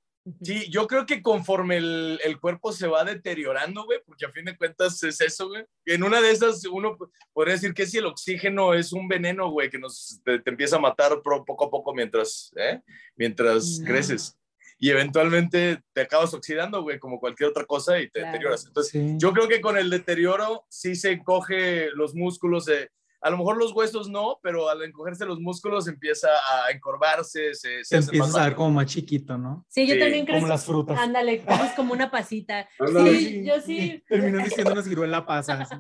yo 0.70 0.86
creo 0.86 1.06
que 1.06 1.22
conforme 1.22 1.78
el, 1.78 2.20
el, 2.24 2.38
cuerpo 2.38 2.72
se 2.72 2.86
va 2.86 3.04
deteriorando, 3.04 3.84
güey, 3.84 4.00
porque 4.04 4.26
a 4.26 4.30
fin 4.30 4.44
de 4.44 4.56
cuentas 4.56 5.02
es 5.02 5.20
eso, 5.20 5.48
güey. 5.48 5.64
En 5.86 6.02
una 6.02 6.20
de 6.20 6.30
esas, 6.30 6.64
uno 6.66 6.96
podría 7.32 7.54
decir 7.54 7.72
que 7.72 7.86
si 7.86 7.98
el 7.98 8.06
oxígeno 8.06 8.74
es 8.74 8.92
un 8.92 9.08
veneno, 9.08 9.50
güey, 9.50 9.70
que 9.70 9.78
nos, 9.78 10.20
te, 10.24 10.42
empieza 10.44 10.76
a 10.76 10.80
matar 10.80 11.22
poco 11.22 11.64
a 11.64 11.70
poco 11.70 11.94
mientras, 11.94 12.52
¿eh? 12.56 12.80
mientras 13.16 13.80
creces. 13.84 14.36
Y 14.78 14.90
eventualmente 14.90 15.80
te 15.92 16.02
acabas 16.02 16.32
oxidando, 16.34 16.82
güey, 16.82 16.98
como 16.98 17.18
cualquier 17.18 17.50
otra 17.50 17.64
cosa 17.64 17.98
y 17.98 18.08
te 18.10 18.20
deterioras. 18.20 18.64
Entonces, 18.66 19.02
yo 19.16 19.32
creo 19.32 19.48
que 19.48 19.60
con 19.60 19.76
el 19.76 19.90
deterioro 19.90 20.64
sí 20.68 20.94
se 20.94 21.12
encoge 21.12 21.90
los 21.92 22.14
músculos, 22.14 22.66
se, 22.66 22.90
a 23.20 23.30
lo 23.30 23.36
mejor 23.38 23.56
los 23.56 23.72
huesos 23.72 24.08
no, 24.08 24.38
pero 24.42 24.68
al 24.68 24.82
encogerse 24.82 25.24
los 25.26 25.40
músculos 25.40 25.88
empieza 25.88 26.28
a 26.28 26.70
encorvarse, 26.70 27.54
se, 27.54 27.84
se 27.84 28.00
más 28.18 28.34
a 28.36 28.44
ver 28.44 28.54
como 28.54 28.70
más 28.70 28.86
chiquito, 28.86 29.36
¿no? 29.36 29.64
Sí, 29.68 29.86
yo 29.86 29.94
Sí, 29.94 30.00
también 30.00 30.24
creo. 30.24 30.36
Como 30.38 30.46
las 30.48 30.64
frutas. 30.64 30.98
Ándale, 30.98 31.42
es 31.70 31.72
como 31.74 31.92
una 31.92 32.10
pasita. 32.10 32.68
Ándale. 32.78 33.18
Sí, 33.18 33.44
yo 33.44 33.60
sí. 33.60 34.02
Terminó 34.08 34.38
diciendo 34.44 34.72
una 34.72 34.82
ciruela 34.82 35.26
pasa. 35.26 35.54
así. 35.60 35.74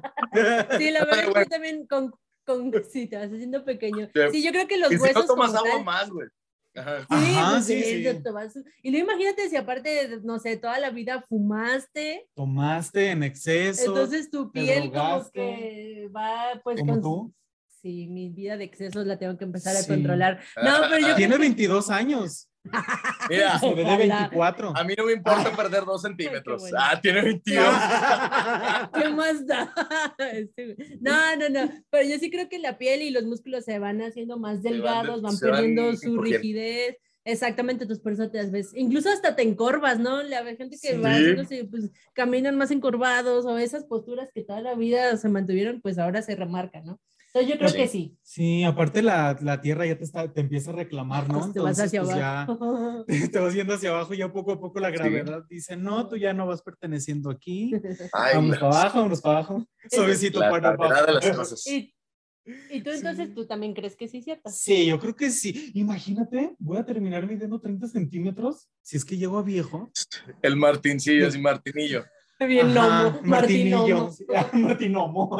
Sí, 0.78 0.90
la 0.90 1.04
verdad, 1.04 1.24
Bueno. 1.26 1.40
yo 1.40 1.46
también 1.46 1.86
con, 1.86 2.12
con 2.44 2.72
sí, 2.90 3.06
te 3.08 3.16
vas 3.16 3.26
haciendo 3.32 3.64
pequeño. 3.64 4.08
Sí. 4.32 4.42
Yo 4.42 4.50
creo 4.50 4.66
que 4.66 4.78
los 4.78 4.90
Y 4.92 4.96
si 4.96 5.02
huesos 5.02 5.22
no 5.26 5.34
tomas 5.34 5.54
agua 5.54 5.70
tal- 5.70 5.84
más, 5.84 6.10
güey. 6.10 6.28
Ajá. 6.78 7.00
Sí, 7.00 7.06
Ajá, 7.08 7.50
pues 7.52 7.66
sí, 7.66 7.82
sí, 7.82 8.04
sí. 8.04 8.22
tomas- 8.22 8.54
Y 8.82 8.90
luego 8.90 9.10
imagínate 9.10 9.48
si 9.48 9.56
aparte, 9.56 10.20
no 10.22 10.38
sé, 10.38 10.56
toda 10.56 10.78
la 10.78 10.90
vida 10.90 11.24
fumaste, 11.28 12.28
Tomaste 12.34 13.10
en 13.10 13.22
exceso. 13.22 13.86
entonces 13.86 14.30
tu 14.30 14.50
piel 14.52 14.90
como 14.92 15.30
que 15.32 16.08
va 16.14 16.60
pues 16.62 16.78
como 16.80 16.92
con... 16.94 17.02
tú. 17.02 17.34
Sí, 17.80 18.08
mi 18.08 18.28
vida 18.30 18.56
de 18.56 18.64
excesos 18.64 19.06
la 19.06 19.18
tengo 19.18 19.38
que 19.38 19.44
empezar 19.44 19.76
a 19.76 19.80
Sí. 19.82 19.88
controlar. 19.88 20.40
No, 20.56 20.72
pero 20.90 20.98
yo 20.98 21.14
Tiene 21.14 21.34
creo 21.34 21.38
que- 21.42 21.48
22 21.48 21.90
años. 21.90 22.48
Mira, 23.28 23.58
de 23.60 23.66
Ojalá. 23.66 23.96
24. 23.96 24.72
a 24.76 24.84
mí 24.84 24.94
no 24.96 25.04
me 25.04 25.12
importa 25.12 25.50
perder 25.56 25.84
dos 25.84 26.02
centímetros. 26.02 26.62
bueno. 26.62 26.78
Ah, 26.80 27.00
tiene 27.00 27.22
22. 27.22 27.64
¿Qué 28.94 29.08
más 29.10 29.46
da? 29.46 29.72
No, 31.00 31.36
no, 31.36 31.48
no. 31.48 31.70
Pero 31.90 32.08
yo 32.08 32.18
sí 32.18 32.30
creo 32.30 32.48
que 32.48 32.58
la 32.58 32.78
piel 32.78 33.02
y 33.02 33.10
los 33.10 33.24
músculos 33.24 33.64
se 33.64 33.78
van 33.78 34.00
haciendo 34.02 34.38
más 34.38 34.62
van 34.62 34.62
delgados, 34.62 35.16
de- 35.16 35.22
van 35.22 35.22
van 35.22 35.38
perdiendo 35.38 35.82
su 35.96 36.08
encogiendo. 36.12 36.22
rigidez. 36.22 36.96
Exactamente, 37.24 37.84
tus 37.84 38.00
personas 38.00 38.32
te 38.32 38.42
ves. 38.46 38.70
Incluso 38.74 39.10
hasta 39.10 39.36
te 39.36 39.42
encorvas, 39.42 39.98
¿no? 39.98 40.22
La 40.22 40.42
gente 40.44 40.78
que 40.80 40.92
Sí. 40.92 40.96
va 40.96 41.10
haciéndose, 41.10 41.64
pues 41.64 41.90
caminan 42.14 42.56
más 42.56 42.70
encorvados 42.70 43.44
o 43.44 43.58
esas 43.58 43.84
posturas 43.84 44.30
que 44.34 44.42
toda 44.44 44.62
la 44.62 44.74
vida 44.74 45.14
se 45.18 45.28
mantuvieron, 45.28 45.82
pues 45.82 45.98
ahora 45.98 46.22
se 46.22 46.34
remarcan, 46.36 46.86
¿no? 46.86 47.00
Entonces 47.34 47.50
yo 47.52 47.58
creo 47.58 47.68
Sí. 47.68 47.76
que 47.76 47.88
sí. 47.88 48.18
Sí, 48.22 48.64
aparte 48.64 49.02
la, 49.02 49.36
la 49.42 49.60
tierra 49.60 49.84
ya 49.86 49.98
te, 49.98 50.04
está, 50.04 50.32
te 50.32 50.40
empieza 50.40 50.70
a 50.70 50.74
reclamar, 50.74 51.28
¿no? 51.28 51.40
Pues 51.40 51.52
te 51.52 51.60
vas 51.60 51.78
Entonces, 51.78 51.84
hacia 51.86 52.02
pues, 52.02 52.16
abajo. 52.16 53.04
ya 53.08 53.28
te 53.32 53.38
vas 53.38 53.54
yendo 53.54 53.74
hacia 53.74 53.90
abajo 53.90 54.14
y 54.14 54.18
ya 54.18 54.32
poco 54.32 54.52
a 54.52 54.60
poco 54.60 54.80
la 54.80 54.90
gravedad 54.90 55.42
dice, 55.48 55.76
no, 55.76 56.08
tú 56.08 56.16
ya 56.16 56.32
no 56.32 56.46
vas 56.46 56.62
perteneciendo 56.62 57.30
aquí. 57.30 57.72
Ay, 58.12 58.36
Vamos 58.36 58.56
para 58.58 58.66
abajo, 58.80 58.98
vamos 59.02 59.20
para 59.20 59.38
abajo. 59.40 59.64
Suavecito 59.90 60.40
la 60.40 60.50
para 60.50 60.72
de 60.72 61.12
las 61.12 61.24
abajo. 61.26 61.36
cosas. 61.38 61.66
y, 61.66 61.94
y 62.70 62.80
tú 62.80 62.90
entonces, 62.90 63.28
Sí. 63.28 63.34
tú 63.34 63.46
también 63.46 63.74
crees 63.74 63.94
que 63.94 64.08
sí, 64.08 64.22
¿cierto? 64.22 64.48
Sí, 64.50 64.86
yo 64.86 64.98
creo 64.98 65.14
que 65.14 65.30
sí. 65.30 65.70
Imagínate, 65.74 66.54
voy 66.58 66.78
a 66.78 66.84
terminar 66.86 67.26
midiendo 67.26 67.60
30 67.60 67.88
centímetros. 67.88 68.68
Si 68.80 68.96
es 68.96 69.04
que 69.04 69.18
llego 69.18 69.36
a 69.38 69.42
viejo. 69.42 69.90
El 70.40 70.56
Martincillo, 70.56 71.30
sí, 71.30 71.38
Martinillo. 71.38 72.04
Bien 72.40 72.68
Ajá, 72.78 73.02
lomo, 73.02 73.20
Martinillo. 73.24 74.10
Martinomo. 74.54 75.38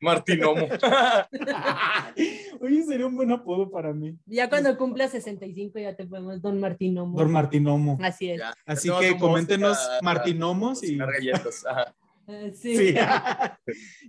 Martinomo. 0.00 0.66
Oye, 2.60 2.82
sería 2.84 3.06
un 3.06 3.16
buen 3.16 3.30
apodo 3.32 3.70
para 3.70 3.92
mí. 3.92 4.16
Ya 4.26 4.48
cuando 4.48 4.76
cumplas 4.76 5.10
65 5.12 5.78
ya 5.78 5.94
te 5.96 6.06
podemos 6.06 6.40
Don 6.42 6.60
Martinomo. 6.60 7.18
Don 7.18 7.30
Martinomo. 7.32 7.98
Así 8.02 8.30
es. 8.30 8.38
Ya, 8.40 8.54
Así 8.66 8.90
que 9.00 9.10
a 9.10 9.18
coméntenos 9.18 9.76
a- 9.78 9.98
a- 9.98 10.02
Martinomos 10.02 10.82
y. 10.82 10.96
galletas. 10.96 11.64
Ajá. 11.66 11.94
Ah, 12.26 12.48
sí. 12.54 12.76
Sí. 12.76 12.94
ya 12.94 13.58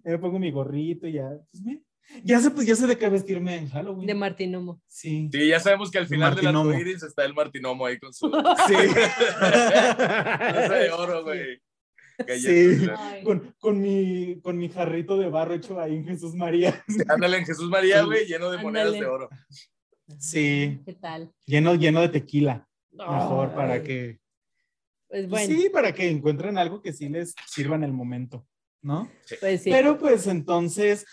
me 0.06 0.18
pongo 0.20 0.40
mi 0.40 0.52
gorrito 0.52 1.08
y 1.08 1.14
ya. 1.14 1.30
Pues 1.52 1.64
mira, 1.64 1.80
ya 2.24 2.40
sé, 2.40 2.52
pues 2.52 2.68
ya 2.68 2.76
sé 2.76 2.88
de 2.88 2.98
qué 2.98 3.10
vestirme 3.10 3.56
en 3.58 3.70
Halloween. 3.70 4.06
De 4.08 4.14
Martinomo. 4.14 4.80
Sí. 4.88 5.30
Sí, 5.32 5.48
ya 5.48 5.60
sabemos 5.60 5.90
que 5.92 5.98
al 5.98 6.08
final 6.08 6.36
del 6.36 6.44
Martinomo. 6.46 6.70
arco 6.70 6.82
iris 6.82 7.04
está 7.04 7.26
el 7.26 7.34
Martinomo 7.34 7.86
ahí 7.86 7.98
con 8.00 8.14
su 8.14 8.28
Sí. 8.68 8.74
taza 9.40 10.74
de 10.76 10.92
oro, 10.92 11.24
güey. 11.24 11.60
Galletas, 12.18 13.00
Sí. 13.20 13.24
con, 13.24 13.56
con, 13.60 13.82
mi, 13.82 14.40
con 14.42 14.58
mi 14.58 14.70
jarrito 14.70 15.18
de 15.18 15.30
barro 15.30 15.54
hecho 15.56 15.80
ahí 15.80 15.96
en 15.96 16.06
Jesús 16.06 16.34
María. 16.36 16.84
Ándale 17.10 17.38
en 17.38 17.46
Jesús 17.46 17.70
María, 17.70 18.04
güey, 18.04 18.26
lleno 18.26 18.50
de 18.52 18.58
monedas 18.58 18.88
Ándale. 18.88 19.06
de 19.06 19.10
oro. 19.12 19.30
Sí, 20.20 20.82
¿Qué 20.86 20.94
tal? 20.94 21.32
lleno, 21.46 21.76
lleno 21.76 22.02
de 22.02 22.10
tequila. 22.10 22.68
Mejor 22.92 23.50
Ay, 23.50 23.56
para 23.56 23.84
que. 23.84 24.20
Pues 25.08 25.28
pues 25.28 25.30
bueno, 25.30 25.62
Sí, 25.62 25.70
para 25.70 25.94
que 25.94 26.10
encuentren 26.10 26.58
algo 26.58 26.82
que 26.82 26.94
sí 26.94 27.10
les 27.10 27.34
sirva 27.48 27.76
en 27.76 27.84
el 27.84 27.94
momento, 27.94 28.48
¿no? 28.82 29.10
pues 29.40 29.62
sí. 29.64 29.70
Pero 29.70 29.98
pues 29.98 30.28
entonces 30.28 31.06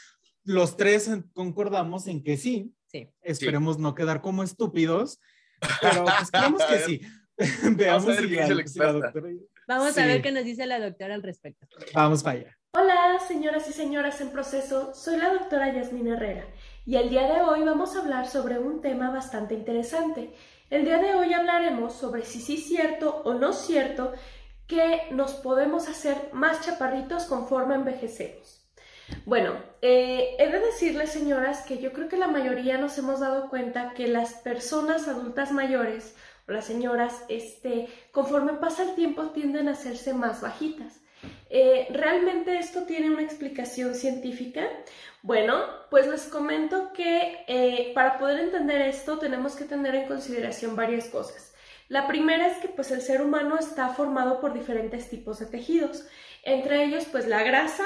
los 0.45 0.77
tres 0.77 1.11
concordamos 1.33 2.07
en 2.07 2.23
que 2.23 2.37
sí. 2.37 2.73
Sí. 2.87 3.09
Esperemos 3.23 3.79
no 3.79 3.95
quedar 3.95 4.21
como 4.21 4.43
estúpidos, 4.43 5.19
pero 5.81 6.05
pues 6.05 6.31
creemos 6.33 6.63
que 6.65 6.79
sí. 6.81 7.01
Veamos 7.77 8.05
si 8.17 8.29
la- 8.29 8.67
si 8.67 8.79
la 8.79 8.93
doctora- 8.93 9.31
Vamos 9.67 9.95
sí. 9.95 10.01
a 10.01 10.07
ver 10.07 10.23
qué 10.23 10.33
nos 10.33 10.45
dice 10.45 10.67
la 10.67 10.81
doctora 10.81 11.15
al 11.15 11.23
respecto. 11.23 11.67
Vamos 11.95 12.23
para 12.23 12.39
allá. 12.39 12.59
Hola, 12.75 13.19
señoras 13.29 13.69
y 13.69 13.73
señoras 13.73 14.21
en 14.23 14.31
proceso, 14.31 14.95
soy 14.95 15.19
la 15.19 15.33
doctora 15.33 15.73
Yasmín 15.75 16.09
Herrera 16.09 16.47
y 16.87 16.97
el 16.97 17.11
día 17.11 17.31
de 17.33 17.43
hoy 17.43 17.63
vamos 17.65 17.95
a 17.95 18.01
hablar 18.01 18.27
sobre 18.27 18.59
un 18.59 18.81
tema 18.81 19.11
bastante 19.11 19.55
interesante. 19.55 20.33
El 20.71 20.87
día 20.87 20.97
de 20.97 21.15
hoy 21.15 21.35
hablaremos 21.35 21.93
sobre 21.93 22.25
si 22.25 22.41
sí 22.41 22.55
es 22.55 22.67
cierto 22.67 23.23
o 23.25 23.35
no 23.35 23.53
cierto 23.53 24.13
que 24.67 25.03
nos 25.11 25.35
podemos 25.35 25.87
hacer 25.89 26.31
más 26.33 26.63
chaparritos 26.63 27.25
conforme 27.25 27.75
envejecemos. 27.75 28.67
Bueno, 29.27 29.53
eh, 29.83 30.37
he 30.39 30.51
de 30.51 30.61
decirles, 30.61 31.13
señoras, 31.13 31.63
que 31.67 31.79
yo 31.79 31.93
creo 31.93 32.09
que 32.09 32.17
la 32.17 32.29
mayoría 32.29 32.79
nos 32.79 32.97
hemos 32.97 33.21
dado 33.21 33.51
cuenta 33.51 33.93
que 33.95 34.09
las 34.09 34.35
personas 34.35 35.09
adultas 35.09 35.53
mayores 35.53 36.15
las 36.47 36.67
señoras, 36.67 37.25
este, 37.29 37.89
conforme 38.11 38.55
pasa 38.55 38.83
el 38.83 38.95
tiempo, 38.95 39.31
tienden 39.31 39.69
a 39.69 39.73
hacerse 39.73 40.15
más 40.15 40.41
bajitas. 40.41 41.01
Eh, 41.51 41.89
¿Realmente 41.91 42.59
esto 42.59 42.83
tiene 42.83 43.11
una 43.11 43.23
explicación 43.23 43.95
científica? 43.95 44.67
Bueno, 45.23 45.65
pues 45.91 46.07
les 46.07 46.25
comento 46.25 46.93
que 46.93 47.45
eh, 47.47 47.93
para 47.95 48.19
poder 48.19 48.41
entender 48.41 48.81
esto 48.83 49.19
tenemos 49.19 49.55
que 49.55 49.65
tener 49.65 49.95
en 49.95 50.09
consideración 50.09 50.75
varias 50.75 51.07
cosas. 51.07 51.55
La 51.89 52.09
primera 52.09 52.47
es 52.47 52.57
que 52.59 52.69
pues 52.69 52.91
el 52.91 53.03
ser 53.03 53.21
humano 53.21 53.59
está 53.59 53.91
formado 53.91 54.41
por 54.41 54.55
diferentes 54.55 55.11
tipos 55.11 55.39
de 55.41 55.47
tejidos, 55.47 56.07
entre 56.43 56.85
ellos 56.85 57.05
pues 57.13 57.29
la 57.29 57.43
grasa, 57.43 57.85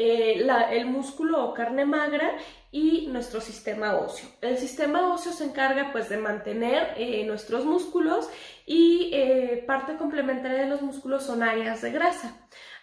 eh, 0.00 0.46
el 0.70 0.86
músculo 0.86 1.44
o 1.44 1.54
carne 1.54 1.84
magra 1.84 2.36
y 2.70 3.08
nuestro 3.08 3.40
sistema 3.40 3.96
óseo. 3.96 4.28
El 4.40 4.56
sistema 4.56 5.12
óseo 5.12 5.32
se 5.32 5.44
encarga 5.44 5.90
pues 5.90 6.08
de 6.08 6.18
mantener 6.18 6.94
eh, 6.96 7.24
nuestros 7.24 7.64
músculos 7.64 8.28
y 8.64 9.10
eh, 9.12 9.64
parte 9.66 9.96
complementaria 9.96 10.62
de 10.62 10.68
los 10.68 10.82
músculos 10.82 11.24
son 11.24 11.42
áreas 11.42 11.82
de 11.82 11.90
grasa. 11.90 12.36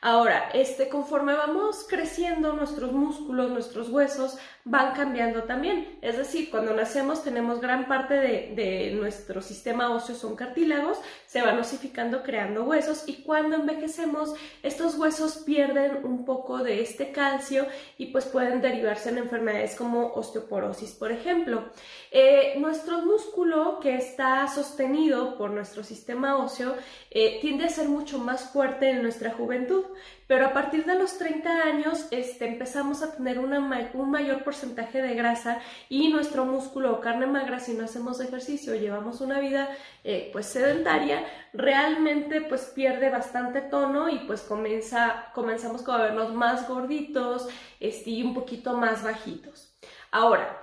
Ahora, 0.07 0.51
este, 0.53 0.87
conforme 0.87 1.33
vamos 1.33 1.83
creciendo, 1.89 2.53
nuestros 2.53 2.91
músculos, 2.91 3.49
nuestros 3.49 3.89
huesos 3.89 4.37
van 4.63 4.93
cambiando 4.93 5.45
también. 5.45 5.97
Es 6.01 6.15
decir, 6.15 6.51
cuando 6.51 6.75
nacemos 6.75 7.23
tenemos 7.23 7.59
gran 7.59 7.87
parte 7.87 8.13
de, 8.13 8.91
nuestro 8.95 9.41
sistema 9.41 9.89
óseo 9.89 10.15
son 10.15 10.35
cartílagos, 10.35 10.99
se 11.25 11.41
van 11.41 11.59
osificando 11.59 12.21
creando 12.21 12.65
huesos 12.65 13.03
y 13.07 13.23
cuando 13.23 13.55
envejecemos 13.55 14.33
estos 14.61 14.95
huesos 14.97 15.37
pierden 15.37 16.05
un 16.05 16.23
poco 16.23 16.59
de 16.59 16.81
este 16.81 17.11
calcio 17.11 17.65
y 17.97 18.07
pues 18.07 18.25
pueden 18.25 18.61
derivarse 18.61 19.09
en 19.09 19.19
enfermedades 19.19 19.75
como 19.75 20.13
osteoporosis, 20.13 20.91
por 20.91 21.11
ejemplo. 21.11 21.65
Eh, 22.11 22.55
nuestro 22.57 22.99
músculo 23.01 23.79
que 23.79 23.95
está 23.95 24.47
sostenido 24.47 25.37
por 25.37 25.49
nuestro 25.51 25.83
sistema 25.83 26.37
óseo 26.37 26.75
eh, 27.11 27.39
tiende 27.41 27.65
a 27.65 27.69
ser 27.69 27.87
mucho 27.87 28.17
más 28.17 28.51
fuerte 28.51 28.89
en 28.89 29.03
nuestra 29.03 29.31
juventud, 29.31 29.85
pero 30.27 30.45
a 30.45 30.53
partir 30.53 30.85
de 30.85 30.95
los 30.95 31.17
30 31.17 31.63
años 31.63 32.07
este, 32.11 32.47
empezamos 32.47 33.03
a 33.03 33.15
tener 33.15 33.39
un 33.39 34.09
mayor 34.09 34.43
porcentaje 34.43 35.01
de 35.01 35.15
grasa 35.15 35.59
y 35.89 36.09
nuestro 36.09 36.45
músculo 36.45 36.93
o 36.93 37.01
carne 37.01 37.27
magra, 37.27 37.59
si 37.59 37.73
no 37.73 37.85
hacemos 37.85 38.19
ejercicio, 38.19 38.75
llevamos 38.75 39.21
una 39.21 39.39
vida 39.39 39.69
eh, 40.03 40.29
pues 40.31 40.45
sedentaria, 40.47 41.25
realmente 41.53 42.41
pues 42.41 42.71
pierde 42.75 43.09
bastante 43.09 43.61
tono 43.61 44.09
y 44.09 44.19
pues 44.19 44.41
comienza, 44.41 45.31
comenzamos 45.33 45.87
a 45.87 45.97
vernos 45.97 46.33
más 46.33 46.67
gorditos 46.67 47.47
este, 47.79 48.09
y 48.09 48.23
un 48.23 48.33
poquito 48.33 48.77
más 48.77 49.03
bajitos. 49.03 49.75
Ahora, 50.11 50.61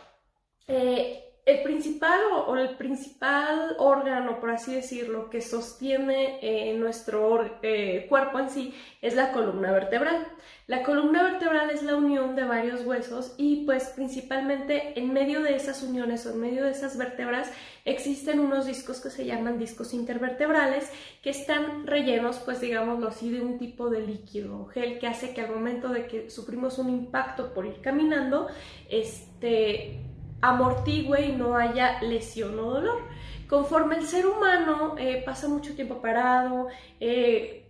eh, 0.67 1.32
el 1.45 1.63
principal 1.65 2.21
o, 2.47 2.57
el 2.57 2.77
principal 2.77 3.75
órgano, 3.79 4.39
por 4.39 4.51
así 4.51 4.75
decirlo, 4.75 5.29
que 5.29 5.41
sostiene 5.41 6.39
eh, 6.41 6.75
nuestro 6.75 7.59
eh, 7.63 8.07
cuerpo 8.09 8.39
en 8.39 8.49
sí 8.49 8.75
es 9.01 9.17
la 9.17 9.33
columna 9.33 9.73
vertebral. 9.73 10.29
La 10.69 10.85
columna 10.85 11.25
vertebral 11.25 11.71
es 11.71 11.83
la 11.83 11.97
unión 11.97 12.37
de 12.37 12.45
varios 12.45 12.87
huesos 12.87 13.35
y 13.39 13.65
pues 13.67 13.89
principalmente 13.89 14.97
en 14.99 15.13
medio 15.13 15.43
de 15.43 15.57
esas 15.57 15.83
uniones 15.83 16.25
o 16.27 16.31
en 16.31 16.41
medio 16.41 16.65
de 16.65 16.71
esas 16.71 16.97
vértebras 16.97 17.51
existen 17.85 18.39
unos 18.39 18.67
discos 18.67 19.01
que 19.01 19.11
se 19.11 19.27
llaman 19.27 19.59
discos 19.59 19.93
intervertebrales 19.93 20.89
que 21.21 21.31
están 21.31 21.89
rellenos 21.89 22.39
pues 22.39 22.61
digámoslo 22.61 23.09
así 23.09 23.31
de 23.31 23.41
un 23.41 23.59
tipo 23.59 23.91
de 23.91 24.07
líquido 24.07 24.61
o 24.61 24.67
gel 24.67 25.01
que 25.01 25.09
hace 25.09 25.35
que 25.35 25.41
al 25.41 25.51
momento 25.51 25.89
de 25.89 26.07
que 26.07 26.31
sufrimos 26.31 26.79
un 26.79 26.91
impacto 26.91 27.53
por 27.53 27.67
ir 27.67 27.81
caminando 27.81 28.47
este 28.89 30.12
amortigüe 30.43 31.23
y 31.23 31.33
no 31.33 31.57
haya 31.57 32.03
lesión 32.03 32.59
o 32.59 32.75
dolor. 32.75 33.01
Conforme 33.49 33.97
el 33.97 34.07
ser 34.07 34.27
humano 34.27 34.95
eh, 34.99 35.23
pasa 35.25 35.49
mucho 35.49 35.75
tiempo 35.75 36.01
parado, 36.01 36.69
eh, 37.01 37.63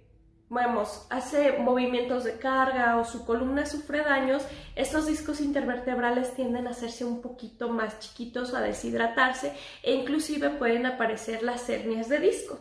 vamos, 0.48 1.06
hace 1.10 1.58
movimientos 1.58 2.24
de 2.24 2.38
carga 2.38 2.98
o 2.98 3.04
su 3.04 3.24
columna 3.24 3.64
sufre 3.64 4.02
daños, 4.02 4.42
estos 4.76 5.06
discos 5.06 5.40
intervertebrales 5.40 6.34
tienden 6.34 6.66
a 6.66 6.70
hacerse 6.70 7.04
un 7.04 7.22
poquito 7.22 7.68
más 7.68 7.98
chiquitos, 8.00 8.54
a 8.54 8.60
deshidratarse 8.60 9.54
e 9.82 9.94
inclusive 9.94 10.50
pueden 10.50 10.86
aparecer 10.86 11.42
las 11.42 11.68
hernias 11.68 12.08
de 12.08 12.18
disco. 12.18 12.58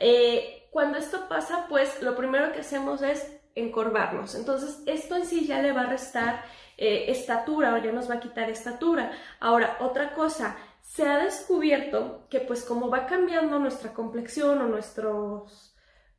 Eh, 0.00 0.68
cuando 0.70 0.98
esto 0.98 1.28
pasa, 1.28 1.66
pues 1.68 2.02
lo 2.02 2.16
primero 2.16 2.52
que 2.52 2.60
hacemos 2.60 3.02
es 3.02 3.30
encorvarnos. 3.54 4.34
Entonces, 4.34 4.82
esto 4.86 5.16
en 5.16 5.26
sí 5.26 5.46
ya 5.46 5.60
le 5.60 5.72
va 5.72 5.82
a 5.82 5.86
restar 5.86 6.44
eh, 6.78 7.06
estatura 7.08 7.74
o 7.74 7.78
ya 7.78 7.92
nos 7.92 8.08
va 8.08 8.14
a 8.14 8.20
quitar 8.20 8.48
estatura. 8.48 9.10
Ahora, 9.40 9.76
otra 9.80 10.14
cosa, 10.14 10.56
se 10.80 11.06
ha 11.06 11.18
descubierto 11.18 12.26
que 12.30 12.40
pues 12.40 12.64
como 12.64 12.88
va 12.88 13.06
cambiando 13.06 13.58
nuestra 13.58 13.92
complexión 13.92 14.62
o 14.62 14.68
nuestros 14.68 15.74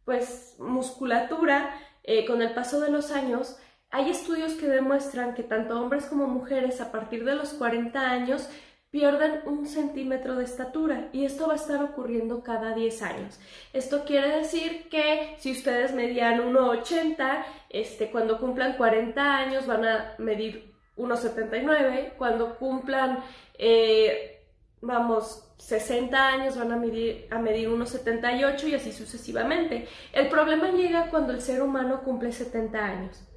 pues 0.06 0.56
musculatura 0.60 1.70
eh, 2.04 2.26
con 2.26 2.42
el 2.42 2.54
paso 2.54 2.80
de 2.80 2.92
los 2.92 3.12
años, 3.12 3.58
hay 3.90 4.10
estudios 4.10 4.54
que 4.54 4.68
demuestran 4.68 5.34
que 5.34 5.44
tanto 5.44 5.80
hombres 5.80 6.06
como 6.06 6.28
mujeres 6.28 6.82
a 6.82 6.92
partir 6.92 7.26
de 7.26 7.36
los 7.36 7.54
40 7.54 8.00
años 8.00 8.50
pierden 8.92 9.42
un 9.46 9.68
centímetro 9.68 10.36
de 10.36 10.46
estatura 10.46 11.10
y 11.14 11.26
esto 11.26 11.48
va 11.48 11.54
a 11.54 11.58
estar 11.58 11.84
ocurriendo 11.84 12.44
cada 12.44 12.74
10 12.74 13.02
años. 13.04 13.40
Esto 13.72 14.04
quiere 14.04 14.38
decir 14.38 14.90
que 14.90 15.36
si 15.38 15.52
ustedes 15.52 15.94
medían 15.94 16.42
1,80, 16.42 17.46
este, 17.70 18.10
cuando 18.10 18.40
cumplan 18.40 18.78
40 18.78 19.38
años 19.38 19.68
van 19.68 19.86
a 19.86 20.16
medir 20.18 20.74
1,79, 20.98 22.14
cuando 22.18 22.56
cumplan, 22.58 23.24
eh, 23.58 24.44
vamos, 24.82 25.46
60 25.58 26.28
años 26.28 26.58
van 26.58 26.72
a 26.72 26.76
medir, 26.76 27.28
a 27.30 27.38
medir 27.38 27.70
unos 27.70 27.90
78 27.90 28.68
y 28.70 28.74
así 28.74 28.92
sucesivamente. 28.92 29.88
El 30.14 30.30
problema 30.30 30.72
llega 30.72 31.10
cuando 31.12 31.34
el 31.34 31.42
ser 31.42 31.62
humano 31.62 32.02
cumple 32.04 32.32
70 32.32 32.84
años. 32.84 33.29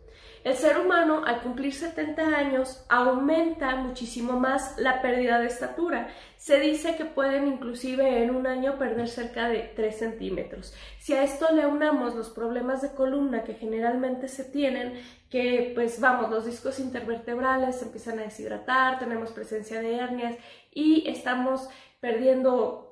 El 0.44 0.56
ser 0.56 0.78
humano 0.78 1.22
al 1.24 1.40
cumplir 1.40 1.72
70 1.72 2.20
años 2.20 2.84
aumenta 2.88 3.76
muchísimo 3.76 4.40
más 4.40 4.76
la 4.76 5.00
pérdida 5.00 5.38
de 5.38 5.46
estatura. 5.46 6.08
Se 6.36 6.58
dice 6.58 6.96
que 6.96 7.04
pueden 7.04 7.46
inclusive 7.46 8.24
en 8.24 8.34
un 8.34 8.48
año 8.48 8.76
perder 8.76 9.08
cerca 9.08 9.48
de 9.48 9.60
3 9.76 9.96
centímetros. 9.96 10.74
Si 10.98 11.12
a 11.12 11.22
esto 11.22 11.46
le 11.54 11.66
unamos 11.66 12.16
los 12.16 12.30
problemas 12.30 12.82
de 12.82 12.92
columna 12.92 13.44
que 13.44 13.54
generalmente 13.54 14.26
se 14.26 14.42
tienen, 14.42 14.94
que 15.30 15.70
pues 15.76 16.00
vamos, 16.00 16.28
los 16.28 16.44
discos 16.44 16.80
intervertebrales 16.80 17.76
se 17.76 17.84
empiezan 17.84 18.18
a 18.18 18.22
deshidratar, 18.22 18.98
tenemos 18.98 19.30
presencia 19.30 19.80
de 19.80 19.96
hernias 19.96 20.36
y 20.74 21.08
estamos 21.08 21.68
perdiendo 22.00 22.91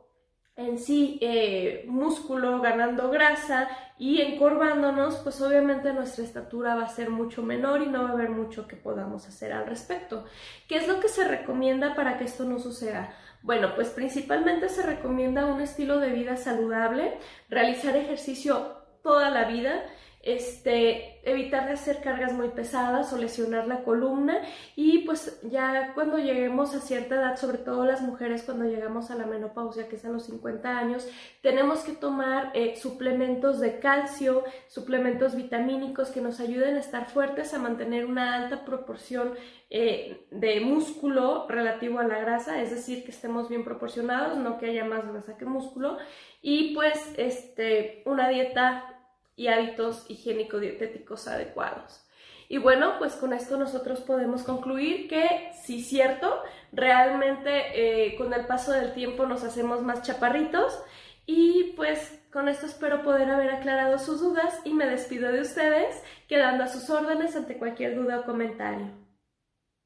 en 0.60 0.78
sí 0.78 1.18
eh, 1.20 1.84
músculo, 1.88 2.60
ganando 2.60 3.10
grasa 3.10 3.68
y 3.98 4.20
encorvándonos, 4.20 5.16
pues 5.16 5.40
obviamente 5.40 5.92
nuestra 5.92 6.24
estatura 6.24 6.74
va 6.74 6.84
a 6.84 6.88
ser 6.88 7.10
mucho 7.10 7.42
menor 7.42 7.82
y 7.82 7.86
no 7.86 8.04
va 8.04 8.10
a 8.10 8.12
haber 8.12 8.30
mucho 8.30 8.66
que 8.68 8.76
podamos 8.76 9.26
hacer 9.26 9.52
al 9.52 9.66
respecto. 9.66 10.24
¿Qué 10.68 10.76
es 10.76 10.88
lo 10.88 11.00
que 11.00 11.08
se 11.08 11.26
recomienda 11.26 11.94
para 11.94 12.18
que 12.18 12.24
esto 12.24 12.44
no 12.44 12.58
suceda? 12.58 13.14
Bueno, 13.42 13.74
pues 13.74 13.88
principalmente 13.88 14.68
se 14.68 14.82
recomienda 14.82 15.46
un 15.46 15.60
estilo 15.60 15.98
de 15.98 16.10
vida 16.10 16.36
saludable, 16.36 17.18
realizar 17.48 17.96
ejercicio 17.96 18.76
toda 19.02 19.30
la 19.30 19.44
vida, 19.44 19.84
este, 20.22 21.18
evitar 21.30 21.66
de 21.66 21.72
hacer 21.72 22.02
cargas 22.02 22.34
muy 22.34 22.48
pesadas 22.48 23.10
o 23.12 23.16
lesionar 23.16 23.66
la 23.66 23.82
columna. 23.84 24.42
Y 24.76 24.98
pues 24.98 25.40
ya 25.42 25.92
cuando 25.94 26.18
lleguemos 26.18 26.74
a 26.74 26.80
cierta 26.80 27.14
edad, 27.14 27.36
sobre 27.36 27.58
todo 27.58 27.84
las 27.86 28.02
mujeres 28.02 28.42
cuando 28.42 28.66
llegamos 28.66 29.10
a 29.10 29.14
la 29.14 29.26
menopausia, 29.26 29.88
que 29.88 29.96
es 29.96 30.04
a 30.04 30.10
los 30.10 30.26
50 30.26 30.78
años, 30.78 31.08
tenemos 31.40 31.80
que 31.80 31.92
tomar 31.92 32.50
eh, 32.54 32.76
suplementos 32.76 33.60
de 33.60 33.78
calcio, 33.78 34.44
suplementos 34.68 35.34
vitamínicos 35.34 36.10
que 36.10 36.20
nos 36.20 36.40
ayuden 36.40 36.76
a 36.76 36.80
estar 36.80 37.08
fuertes, 37.08 37.54
a 37.54 37.58
mantener 37.58 38.04
una 38.04 38.34
alta 38.34 38.64
proporción 38.64 39.32
eh, 39.70 40.26
de 40.30 40.60
músculo 40.60 41.46
relativo 41.48 41.98
a 41.98 42.04
la 42.04 42.18
grasa, 42.18 42.60
es 42.60 42.70
decir, 42.70 43.04
que 43.04 43.10
estemos 43.10 43.48
bien 43.48 43.64
proporcionados, 43.64 44.36
no 44.36 44.58
que 44.58 44.66
haya 44.66 44.84
más 44.84 45.06
grasa 45.10 45.38
que 45.38 45.46
músculo. 45.46 45.96
Y 46.42 46.74
pues 46.74 47.14
este, 47.16 48.02
una 48.04 48.28
dieta 48.28 48.99
y 49.40 49.48
hábitos 49.48 50.04
higiénico-dietéticos 50.10 51.26
adecuados. 51.26 52.04
Y 52.46 52.58
bueno, 52.58 52.96
pues 52.98 53.14
con 53.14 53.32
esto 53.32 53.56
nosotros 53.56 54.02
podemos 54.02 54.42
concluir 54.42 55.08
que 55.08 55.50
sí, 55.64 55.82
cierto, 55.82 56.42
realmente 56.72 57.50
eh, 57.72 58.16
con 58.16 58.34
el 58.34 58.46
paso 58.46 58.72
del 58.72 58.92
tiempo 58.92 59.24
nos 59.24 59.42
hacemos 59.42 59.80
más 59.80 60.02
chaparritos 60.02 60.78
y 61.24 61.72
pues 61.74 62.20
con 62.30 62.50
esto 62.50 62.66
espero 62.66 63.02
poder 63.02 63.30
haber 63.30 63.48
aclarado 63.48 63.98
sus 63.98 64.20
dudas 64.20 64.58
y 64.66 64.74
me 64.74 64.84
despido 64.84 65.32
de 65.32 65.40
ustedes, 65.40 66.02
quedando 66.28 66.64
a 66.64 66.68
sus 66.68 66.90
órdenes 66.90 67.34
ante 67.34 67.56
cualquier 67.56 67.96
duda 67.96 68.20
o 68.20 68.24
comentario. 68.26 68.90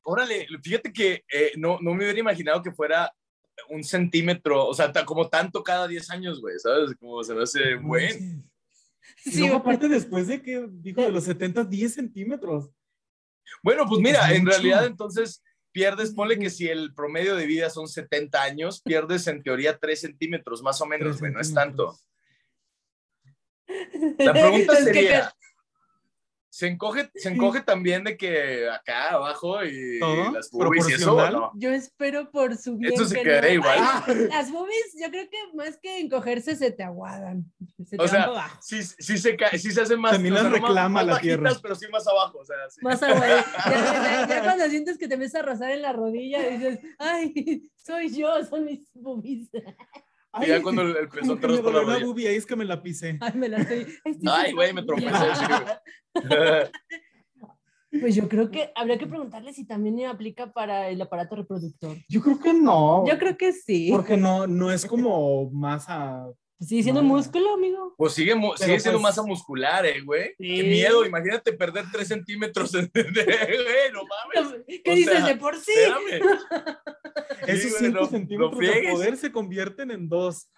Órale, 0.02 0.48
fíjate 0.64 0.92
que 0.92 1.24
eh, 1.32 1.52
no, 1.56 1.78
no 1.80 1.94
me 1.94 2.02
hubiera 2.02 2.18
imaginado 2.18 2.60
que 2.60 2.72
fuera 2.72 3.08
un 3.68 3.84
centímetro, 3.84 4.66
o 4.66 4.74
sea, 4.74 4.92
como 5.04 5.28
tanto 5.28 5.62
cada 5.62 5.86
10 5.86 6.10
años, 6.10 6.40
güey, 6.40 6.58
¿sabes? 6.58 6.96
Como 6.98 7.22
se 7.22 7.34
me 7.34 7.44
hace 7.44 7.76
buen. 7.76 8.52
Y 9.24 9.38
luego, 9.38 9.56
aparte, 9.56 9.88
después 9.88 10.26
de 10.26 10.42
que 10.42 10.66
dijo 10.70 11.02
de 11.02 11.10
los 11.10 11.24
70, 11.24 11.64
10 11.64 11.94
centímetros. 11.94 12.70
Bueno, 13.62 13.86
pues 13.88 14.00
mira, 14.00 14.32
en 14.34 14.46
realidad 14.46 14.86
entonces 14.86 15.42
pierdes, 15.72 16.12
ponle 16.12 16.38
que 16.38 16.50
si 16.50 16.68
el 16.68 16.94
promedio 16.94 17.34
de 17.34 17.46
vida 17.46 17.68
son 17.70 17.88
70 17.88 18.42
años, 18.42 18.80
pierdes 18.82 19.26
en 19.26 19.42
teoría 19.42 19.78
3 19.78 20.00
centímetros, 20.00 20.62
más 20.62 20.80
o 20.80 20.86
menos, 20.86 21.20
no 21.20 21.40
es 21.40 21.52
tanto. 21.52 21.98
La 24.18 24.32
pregunta 24.32 24.76
sería, 24.76 25.34
se 26.54 26.68
encoge, 26.68 27.10
se 27.16 27.30
encoge 27.30 27.62
también 27.62 28.04
de 28.04 28.16
que 28.16 28.70
acá 28.70 29.10
abajo 29.10 29.64
y 29.64 29.98
las 30.32 30.52
boobies 30.52 30.88
y 30.88 30.92
eso, 30.92 31.28
¿no? 31.32 31.50
Yo 31.56 31.70
espero 31.70 32.30
por 32.30 32.56
su 32.56 32.76
bien. 32.76 32.92
Eso 32.92 33.06
se 33.06 33.20
quedaría 33.20 33.54
igual. 33.54 33.80
las 34.28 34.52
boobies, 34.52 34.94
yo 35.02 35.10
creo 35.10 35.28
que 35.28 35.36
más 35.56 35.76
que 35.78 35.98
encogerse 35.98 36.54
se 36.54 36.70
te 36.70 36.84
aguadan. 36.84 37.52
Se 37.84 37.96
te 37.96 38.04
o 38.04 38.06
sea, 38.06 38.30
sí, 38.60 38.84
sí, 38.84 39.18
se 39.18 39.36
cae, 39.36 39.58
sí 39.58 39.72
se 39.72 39.80
hace 39.80 39.96
más. 39.96 40.12
También 40.12 40.34
las 40.34 40.48
reclama 40.48 40.88
más, 40.88 41.06
la 41.06 41.18
tierra. 41.18 41.50
Pero 41.60 41.74
sí 41.74 41.88
más 41.90 42.06
abajo. 42.06 42.38
O 42.38 42.44
sea, 42.44 42.56
sí. 42.70 42.80
Más 42.82 43.02
abajo. 43.02 43.24
Ya, 43.24 44.26
ya, 44.28 44.42
cuando 44.44 44.70
sientes 44.70 44.96
que 44.96 45.08
te 45.08 45.14
empieza 45.14 45.40
a 45.40 45.42
rozar 45.42 45.72
en 45.72 45.82
la 45.82 45.92
rodilla, 45.92 46.40
dices, 46.50 46.78
ay, 47.00 47.68
soy 47.74 48.14
yo, 48.14 48.44
son 48.44 48.64
mis 48.64 48.88
boobies. 48.94 49.48
Ay, 50.36 50.46
y 50.46 50.48
ya 50.50 50.62
cuando 50.62 50.82
el, 50.82 50.96
el 50.96 51.08
pezón 51.08 51.40
te 51.40 51.46
por 51.46 51.72
la 51.72 51.82
rodilla. 51.82 52.06
Bubi, 52.06 52.26
ahí 52.26 52.34
es 52.36 52.44
que 52.44 52.56
me 52.56 52.64
la 52.64 52.82
pisé. 52.82 53.18
Ay, 53.20 53.32
me 53.34 53.48
la 53.48 53.58
estoy. 53.58 53.86
Ay, 54.26 54.52
güey, 54.52 54.72
me 54.72 54.82
tropecé. 54.82 55.10
Pues 58.00 58.16
yo 58.16 58.28
creo 58.28 58.50
que 58.50 58.72
habría 58.74 58.98
que 58.98 59.06
preguntarle 59.06 59.52
si 59.52 59.64
también 59.64 60.04
aplica 60.06 60.52
para 60.52 60.88
el 60.88 61.00
aparato 61.00 61.36
reproductor. 61.36 61.96
Yo 62.08 62.20
creo 62.22 62.40
que 62.40 62.52
no. 62.52 63.06
Yo 63.06 63.16
creo 63.20 63.36
que 63.36 63.52
sí. 63.52 63.88
Porque 63.92 64.16
no, 64.16 64.48
no 64.48 64.72
es 64.72 64.84
como 64.84 65.48
masa. 65.50 66.26
Pues 66.58 66.70
sigue 66.70 66.82
siendo 66.82 67.02
no. 67.02 67.08
músculo, 67.08 67.54
amigo. 67.54 67.94
Pues 67.96 68.14
sigue, 68.14 68.34
sigue 68.56 68.80
siendo 68.80 68.98
pues, 68.98 69.02
masa 69.02 69.22
muscular, 69.22 69.86
eh, 69.86 70.00
güey. 70.00 70.30
Sí. 70.38 70.56
Qué 70.56 70.62
miedo, 70.64 71.06
imagínate 71.06 71.52
perder 71.52 71.84
3 71.92 72.08
centímetros 72.08 72.72
de, 72.72 72.82
de, 72.82 73.04
de, 73.04 73.24
güey, 73.24 73.92
no 73.92 74.02
mames. 74.04 74.64
¿Qué 74.66 74.90
o 74.90 74.94
dices 74.96 75.14
sea, 75.14 75.26
de 75.26 75.36
por 75.36 75.56
sí? 75.56 75.72
Espérame. 75.72 76.38
Esos 77.46 77.78
5 77.78 78.00
no, 78.00 78.06
centímetros 78.06 78.58
de 78.58 78.88
poder 78.90 79.16
se 79.16 79.32
convierten 79.32 79.90
en 79.90 80.08
2. 80.08 80.50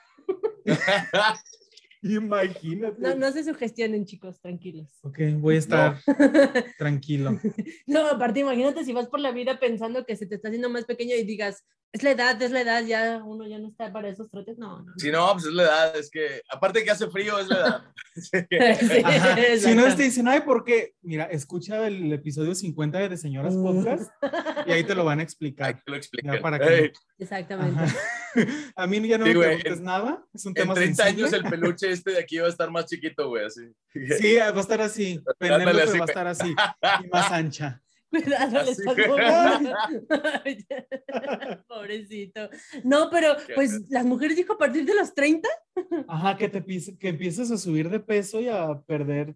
Imagínate. 2.02 3.00
No, 3.00 3.14
no 3.14 3.32
se 3.32 3.44
sugestionen, 3.44 4.04
chicos, 4.04 4.40
tranquilos. 4.40 4.98
Ok, 5.02 5.18
voy 5.38 5.56
a 5.56 5.58
estar 5.58 5.98
no. 6.06 6.14
tranquilo. 6.78 7.40
No, 7.86 8.06
aparte, 8.06 8.40
imagínate 8.40 8.84
si 8.84 8.92
vas 8.92 9.08
por 9.08 9.20
la 9.20 9.32
vida 9.32 9.58
pensando 9.58 10.04
que 10.04 10.16
se 10.16 10.26
te 10.26 10.36
está 10.36 10.48
haciendo 10.48 10.70
más 10.70 10.84
pequeño 10.84 11.16
y 11.16 11.24
digas, 11.24 11.64
es 11.92 12.02
la 12.02 12.10
edad, 12.10 12.40
es 12.42 12.50
la 12.50 12.60
edad, 12.60 12.84
ya 12.84 13.22
uno 13.24 13.46
ya 13.46 13.58
no 13.58 13.68
está 13.68 13.92
para 13.92 14.08
esos 14.08 14.30
trotes. 14.30 14.58
No, 14.58 14.82
no. 14.82 14.92
Si 14.98 15.10
no, 15.10 15.32
pues 15.32 15.46
es 15.46 15.52
la 15.52 15.62
edad, 15.62 15.96
es 15.96 16.10
que, 16.10 16.42
aparte 16.50 16.84
que 16.84 16.90
hace 16.90 17.08
frío, 17.08 17.38
es 17.38 17.48
la 17.48 17.56
edad. 17.56 17.84
sí, 19.60 19.68
si 19.68 19.74
no 19.74 19.94
te 19.94 20.02
dicen, 20.02 20.28
ay, 20.28 20.40
¿por 20.40 20.64
qué? 20.64 20.94
Mira, 21.02 21.24
escucha 21.24 21.86
el 21.86 22.12
episodio 22.12 22.54
50 22.54 23.08
de 23.08 23.16
Señoras 23.16 23.54
Podcast 23.54 24.10
y 24.66 24.72
ahí 24.72 24.84
te 24.84 24.94
lo 24.94 25.04
van 25.04 25.20
a 25.20 25.22
explicar. 25.22 25.68
Ahí 25.68 25.74
te 25.84 25.90
lo 25.90 25.96
explican. 25.96 26.40
Para 26.40 26.58
que... 26.58 26.66
hey. 26.68 26.92
Exactamente. 27.18 27.80
Ajá. 27.82 27.96
A 28.76 28.86
mí 28.86 29.06
ya 29.08 29.16
no 29.16 29.24
Sí, 29.24 29.30
me 29.30 29.36
güey, 29.36 29.48
preguntes 29.60 29.78
en- 29.78 29.84
nada, 29.84 30.22
es 30.34 30.44
un 30.44 30.50
En 30.50 30.54
tema 30.54 30.74
30 30.74 31.02
sensible. 31.04 31.24
años 31.28 31.32
el 31.32 31.50
peluche 31.50 31.90
este 31.90 32.10
de 32.10 32.18
aquí 32.18 32.36
va 32.38 32.46
a 32.46 32.50
estar 32.50 32.70
más 32.70 32.84
chiquito, 32.84 33.28
güey, 33.28 33.46
así. 33.46 33.62
Sí, 34.18 34.36
va 34.36 34.48
a 34.48 34.60
estar 34.60 34.80
así. 34.82 35.22
Penélope 35.38 35.98
va 35.98 36.04
a 36.04 36.08
estar 36.08 36.26
así 36.26 36.54
y 37.04 37.08
más 37.08 37.32
ancha. 37.32 37.80
Así 38.38 38.70
estás 38.70 38.96
moviendo. 38.96 39.74
Pobrecito. 41.68 42.48
No, 42.84 43.10
pero 43.10 43.36
pues 43.54 43.88
las 43.90 44.04
mujeres 44.04 44.36
dijo 44.36 44.54
a 44.54 44.58
partir 44.58 44.84
de 44.84 44.94
los 44.94 45.14
30. 45.14 45.48
Ajá, 46.08 46.36
que 46.38 46.48
te 46.48 46.64
que 46.98 47.08
empieces 47.08 47.50
a 47.50 47.58
subir 47.58 47.88
de 47.90 48.00
peso 48.00 48.40
y 48.40 48.48
a 48.48 48.80
perder 48.86 49.34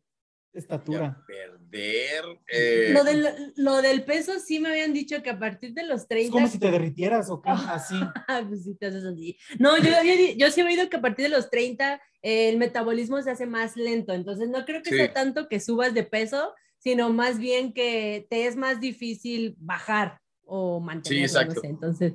estatura. 0.53 1.23
Perder. 1.29 2.25
eh, 2.49 2.91
Lo 2.93 3.05
del, 3.05 3.53
lo 3.57 3.81
del 3.83 4.03
peso 4.05 4.41
sí 4.41 4.59
me 4.59 4.71
habían 4.71 4.93
dicho 4.93 5.23
que 5.23 5.31
a 5.31 5.39
partir 5.39 5.73
de 5.75 5.85
los 5.85 6.09
30... 6.09 6.27
Es 6.27 6.33
como 6.33 6.49
si 6.49 6.59
te 6.59 6.71
derritieras 6.73 7.31
o 7.31 7.41
qué, 7.41 7.51
así. 7.51 7.95
Ah, 8.27 8.43
pues 8.49 8.65
sí, 8.65 8.75
te 8.75 8.87
haces 8.87 9.05
así. 9.05 9.39
No, 9.61 9.79
yo, 9.79 9.97
había- 9.97 10.33
yo 10.37 10.51
sí 10.51 10.61
he 10.61 10.65
oído 10.65 10.89
que 10.91 10.97
a 10.97 11.01
partir 11.01 11.25
de 11.25 11.29
los 11.37 11.51
30 11.51 12.01
eh, 12.23 12.49
el 12.49 12.57
metabolismo 12.59 13.23
se 13.23 13.31
hace 13.31 13.47
más 13.47 13.77
lento, 13.77 14.13
entonces 14.13 14.49
no 14.49 14.65
creo 14.65 14.83
que 14.83 14.91
Sí. 14.91 14.97
sea 14.97 15.13
tanto 15.13 15.49
que 15.49 15.61
subas 15.61 15.95
de 15.95 16.03
peso, 16.03 16.53
sino 16.81 17.11
más 17.13 17.39
bien 17.39 17.73
que 17.73 18.27
te 18.29 18.47
es 18.47 18.57
más 18.57 18.81
difícil 18.81 19.55
bajar 19.59 20.19
o 20.45 20.81
mantenerlo, 20.81 21.21
no 21.21 21.27
exacto. 21.27 21.61
sé. 21.61 21.67
Entonces, 21.69 22.15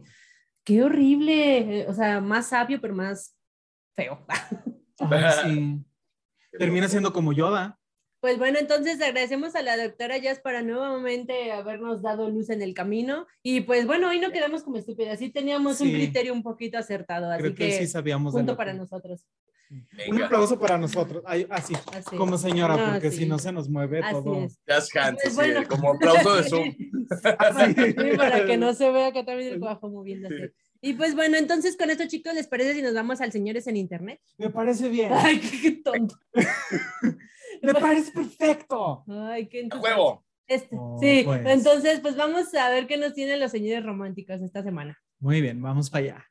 qué 0.65 0.83
horrible, 0.83 1.81
eh, 1.81 1.85
o 1.87 1.93
sea, 1.93 2.19
más 2.19 2.47
sabio, 2.49 2.81
pero 2.81 2.93
más 2.93 3.35
feo. 3.95 4.25
Sí. 5.45 5.83
Termina 6.57 6.87
siendo 6.87 7.11
como 7.13 7.33
Yoda. 7.33 7.77
Pues 8.21 8.39
bueno, 8.39 8.57
entonces 8.59 8.99
agradecemos 9.01 9.55
a 9.55 9.61
la 9.61 9.77
doctora 9.77 10.17
Jazz 10.17 10.39
para 10.39 10.61
nuevamente 10.63 11.51
habernos 11.51 12.01
dado 12.01 12.29
luz 12.29 12.49
en 12.49 12.61
el 12.61 12.73
camino. 12.73 13.27
Y 13.43 13.61
pues 13.61 13.85
bueno, 13.85 14.07
hoy 14.07 14.19
no 14.19 14.31
quedamos 14.31 14.63
como 14.63 14.77
estúpidas, 14.77 15.19
sí 15.19 15.29
teníamos 15.29 15.79
un 15.81 15.89
Sí. 15.89 15.93
criterio 15.93 16.33
un 16.33 16.41
poquito 16.41 16.77
acertado, 16.77 17.29
así 17.29 17.41
Creo 17.43 17.55
que, 17.55 17.67
que 17.67 17.77
sí 17.79 17.87
sabíamos. 17.87 18.33
punto 18.33 18.55
para 18.57 18.71
que- 18.71 18.77
Un 20.09 20.21
aplauso 20.23 20.59
para 20.59 20.77
nosotros. 20.77 21.23
Ay, 21.25 21.45
así, 21.49 21.73
Así. 21.93 22.15
como 22.15 22.37
señora, 22.37 22.75
No, 22.77 22.91
porque 22.93 23.11
si 23.11 23.25
no 23.25 23.39
se 23.39 23.51
nos 23.51 23.67
mueve 23.69 23.99
Así 23.99 24.13
todo. 24.13 24.43
es. 24.45 24.59
Jazz 24.67 24.89
hands, 24.95 25.19
Pues 25.23 25.37
así, 25.37 25.51
bueno. 25.51 25.67
como 25.67 25.91
aplauso 25.93 26.35
de 26.35 26.43
Zoom. 26.43 26.75
Sí, 27.05 28.17
para 28.17 28.45
que 28.45 28.57
no 28.57 28.73
se 28.73 28.89
vea 28.91 29.11
que 29.11 29.23
también 29.23 29.53
el 29.53 29.59
cuajo 29.59 29.89
moviéndose. 29.89 30.53
Y 30.81 30.93
pues 30.93 31.15
bueno, 31.15 31.37
entonces 31.37 31.77
con 31.77 31.89
esto, 31.89 32.07
chicos, 32.07 32.33
¿les 32.33 32.47
parece 32.47 32.73
si 32.73 32.81
nos 32.81 32.93
vamos 32.93 33.21
al 33.21 33.31
Señores 33.31 33.67
en 33.67 33.77
Internet? 33.77 34.19
Me 34.37 34.49
parece 34.49 34.89
bien. 34.89 35.11
Ay, 35.13 35.39
qué, 35.39 35.61
qué 35.61 35.71
tonto. 35.83 36.15
Me 37.61 37.73
parece 37.73 38.11
perfecto. 38.11 39.03
Ay, 39.07 39.47
qué 39.47 39.59
¡A 39.59 39.61
entusiasmo. 39.61 39.83
huevo! 40.03 40.25
Este, 40.47 40.75
Oh, 40.79 40.97
sí, 41.01 41.21
pues. 41.25 41.41
entonces 41.47 41.99
pues 42.01 42.15
vamos 42.15 42.53
a 42.53 42.69
ver 42.69 42.85
qué 42.85 42.97
nos 42.97 43.13
tienen 43.13 43.39
los 43.39 43.51
señores 43.51 43.83
románticos 43.83 44.41
esta 44.41 44.61
semana. 44.63 44.97
Muy 45.19 45.41
bien, 45.41 45.59
vamos 45.61 45.89
para 45.89 46.03
allá. 46.05 46.25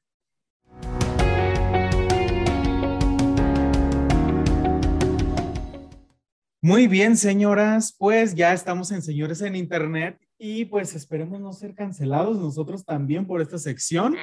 Muy 6.64 6.88
bien, 6.88 7.18
señoras, 7.18 7.94
pues 7.98 8.34
ya 8.34 8.54
estamos 8.54 8.90
en 8.90 9.02
Señores 9.02 9.42
en 9.42 9.54
Internet 9.54 10.18
y 10.38 10.64
pues 10.64 10.94
esperemos 10.94 11.38
no 11.38 11.52
ser 11.52 11.74
cancelados 11.74 12.38
nosotros 12.38 12.86
también 12.86 13.26
por 13.26 13.42
esta 13.42 13.58
sección. 13.58 14.16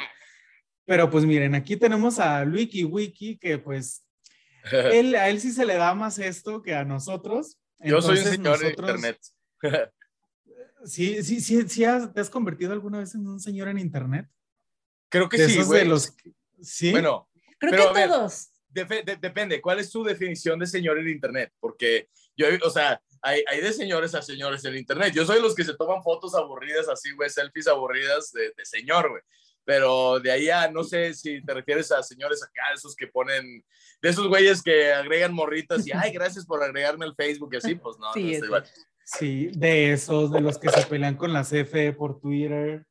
Pero 0.85 1.07
pues 1.11 1.23
miren, 1.23 1.53
aquí 1.53 1.77
tenemos 1.77 2.17
a 2.17 2.41
Wiki 2.41 2.83
Wiki 2.83 3.37
que 3.37 3.59
pues 3.59 4.03
él, 4.71 5.13
a 5.13 5.29
él 5.29 5.39
sí 5.39 5.51
se 5.51 5.67
le 5.67 5.75
da 5.75 5.93
más 5.93 6.17
esto 6.17 6.63
que 6.63 6.73
a 6.73 6.83
nosotros. 6.83 7.59
Yo 7.77 8.01
soy 8.01 8.13
un 8.17 8.17
Entonces, 8.17 8.31
señor 8.31 8.59
nosotros- 8.63 8.89
internet. 8.89 9.19
Sí, 10.83 11.21
sí, 11.21 11.41
sí, 11.41 11.61
sí, 11.69 11.83
has- 11.85 12.11
¿te 12.11 12.21
has 12.21 12.29
convertido 12.31 12.73
alguna 12.73 12.97
vez 12.97 13.13
en 13.13 13.27
un 13.27 13.39
señor 13.39 13.67
en 13.67 13.77
Internet? 13.77 14.27
Creo 15.09 15.29
que 15.29 15.37
de 15.37 15.45
sí, 15.47 15.53
esos 15.53 15.67
güey. 15.67 15.81
de 15.81 15.85
los 15.85 16.15
sí. 16.59 16.89
Bueno, 16.89 17.29
Creo 17.59 17.71
Pero, 17.71 17.83
a 17.89 17.93
que 17.93 17.99
ver, 17.99 18.09
todos. 18.09 18.49
De- 18.67 19.17
depende, 19.21 19.61
¿cuál 19.61 19.77
es 19.79 19.91
tu 19.91 20.03
definición 20.03 20.57
de 20.57 20.65
señor 20.65 20.97
en 20.97 21.07
internet? 21.09 21.53
Porque 21.59 22.09
yo, 22.37 22.47
o 22.65 22.69
sea, 22.69 23.01
hay, 23.21 23.43
hay 23.47 23.61
de 23.61 23.71
señores 23.73 24.15
a 24.15 24.21
señores 24.21 24.63
en 24.65 24.75
internet. 24.77 25.13
Yo 25.13 25.25
soy 25.25 25.41
los 25.41 25.53
que 25.55 25.63
se 25.63 25.75
toman 25.75 26.01
fotos 26.01 26.33
aburridas 26.35 26.89
así, 26.89 27.11
güey, 27.13 27.29
selfies 27.29 27.67
aburridas 27.67 28.31
de, 28.31 28.51
de 28.57 28.65
señor, 28.65 29.09
güey. 29.09 29.21
Pero 29.63 30.19
de 30.19 30.31
ahí 30.31 30.49
a, 30.49 30.71
no 30.71 30.83
sé 30.83 31.13
si 31.13 31.43
te 31.45 31.53
refieres 31.53 31.91
a 31.91 32.01
señores 32.01 32.41
acá, 32.43 32.73
esos 32.73 32.95
que 32.95 33.05
ponen, 33.07 33.63
de 34.01 34.09
esos 34.09 34.27
güeyes 34.27 34.63
que 34.63 34.91
agregan 34.91 35.33
morritas 35.33 35.85
y, 35.85 35.91
ay, 35.93 36.11
gracias 36.13 36.45
por 36.47 36.63
agregarme 36.63 37.05
al 37.05 37.15
Facebook 37.15 37.51
y 37.53 37.57
así, 37.57 37.75
pues 37.75 37.97
no, 37.99 38.11
Sí, 38.13 38.21
no 38.23 38.27
es 38.29 38.33
estoy 38.35 38.47
igual. 38.47 38.65
Sí, 39.03 39.47
de 39.55 39.91
esos, 39.93 40.31
de 40.31 40.41
los 40.41 40.57
que 40.57 40.69
se 40.69 40.85
pelean 40.87 41.15
con 41.15 41.31
la 41.33 41.43
CFE 41.43 41.93
por 41.93 42.19
Twitter. 42.19 42.85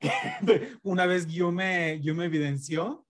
Una 0.82 1.06
vez 1.06 1.26
yo 1.26 1.50
me, 1.52 2.00
yo 2.02 2.14
me 2.14 2.26
evidenció 2.26 3.06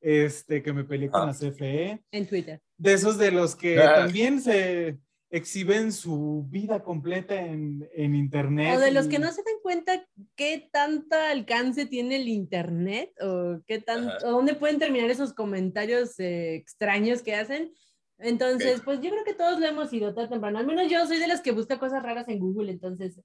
este, 0.00 0.62
que 0.62 0.72
me 0.72 0.84
peleé 0.84 1.10
con 1.10 1.22
Ah. 1.22 1.26
la 1.26 1.32
CFE. 1.32 2.02
En 2.10 2.26
Twitter. 2.26 2.60
De 2.84 2.92
esos 2.92 3.16
de 3.18 3.30
los 3.32 3.56
que 3.56 3.78
Ah. 3.78 3.94
también 3.96 4.40
se 4.42 4.98
exhiben 5.30 5.90
su 5.90 6.46
vida 6.48 6.82
completa 6.84 7.34
en, 7.40 7.88
en 7.94 8.14
Internet. 8.14 8.76
O 8.76 8.80
de 8.80 8.92
los 8.92 9.06
y- 9.06 9.08
que 9.08 9.18
no 9.18 9.32
se 9.32 9.42
dan 9.42 9.54
cuenta 9.62 10.06
qué 10.36 10.68
tanto 10.70 11.16
alcance 11.16 11.86
tiene 11.86 12.16
el 12.16 12.28
internet 12.28 13.10
o 13.20 13.60
qué 13.66 13.80
tanto, 13.80 14.12
Ajá. 14.14 14.28
o 14.28 14.32
dónde 14.32 14.54
pueden 14.54 14.78
terminar 14.78 15.10
esos 15.10 15.32
comentarios 15.32 16.20
eh, 16.20 16.54
extraños 16.54 17.22
que 17.22 17.34
hacen. 17.34 17.72
Entonces, 18.18 18.80
pues 18.84 19.00
yo 19.00 19.10
creo 19.10 19.24
que 19.24 19.34
todos 19.34 19.58
lo 19.58 19.66
hemos 19.66 19.92
ido 19.92 20.14
tarde 20.14 20.28
o 20.28 20.30
temprano. 20.30 20.58
Al 20.58 20.66
menos 20.66 20.88
yo 20.90 21.04
soy 21.06 21.18
de 21.18 21.26
las 21.26 21.40
que 21.40 21.50
busca 21.50 21.80
cosas 21.80 22.02
raras 22.02 22.28
en 22.28 22.38
Google, 22.38 22.70
entonces 22.70 23.18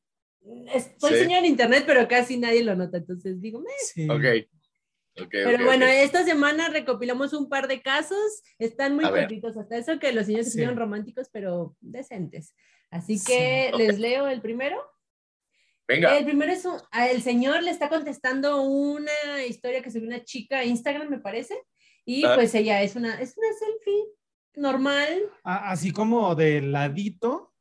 es- 0.74 0.92
soy 0.98 1.12
Sí. 1.14 1.20
señor 1.20 1.40
en 1.40 1.46
internet, 1.46 1.84
pero 1.86 2.08
casi 2.08 2.38
nadie 2.38 2.64
lo 2.64 2.76
nota. 2.76 2.98
Entonces 2.98 3.40
digo, 3.40 3.60
"Meh". 3.60 3.68
Sí. 3.94 4.10
Ok. 4.10 4.24
Ok, 5.22 5.30
pero 5.32 5.56
ok, 5.58 5.66
bueno, 5.66 5.86
ok. 5.86 5.92
esta 5.96 6.24
semana 6.24 6.70
recopilamos 6.70 7.34
un 7.34 7.50
par 7.50 7.68
de 7.68 7.82
casos. 7.82 8.42
Están 8.58 8.96
muy 8.96 9.06
A 9.06 9.12
ver. 9.12 9.24
cortitos, 9.24 9.58
hasta 9.58 9.78
eso 9.78 10.00
que 10.00 10.12
los 10.14 10.26
señores 10.26 10.52
se 10.52 10.60
Sí. 10.60 10.66
románticos, 10.66 11.30
pero 11.32 11.76
decentes. 11.82 12.56
Así 12.90 13.18
Sí. 13.18 13.26
que 13.32 13.72
Ok. 13.74 13.80
les 13.80 14.00
leo 14.00 14.28
el 14.28 14.42
primero. 14.42 14.82
Venga. 15.88 16.18
El 16.18 16.26
primero 16.26 16.52
es 16.52 16.66
un- 16.66 16.80
a 16.92 17.08
el 17.10 17.22
señor 17.22 17.64
le 17.64 17.72
está 17.72 17.90
contestando 17.90 18.62
una 18.62 19.44
historia 19.48 19.82
que 19.82 19.90
subió 19.92 20.08
una 20.08 20.24
chica 20.24 20.60
a 20.60 20.64
Instagram, 20.66 21.10
me 21.10 21.20
parece, 21.20 21.56
y 22.06 22.26
Ah. 22.26 22.34
pues 22.36 22.54
ella 22.54 22.82
es 22.84 22.96
una, 22.96 23.20
es 23.20 23.36
una 23.38 23.48
selfie 23.58 24.04
normal. 24.56 25.24
A- 25.44 25.72
Así 25.72 25.92
como 25.92 26.36
de 26.36 26.62
ladito 26.62 27.54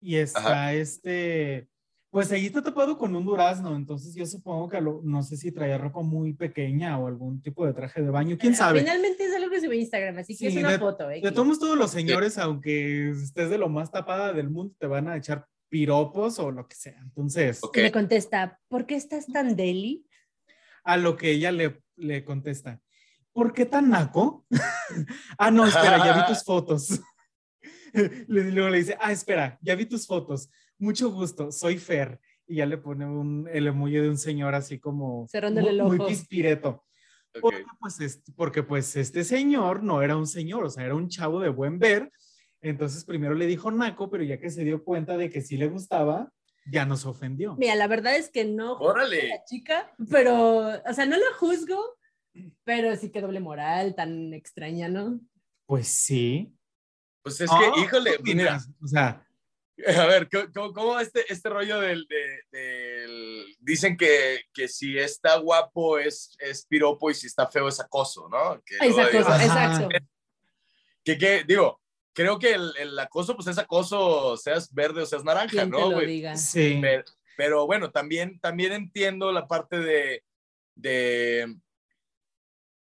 y 0.00 0.16
está 0.16 0.38
Ajá. 0.40 0.72
este, 0.74 1.68
pues 2.14 2.30
ahí 2.30 2.46
está 2.46 2.62
tapado 2.62 2.96
con 2.96 3.16
un 3.16 3.24
durazno, 3.24 3.74
entonces 3.74 4.14
yo 4.14 4.24
supongo 4.24 4.68
que 4.68 4.80
lo- 4.80 5.00
no 5.02 5.20
sé 5.24 5.36
si 5.36 5.50
traía 5.50 5.78
ropa 5.78 6.00
muy 6.00 6.32
pequeña 6.32 6.96
o 6.96 7.08
algún 7.08 7.42
tipo 7.42 7.66
de 7.66 7.72
traje 7.74 8.02
de 8.02 8.08
baño, 8.10 8.36
quién 8.38 8.54
sabe. 8.54 8.78
Finalmente 8.78 9.24
es 9.24 9.34
algo 9.34 9.50
que 9.50 9.58
subió 9.58 9.72
a 9.72 9.74
Instagram, 9.74 10.18
así 10.18 10.34
que 10.34 10.38
Sí, 10.38 10.46
es 10.46 10.56
una 10.62 10.70
de- 10.70 10.78
foto. 10.78 11.10
¿eh? 11.10 11.20
De 11.20 11.32
todos 11.32 11.58
todos 11.58 11.76
los 11.76 11.90
señores, 11.90 12.38
aunque 12.38 13.10
estés 13.10 13.50
de 13.50 13.58
lo 13.58 13.68
más 13.68 13.90
tapada 13.90 14.32
del 14.32 14.48
mundo, 14.48 14.76
te 14.78 14.86
van 14.86 15.08
a 15.08 15.16
echar 15.16 15.44
piropos 15.68 16.38
o 16.38 16.52
lo 16.52 16.68
que 16.68 16.76
sea. 16.76 17.00
Entonces, 17.02 17.58
Ok. 17.64 17.78
Y 17.78 17.82
le 17.82 17.90
contesta, 17.90 18.60
¿por 18.68 18.86
qué 18.86 18.94
estás 18.94 19.26
tan 19.26 19.56
deli? 19.56 20.06
a 20.84 20.96
lo 20.96 21.16
que 21.16 21.32
ella 21.32 21.50
le, 21.50 21.82
le 21.96 22.24
contesta, 22.24 22.80
¿por 23.32 23.52
qué 23.52 23.66
tan 23.66 23.90
naco? 23.90 24.46
ah, 25.38 25.50
no, 25.50 25.66
espera, 25.66 25.98
ya 25.98 26.14
vi 26.14 26.26
tus 26.32 26.44
fotos. 26.44 27.00
Le- 28.28 28.50
Luego 28.52 28.68
le 28.70 28.78
dice, 28.78 28.96
ah, 29.00 29.10
espera, 29.10 29.58
ya 29.62 29.74
vi 29.74 29.86
tus 29.86 30.06
fotos. 30.06 30.48
Mucho 30.84 31.10
gusto, 31.10 31.50
soy 31.50 31.78
Fer. 31.78 32.20
Y 32.46 32.56
ya 32.56 32.66
le 32.66 32.76
pone 32.76 33.06
un, 33.06 33.48
el 33.50 33.66
emoji 33.66 33.94
de 33.94 34.10
un 34.10 34.18
señor 34.18 34.54
así 34.54 34.78
como 34.78 35.26
Cerrándole 35.30 35.70
el 35.70 35.78
muy, 35.78 35.92
muy 35.92 35.98
ojo. 36.00 36.08
pispireto. 36.08 36.68
ok. 37.34 37.40
Porque 37.40 37.64
pues, 37.80 38.00
este, 38.00 38.32
porque 38.36 38.62
pues 38.62 38.96
este 38.96 39.24
señor 39.24 39.82
no 39.82 40.02
era 40.02 40.16
un 40.16 40.26
señor, 40.26 40.64
o 40.64 40.70
sea, 40.70 40.84
era 40.84 40.94
un 40.94 41.08
chavo 41.08 41.40
de 41.40 41.48
buen 41.48 41.78
ver. 41.78 42.10
Entonces 42.60 43.04
primero 43.04 43.34
le 43.34 43.46
dijo 43.46 43.70
naco, 43.70 44.10
pero 44.10 44.22
ya 44.24 44.38
que 44.38 44.50
se 44.50 44.62
dio 44.62 44.84
cuenta 44.84 45.16
de 45.16 45.30
que 45.30 45.40
sí 45.40 45.56
le 45.56 45.68
gustaba, 45.68 46.30
ya 46.70 46.84
nos 46.86 47.06
ofendió. 47.06 47.56
Mira, 47.56 47.74
la 47.74 47.86
verdad 47.88 48.14
es 48.16 48.30
que 48.30 48.44
no 48.44 48.76
juzgo 48.76 48.90
a 48.90 48.92
Órale. 48.92 49.28
la 49.28 49.44
chica, 49.44 49.90
pero, 50.10 50.68
o 50.68 50.92
sea, 50.94 51.06
no 51.06 51.16
la 51.16 51.32
juzgo, 51.38 51.78
pero 52.64 52.94
sí 52.96 53.10
que 53.10 53.20
doble 53.22 53.40
moral, 53.40 53.94
tan 53.94 54.32
extraña, 54.34 54.88
¿no? 54.88 55.20
Pues 55.66 55.88
sí. 55.88 56.54
Pues 57.22 57.40
es 57.40 57.50
que, 57.50 57.80
híjole, 57.80 58.18
¿qué 58.22 58.34
mira? 58.34 58.58
O 58.82 58.86
sea, 58.86 59.23
A 59.98 60.06
ver, 60.06 60.28
¿cómo- 60.54 60.72
¿cómo, 60.72 61.00
este, 61.00 61.24
este 61.32 61.48
rollo 61.48 61.80
del, 61.80 62.06
de- 62.06 62.42
del- 62.52 63.56
Dicen 63.58 63.96
que, 63.96 64.42
que 64.52 64.68
si 64.68 64.98
está 64.98 65.36
guapo 65.38 65.98
es, 65.98 66.36
es 66.38 66.64
piropo 66.66 67.10
y 67.10 67.14
si 67.14 67.26
está 67.26 67.46
feo 67.48 67.66
es 67.68 67.80
acoso, 67.80 68.28
¿no? 68.28 68.62
Que 68.64 68.76
Exacto, 68.76 69.18
digo, 69.18 69.28
exacto. 69.34 69.88
que, 71.02 71.18
que, 71.18 71.44
digo, 71.44 71.80
creo 72.12 72.38
que 72.38 72.52
el, 72.54 72.72
el 72.78 72.98
acoso 72.98 73.34
pues 73.34 73.48
es 73.48 73.58
acoso, 73.58 74.36
seas 74.36 74.72
verde 74.72 75.02
o 75.02 75.06
seas 75.06 75.24
naranja, 75.24 75.48
Quien 75.50 75.64
te 75.70 75.76
¿no, 75.78 75.90
lo 75.90 75.96
güey? 75.96 76.06
diga. 76.06 76.36
sí. 76.36 76.78
Pero, 76.80 77.04
pero 77.36 77.66
bueno, 77.66 77.90
también, 77.90 78.38
también 78.38 78.72
entiendo 78.72 79.32
la 79.32 79.48
parte 79.48 79.78
de, 79.80 80.22
de 80.76 81.52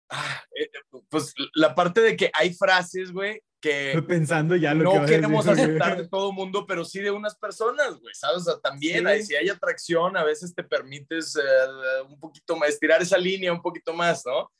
ah, 0.09 0.43
eh, 0.55 0.69
pues 1.09 1.33
la 1.53 1.75
parte 1.75 2.01
de 2.01 2.15
que 2.17 2.31
hay 2.33 2.53
frases, 2.55 3.11
güey, 3.11 3.41
que 3.61 3.89
Estoy 3.89 4.01
pensando 4.03 4.55
ya 4.55 4.73
lo 4.73 4.91
que 4.91 4.97
no 4.97 5.03
a 5.03 5.05
queremos 5.05 5.45
decir. 5.45 5.63
aceptar 5.63 5.97
de 5.97 6.07
todo 6.09 6.31
mundo, 6.31 6.65
pero 6.65 6.85
sí 6.85 6.99
de 6.99 7.11
unas 7.11 7.35
personas, 7.35 7.99
güey, 7.99 8.13
¿sabes? 8.15 8.37
O 8.37 8.43
sea, 8.51 8.59
también 8.59 8.99
Sí. 9.01 9.05
hay, 9.07 9.23
si 9.23 9.35
hay 9.35 9.49
atracción, 9.49 10.15
a 10.17 10.23
veces 10.23 10.53
te 10.55 10.63
permites 10.63 11.35
eh, 11.35 11.41
un 12.07 12.19
poquito 12.19 12.55
más, 12.55 12.69
estirar 12.69 13.01
esa 13.01 13.17
línea 13.17 13.51
un 13.51 13.61
poquito 13.61 13.93
más, 13.93 14.23
¿no? 14.25 14.51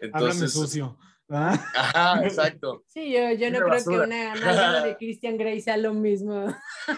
Háblame 0.00 0.32
Entonces, 0.32 0.52
sucio. 0.52 0.98
¿ah? 1.30 1.52
ajá, 1.76 2.24
exacto. 2.24 2.82
Sí, 2.88 3.12
yo, 3.12 3.30
yo 3.32 3.50
no 3.50 3.58
creo 3.58 3.68
basura. 3.68 3.98
que 3.98 4.04
una 4.06 4.82
de 4.84 4.96
Christian 4.98 5.36
Grey 5.36 5.60
sea 5.60 5.76
lo 5.76 5.92
mismo 5.94 6.46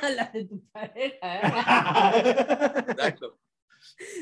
a 0.03 0.11
la 0.11 0.31
de 0.33 0.45
tu 0.47 0.63
pareja. 0.71 2.19
Exacto. 2.89 3.39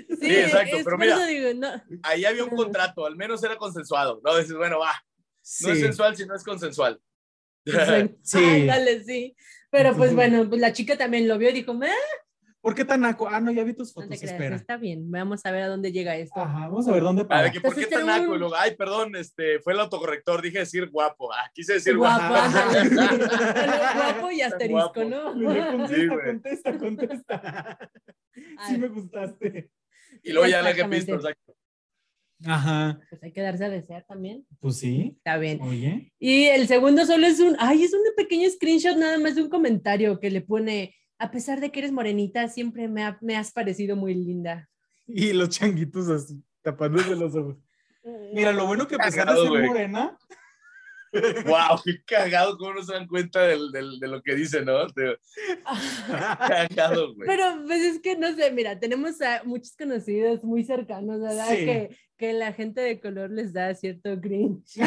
Sí, 0.09 0.17
Sí, 0.21 0.37
exacto, 0.37 0.77
es 0.77 0.85
pero 0.85 0.99
mira. 0.99 1.25
digo, 1.27 1.51
no. 1.55 1.69
Ahí 2.03 2.25
había 2.25 2.45
un 2.45 2.51
contrato, 2.51 3.07
al 3.07 3.17
menos 3.17 3.43
era 3.45 3.57
consensuado, 3.57 4.21
¿no? 4.25 4.37
Dices, 4.37 4.57
bueno, 4.57 4.79
va, 4.79 4.93
no 4.93 5.69
es 5.73 5.79
Sí. 5.79 5.81
sensual 5.81 6.17
si 6.17 6.27
no 6.27 6.35
es 6.35 6.43
consensual. 6.45 7.01
sí. 8.23 8.39
Ay, 8.39 8.67
dale, 8.67 9.05
sí. 9.05 9.37
Pero 9.71 9.95
pues 9.97 10.15
bueno, 10.15 10.49
pues 10.49 10.61
la 10.61 10.73
chica 10.73 10.97
también 10.97 11.29
lo 11.29 11.37
vio 11.39 11.51
y 11.51 11.55
dijo, 11.55 11.73
¿eh? 11.83 11.91
¿Por 12.61 12.75
qué 12.75 12.85
tan 12.85 13.03
naco? 13.03 13.29
Ah, 13.29 13.41
no, 13.41 13.53
ya 13.53 13.63
vi 13.63 13.73
tus 13.73 13.93
fotos. 13.93 14.21
espera. 14.23 14.57
Está 14.57 14.77
bien, 14.77 15.11
vamos 15.11 15.47
a 15.47 15.53
ver 15.53 15.63
a 15.63 15.69
dónde 15.69 15.93
llega 15.93 16.17
esto. 16.17 16.41
Ajá, 16.41 16.69
vamos 16.69 16.89
a 16.89 16.93
ver 16.93 17.03
dónde 17.03 17.25
para. 17.25 17.53
¿Por 17.53 17.75
qué 17.75 17.87
tan 17.87 18.07
naco? 18.07 18.35
ay, 18.57 18.75
perdón, 18.75 19.15
este, 19.15 19.61
fue 19.61 19.75
el 19.75 19.81
autocorrector, 19.81 20.43
dije 20.43 20.59
decir 20.59 20.91
guapo. 20.91 21.33
Ah, 21.33 21.51
quise 21.55 21.75
decir 21.75 21.97
guapo. 21.97 22.35
guapo 23.95 24.31
y 24.33 24.41
asterisco, 24.43 25.05
¿no? 25.05 25.33
Contesta, 25.33 26.19
contesta, 26.25 26.79
contesta. 26.79 27.91
Sí 28.69 28.79
me 28.79 28.87
gustaste. 28.87 29.71
Y 30.23 30.33
luego 30.33 30.49
ya 30.49 30.63
le 30.63 30.73
dejé 30.73 30.89
pisto, 30.89 31.15
exacto. 31.15 31.58
Ajá. 32.45 33.01
Pues 33.11 33.23
hay 33.23 33.33
que 33.33 33.41
darse 33.41 33.65
a 33.65 33.71
desear 33.71 34.05
también. 34.07 34.47
Pues 34.61 34.79
sí. 34.79 35.15
Está 35.17 35.39
bien. 35.39 35.61
Oye. 35.63 36.13
Y 36.19 36.45
el 36.45 36.69
segundo 36.69 37.05
solo 37.05 37.27
es 37.27 37.41
un, 37.41 37.57
ay, 37.59 37.83
es 37.83 37.93
un 37.93 38.01
pequeño 38.17 38.49
screenshot 38.51 38.97
nada 38.97 39.19
más 39.19 39.35
de 39.35 39.43
un 39.43 39.49
comentario 39.49 40.21
que 40.21 40.31
le 40.31 40.41
pone, 40.41 40.95
a 41.19 41.31
pesar 41.31 41.61
de 41.61 41.71
que 41.71 41.81
eres 41.81 41.93
morenita, 41.93 42.49
siempre 42.49 42.89
me, 42.89 43.17
me 43.21 43.37
has 43.37 43.53
parecido 43.53 43.97
muy 43.97 44.15
linda. 44.15 44.69
Y 45.07 45.33
los 45.33 45.49
changuitos 45.49 46.09
así, 46.09 46.43
tapándose 46.63 47.17
los 47.17 47.35
ojos. 47.35 47.57
Mira, 48.35 48.53
lo 48.53 48.67
bueno 48.67 48.87
que 48.87 48.95
a 48.95 48.99
pesar 48.99 49.29
de 49.29 49.41
ser 49.41 49.67
morena. 49.67 50.17
Wow, 51.13 51.81
qué 51.85 52.03
cagado, 52.05 52.57
cómo 52.59 52.75
no 52.75 52.83
se 52.83 52.93
dan 52.93 53.07
cuenta 53.07 53.43
del, 53.43 53.71
del, 53.73 53.99
de 53.99 54.09
lo 54.09 54.23
que 54.23 54.35
dice, 54.35 54.65
¿no? 54.65 54.87
cagado, 56.49 57.15
güey. 57.15 57.27
Pero 57.27 57.45
pues 57.67 57.83
es 57.83 58.01
que 58.01 58.17
no 58.17 58.35
sé, 58.35 58.51
mira, 58.53 58.79
tenemos 58.79 59.21
a 59.23 59.43
muchos 59.45 59.75
conocidos 59.77 60.45
muy 60.45 60.65
cercanos, 60.65 61.21
¿verdad? 61.21 61.49
Que, 61.49 61.97
que 62.17 62.33
la 62.33 62.53
gente 62.53 62.81
de 62.81 63.01
color 63.01 63.31
les 63.31 63.53
da 63.53 63.75
cierto 63.75 64.21
cringe. 64.21 64.81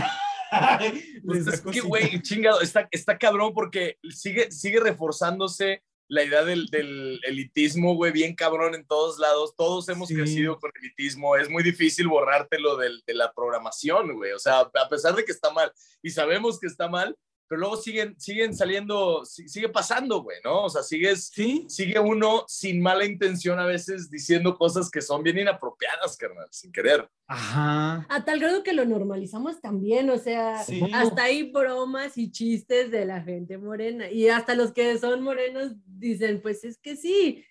pues 1.26 1.48
es 1.48 1.62
que, 1.62 1.82
güey, 1.82 2.22
chingado, 2.22 2.62
está, 2.62 2.88
está 2.92 3.18
cabrón 3.18 3.54
porque 3.54 3.98
sigue, 4.10 4.52
sigue 4.52 4.80
reforzándose 4.80 5.82
la 6.12 6.26
idea 6.26 6.44
del, 6.44 6.66
del 6.66 7.22
elitismo, 7.24 7.96
güey, 7.96 8.12
bien 8.12 8.36
cabrón 8.36 8.76
en 8.76 8.86
todos 8.86 9.18
lados. 9.18 9.56
Todos 9.56 9.88
hemos 9.88 10.10
crecido 10.10 10.60
con 10.60 10.70
elitismo. 10.82 11.38
Es 11.38 11.50
muy 11.50 11.64
difícil 11.64 12.10
borrártelo 12.10 12.76
del, 12.76 13.02
de 13.08 13.14
la 13.14 13.32
programación, 13.32 14.18
güey. 14.18 14.34
O 14.34 14.40
sea, 14.40 14.60
a 14.60 14.90
pesar 14.90 15.16
de 15.16 15.24
que 15.24 15.32
está 15.32 15.52
mal 15.52 15.72
y 16.02 16.10
sabemos 16.10 16.60
que 16.60 16.68
está 16.68 16.90
mal, 16.90 17.18
pero 17.52 17.60
luego 17.60 17.76
siguen, 17.76 18.18
siguen 18.18 18.56
saliendo, 18.56 19.26
sigue 19.26 19.68
pasando, 19.68 20.24
güey, 20.24 20.38
¿no? 20.42 20.64
O 20.64 20.70
sea, 20.70 20.84
sigues, 20.84 21.32
¿Sí? 21.34 21.66
sigue 21.68 22.00
uno 22.00 22.46
sin 22.48 22.82
mala 22.82 23.04
intención 23.04 23.60
a 23.60 23.66
veces 23.66 24.10
diciendo 24.10 24.58
cosas 24.58 24.90
que 24.90 25.02
son 25.02 25.22
bien 25.22 25.38
inapropiadas, 25.38 26.16
carnal, 26.16 26.48
sin 26.50 26.72
querer. 26.72 27.10
Ajá. 27.28 28.06
A 28.08 28.24
tal 28.24 28.40
grado 28.40 28.64
que 28.64 28.72
lo 28.72 28.86
normalizamos 28.86 29.60
también, 29.60 30.10
o 30.12 30.18
sea, 30.18 30.62
hasta 30.94 31.24
hay 31.24 31.52
bromas 31.52 32.18
y 32.18 32.32
chistes 32.32 32.90
de 32.90 33.06
la 33.06 33.22
gente 33.22 33.58
morena, 33.58 34.10
y 34.10 34.30
hasta 34.30 34.56
los 34.56 34.72
que 34.72 34.98
son 34.98 35.22
morenos 35.22 35.74
dicen, 35.86 36.42
pues 36.42 36.64
es 36.64 36.78
que 36.78 36.96
sí. 36.96 37.44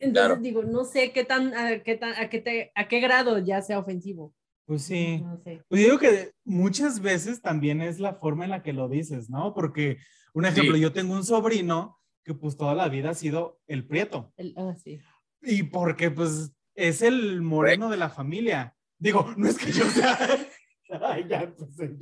Entonces 0.00 0.40
digo, 0.40 0.62
no 0.62 0.84
sé 0.84 1.12
qué 1.12 1.24
tan, 1.24 1.52
a 1.54 1.82
qué, 1.82 1.96
tan, 1.96 2.14
a 2.14 2.30
qué, 2.30 2.72
a 2.74 2.88
qué 2.88 3.00
grado 3.00 3.38
ya 3.38 3.60
sea 3.60 3.80
ofensivo. 3.80 4.32
Pues 4.66 4.82
sí. 4.82 5.24
Pues 5.68 5.80
digo 5.80 5.98
que 5.98 6.32
muchas 6.44 7.00
veces 7.00 7.40
también 7.40 7.80
es 7.80 8.00
la 8.00 8.14
forma 8.14 8.44
en 8.44 8.50
la 8.50 8.62
que 8.62 8.72
lo 8.72 8.88
dices, 8.88 9.30
¿no? 9.30 9.54
Porque, 9.54 9.98
un 10.34 10.44
ejemplo, 10.44 10.76
yo 10.76 10.92
tengo 10.92 11.14
un 11.14 11.24
sobrino 11.24 11.98
que 12.24 12.34
pues 12.34 12.56
toda 12.56 12.74
la 12.74 12.88
vida 12.88 13.10
ha 13.10 13.14
sido 13.14 13.60
el 13.68 13.86
prieto. 13.86 14.32
ah, 14.56 14.74
sí. 14.82 14.98
Y 15.42 15.62
porque 15.62 16.10
pues 16.10 16.52
es 16.74 17.00
el 17.00 17.40
moreno 17.42 17.88
de 17.88 17.96
la 17.96 18.10
familia. 18.10 18.74
Digo, 18.98 19.32
no 19.36 19.48
es 19.48 19.56
que 19.56 19.70
yo 19.70 19.84
sea 19.90 20.18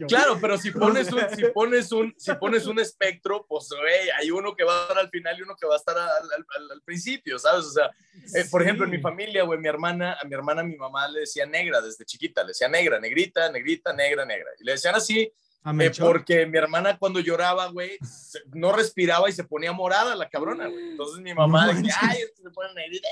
Claro, 0.09 0.39
pero 0.41 0.59
si 0.59 0.71
pones 0.73 1.13
un, 1.13 1.21
si 1.35 1.45
pones 1.53 1.93
un, 1.93 2.15
si 2.17 2.35
pones 2.35 2.67
un 2.67 2.79
espectro, 2.79 3.47
pues 3.49 3.69
hay 4.19 4.31
uno 4.31 4.55
que 4.55 4.65
va 4.65 4.79
a 4.79 4.83
estar 4.83 4.99
al 4.99 5.11
final 5.11 5.39
y 5.39 5.43
uno 5.43 5.57
que 5.59 5.67
va 5.67 5.75
a 5.75 5.79
estar 5.79 5.97
al, 5.99 6.83
principio, 6.85 7.39
¿sabes? 7.39 7.67
O 7.67 7.71
sea, 7.71 7.91
eh, 8.35 8.45
por 8.51 8.63
ejemplo, 8.63 8.85
en 8.85 8.91
mi 8.91 8.99
familia, 8.99 9.45
güey, 9.45 9.59
mi 9.59 9.69
hermana, 9.69 10.17
a 10.21 10.25
mi 10.27 10.35
hermana, 10.35 10.63
mi 10.63 10.77
mamá 10.77 11.09
le 11.09 11.21
decía 11.21 11.47
negra 11.47 11.81
desde 11.81 12.05
chiquita, 12.05 12.43
le 12.43 12.49
decía 12.49 12.69
negra, 12.69 13.01
negrita, 13.01 13.51
negrita, 13.51 13.93
negra, 13.93 14.25
negra. 14.25 14.51
Y 14.61 14.65
le 14.65 14.73
decían 14.73 14.95
así 14.95 15.33
eh, 15.81 15.91
porque 15.99 16.45
mi 16.45 16.59
hermana 16.59 16.99
cuando 16.99 17.21
lloraba, 17.21 17.69
güey, 17.69 17.97
no 18.53 18.73
respiraba 18.73 19.31
y 19.31 19.33
se 19.33 19.45
ponía 19.45 19.73
morada 19.73 20.15
la 20.15 20.29
cabrona, 20.29 20.69
güey. 20.69 20.91
Entonces 20.91 21.21
mi 21.23 21.33
mamá 21.33 21.73
decía, 21.73 21.95
ay, 22.01 22.19
se 22.35 22.51
pone 22.51 22.75
negrita. 22.75 23.09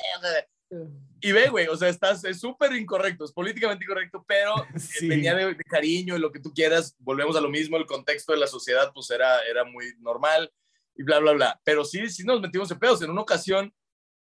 Y 1.21 1.33
ve, 1.33 1.49
güey, 1.49 1.69
o 1.69 1.77
sea, 1.77 1.89
estás, 1.89 2.25
es 2.25 2.41
súper 2.41 2.73
incorrecto, 2.73 3.25
es 3.25 3.33
políticamente 3.33 3.85
incorrecto, 3.85 4.25
pero 4.27 4.55
eh, 5.03 5.07
venía 5.09 5.35
de, 5.35 5.57
cariño 5.57 6.17
y 6.17 6.21
lo 6.21 6.33
que 6.33 6.41
tú 6.41 6.53
quieras, 6.53 6.97
volvemos 6.99 7.37
a 7.37 7.41
lo 7.41 7.49
mismo, 7.49 7.77
el 7.77 7.87
contexto 7.87 8.33
de 8.33 8.39
la 8.39 8.47
sociedad 8.47 8.91
pues 8.93 9.11
era, 9.11 9.41
era 9.43 9.65
muy 9.65 9.95
normal 10.01 10.51
y 10.95 11.03
bla, 11.03 11.21
bla, 11.21 11.33
bla. 11.33 11.61
Pero 11.65 11.85
sí, 11.85 12.09
sí 12.11 12.25
nos 12.25 12.41
metimos 12.41 12.71
en 12.71 12.79
pedos. 12.79 13.03
En 13.03 13.11
una 13.11 13.23
ocasión, 13.23 13.73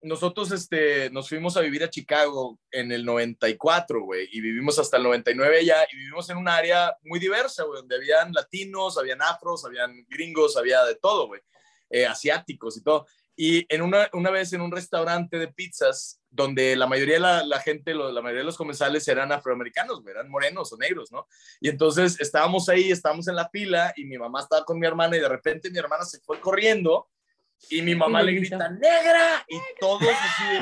nosotros 0.03 0.51
este, 0.53 1.11
nos 1.11 1.29
fuimos 1.29 1.57
a 1.57 1.61
vivir 1.61 1.85
a 1.85 1.91
Chicago 1.91 2.59
en 2.71 2.91
el 2.93 3.05
94, 3.05 4.03
güey, 4.03 4.29
y 4.33 4.41
vivimos 4.41 4.79
hasta 4.79 4.97
el 4.97 5.03
99 5.03 5.59
allá, 5.59 5.87
y 5.91 5.97
vivimos 5.97 6.29
en 6.31 6.39
un 6.39 6.49
área 6.49 6.97
muy 7.03 7.19
diversa, 7.19 7.65
güey, 7.65 7.81
donde 7.81 7.97
habían 7.97 8.33
latinos, 8.33 8.97
habían 8.99 9.21
afros, 9.23 9.65
habían 9.65 10.05
gringos, 10.09 10.57
había 10.57 10.85
de 10.85 10.95
todo, 10.97 11.27
güey, 11.27 11.41
eh, 11.91 12.07
asiáticos 12.07 12.79
y 12.79 12.83
todo. 12.83 13.07
Y 13.43 13.65
en 13.75 13.81
una, 13.81 14.07
una 14.13 14.31
vez 14.31 14.53
en 14.53 14.61
un 14.61 14.71
restaurante 14.71 15.39
de 15.39 15.49
pizzas, 15.49 16.21
donde 16.29 16.77
la 16.77 16.87
mayoría 16.87 17.15
de 17.15 17.21
la, 17.21 17.43
la 17.43 17.59
gente, 17.59 17.95
lo, 17.95 18.13
la 18.13 18.21
mayoría 18.21 18.41
de 18.41 18.45
los 18.45 18.59
comensales 18.59 19.09
eran 19.09 19.33
afroamericanos, 19.33 20.07
eran 20.07 20.29
morenos 20.29 20.71
o 20.75 20.77
negros, 20.77 21.11
¿no? 21.11 21.27
Y 21.59 21.71
entonces 21.71 22.21
estábamos 22.21 22.69
ahí, 22.69 22.91
estábamos 22.91 23.29
en 23.29 23.37
la 23.37 23.49
fila 23.49 23.95
y 23.97 24.05
mi 24.05 24.19
mamá 24.19 24.41
estaba 24.41 24.63
con 24.67 24.79
mi 24.79 24.87
hermana 24.87 25.17
y 25.17 25.21
de 25.21 25.29
repente 25.31 25.71
mi 25.71 25.79
hermana 25.79 26.05
se 26.05 26.21
fue 26.21 26.39
corriendo 26.39 27.09
y 27.71 27.81
mi 27.81 27.95
mamá 27.95 28.23
le 28.23 28.33
grita, 28.33 28.69
¡negra! 28.69 29.43
Y 29.49 29.59
todos 29.81 30.03
así 30.03 30.59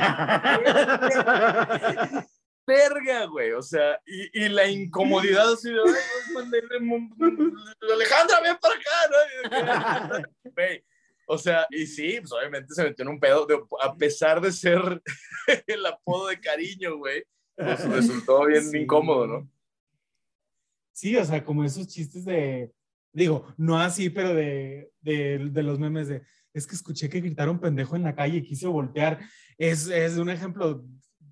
verga, 2.65 3.25
güey, 3.25 3.55
o 3.55 3.63
sea, 3.63 4.01
y, 4.07 4.45
y, 4.45 4.49
la 4.51 4.69
incomodidad 4.69 5.53
así 5.53 5.69
de, 5.69 5.81
Alejandra, 7.93 8.41
ven 8.41 8.57
para 8.61 8.75
acá, 8.75 9.09
¿no? 9.11 10.53
Güey, 10.53 10.85
o 11.29 11.39
sea, 11.39 11.67
y 11.71 11.87
sí, 11.87 12.17
pues 12.21 12.33
obviamente 12.33 12.75
se 12.75 12.83
metió 12.83 13.03
en 13.03 13.11
un 13.11 13.21
pedo, 13.21 13.47
a 13.83 13.97
pesar 13.97 14.41
de 14.41 14.51
ser 14.51 14.81
el 15.67 15.87
apodo 15.87 16.29
de 16.29 16.41
cariño, 16.41 16.97
güey, 16.97 17.23
pues 17.55 17.89
resultó 17.89 18.47
bien 18.47 18.65
incómodo, 18.75 19.27
¿no? 19.27 19.51
Sí, 20.93 21.17
o 21.17 21.25
sea, 21.25 21.45
como 21.45 21.65
esos 21.65 21.87
chistes 21.87 22.25
de, 22.25 22.73
digo, 23.13 23.47
no 23.57 23.79
así, 23.79 24.11
pero 24.11 24.35
de, 24.35 24.91
de, 25.01 25.51
de 25.51 25.63
los 25.63 25.79
memes 25.79 26.09
de, 26.09 26.23
es 26.55 26.67
que 26.67 26.75
escuché 26.75 27.09
que 27.09 27.21
gritaron 27.21 27.61
pendejo 27.61 27.95
en 27.95 28.03
la 28.03 28.15
calle 28.15 28.39
y 28.39 28.43
quise 28.43 28.67
voltear. 28.67 29.21
Es, 29.59 29.87
es 29.89 30.17
un 30.17 30.31
ejemplo 30.31 30.85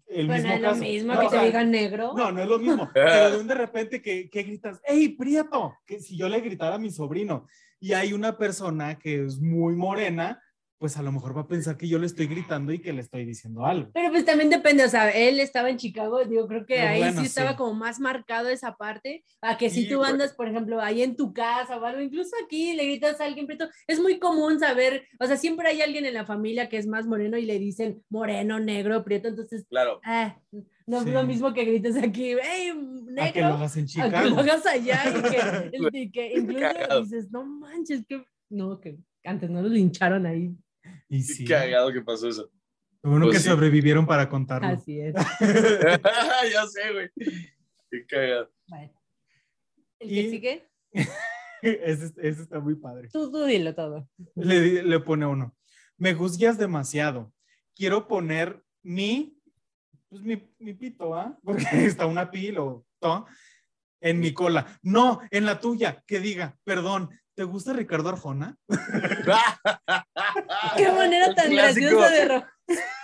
el 0.08 0.28
bueno, 0.28 0.48
es 0.48 0.60
lo 0.60 0.74
mismo 0.76 1.18
que 1.18 1.28
te 1.28 1.44
digan 1.44 1.70
negro. 1.70 2.12
No, 2.16 2.30
no 2.30 2.42
es 2.42 2.48
lo 2.48 2.58
mismo. 2.58 2.88
pero 2.94 3.42
de 3.42 3.54
repente 3.54 4.00
que, 4.00 4.30
que 4.30 4.42
gritas, 4.42 4.80
¡Ey, 4.84 5.08
Prieto! 5.10 5.76
Que 5.84 6.00
si 6.00 6.16
yo 6.16 6.28
le 6.28 6.40
gritara 6.40 6.76
a 6.76 6.78
mi 6.78 6.90
sobrino, 6.90 7.46
y 7.86 7.94
hay 7.94 8.12
una 8.12 8.36
persona 8.36 8.98
que 8.98 9.24
es 9.24 9.40
muy 9.40 9.76
morena, 9.76 10.42
pues 10.78 10.96
a 10.98 11.02
lo 11.02 11.10
mejor 11.10 11.36
va 11.36 11.42
a 11.42 11.48
pensar 11.48 11.76
que 11.76 11.88
yo 11.88 11.98
le 11.98 12.06
estoy 12.06 12.26
gritando 12.26 12.72
y 12.72 12.80
que 12.80 12.92
le 12.92 13.00
estoy 13.00 13.24
diciendo 13.24 13.64
algo. 13.64 13.90
Pero 13.94 14.10
pues 14.10 14.24
también 14.24 14.50
depende, 14.50 14.84
o 14.84 14.88
sea, 14.88 15.10
él 15.10 15.40
estaba 15.40 15.70
en 15.70 15.78
Chicago, 15.78 16.24
digo, 16.24 16.46
creo 16.46 16.66
que 16.66 16.80
ahí 16.80 17.12
sí 17.14 17.24
estaba 17.24 17.56
como 17.56 17.74
más 17.74 17.98
marcado 17.98 18.48
esa 18.48 18.76
parte, 18.76 19.24
a 19.40 19.56
que 19.56 19.70
si 19.70 19.88
tú 19.88 19.96
pues. 19.98 20.10
andas, 20.10 20.34
por 20.34 20.48
ejemplo, 20.48 20.80
ahí 20.80 21.02
en 21.02 21.16
tu 21.16 21.32
casa 21.32 21.78
o 21.78 21.84
algo, 21.84 22.02
incluso 22.02 22.30
aquí 22.44 22.74
le 22.74 22.84
gritas 22.84 23.20
a 23.20 23.24
alguien, 23.24 23.46
pero 23.46 23.68
es 23.86 24.00
muy 24.00 24.18
común 24.18 24.60
saber, 24.60 25.06
o 25.18 25.26
sea, 25.26 25.36
siempre 25.36 25.68
hay 25.68 25.80
alguien 25.80 26.04
en 26.04 26.14
la 26.14 26.26
familia 26.26 26.68
que 26.68 26.76
es 26.76 26.86
más 26.86 27.06
moreno 27.06 27.38
y 27.38 27.46
le 27.46 27.58
dicen 27.58 28.02
moreno, 28.10 28.60
negro, 28.60 29.02
prieto, 29.02 29.28
entonces, 29.28 29.64
claro. 29.68 30.00
Ah, 30.04 30.38
no 30.86 31.00
es 31.00 31.06
lo 31.06 31.24
mismo 31.24 31.52
que 31.54 31.64
grites 31.64 31.96
aquí, 31.96 32.34
hey, 32.40 32.72
negro. 33.06 33.22
A 33.24 33.32
que 33.32 33.40
lo 33.40 33.46
hagas 33.46 33.76
en 33.76 33.86
Chicago. 33.86 34.16
A 34.16 34.22
que 34.22 34.30
lo 34.30 34.38
hagas 34.38 34.66
allá 34.66 35.02
y 35.08 35.22
que, 35.22 35.70
y 35.92 36.10
que 36.10 36.34
incluso 36.34 37.00
dices, 37.02 37.30
no 37.30 37.44
manches, 37.44 38.04
que, 38.06 38.24
no, 38.50 38.78
que 38.78 38.98
antes 39.24 39.50
no 39.50 39.62
lo 39.62 39.68
lincharon 39.68 40.26
ahí. 40.26 40.54
Y 41.08 41.22
sí. 41.22 41.44
Qué 41.44 41.54
cagado 41.54 41.92
que 41.92 42.02
pasó 42.02 42.28
eso. 42.28 42.50
Bueno 43.02 43.26
pues 43.26 43.38
que 43.38 43.48
sobrevivieron 43.48 44.06
para 44.06 44.28
contarlo. 44.28 44.68
Así 44.68 45.00
es. 45.00 45.14
ya 46.52 46.66
sé, 46.66 46.92
güey. 46.92 47.10
Qué 47.90 48.06
cagado. 48.06 48.50
Bueno. 48.66 48.92
¿El 50.00 50.08
que 50.08 50.30
sigue? 50.30 50.68
ese, 51.62 52.12
ese, 52.16 52.42
está 52.42 52.58
muy 52.58 52.74
padre. 52.74 53.08
Tú, 53.12 53.30
tú 53.30 53.44
dilo 53.44 53.74
todo. 53.74 54.08
Le, 54.34 54.82
le 54.82 55.00
pone 55.00 55.26
uno. 55.26 55.56
Me 55.96 56.14
juzgas 56.14 56.58
demasiado. 56.58 57.32
Quiero 57.74 58.08
poner 58.08 58.62
mi, 58.82 59.40
pues 60.08 60.22
mi, 60.22 60.42
mi 60.58 60.74
pito, 60.74 61.14
¿ah? 61.14 61.38
Porque 61.44 61.64
está 61.86 62.06
una 62.06 62.30
pila 62.30 62.62
o 62.62 62.86
todo 62.98 63.26
en 64.00 64.20
mi 64.20 64.32
cola. 64.32 64.66
No, 64.82 65.20
en 65.30 65.46
la 65.46 65.60
tuya, 65.60 66.02
que 66.06 66.20
diga, 66.20 66.56
perdón, 66.64 67.10
¿Te 67.36 67.44
gusta 67.44 67.74
Ricardo 67.74 68.08
Arjona? 68.08 68.56
Qué 70.76 70.90
manera 70.90 71.34
tan 71.34 71.52
graciosa 71.52 72.08
de 72.08 72.24
ro 72.28 72.44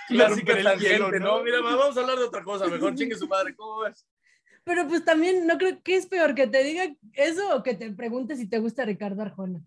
Clásica 0.08 0.62
tangente, 0.62 1.20
¿no? 1.20 1.42
Mira, 1.42 1.60
vamos 1.60 1.96
a 1.96 2.00
hablar 2.00 2.18
de 2.18 2.24
otra 2.24 2.42
cosa. 2.42 2.66
Mejor 2.66 2.94
chingue 2.94 3.14
su 3.14 3.28
madre. 3.28 3.54
¿Cómo 3.54 3.80
ves? 3.82 4.06
Pero 4.64 4.88
pues 4.88 5.04
también 5.04 5.46
no 5.46 5.58
creo 5.58 5.82
que 5.82 5.96
es 5.96 6.06
peor 6.06 6.34
que 6.34 6.46
te 6.46 6.64
diga 6.64 6.84
eso 7.12 7.56
o 7.56 7.62
que 7.62 7.74
te 7.74 7.90
pregunte 7.92 8.36
si 8.36 8.48
te 8.48 8.58
gusta 8.58 8.84
Ricardo 8.86 9.20
Arjona. 9.22 9.60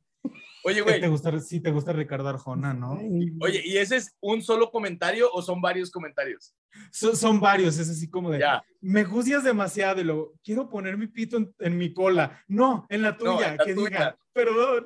Oye, 0.64 0.78
¿Qué 0.78 0.82
güey, 0.82 1.00
te 1.02 1.08
gusta, 1.10 1.40
sí 1.40 1.60
te 1.62 1.70
gusta 1.70 1.94
Ricardo 1.94 2.28
Arjona, 2.28 2.74
¿no? 2.74 2.94
oye, 3.42 3.62
¿y 3.64 3.78
ese 3.78 3.98
es 3.98 4.16
un 4.20 4.42
solo 4.42 4.72
comentario 4.72 5.30
o 5.32 5.44
son 5.44 5.62
varios 5.62 5.92
comentarios? 5.92 6.56
So- 6.92 7.16
son 7.16 7.40
varios, 7.40 7.78
es 7.78 7.88
así 7.88 8.10
como 8.10 8.32
de, 8.32 8.40
Ya. 8.40 8.64
me 8.82 9.04
juzgas 9.04 9.44
demasiado 9.44 10.02
y 10.02 10.06
luego, 10.06 10.34
quiero 10.44 10.68
poner 10.68 10.98
mi 10.98 11.06
pito 11.06 11.38
en, 11.38 11.54
en 11.60 11.78
mi 11.78 11.94
cola. 11.94 12.44
No, 12.48 12.88
en 12.90 13.04
la 13.04 13.12
No, 13.12 13.18
tuya, 13.18 13.50
en 13.52 13.58
la 13.58 13.66
que 13.66 13.76
tuya. 13.76 13.90
diga, 13.90 14.18
perdón. 14.36 14.86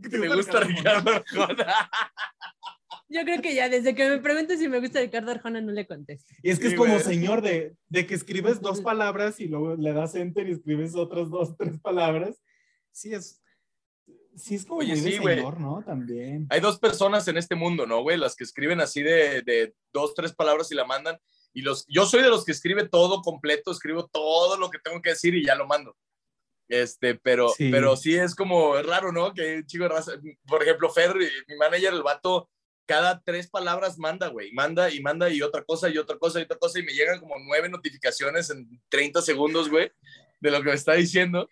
¿Te 0.00 0.08
¿Te 0.08 0.28
gusta 0.28 0.60
Ricardo 0.60 1.10
Arjona? 1.10 1.90
Yo 3.08 3.22
creo 3.24 3.42
que 3.42 3.54
ya 3.54 3.68
desde 3.68 3.94
que 3.94 4.08
me 4.08 4.18
preguntes 4.18 4.58
si 4.58 4.68
me 4.68 4.80
gusta 4.80 5.00
Ricardo 5.00 5.32
Arjona 5.32 5.60
no 5.60 5.72
le 5.72 5.86
contesto. 5.86 6.32
Y 6.42 6.50
es 6.50 6.58
que 6.58 6.68
Sí, 6.68 6.72
es 6.74 6.78
como 6.78 6.98
señor 7.00 7.42
de, 7.42 7.76
de 7.88 8.06
que 8.06 8.14
escribes 8.14 8.60
dos 8.60 8.80
palabras 8.80 9.40
y 9.40 9.48
luego 9.48 9.76
le 9.76 9.92
das 9.92 10.14
enter 10.14 10.48
y 10.48 10.52
escribes 10.52 10.94
otras 10.94 11.28
dos, 11.28 11.56
tres 11.56 11.78
palabras. 11.80 12.40
Sí, 12.92 13.12
es, 13.12 13.42
sí 14.36 14.54
es 14.54 14.64
como 14.64 14.80
Oye, 14.80 14.96
sí, 14.96 15.18
güey. 15.18 15.36
señor, 15.36 15.60
¿no? 15.60 15.82
También. 15.84 16.46
Hay 16.50 16.60
dos 16.60 16.78
personas 16.78 17.26
en 17.28 17.36
este 17.36 17.54
mundo, 17.56 17.86
¿no, 17.86 18.02
güey? 18.02 18.16
Las 18.16 18.36
que 18.36 18.44
escriben 18.44 18.80
así 18.80 19.02
de, 19.02 19.42
de 19.42 19.74
dos, 19.92 20.14
tres 20.14 20.32
palabras 20.32 20.70
y 20.72 20.76
la 20.76 20.84
mandan. 20.84 21.18
Y 21.52 21.62
los, 21.62 21.86
yo 21.88 22.06
soy 22.06 22.22
de 22.22 22.30
los 22.30 22.44
que 22.44 22.52
escribe 22.52 22.88
todo 22.88 23.22
completo, 23.22 23.70
escribo 23.70 24.06
todo 24.08 24.56
lo 24.56 24.70
que 24.70 24.78
tengo 24.78 25.00
que 25.02 25.10
decir 25.10 25.34
y 25.34 25.44
ya 25.44 25.54
lo 25.54 25.66
mando. 25.66 25.96
Este, 26.68 27.14
pero 27.14 27.48
Sí. 27.50 27.70
pero 27.70 27.96
sí 27.96 28.14
es 28.16 28.34
como 28.34 28.74
raro, 28.82 29.12
¿no? 29.12 29.34
Que 29.34 29.42
hay 29.42 29.56
un 29.56 29.66
chico 29.66 29.84
de 29.84 29.90
raza. 29.90 30.12
Por 30.46 30.62
ejemplo, 30.62 30.88
Fer, 30.90 31.14
mi 31.14 31.56
manager, 31.56 31.92
el 31.92 32.02
vato, 32.02 32.48
cada 32.86 33.22
tres 33.22 33.48
palabras 33.48 33.98
manda, 33.98 34.28
güey. 34.28 34.52
Manda 34.52 34.90
y 34.92 35.00
manda 35.00 35.28
y 35.30 35.42
otra 35.42 35.62
cosa 35.64 35.88
y 35.90 35.98
otra 35.98 36.18
cosa 36.18 36.40
y 36.40 36.44
otra 36.44 36.58
cosa. 36.58 36.78
Y 36.78 36.82
me 36.84 36.92
llegan 36.92 37.20
como 37.20 37.34
nueve 37.46 37.68
notificaciones 37.68 38.50
en 38.50 38.68
30 38.88 39.22
segundos, 39.22 39.68
güey, 39.70 39.90
de 40.40 40.50
lo 40.50 40.58
que 40.62 40.68
me 40.70 40.74
está 40.74 40.94
diciendo. 40.94 41.48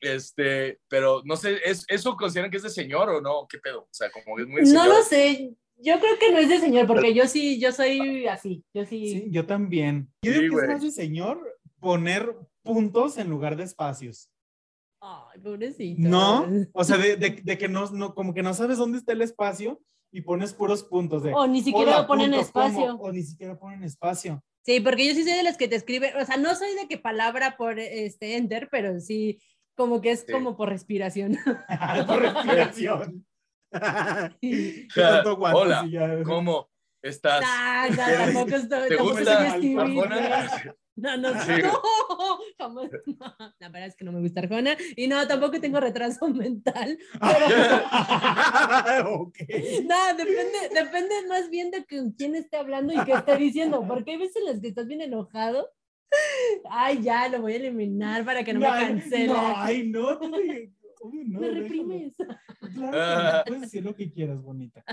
Este, 0.00 0.80
pero 0.88 1.22
no 1.24 1.36
sé, 1.36 1.60
¿es, 1.64 1.84
¿eso 1.88 2.16
consideran 2.16 2.50
que 2.50 2.56
es 2.56 2.62
de 2.64 2.70
señor 2.70 3.08
o 3.10 3.20
no? 3.20 3.46
¿Qué 3.48 3.58
pedo? 3.58 3.82
O 3.82 3.88
sea, 3.92 4.10
como 4.10 4.38
es 4.38 4.46
muy 4.48 4.62
No 4.62 4.66
señor. 4.66 4.88
lo 4.88 5.02
sé. 5.02 5.54
Yo 5.76 5.98
creo 6.00 6.18
que 6.18 6.32
no 6.32 6.38
es 6.38 6.48
de 6.48 6.58
señor, 6.58 6.86
porque 6.86 7.14
yo 7.14 7.26
sí, 7.26 7.60
yo 7.60 7.72
soy 7.72 8.26
así. 8.26 8.64
Yo 8.74 8.84
sí. 8.84 9.08
Sí, 9.08 9.26
yo 9.30 9.46
también. 9.46 10.12
Yo 10.22 10.32
Sí, 10.32 10.40
digo 10.40 10.56
que 10.58 10.62
es 10.64 10.68
más 10.70 10.82
de 10.82 10.90
señor 10.90 11.58
poner 11.80 12.36
puntos 12.62 13.18
en 13.18 13.28
lugar 13.30 13.56
de 13.56 13.64
espacios. 13.64 14.28
Ay, 15.04 15.40
pobrecito. 15.40 16.00
¿No? 16.08 16.46
O 16.72 16.84
sea, 16.84 16.96
de, 16.96 17.16
de- 17.16 17.40
de 17.42 17.58
que 17.58 17.68
no, 17.68 17.90
no, 17.90 18.14
como 18.14 18.32
que 18.32 18.42
no 18.42 18.54
sabes 18.54 18.78
dónde 18.78 18.98
está 18.98 19.12
el 19.12 19.22
espacio 19.22 19.80
y 20.12 20.20
pones 20.20 20.54
puros 20.54 20.84
puntos 20.84 21.24
de. 21.24 21.32
O 21.34 21.46
ni 21.48 21.60
siquiera 21.62 21.98
hola, 21.98 22.06
ponen 22.06 22.30
punto, 22.30 22.40
espacio. 22.46 22.86
¿cómo? 22.98 23.02
O 23.02 23.12
ni 23.12 23.22
siquiera 23.22 23.58
ponen 23.58 23.82
espacio. 23.82 24.42
Sí, 24.64 24.78
porque 24.80 25.04
yo 25.08 25.12
sí 25.14 25.24
soy 25.24 25.32
de 25.32 25.42
las 25.42 25.56
que 25.56 25.66
te 25.66 25.74
escriben, 25.74 26.16
o 26.16 26.24
sea, 26.24 26.36
no 26.36 26.54
soy 26.54 26.74
de 26.76 26.86
que 26.86 26.98
palabra 26.98 27.56
por 27.56 27.80
este 27.80 28.36
enter, 28.36 28.68
pero 28.70 29.00
sí, 29.00 29.40
como 29.74 30.00
que 30.00 30.12
es 30.12 30.20
Sí. 30.24 30.32
como 30.32 30.56
por 30.56 30.68
respiración. 30.68 31.36
Por 32.06 32.22
respiración. 32.22 33.26
¿Qué 34.40 34.86
tanto 34.94 35.30
aguantas 35.30 35.62
Hola? 35.62 36.22
¿Cómo 36.24 36.70
estás? 37.02 37.42
Ah, 37.44 37.86
no, 37.90 37.96
¿Quieres- 37.96 38.18
tampoco 38.34 38.56
estoy, 38.56 38.88
¿Te 38.88 38.96
tampoco 38.96 39.18
gusta 39.18 39.50
soy. 39.50 39.76
No, 40.94 41.16
no, 41.16 41.30
Sí. 41.42 41.52
no, 41.62 41.72
jamás, 42.58 42.90
no. 43.06 43.34
La 43.58 43.68
verdad 43.70 43.88
es 43.88 43.96
que 43.96 44.04
no 44.04 44.12
me 44.12 44.20
gusta 44.20 44.40
Arjona 44.40 44.76
y 44.96 45.08
no, 45.08 45.26
tampoco 45.26 45.58
tengo 45.60 45.80
retraso 45.80 46.28
mental. 46.34 46.98
Pero, 47.20 49.14
ok. 49.22 49.36
no, 49.84 50.16
depende, 50.16 50.58
depende 50.74 51.14
más 51.28 51.48
bien 51.50 51.70
de 51.70 51.84
con 51.86 52.12
quién 52.12 52.34
esté 52.34 52.56
hablando 52.58 52.92
y 52.92 53.02
qué 53.04 53.12
esté 53.12 53.36
diciendo, 53.36 53.84
porque 53.88 54.12
hay 54.12 54.16
veces 54.18 54.36
en 54.36 54.44
las 54.46 54.60
que 54.60 54.68
estás 54.68 54.86
bien 54.86 55.00
enojado. 55.00 55.70
Ay, 56.68 57.00
ya, 57.02 57.26
lo 57.28 57.40
voy 57.40 57.54
a 57.54 57.56
eliminar 57.56 58.22
para 58.24 58.44
que 58.44 58.52
no 58.52 58.60
me 58.60 58.66
cancele. 58.66 59.28
No, 59.28 59.54
ay, 59.56 59.88
no. 59.88 60.08
obvio 61.00 61.24
no, 61.26 61.40
me 61.40 61.46
déjalo. 61.48 61.62
reprimes. 61.62 62.14
Claro, 62.74 62.98
Ah. 63.00 63.42
puedes 63.46 63.62
decir 63.62 63.82
lo 63.82 63.94
que 63.94 64.12
quieras, 64.12 64.42
bonita. 64.42 64.84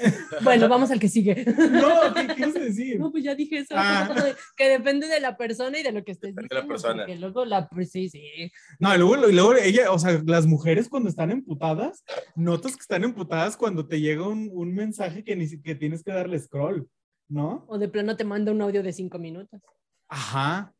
Bueno, 0.42 0.68
vamos 0.68 0.90
al 0.90 0.98
que 0.98 1.08
sigue. 1.08 1.44
No, 1.44 2.14
¿qué 2.14 2.26
quieres 2.34 2.54
decir? 2.54 2.98
No, 2.98 3.10
pues 3.10 3.24
ya 3.24 3.34
dije 3.34 3.58
eso. 3.58 3.74
Ah. 3.76 4.14
Que 4.56 4.68
depende 4.68 5.06
de 5.06 5.20
la 5.20 5.36
persona 5.36 5.78
y 5.78 5.82
de 5.82 5.92
lo 5.92 6.02
que 6.04 6.12
estés 6.12 6.34
Depende 6.34 6.48
de 6.48 6.54
la 6.54 6.60
diciendo. 6.62 6.68
persona. 6.74 7.02
Porque 7.04 7.18
luego 7.20 7.44
la, 7.44 7.68
pues 7.68 7.90
sí, 7.90 8.08
sí. 8.08 8.50
No, 8.78 8.94
y 8.94 8.98
luego, 8.98 9.28
y 9.28 9.32
luego 9.32 9.54
ella, 9.54 9.92
o 9.92 9.98
sea, 9.98 10.20
las 10.24 10.46
mujeres 10.46 10.88
cuando 10.88 11.08
están 11.08 11.30
emputadas, 11.30 12.04
notas 12.34 12.74
que 12.76 12.80
están 12.82 13.04
emputadas 13.04 13.56
cuando 13.56 13.86
te 13.86 14.00
llega 14.00 14.26
un, 14.26 14.50
un 14.52 14.74
mensaje 14.74 15.22
que, 15.24 15.36
ni, 15.36 15.48
que 15.60 15.74
tienes 15.74 16.02
que 16.02 16.12
darle 16.12 16.38
scroll, 16.38 16.88
¿no? 17.28 17.64
O 17.68 17.78
de 17.78 17.88
plano 17.88 18.16
te 18.16 18.24
manda 18.24 18.52
un 18.52 18.62
audio 18.62 18.82
de 18.82 18.92
cinco 18.92 19.18
minutos. 19.18 19.60
Ajá. 20.08 20.72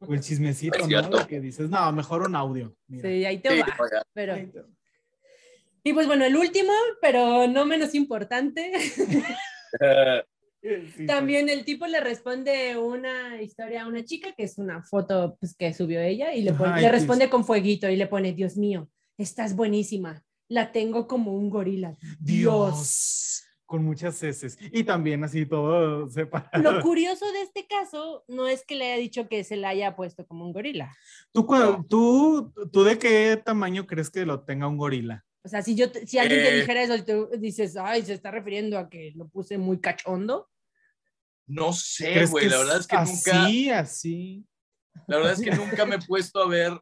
O 0.00 0.14
el 0.14 0.20
chismecito, 0.20 0.78
¿no? 0.86 1.26
que 1.26 1.40
dices, 1.40 1.68
no, 1.68 1.90
mejor 1.92 2.22
un 2.22 2.36
audio. 2.36 2.72
Mira. 2.86 3.08
Sí, 3.08 3.24
ahí 3.24 3.38
te 3.38 3.50
Sí, 3.50 3.60
va. 3.60 3.66
Pero... 4.12 4.34
Ahí 4.34 4.46
te- 4.46 4.62
Y 5.84 5.92
pues 5.92 6.06
bueno, 6.06 6.24
el 6.24 6.36
último, 6.36 6.72
pero 7.00 7.46
no 7.46 7.64
menos 7.66 7.94
importante, 7.94 8.72
Sí, 10.96 11.06
también 11.06 11.48
el 11.48 11.64
tipo 11.64 11.86
le 11.86 12.00
responde 12.00 12.76
una 12.76 13.40
historia 13.40 13.84
a 13.84 13.86
una 13.86 14.04
chica, 14.04 14.32
que 14.36 14.42
es 14.42 14.58
una 14.58 14.82
foto 14.82 15.36
pues, 15.38 15.54
que 15.56 15.72
subió 15.72 16.00
ella, 16.00 16.34
y 16.34 16.42
le, 16.42 16.52
pone- 16.52 16.72
Ay, 16.74 16.82
le 16.82 16.88
Dios. 16.88 16.92
responde 17.00 17.30
con 17.30 17.44
fueguito 17.44 17.88
y 17.88 17.94
le 17.94 18.08
pone, 18.08 18.32
Dios 18.32 18.56
mío, 18.56 18.90
estás 19.16 19.54
buenísima, 19.54 20.24
la 20.48 20.72
tengo 20.72 21.06
como 21.06 21.32
un 21.32 21.48
gorila. 21.48 21.96
Dios. 22.18 23.44
Con 23.66 23.84
muchas 23.84 24.20
heces. 24.22 24.58
Y 24.72 24.82
también 24.82 25.22
así 25.22 25.46
todo 25.46 26.08
separado. 26.08 26.60
Lo 26.72 26.80
curioso 26.82 27.30
de 27.32 27.42
este 27.42 27.66
caso 27.68 28.24
no 28.26 28.48
es 28.48 28.64
que 28.64 28.74
le 28.74 28.86
haya 28.92 29.00
dicho 29.00 29.28
que 29.28 29.44
se 29.44 29.56
la 29.56 29.68
haya 29.68 29.94
puesto 29.94 30.26
como 30.26 30.44
un 30.44 30.52
gorila. 30.52 30.92
¿Tú, 31.32 31.46
tú, 31.88 32.52
¿Tú 32.72 32.82
de 32.82 32.98
qué 32.98 33.40
tamaño 33.44 33.86
crees 33.86 34.10
que 34.10 34.26
lo 34.26 34.40
tenga 34.40 34.66
un 34.66 34.76
gorila? 34.78 35.24
O 35.44 35.48
sea, 35.48 35.62
si, 35.62 35.74
yo, 35.74 35.90
te- 35.90 36.06
si 36.06 36.18
alguien 36.18 36.40
te 36.40 36.48
Eh. 36.54 36.60
dijera 36.60 36.82
eso, 36.82 36.94
y 36.96 37.02
tú 37.02 37.30
dices, 37.38 37.76
ay, 37.76 38.02
se 38.04 38.12
está 38.14 38.30
refiriendo 38.30 38.78
a 38.78 38.88
que 38.88 39.12
lo 39.16 39.28
puse 39.28 39.56
muy 39.58 39.80
cachondo. 39.80 40.48
No 41.46 41.72
sé, 41.72 42.12
¿Crees 42.12 42.30
güey. 42.30 42.48
La 42.48 42.58
verdad 42.58 42.78
es 42.80 42.86
que 42.86 42.96
nunca, 42.96 43.42
Así, 43.44 43.70
así. 43.70 44.46
la 45.06 45.16
verdad 45.16 45.32
es 45.32 45.40
que 45.40 45.50
nunca 45.52 45.86
me 45.86 45.94
he 45.96 46.00
puesto 46.06 46.42
a 46.42 46.48
ver 46.48 46.72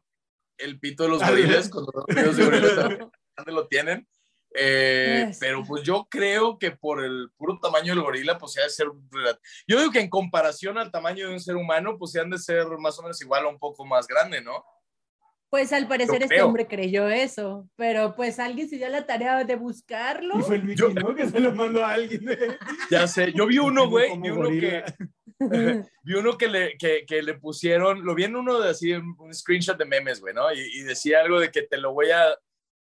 el 0.57 0.79
pito 0.79 1.03
de 1.03 1.09
los 1.09 1.21
gorilas 1.25 1.69
cuando 1.71 1.91
los 2.07 2.35
de 2.37 2.43
gorilas 2.45 2.75
también 2.75 3.09
¿dónde 3.37 3.51
lo 3.51 3.67
tienen. 3.67 4.07
Eh, 4.59 5.27
Es. 5.29 5.37
pero 5.39 5.63
pues 5.63 5.83
yo 5.83 6.07
creo 6.09 6.57
que 6.57 6.71
por 6.71 7.03
el 7.03 7.29
puro 7.37 7.59
tamaño 7.61 7.93
del 7.93 8.01
gorila, 8.03 8.37
pues 8.39 8.53
se 8.53 8.61
ha 8.61 8.63
de 8.63 8.69
ser. 8.71 8.87
Yo 9.67 9.77
digo 9.79 9.91
que 9.91 9.99
en 9.99 10.09
comparación 10.09 10.77
al 10.79 10.89
tamaño 10.91 11.27
de 11.27 11.33
un 11.33 11.39
ser 11.39 11.55
humano, 11.55 11.95
pues 11.99 12.11
se 12.11 12.19
han 12.19 12.29
de 12.31 12.39
ser 12.39 12.65
más 12.79 12.97
o 12.97 13.03
menos 13.03 13.21
igual 13.21 13.45
o 13.45 13.49
un 13.49 13.59
poco 13.59 13.85
más 13.85 14.07
grande, 14.07 14.41
¿no? 14.41 14.65
Pues 15.57 15.73
al 15.73 15.87
parecer 15.87 16.21
este 16.21 16.35
creo. 16.35 16.45
hombre 16.45 16.67
creyó 16.67 17.09
eso, 17.09 17.67
pero 17.75 18.13
pues 18.15 18.37
alguien 18.37 18.69
se 18.69 18.75
dio 18.77 18.87
la 18.89 19.07
tarea 19.07 19.43
de 19.43 19.55
buscarlo. 19.55 20.37
Y 20.37 20.43
fue 20.43 20.57
el 20.57 20.63
Mickey, 20.65 20.75
Yo- 20.75 20.89
¿no? 20.89 21.15
Que 21.15 21.27
se 21.27 21.39
lo 21.39 21.51
mandó 21.51 21.83
a 21.83 21.93
alguien. 21.93 22.25
Ya 22.91 23.07
sé, 23.07 23.33
yo 23.33 23.47
vi 23.47 23.57
uno, 23.57 23.89
güey, 23.89 24.15
vi 24.19 24.29
uno 24.29 24.49
que, 24.49 24.83
vi 26.03 26.13
uno 26.13 26.37
que 26.37 26.47
le, 26.47 26.77
que, 26.77 27.05
que 27.07 27.23
le 27.23 27.33
pusieron, 27.39 28.05
lo 28.05 28.13
vi 28.13 28.25
en 28.25 28.35
uno 28.35 28.61
de 28.61 28.69
así, 28.69 28.93
un 28.93 29.33
screenshot 29.33 29.79
de 29.79 29.85
memes, 29.85 30.21
güey, 30.21 30.35
¿no? 30.35 30.53
Y, 30.53 30.59
y 30.59 30.83
decía 30.83 31.21
algo 31.21 31.39
de 31.39 31.49
que 31.49 31.63
te 31.63 31.77
lo 31.77 31.91
voy 31.91 32.11
a, 32.11 32.37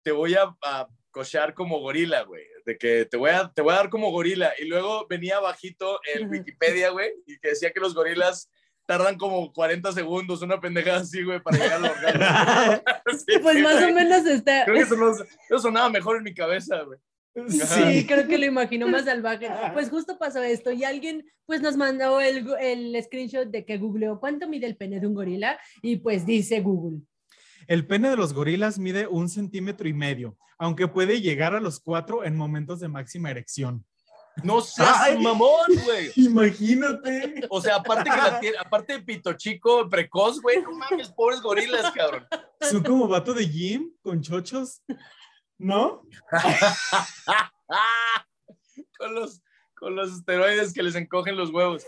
te 0.05 0.13
voy 0.13 0.35
a, 0.35 0.55
a 0.63 0.87
cochear 1.11 1.55
como 1.55 1.81
gorila, 1.81 2.23
güey, 2.23 2.45
de 2.67 2.79
que 2.79 3.05
te 3.05 3.17
voy, 3.17 3.31
a, 3.31 3.51
te 3.53 3.63
voy 3.63 3.73
a 3.73 3.79
dar 3.79 3.91
como 3.91 4.13
gorila. 4.13 4.53
Y 4.61 4.67
luego 4.67 5.09
venía 5.09 5.41
bajito 5.41 5.99
el. 6.15 6.29
Wikipedia, 6.29 6.91
güey, 6.91 7.11
y 7.27 7.37
que 7.41 7.49
decía 7.49 7.73
que 7.73 7.81
los 7.81 7.95
gorilas 7.95 8.49
tardan 8.91 9.17
como 9.17 9.53
40 9.53 9.93
segundos, 9.93 10.43
una 10.43 10.61
pendejada 10.61 10.99
así, 11.01 11.23
güey, 11.23 11.41
para 11.41 11.57
llegar 11.59 11.85
al 11.85 11.91
orgasmo. 11.93 12.83
Sí, 13.27 13.39
Pues 13.41 13.57
sí, 13.57 13.63
más 13.63 13.75
güey. 13.79 13.93
o 13.93 13.95
menos 13.95 14.27
está. 14.27 14.65
Creo 14.65 14.77
que 14.77 14.83
eso, 14.83 14.97
no- 14.97 15.13
eso 15.13 15.59
sonaba 15.61 15.89
mejor 15.91 16.17
en 16.17 16.25
mi 16.25 16.35
cabeza, 16.35 16.83
güey. 16.83 16.99
Sí, 17.49 18.05
creo 18.09 18.27
que 18.27 18.39
lo 18.39 18.47
imaginó 18.47 18.89
más 18.89 19.05
salvaje. 19.05 19.49
Pues 19.73 19.89
justo 19.91 20.19
pasó 20.19 20.43
esto 20.43 20.73
y 20.73 20.83
alguien 20.83 21.25
pues 21.47 21.61
nos 21.63 21.77
mandó 21.77 22.21
el, 22.21 22.45
el 22.61 23.01
screenshot 23.05 23.47
de 23.49 23.65
que 23.65 23.79
googleó 23.79 24.19
cuánto 24.19 24.49
mide 24.49 24.67
el 24.67 24.77
pene 24.77 24.99
de 24.99 25.07
un 25.07 25.15
gorila 25.15 25.57
y 25.83 25.99
pues 25.99 26.27
dice 26.27 26.61
Google. 26.61 27.03
El 27.69 27.87
pene 27.87 28.11
de 28.11 28.17
los 28.17 28.33
gorilas 28.35 28.81
mide 28.81 29.07
un 29.07 29.29
centímetro 29.29 29.87
y 29.89 29.93
medio, 29.93 30.37
aunque 30.59 30.89
puede 30.89 31.21
llegar 31.21 31.55
a 31.55 31.61
los 31.61 31.79
cuatro 31.79 32.25
en 32.25 32.35
momentos 32.37 32.81
de 32.81 32.89
máxima 32.89 33.31
erección. 33.31 33.85
No 34.43 34.61
seas 34.61 34.97
Ay. 35.03 35.19
mamón, 35.23 35.67
güey. 35.85 36.11
Imagínate. 36.17 37.47
O 37.51 37.61
sea, 37.61 37.77
aparte 37.77 38.11
que 38.11 38.17
la 38.17 38.41
tiene, 38.41 38.57
aparte 38.59 38.93
de 38.95 39.01
pito 39.03 39.33
chico, 39.35 39.89
precoz, 39.89 40.41
güey, 40.41 40.63
no 40.63 40.73
mames, 40.73 41.09
pobres 41.11 41.41
gorilas, 41.41 41.91
cabrón. 41.93 42.27
Son 42.61 42.83
como 42.83 43.09
vato 43.09 43.35
de 43.35 43.47
gym 43.49 43.91
con 44.03 44.21
chochos, 44.23 44.83
¿no? 45.59 46.03
Con 48.99 49.15
los, 49.15 49.43
con 49.75 49.95
los 49.97 50.13
esteroides 50.13 50.73
que 50.73 50.83
les 50.83 50.95
encogen 50.95 51.37
los 51.37 51.51
huevos. 51.51 51.87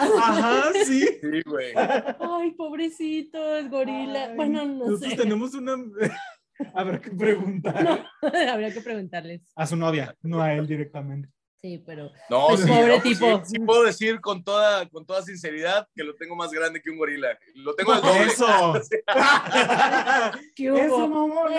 Ajá, 0.00 0.70
sí. 0.84 1.06
Sí, 1.20 1.42
güey. 1.46 1.72
Ay, 1.76 2.50
pobrecitos, 2.52 3.68
gorila. 3.70 4.24
Ay, 4.30 4.36
bueno, 4.36 4.64
no 4.64 4.86
Nosotros 4.86 5.10
sé. 5.12 5.16
tenemos 5.16 5.54
una. 5.54 5.76
Habrá 6.74 7.00
que 7.00 7.10
preguntar 7.10 7.82
No. 7.82 8.04
Habría 8.52 8.70
que 8.72 8.82
preguntarles. 8.82 9.42
a 9.56 9.66
su 9.66 9.76
novia, 9.76 10.14
no 10.22 10.42
a 10.42 10.52
él 10.54 10.66
directamente. 10.66 11.30
Sí, 11.62 11.82
pero. 11.84 12.10
No, 12.30 12.46
Pues, 12.48 12.60
sí, 12.60 12.66
pobre 12.68 12.86
no, 12.96 13.02
pues, 13.02 13.18
tipo. 13.18 13.44
sí, 13.44 13.52
sí 13.54 13.58
puedo 13.60 13.82
decir 13.84 14.20
con 14.20 14.42
toda, 14.42 14.88
con 14.88 15.04
toda 15.04 15.20
sinceridad 15.22 15.86
que 15.94 16.04
lo 16.04 16.14
tengo 16.16 16.34
más 16.34 16.50
grande 16.50 16.80
que 16.80 16.88
un 16.90 16.96
gorila. 16.96 17.38
Lo 17.54 17.74
tengo 17.74 17.92
al 17.92 18.00
doble. 18.00 18.22
Eso. 18.32 18.46
¿Qué 20.56 20.70
hubo? 20.72 20.78
Eso, 20.78 21.08
mamona. 21.08 21.56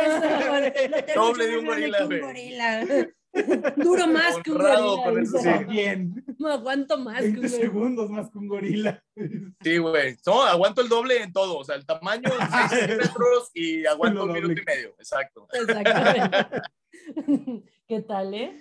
Eso, 0.68 1.20
Doble 1.22 1.48
de 1.48 1.58
un 1.58 1.66
gorila, 1.66 1.98
que 2.00 2.04
un 2.04 2.10
güey. 2.10 2.22
gorila. 2.22 2.86
Duro 3.78 4.08
más 4.08 4.38
que 4.44 4.52
un 4.52 4.58
gorila. 4.58 5.04
con 5.04 5.20
eso, 5.22 5.38
sí. 5.38 5.50
Bien. 5.70 6.26
No 6.40 6.50
aguanto 6.50 6.98
más 6.98 7.22
que 7.22 7.28
un 7.28 7.34
20 7.42 7.48
gorila. 7.48 7.62
segundos 7.62 8.10
más 8.10 8.30
que 8.32 8.38
un 8.40 8.48
gorila. 8.48 9.04
Sí, 9.64 9.78
güey. 9.78 10.18
No, 10.26 10.42
aguanto 10.44 10.82
el 10.82 10.90
doble 10.90 11.22
en 11.22 11.32
todo. 11.32 11.60
O 11.60 11.64
sea, 11.64 11.76
el 11.76 11.86
tamaño, 11.86 12.30
6 12.70 12.70
centímetros 12.82 13.52
y 13.54 13.86
aguanto 13.86 14.24
un 14.24 14.32
minuto 14.34 14.60
y 14.60 14.66
medio. 14.66 14.90
Exacto. 14.98 15.48
Exactamente. 15.54 16.62
¿Qué 17.88 18.02
tal, 18.02 18.34
eh? 18.34 18.52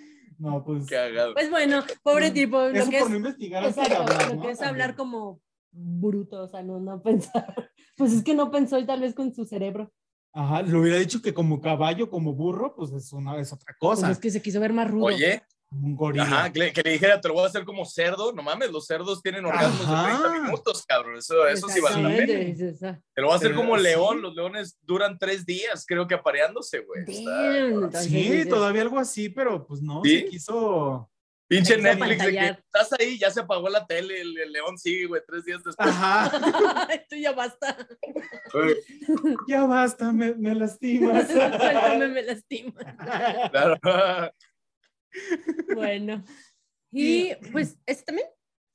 No, 0.41 0.63
pues. 0.63 0.87
Cagado. 0.87 1.33
Pues 1.35 1.49
bueno, 1.51 1.83
pobre 2.01 2.31
tipo, 2.31 2.57
lo 2.57 2.69
Eso 2.69 2.89
que 2.89 2.97
por 2.97 3.07
es, 3.07 3.11
no 3.11 3.17
investigar 3.17 3.63
de 3.63 3.69
exacto, 3.69 4.01
hablar, 4.01 4.29
lo 4.29 4.35
¿no? 4.35 4.41
que 4.41 4.51
es 4.51 4.61
hablar 4.61 4.95
como 4.95 5.39
bruto, 5.71 6.43
o 6.43 6.47
sea, 6.47 6.63
no, 6.63 6.79
no 6.79 7.01
pensar. 7.03 7.71
Pues 7.95 8.11
es 8.13 8.23
que 8.23 8.33
no 8.33 8.49
pensó 8.49 8.79
y 8.79 8.85
tal 8.85 9.01
vez 9.01 9.13
con 9.13 9.33
su 9.33 9.45
cerebro. 9.45 9.93
Ajá, 10.33 10.61
le 10.63 10.75
hubiera 10.75 10.97
dicho 10.97 11.21
que 11.21 11.33
como 11.33 11.61
caballo, 11.61 12.09
como 12.09 12.33
burro, 12.33 12.73
pues 12.75 12.91
es, 12.91 13.13
una, 13.13 13.37
es 13.39 13.53
otra 13.53 13.75
Pues 13.79 13.99
cosa. 13.99 14.09
es 14.11 14.17
que 14.17 14.31
se 14.31 14.41
quiso 14.41 14.59
ver 14.59 14.73
más 14.73 14.89
rudo. 14.89 15.05
Oye, 15.05 15.43
Un 15.73 15.95
gorila. 15.95 16.23
ajá, 16.23 16.51
que 16.51 16.59
le, 16.59 16.73
que 16.73 16.81
le 16.83 16.91
dijera, 16.91 17.21
te 17.21 17.29
lo 17.29 17.33
voy 17.33 17.43
a 17.45 17.47
hacer 17.47 17.63
como 17.63 17.85
cerdo. 17.85 18.33
No 18.33 18.43
mames, 18.43 18.71
los 18.71 18.85
cerdos 18.85 19.21
tienen 19.23 19.45
orgasmos 19.45 19.87
Ajá. 19.87 20.17
de 20.17 20.29
30 20.29 20.41
minutos, 20.43 20.85
cabrón. 20.85 21.15
Eso, 21.17 21.47
eso 21.47 21.69
sí 21.69 21.79
vale 21.79 22.03
la 22.03 22.09
pena. 22.09 22.99
Te 23.13 23.21
lo 23.21 23.27
voy 23.27 23.33
a 23.33 23.37
hacer 23.37 23.51
Pero 23.51 23.61
como 23.61 23.77
sí. 23.77 23.83
león. 23.83 24.21
Los 24.21 24.35
leones 24.35 24.77
duran 24.81 25.17
tres 25.17 25.45
días, 25.45 25.85
creo 25.87 26.05
que 26.07 26.15
apareándose, 26.15 26.79
güey. 26.79 27.03
Está- 27.07 28.01
Sí, 28.01 28.09
dices, 28.09 28.49
todavía 28.49 28.81
algo 28.81 28.99
así, 28.99 29.29
pero 29.29 29.65
pues 29.65 29.81
no, 29.81 30.01
¿Sí? 30.03 30.19
se 30.19 30.25
quiso. 30.25 31.07
Pinche 31.47 31.75
Netflix, 31.77 32.09
de 32.09 32.15
que 32.31 32.39
apantallar. 32.39 32.63
estás 32.65 32.93
ahí, 32.97 33.17
ya 33.17 33.29
se 33.29 33.41
apagó 33.41 33.67
la 33.67 33.85
tele, 33.85 34.21
el, 34.21 34.37
el 34.37 34.53
león 34.53 34.77
sigue, 34.77 35.05
güey, 35.07 35.21
tres 35.27 35.43
días 35.43 35.61
después. 35.61 35.89
Ajá, 35.89 36.31
Tú 37.09 37.15
ya 37.17 37.33
basta. 37.33 37.77
Ya 39.47 39.65
basta, 39.65 40.11
me, 40.13 40.33
me 40.35 40.55
lastimas. 40.55 41.27
Suéltame, 41.31 42.07
me 42.07 42.23
lastima. 42.23 42.73
Claro. 43.51 44.31
Bueno. 45.75 46.23
Y 46.93 47.33
pues, 47.53 47.77
¿este 47.85 48.03
también? 48.03 48.27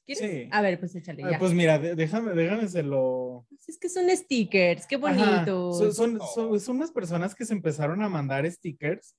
¿Quieres? 0.06 0.30
Sí. 0.30 0.48
A 0.50 0.62
ver, 0.62 0.80
pues 0.80 0.94
échale 0.94 1.22
ya. 1.30 1.38
Pues 1.38 1.52
mira, 1.52 1.78
déjame, 1.78 2.32
déjame 2.32 2.66
se 2.66 2.82
lo. 2.82 3.46
Es 3.68 3.76
que 3.78 3.90
son 3.90 4.08
stickers, 4.08 4.86
qué 4.86 4.94
Ajá, 4.94 5.00
bonitos. 5.44 5.76
Son, 5.76 5.92
son, 5.92 6.20
son- 6.34 6.58
son 6.60 6.76
unas 6.76 6.90
personas 6.92 7.34
que 7.34 7.44
se 7.44 7.52
empezaron 7.52 8.02
a 8.02 8.08
mandar 8.08 8.50
stickers, 8.50 9.14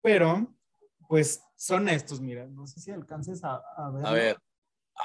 pero 0.00 0.54
pues 1.08 1.42
son 1.56 1.88
estos, 1.88 2.20
mira, 2.20 2.46
no 2.46 2.64
sé 2.68 2.78
si 2.78 2.92
alcances 2.92 3.42
a, 3.42 3.60
a 3.76 3.90
ver. 3.90 4.06
A 4.06 4.12
ver. 4.12 4.36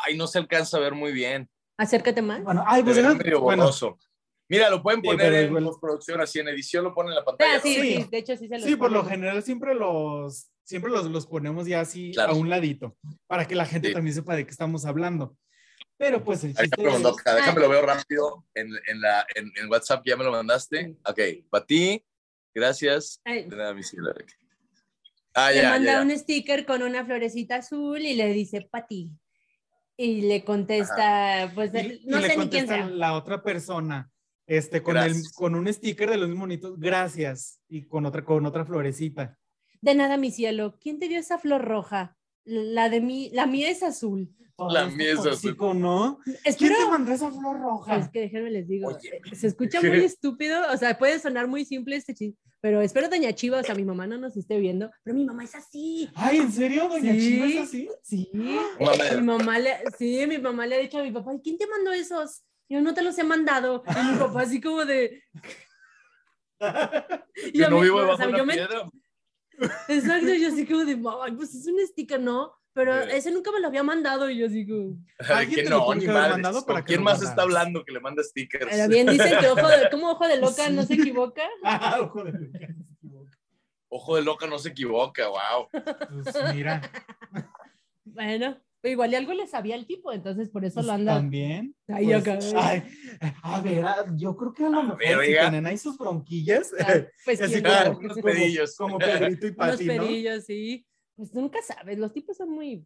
Ay, 0.06 0.16
no 0.16 0.28
se 0.28 0.38
alcanza 0.38 0.78
a 0.78 0.82
ver 0.82 0.94
muy 0.94 1.12
bien. 1.12 1.50
Acércate 1.78 2.22
más. 2.22 2.44
Bueno, 2.44 2.64
ay, 2.68 2.84
pues 2.84 2.98
deja- 2.98 3.16
medio 3.16 3.42
bueno, 3.42 3.64
borroso. 3.64 3.98
Mira, 4.48 4.70
lo 4.70 4.84
pueden 4.84 5.02
Sí, 5.02 5.08
poner 5.08 5.26
pero 5.26 5.38
en 5.38 5.48
igual- 5.48 5.64
postproducción, 5.64 6.22
así 6.22 6.38
en 6.40 6.50
edición 6.50 6.84
lo 6.84 6.94
ponen 6.94 7.14
en 7.14 7.16
la 7.16 7.26
pantalla. 7.26 7.54
Ah, 7.54 7.58
¿no? 7.58 7.62
sí, 7.64 7.74
Sí. 7.74 7.82
sí, 8.04 8.08
de 8.12 8.18
hecho 8.20 8.38
sí 8.38 8.48
se 8.48 8.56
los 8.60 8.64
sí, 8.64 8.76
por 8.76 8.92
lo 8.92 9.00
ponen. 9.02 9.12
general 9.18 9.42
siempre 9.42 9.74
los, 9.74 10.52
siempre 10.68 10.92
los, 10.92 11.06
los 11.06 11.26
ponemos 11.26 11.66
ya 11.66 11.80
así 11.80 12.12
Claro. 12.14 12.34
a 12.34 12.36
un 12.36 12.50
ladito, 12.50 12.98
para 13.26 13.48
que 13.48 13.56
la 13.56 13.66
gente 13.66 13.88
Sí. 13.88 13.94
también 13.94 14.14
sepa 14.14 14.36
de 14.36 14.46
qué 14.46 14.52
estamos 14.52 14.86
hablando. 14.86 15.38
Pero 15.98 16.24
pues 16.24 16.44
el 16.44 16.50
Ahí 16.58 16.68
chiste 16.70 16.88
es- 16.88 17.06
acá, 17.06 17.36
déjame 17.36 17.62
lo 17.62 17.70
veo 17.70 17.82
rápido 17.86 18.46
en, 18.54 18.68
en, 18.88 19.02
la, 19.02 19.26
en, 19.34 19.52
en 19.56 19.70
WhatsApp, 19.70 20.04
ya 20.06 20.18
me 20.18 20.24
lo 20.26 20.32
mandaste. 20.32 20.96
Ok, 21.06 21.20
para 21.50 21.66
ti, 21.66 22.04
gracias. 22.54 23.20
Ay, 23.24 23.46
De 23.50 23.56
nada, 23.56 23.74
mi 23.74 23.82
cielo. 23.82 24.14
Ah, 25.34 25.52
le 25.52 25.62
ya, 25.62 25.70
manda 25.70 25.92
ya, 25.94 25.98
ya. 26.00 26.02
un 26.04 26.18
sticker 26.18 26.66
con 26.66 26.84
una 26.84 27.06
florecita 27.06 27.56
azul 27.58 28.00
y 28.02 28.14
le 28.16 28.32
dice 28.34 28.68
Pati. 28.70 29.10
Y 29.96 30.22
le 30.22 30.44
contesta, 30.44 31.52
pues 31.56 31.72
y, 31.74 32.04
no 32.06 32.20
y 32.20 32.22
le 32.22 32.28
sé 32.28 32.38
ni 32.38 32.50
quién 32.50 32.68
sea. 32.68 32.88
la 32.90 33.14
otra 33.14 33.42
persona, 33.42 34.12
este, 34.46 34.84
con, 34.84 34.98
el, 34.98 35.06
Gracias. 35.06 35.34
con 35.34 35.56
un 35.56 35.72
sticker 35.74 36.10
de 36.12 36.18
los 36.18 36.28
mismos 36.28 36.44
bonitos, 36.44 36.80
gracias, 36.80 37.60
y 37.70 37.88
con 37.88 38.06
otra, 38.06 38.24
con 38.24 38.46
otra 38.46 38.66
florecita. 38.66 39.36
De 39.82 39.96
nada, 39.96 40.18
mi 40.18 40.32
cielo. 40.32 40.78
¿Quién 40.82 41.00
te 41.00 41.08
dio 41.08 41.20
esa 41.20 41.38
flor 41.38 41.64
roja? 41.66 42.16
La 42.46 42.90
de 42.90 43.02
mí, 43.02 43.30
la 43.34 43.46
mía 43.46 43.70
es 43.70 43.84
azul. 43.84 44.34
La 44.70 44.88
mía 44.88 45.12
es 45.14 45.20
azul. 45.26 45.56
¿no? 45.80 46.20
¿Quién 46.24 46.38
Espero. 46.46 46.76
te 46.78 46.86
mandó 46.90 47.12
esa 47.12 47.30
flor 47.30 47.60
roja? 47.60 47.98
Es 47.98 48.10
que 48.10 48.22
déjenme 48.22 48.50
les 48.50 48.68
digo, 48.68 48.88
Oye. 48.88 49.22
eh, 49.32 49.36
se 49.36 49.48
escucha 49.48 49.80
muy 49.82 49.90
estúpido, 50.04 50.60
o 50.74 50.78
sea, 50.78 50.98
puede 50.98 51.20
sonar 51.20 51.48
muy 51.48 51.64
simple 51.64 51.96
este 51.96 52.16
chiste, 52.16 52.40
pero 52.60 52.82
espero 52.82 53.08
doña 53.08 53.34
Chiva, 53.34 53.60
o 53.60 53.64
sea, 53.64 53.76
mi 53.76 53.86
mamá 53.86 54.08
no 54.08 54.18
nos 54.18 54.36
esté 54.36 54.58
viendo, 54.60 54.90
pero 55.04 55.16
mi 55.16 55.26
mamá 55.26 55.44
es 55.44 55.54
así. 55.54 56.10
Ay, 56.16 56.38
¿en 56.38 56.52
serio, 56.52 56.88
doña 56.90 57.14
Sí. 57.14 57.20
Chiva 57.20 57.46
es 57.46 57.58
así? 57.60 57.90
Sí. 58.02 58.32
Mi 58.34 59.22
mamá 59.22 59.60
le, 59.60 59.76
sí, 59.98 60.26
mi 60.28 60.40
mamá 60.40 60.66
le 60.66 60.76
ha 60.76 60.80
dicho 60.80 60.98
a 60.98 61.04
mi 61.04 61.12
papá, 61.12 61.36
¿y 61.36 61.42
quién 61.42 61.58
te 61.60 61.68
mandó 61.68 61.92
esos? 61.92 62.44
Yo 62.70 62.82
no 62.82 62.94
te 62.96 63.04
los 63.04 63.18
he 63.20 63.24
mandado. 63.24 63.84
Y 63.88 64.12
mi 64.14 64.18
papá 64.18 64.42
así 64.42 64.60
como 64.60 64.86
de... 64.86 65.22
Y 67.54 67.60
Yo 67.60 67.70
no 67.70 67.80
vivo 67.82 67.98
o 67.98 68.02
debajo 68.02 68.18
sea, 68.18 68.26
de 68.26 68.30
una 68.34 68.38
yo 68.40 68.46
me- 68.46 68.54
piedra. 68.54 68.90
Exacto, 69.88 70.34
yo 70.34 70.48
así 70.50 70.66
como 70.66 70.86
de, 70.86 71.00
"Ay, 71.24 71.32
pues 71.34 71.54
es 71.56 71.68
un 71.68 71.80
sticker, 71.88 72.20
¿no? 72.20 72.54
Pero 72.74 72.94
Sí. 73.06 73.10
ese 73.14 73.32
nunca 73.32 73.52
me 73.52 73.60
lo 73.60 73.68
había 73.70 73.82
mandado 73.82 74.30
y 74.30 74.38
yo 74.38 74.46
así 74.46 74.68
como... 74.68 74.98
Alguien 75.56 75.64
te 75.66 75.70
no, 75.72 75.94
ni 75.96 76.02
que 76.06 76.12
madres. 76.12 76.32
mandado 76.34 76.64
para 76.66 76.80
¿Con 76.80 76.86
que 76.86 76.94
quién 76.94 77.04
más 77.04 77.22
está 77.24 77.42
hablando 77.42 77.84
que 77.84 77.92
le 77.92 78.00
manda 78.00 78.22
stickers? 78.24 78.68
Pero 78.70 78.88
bien 78.88 79.08
dicen 79.08 79.40
que 79.40 79.48
ojo 79.48 79.68
de, 79.68 79.90
como 79.92 80.12
ojo 80.12 80.28
de 80.28 80.38
loca 80.38 80.70
no 80.70 80.84
se 80.84 80.94
equivoca. 80.94 81.42
Ah, 81.64 81.98
ojo 82.02 82.24
de 82.24 82.32
loca, 82.34 82.68
no 82.68 82.84
se 82.86 82.94
equivoca. 82.94 83.38
Ojo 83.90 84.16
de 84.18 84.22
loca 84.22 84.48
no 84.48 84.60
se 84.60 84.70
equivoca, 84.70 85.28
wow. 85.28 85.68
Pues 86.24 86.54
mira, 86.54 86.82
Bueno, 88.04 88.58
pero 88.82 88.92
igual 88.94 89.12
y 89.12 89.16
algo 89.16 89.34
le 89.34 89.48
sabía 89.48 89.76
el 89.76 89.86
tipo, 89.88 90.12
entonces 90.12 90.50
por 90.50 90.64
eso 90.66 90.76
pues 90.76 90.86
lo 90.88 90.94
anda. 90.94 91.16
también. 91.16 91.76
Ahí 91.88 92.06
pues, 92.06 92.54
ay, 92.56 92.84
a 93.42 93.62
ver, 93.62 93.86
yo 94.16 94.36
creo 94.38 94.54
que 94.54 94.66
a 94.66 94.70
lo 94.70 94.84
mejor 94.84 94.98
ver, 95.00 95.20
si 95.26 95.32
tienen 95.34 95.66
ahí 95.66 95.78
sus 95.78 95.98
bronquillas, 95.98 96.72
Ah, 96.80 97.02
Pues 97.26 97.42
así 97.42 97.62
como, 97.64 97.98
unos 98.00 98.18
pedillos. 98.20 98.76
como 98.78 98.98
Pedrito 99.00 99.48
y 99.48 99.50
unos 99.58 99.58
Pati, 99.72 99.86
¿no? 99.86 100.04
pedillos, 100.04 100.46
sí. 100.46 100.86
Pues 101.16 101.34
nunca 101.34 101.60
sabes, 101.62 101.98
los 101.98 102.14
tipos 102.14 102.38
son 102.38 102.50
muy. 102.52 102.86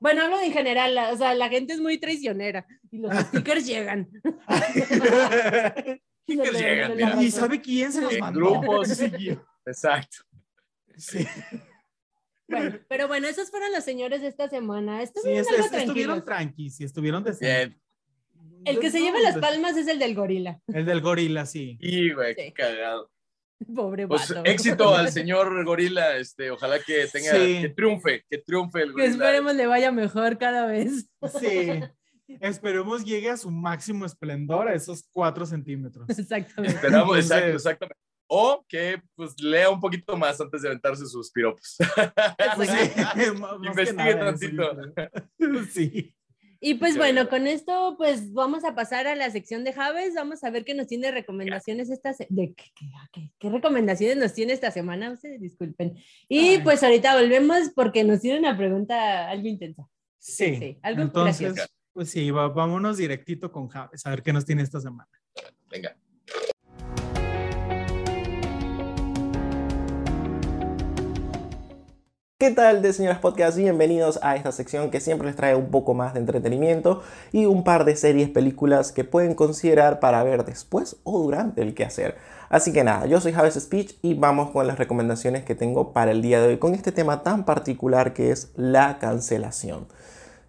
Bueno, 0.00 0.22
hablo 0.22 0.40
en 0.40 0.52
general, 0.52 0.94
la- 0.94 1.12
o 1.12 1.16
sea, 1.16 1.34
la 1.34 1.48
gente 1.48 1.72
es 1.74 1.80
muy 1.80 1.98
traicionera 1.98 2.66
y 2.90 2.98
los 2.98 3.12
stickers 3.26 3.66
llegan. 3.66 4.08
Le- 6.26 6.52
llegan, 6.52 7.22
¿Y 7.22 7.30
sabe 7.30 7.60
quién 7.60 7.90
se 7.92 8.02
los 8.02 8.18
mandó? 8.18 8.60
grupos. 8.60 9.00
Exacto. 9.66 10.18
Sí, 10.96 11.26
Bueno, 12.48 12.78
pero 12.88 13.08
bueno, 13.08 13.28
esos 13.28 13.50
fueron 13.50 13.70
los 13.72 13.84
señores 13.84 14.22
de 14.22 14.28
esta 14.28 14.48
semana. 14.48 14.98
sí, 14.98 15.04
Estuvieron 15.04 15.40
es- 15.40 15.48
es- 15.50 15.58
estuvieron 15.58 15.84
tranquilos. 15.86 16.24
tranquis, 16.24 16.76
sí, 16.76 16.84
estuvieron 16.84 17.24
decentes. 17.24 17.68
Bien. 17.68 17.82
El 18.64 18.80
que 18.80 18.90
se 18.90 19.00
lleva 19.00 19.20
las 19.20 19.38
palmas 19.38 19.76
es 19.76 19.86
el 19.86 19.98
del 19.98 20.14
gorila. 20.14 20.60
El 20.66 20.84
del 20.84 21.00
gorila, 21.00 21.46
sí. 21.46 21.76
Y, 21.80 22.12
güey, 22.12 22.34
qué 22.34 22.46
Sí. 22.46 22.52
cagado. 22.52 23.10
Pobre 23.74 24.06
Pues 24.08 24.28
vato. 24.28 24.42
éxito 24.44 24.94
al 24.94 25.10
señor 25.12 25.64
Gorila, 25.64 26.16
este, 26.16 26.50
ojalá 26.50 26.78
que 26.80 27.06
tenga, 27.12 27.32
Sí. 27.32 27.60
que 27.62 27.68
triunfe, 27.70 28.24
que 28.30 28.38
triunfe 28.38 28.80
el 28.82 28.88
Que 28.88 28.92
Gorila. 28.92 29.10
esperemos 29.10 29.54
le 29.54 29.66
vaya 29.66 29.90
mejor 29.92 30.38
cada 30.38 30.66
vez. 30.66 31.08
Sí. 31.40 31.80
Esperemos 32.40 33.04
llegue 33.04 33.30
a 33.30 33.36
su 33.36 33.50
máximo 33.50 34.04
esplendor, 34.04 34.68
a 34.68 34.74
esos 34.74 35.08
cuatro 35.12 35.46
centímetros. 35.46 36.08
Exactamente. 36.10 36.76
Esperamos, 36.76 37.08
Entonces- 37.16 37.30
exacto, 37.30 37.56
exactamente. 37.56 37.98
O 38.30 38.64
que 38.68 39.00
pues 39.14 39.40
lea 39.40 39.70
un 39.70 39.80
poquito 39.80 40.16
más 40.16 40.40
antes 40.40 40.60
de 40.62 40.68
aventarse 40.68 41.06
sus 41.06 41.30
piropos. 41.30 41.76
Pues 42.56 42.68
sí, 42.70 42.76
Investigue 43.62 44.14
nada 44.14 44.24
tantito. 44.26 44.70
Sí. 45.72 46.14
Y 46.60 46.74
pues 46.74 46.94
Ya, 46.94 46.98
bueno, 47.00 47.28
con 47.28 47.46
esto 47.46 47.94
pues 47.96 48.32
vamos 48.32 48.64
a 48.64 48.74
pasar 48.74 49.06
a 49.06 49.14
la 49.14 49.30
sección 49.30 49.62
de 49.62 49.72
Javes, 49.72 50.14
vamos 50.16 50.42
a 50.42 50.50
ver 50.50 50.64
qué 50.64 50.74
nos 50.74 50.88
tiene 50.88 51.10
recomendaciones 51.12 51.88
esta 51.88 52.10
de 52.28 52.52
qué, 52.54 52.64
qué- 52.74 52.86
qué- 53.12 53.30
qué 53.38 53.48
recomendaciones 53.48 54.16
nos 54.16 54.34
tiene 54.34 54.54
esta 54.54 54.72
semana, 54.72 55.12
ustedes 55.12 55.40
disculpen. 55.40 55.96
Y 56.28 56.38
Ay. 56.56 56.62
pues 56.62 56.82
ahorita 56.82 57.14
volvemos 57.14 57.70
porque 57.76 58.02
nos 58.02 58.20
tiene 58.22 58.40
una 58.40 58.56
pregunta 58.58 59.30
algo 59.30 59.46
intensa. 59.46 59.88
Sí. 60.18 60.56
Sí, 60.56 60.78
algo 60.82 61.02
Entonces, 61.02 61.40
gracioso. 61.54 61.70
pues 61.92 62.10
sí, 62.10 62.28
va- 62.32 62.48
vámonos 62.48 62.96
directito 62.96 63.52
con 63.52 63.68
Javes, 63.68 64.04
a 64.04 64.10
ver 64.10 64.22
qué 64.24 64.32
nos 64.32 64.44
tiene 64.44 64.62
esta 64.62 64.80
semana. 64.80 65.08
Venga. 65.70 65.96
¿Qué 72.40 72.52
tal 72.52 72.82
de 72.82 72.92
señoras 72.92 73.18
podcast? 73.18 73.58
Bienvenidos 73.58 74.20
a 74.22 74.36
esta 74.36 74.52
sección 74.52 74.92
que 74.92 75.00
siempre 75.00 75.26
les 75.26 75.34
trae 75.34 75.56
un 75.56 75.72
poco 75.72 75.92
más 75.92 76.14
de 76.14 76.20
entretenimiento 76.20 77.02
y 77.32 77.46
un 77.46 77.64
par 77.64 77.84
de 77.84 77.96
series, 77.96 78.28
películas 78.28 78.92
que 78.92 79.02
pueden 79.02 79.34
considerar 79.34 79.98
para 79.98 80.22
ver 80.22 80.44
después 80.44 80.98
o 81.02 81.18
durante 81.18 81.62
el 81.62 81.74
quehacer. 81.74 82.16
Así 82.48 82.72
que 82.72 82.84
nada, 82.84 83.06
yo 83.06 83.20
soy 83.20 83.32
Javes 83.32 83.54
Speech 83.54 83.96
y 84.02 84.14
vamos 84.14 84.52
con 84.52 84.68
las 84.68 84.78
recomendaciones 84.78 85.44
que 85.44 85.56
tengo 85.56 85.92
para 85.92 86.12
el 86.12 86.22
día 86.22 86.40
de 86.40 86.46
hoy 86.46 86.58
con 86.58 86.76
este 86.76 86.92
tema 86.92 87.24
tan 87.24 87.44
particular 87.44 88.14
que 88.14 88.30
es 88.30 88.52
la 88.54 89.00
cancelación. 89.00 89.88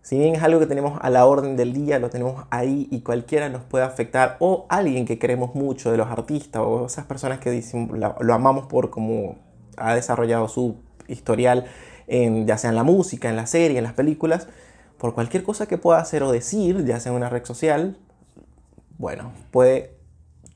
Si 0.03 0.19
bien 0.19 0.35
es 0.35 0.43
algo 0.43 0.59
que 0.59 0.67
tenemos 0.67 0.99
a 1.01 1.09
la 1.09 1.25
orden 1.25 1.57
del 1.57 1.73
día, 1.73 1.97
lo 1.97 2.11
tenemos 2.11 2.45
ahí 2.51 2.87
y 2.91 3.01
cualquiera 3.01 3.49
nos 3.49 3.63
puede 3.63 3.85
afectar 3.85 4.37
o 4.37 4.67
alguien 4.69 5.07
que 5.07 5.17
queremos 5.17 5.55
mucho 5.55 5.89
de 5.89 5.97
los 5.97 6.07
artistas 6.07 6.61
o 6.63 6.85
esas 6.85 7.05
personas 7.05 7.39
que 7.39 7.49
dicen, 7.49 7.89
lo, 7.99 8.33
amamos 8.35 8.67
por 8.67 8.91
cómo 8.91 9.39
ha 9.75 9.95
desarrollado 9.95 10.47
su 10.49 10.77
historial 11.09 11.65
en, 12.07 12.47
ya 12.47 12.57
sea 12.57 12.69
en 12.69 12.75
la 12.75 12.83
música, 12.83 13.29
en 13.29 13.35
la 13.35 13.47
serie, 13.47 13.77
en 13.77 13.83
las 13.83 13.93
películas, 13.93 14.47
por 14.97 15.13
cualquier 15.13 15.43
cosa 15.43 15.67
que 15.67 15.77
pueda 15.77 15.99
hacer 15.99 16.23
o 16.23 16.31
decir, 16.31 16.85
ya 16.85 16.99
sea 16.99 17.11
en 17.11 17.17
una 17.17 17.29
red 17.29 17.45
social, 17.45 17.97
bueno, 18.97 19.31
puede 19.51 19.97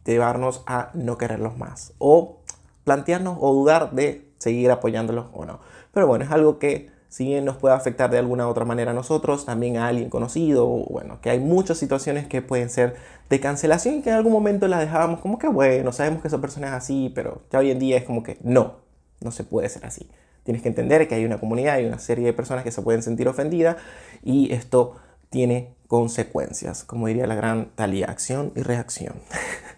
llevarnos 0.05 0.63
a 0.67 0.91
no 0.93 1.17
quererlos 1.17 1.57
más 1.57 1.93
o 1.97 2.39
plantearnos 2.83 3.37
o 3.39 3.53
dudar 3.53 3.91
de 3.91 4.29
seguir 4.37 4.69
apoyándolos 4.71 5.27
o 5.33 5.45
no. 5.45 5.59
Pero 5.93 6.07
bueno, 6.07 6.25
es 6.25 6.31
algo 6.31 6.59
que 6.59 6.91
si 7.07 7.25
bien 7.25 7.45
nos 7.45 7.57
puede 7.57 7.75
afectar 7.75 8.09
de 8.09 8.17
alguna 8.17 8.47
u 8.47 8.49
otra 8.49 8.65
manera 8.65 8.89
a 8.91 8.93
nosotros, 8.93 9.45
también 9.45 9.77
a 9.77 9.87
alguien 9.87 10.09
conocido, 10.09 10.65
bueno, 10.67 11.21
que 11.21 11.29
hay 11.29 11.39
muchas 11.39 11.77
situaciones 11.77 12.27
que 12.27 12.41
pueden 12.41 12.71
ser 12.71 12.95
de 13.29 13.39
cancelación 13.39 13.95
y 13.95 14.01
que 14.01 14.09
en 14.09 14.15
algún 14.15 14.33
momento 14.33 14.67
las 14.67 14.79
dejábamos 14.79 15.19
como 15.19 15.37
que 15.37 15.47
bueno, 15.47 15.91
sabemos 15.93 16.21
que 16.21 16.27
esa 16.27 16.41
persona 16.41 16.67
es 16.69 16.73
así, 16.73 17.11
pero 17.13 17.43
ya 17.51 17.59
hoy 17.59 17.69
en 17.69 17.77
día 17.77 17.97
es 17.97 18.03
como 18.03 18.23
que 18.23 18.39
no, 18.41 18.77
no 19.21 19.31
se 19.31 19.43
puede 19.43 19.69
ser 19.69 19.85
así. 19.85 20.09
Tienes 20.43 20.61
que 20.61 20.69
entender 20.69 21.07
que 21.07 21.15
hay 21.15 21.25
una 21.25 21.39
comunidad, 21.39 21.75
hay 21.75 21.85
una 21.85 21.99
serie 21.99 22.25
de 22.25 22.33
personas 22.33 22.63
que 22.63 22.71
se 22.71 22.81
pueden 22.81 23.01
sentir 23.01 23.27
ofendidas 23.27 23.77
y 24.23 24.51
esto 24.53 24.95
tiene 25.29 25.73
consecuencias, 25.87 26.83
como 26.83 27.07
diría 27.07 27.27
la 27.27 27.35
gran 27.35 27.69
Talía, 27.75 28.07
acción 28.07 28.51
y 28.55 28.61
reacción. 28.61 29.15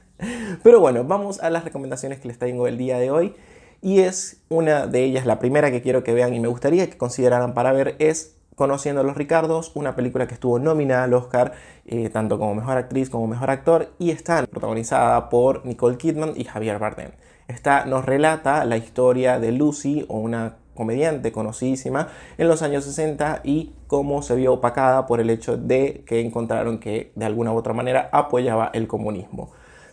Pero 0.63 0.79
bueno, 0.79 1.03
vamos 1.03 1.39
a 1.39 1.49
las 1.49 1.63
recomendaciones 1.63 2.19
que 2.19 2.27
les 2.27 2.39
traigo 2.39 2.67
el 2.67 2.77
día 2.77 2.97
de 2.97 3.11
hoy 3.11 3.35
y 3.81 3.99
es 3.99 4.41
una 4.49 4.87
de 4.87 5.03
ellas, 5.03 5.25
la 5.25 5.39
primera 5.39 5.71
que 5.71 5.81
quiero 5.81 6.03
que 6.03 6.13
vean 6.13 6.33
y 6.33 6.39
me 6.39 6.47
gustaría 6.47 6.89
que 6.89 6.97
consideraran 6.97 7.53
para 7.53 7.71
ver 7.71 7.95
es 7.99 8.35
Conociendo 8.55 9.01
a 9.01 9.03
los 9.03 9.17
Ricardos, 9.17 9.73
una 9.75 9.97
película 9.97 10.27
que 10.27 10.33
estuvo 10.33 10.59
nominada 10.59 11.03
al 11.03 11.13
Oscar 11.13 11.51
eh, 11.85 12.09
tanto 12.09 12.39
como 12.39 12.55
Mejor 12.55 12.77
Actriz 12.77 13.09
como 13.09 13.27
Mejor 13.27 13.49
Actor 13.49 13.91
y 13.99 14.11
está 14.11 14.47
protagonizada 14.47 15.27
por 15.29 15.65
Nicole 15.65 15.97
Kidman 15.97 16.31
y 16.37 16.45
Javier 16.45 16.79
Bardem. 16.79 17.11
Esta 17.47 17.85
nos 17.85 18.05
relata 18.05 18.65
la 18.65 18.77
historia 18.77 19.39
de 19.39 19.51
Lucy, 19.51 20.05
una 20.09 20.55
comediante 20.73 21.31
conocidísima 21.31 22.09
en 22.37 22.47
los 22.47 22.61
años 22.61 22.83
60 22.83 23.41
y 23.43 23.73
cómo 23.87 24.21
se 24.21 24.35
vio 24.35 24.53
opacada 24.53 25.05
por 25.05 25.19
el 25.19 25.29
hecho 25.29 25.55
de 25.55 26.03
que 26.05 26.21
encontraron 26.21 26.79
que 26.79 27.11
de 27.15 27.25
alguna 27.25 27.53
u 27.53 27.57
otra 27.57 27.73
manera 27.73 28.09
apoyaba 28.11 28.71
el 28.73 28.87
comunismo. 28.87 29.51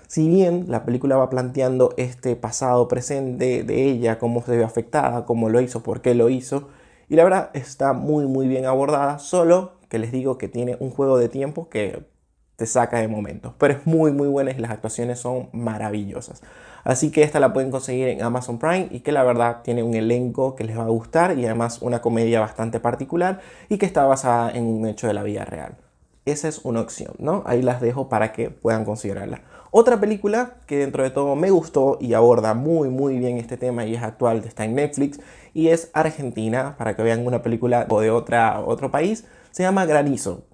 Si 0.08 0.28
bien 0.28 0.66
la 0.68 0.84
película 0.84 1.16
va 1.16 1.30
planteando 1.30 1.94
este 1.96 2.36
pasado 2.36 2.88
presente 2.88 3.62
de 3.64 3.84
ella, 3.84 4.18
cómo 4.18 4.42
se 4.42 4.56
vio 4.56 4.66
afectada, 4.66 5.24
cómo 5.24 5.48
lo 5.48 5.60
hizo, 5.60 5.82
por 5.82 6.02
qué 6.02 6.14
lo 6.14 6.28
hizo, 6.28 6.68
y 7.08 7.16
la 7.16 7.24
verdad 7.24 7.50
está 7.54 7.92
muy 7.92 8.26
muy 8.26 8.48
bien 8.48 8.66
abordada, 8.66 9.18
solo 9.18 9.72
que 9.88 9.98
les 9.98 10.12
digo 10.12 10.38
que 10.38 10.48
tiene 10.48 10.76
un 10.80 10.90
juego 10.90 11.18
de 11.18 11.28
tiempo 11.28 11.68
que 11.68 12.04
te 12.56 12.66
saca 12.66 12.98
de 12.98 13.08
momentos, 13.08 13.54
pero 13.58 13.74
es 13.74 13.86
muy 13.86 14.12
muy 14.12 14.28
buena 14.28 14.50
y 14.50 14.58
las 14.58 14.70
actuaciones 14.70 15.18
son 15.18 15.48
maravillosas. 15.52 16.42
Así 16.84 17.10
que 17.10 17.22
esta 17.22 17.40
la 17.40 17.52
pueden 17.52 17.70
conseguir 17.70 18.08
en 18.08 18.22
Amazon 18.22 18.58
Prime 18.58 18.88
y 18.90 19.00
que 19.00 19.12
la 19.12 19.22
verdad 19.22 19.62
tiene 19.62 19.82
un 19.82 19.94
elenco 19.94 20.56
que 20.56 20.64
les 20.64 20.78
va 20.78 20.84
a 20.84 20.88
gustar 20.88 21.38
y 21.38 21.44
además 21.44 21.80
una 21.80 22.00
comedia 22.00 22.40
bastante 22.40 22.80
particular 22.80 23.40
y 23.68 23.78
que 23.78 23.86
está 23.86 24.04
basada 24.04 24.50
en 24.50 24.64
un 24.64 24.86
hecho 24.86 25.06
de 25.06 25.14
la 25.14 25.22
vida 25.22 25.44
real. 25.44 25.76
Esa 26.24 26.48
es 26.48 26.60
una 26.64 26.80
opción, 26.80 27.14
¿no? 27.18 27.42
Ahí 27.46 27.62
las 27.62 27.80
dejo 27.80 28.08
para 28.08 28.32
que 28.32 28.50
puedan 28.50 28.84
considerarla. 28.84 29.42
Otra 29.72 29.98
película 29.98 30.54
que 30.66 30.76
dentro 30.76 31.02
de 31.02 31.10
todo 31.10 31.34
me 31.34 31.50
gustó 31.50 31.98
y 32.00 32.14
aborda 32.14 32.54
muy 32.54 32.90
muy 32.90 33.18
bien 33.18 33.38
este 33.38 33.56
tema 33.56 33.86
y 33.86 33.94
es 33.94 34.02
actual, 34.02 34.42
está 34.44 34.64
en 34.64 34.74
Netflix 34.74 35.18
y 35.54 35.68
es 35.68 35.90
Argentina, 35.94 36.76
para 36.78 36.94
que 36.94 37.02
vean 37.02 37.26
una 37.26 37.42
película 37.42 37.86
de 37.86 38.10
otra, 38.10 38.60
otro 38.60 38.90
país, 38.90 39.24
se 39.50 39.62
llama 39.62 39.86
Granizo. 39.86 40.44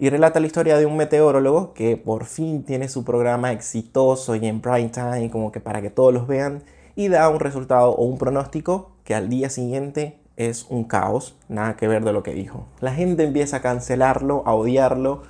Y 0.00 0.10
relata 0.10 0.38
la 0.38 0.46
historia 0.46 0.78
de 0.78 0.86
un 0.86 0.96
meteorólogo 0.96 1.74
que 1.74 1.96
por 1.96 2.24
fin 2.24 2.62
tiene 2.62 2.88
su 2.88 3.04
programa 3.04 3.50
exitoso 3.50 4.36
y 4.36 4.46
en 4.46 4.60
prime 4.60 4.90
time, 4.90 5.28
como 5.28 5.50
que 5.50 5.58
para 5.58 5.82
que 5.82 5.90
todos 5.90 6.14
los 6.14 6.28
vean, 6.28 6.62
y 6.94 7.08
da 7.08 7.28
un 7.28 7.40
resultado 7.40 7.90
o 7.90 8.04
un 8.04 8.16
pronóstico 8.16 8.92
que 9.02 9.16
al 9.16 9.28
día 9.28 9.50
siguiente 9.50 10.20
es 10.36 10.66
un 10.70 10.84
caos, 10.84 11.36
nada 11.48 11.74
que 11.74 11.88
ver 11.88 12.04
de 12.04 12.12
lo 12.12 12.22
que 12.22 12.32
dijo. 12.32 12.68
La 12.78 12.94
gente 12.94 13.24
empieza 13.24 13.56
a 13.56 13.60
cancelarlo, 13.60 14.44
a 14.46 14.54
odiarlo 14.54 15.22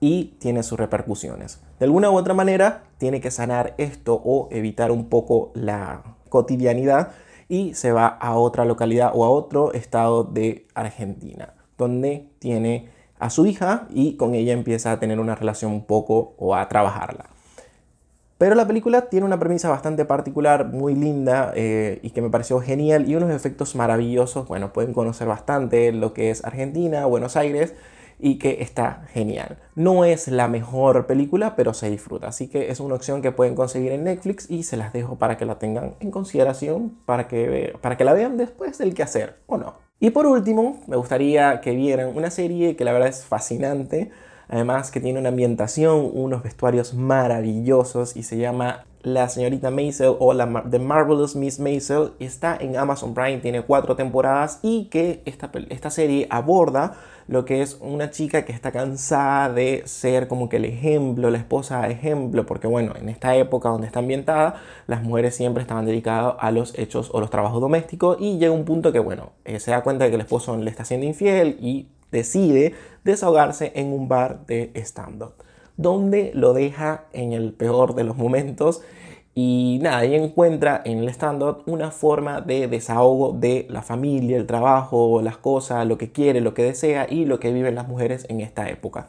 y 0.00 0.36
tiene 0.38 0.62
sus 0.64 0.78
repercusiones. 0.78 1.62
De 1.78 1.86
alguna 1.86 2.10
u 2.10 2.16
otra 2.16 2.34
manera, 2.34 2.82
tiene 2.98 3.22
que 3.22 3.30
sanar 3.30 3.74
esto 3.78 4.20
o 4.22 4.48
evitar 4.50 4.90
un 4.90 5.08
poco 5.08 5.50
la 5.54 6.02
cotidianidad 6.28 7.12
y 7.48 7.72
se 7.72 7.90
va 7.90 8.06
a 8.06 8.36
otra 8.36 8.66
localidad 8.66 9.12
o 9.14 9.24
a 9.24 9.30
otro 9.30 9.72
estado 9.72 10.24
de 10.24 10.66
Argentina, 10.74 11.54
donde 11.78 12.28
tiene 12.38 12.99
a 13.20 13.30
su 13.30 13.46
hija 13.46 13.86
y 13.90 14.16
con 14.16 14.34
ella 14.34 14.52
empieza 14.52 14.92
a 14.92 14.98
tener 14.98 15.20
una 15.20 15.34
relación 15.34 15.84
poco 15.84 16.34
o 16.38 16.56
a 16.56 16.68
trabajarla. 16.68 17.26
Pero 18.40 18.54
la 18.54 18.66
película 18.66 19.02
tiene 19.10 19.26
una 19.26 19.38
premisa 19.38 19.68
bastante 19.68 20.06
particular, 20.06 20.64
muy 20.64 20.94
linda 20.94 21.52
eh, 21.54 22.00
y 22.02 22.08
que 22.08 22.22
me 22.22 22.30
pareció 22.30 22.58
genial 22.60 23.06
y 23.06 23.14
unos 23.14 23.30
efectos 23.30 23.76
maravillosos. 23.76 24.48
Bueno, 24.48 24.72
pueden 24.72 24.94
conocer 24.94 25.28
bastante 25.28 25.92
lo 25.92 26.14
que 26.14 26.30
es 26.30 26.42
Argentina, 26.42 27.04
Buenos 27.04 27.36
Aires 27.36 27.74
y 28.18 28.38
que 28.38 28.62
está 28.62 29.04
genial. 29.12 29.58
No 29.74 30.06
es 30.06 30.28
la 30.28 30.48
mejor 30.48 31.06
película, 31.06 31.54
pero 31.54 31.74
se 31.74 31.90
disfruta. 31.90 32.28
Así 32.28 32.48
que 32.48 32.70
es 32.70 32.80
una 32.80 32.94
opción 32.94 33.20
que 33.20 33.30
pueden 33.30 33.54
conseguir 33.54 33.92
en 33.92 34.04
Netflix 34.04 34.50
y 34.50 34.62
se 34.62 34.78
las 34.78 34.94
dejo 34.94 35.16
para 35.16 35.36
que 35.36 35.44
la 35.44 35.58
tengan 35.58 35.96
en 36.00 36.10
consideración, 36.10 36.96
para 37.04 37.28
que, 37.28 37.74
para 37.82 37.98
que 37.98 38.04
la 38.04 38.14
vean 38.14 38.38
después 38.38 38.78
del 38.78 38.94
que 38.94 39.02
hacer 39.02 39.36
o 39.48 39.58
no. 39.58 39.89
Y 40.00 40.10
por 40.10 40.26
último, 40.26 40.80
me 40.86 40.96
gustaría 40.96 41.60
que 41.60 41.72
vieran 41.72 42.16
una 42.16 42.30
serie 42.30 42.74
que 42.74 42.84
la 42.84 42.92
verdad 42.92 43.08
es 43.08 43.24
fascinante 43.24 44.10
Además 44.52 44.90
que 44.90 45.00
tiene 45.00 45.20
una 45.20 45.28
ambientación, 45.28 46.10
unos 46.12 46.42
vestuarios 46.42 46.92
maravillosos 46.92 48.16
y 48.16 48.24
se 48.24 48.36
llama 48.36 48.84
La 49.02 49.28
señorita 49.28 49.70
Maisel 49.70 50.16
o 50.18 50.32
la, 50.32 50.64
The 50.68 50.80
Marvelous 50.80 51.36
Miss 51.36 51.60
Maisel. 51.60 52.10
Está 52.18 52.56
en 52.60 52.76
Amazon 52.76 53.14
Prime, 53.14 53.38
tiene 53.38 53.62
cuatro 53.62 53.94
temporadas 53.94 54.58
y 54.62 54.86
que 54.86 55.22
esta, 55.24 55.52
esta 55.68 55.90
serie 55.90 56.26
aborda 56.30 56.96
lo 57.30 57.44
que 57.44 57.62
es 57.62 57.78
una 57.80 58.10
chica 58.10 58.44
que 58.44 58.50
está 58.52 58.72
cansada 58.72 59.52
de 59.52 59.82
ser 59.86 60.26
como 60.26 60.48
que 60.48 60.56
el 60.56 60.64
ejemplo, 60.64 61.30
la 61.30 61.38
esposa 61.38 61.88
ejemplo, 61.88 62.44
porque 62.44 62.66
bueno, 62.66 62.92
en 63.00 63.08
esta 63.08 63.36
época 63.36 63.68
donde 63.68 63.86
está 63.86 64.00
ambientada, 64.00 64.56
las 64.88 65.04
mujeres 65.04 65.36
siempre 65.36 65.62
estaban 65.62 65.86
dedicadas 65.86 66.34
a 66.40 66.50
los 66.50 66.76
hechos 66.76 67.08
o 67.12 67.20
los 67.20 67.30
trabajos 67.30 67.60
domésticos 67.60 68.16
y 68.18 68.38
llega 68.38 68.50
un 68.50 68.64
punto 68.64 68.90
que 68.90 68.98
bueno, 68.98 69.30
eh, 69.44 69.60
se 69.60 69.70
da 69.70 69.84
cuenta 69.84 70.02
de 70.02 70.10
que 70.10 70.16
el 70.16 70.22
esposo 70.22 70.56
le 70.56 70.68
está 70.68 70.84
siendo 70.84 71.06
infiel 71.06 71.56
y 71.60 71.86
decide 72.10 72.74
desahogarse 73.04 73.70
en 73.76 73.92
un 73.92 74.08
bar 74.08 74.44
de 74.46 74.72
stand-up, 74.74 75.34
donde 75.76 76.32
lo 76.34 76.52
deja 76.52 77.04
en 77.12 77.32
el 77.32 77.52
peor 77.52 77.94
de 77.94 78.02
los 78.02 78.16
momentos 78.16 78.82
y 79.34 79.78
nada, 79.80 80.04
ella 80.04 80.16
encuentra 80.16 80.82
en 80.84 80.98
el 80.98 81.08
stand-up 81.08 81.62
una 81.66 81.90
forma 81.90 82.40
de 82.40 82.66
desahogo 82.66 83.32
de 83.32 83.66
la 83.70 83.82
familia, 83.82 84.36
el 84.36 84.46
trabajo, 84.46 85.22
las 85.22 85.36
cosas, 85.36 85.86
lo 85.86 85.98
que 85.98 86.10
quiere, 86.10 86.40
lo 86.40 86.52
que 86.52 86.64
desea 86.64 87.06
y 87.08 87.24
lo 87.26 87.38
que 87.38 87.52
viven 87.52 87.76
las 87.76 87.86
mujeres 87.86 88.26
en 88.28 88.40
esta 88.40 88.68
época. 88.68 89.06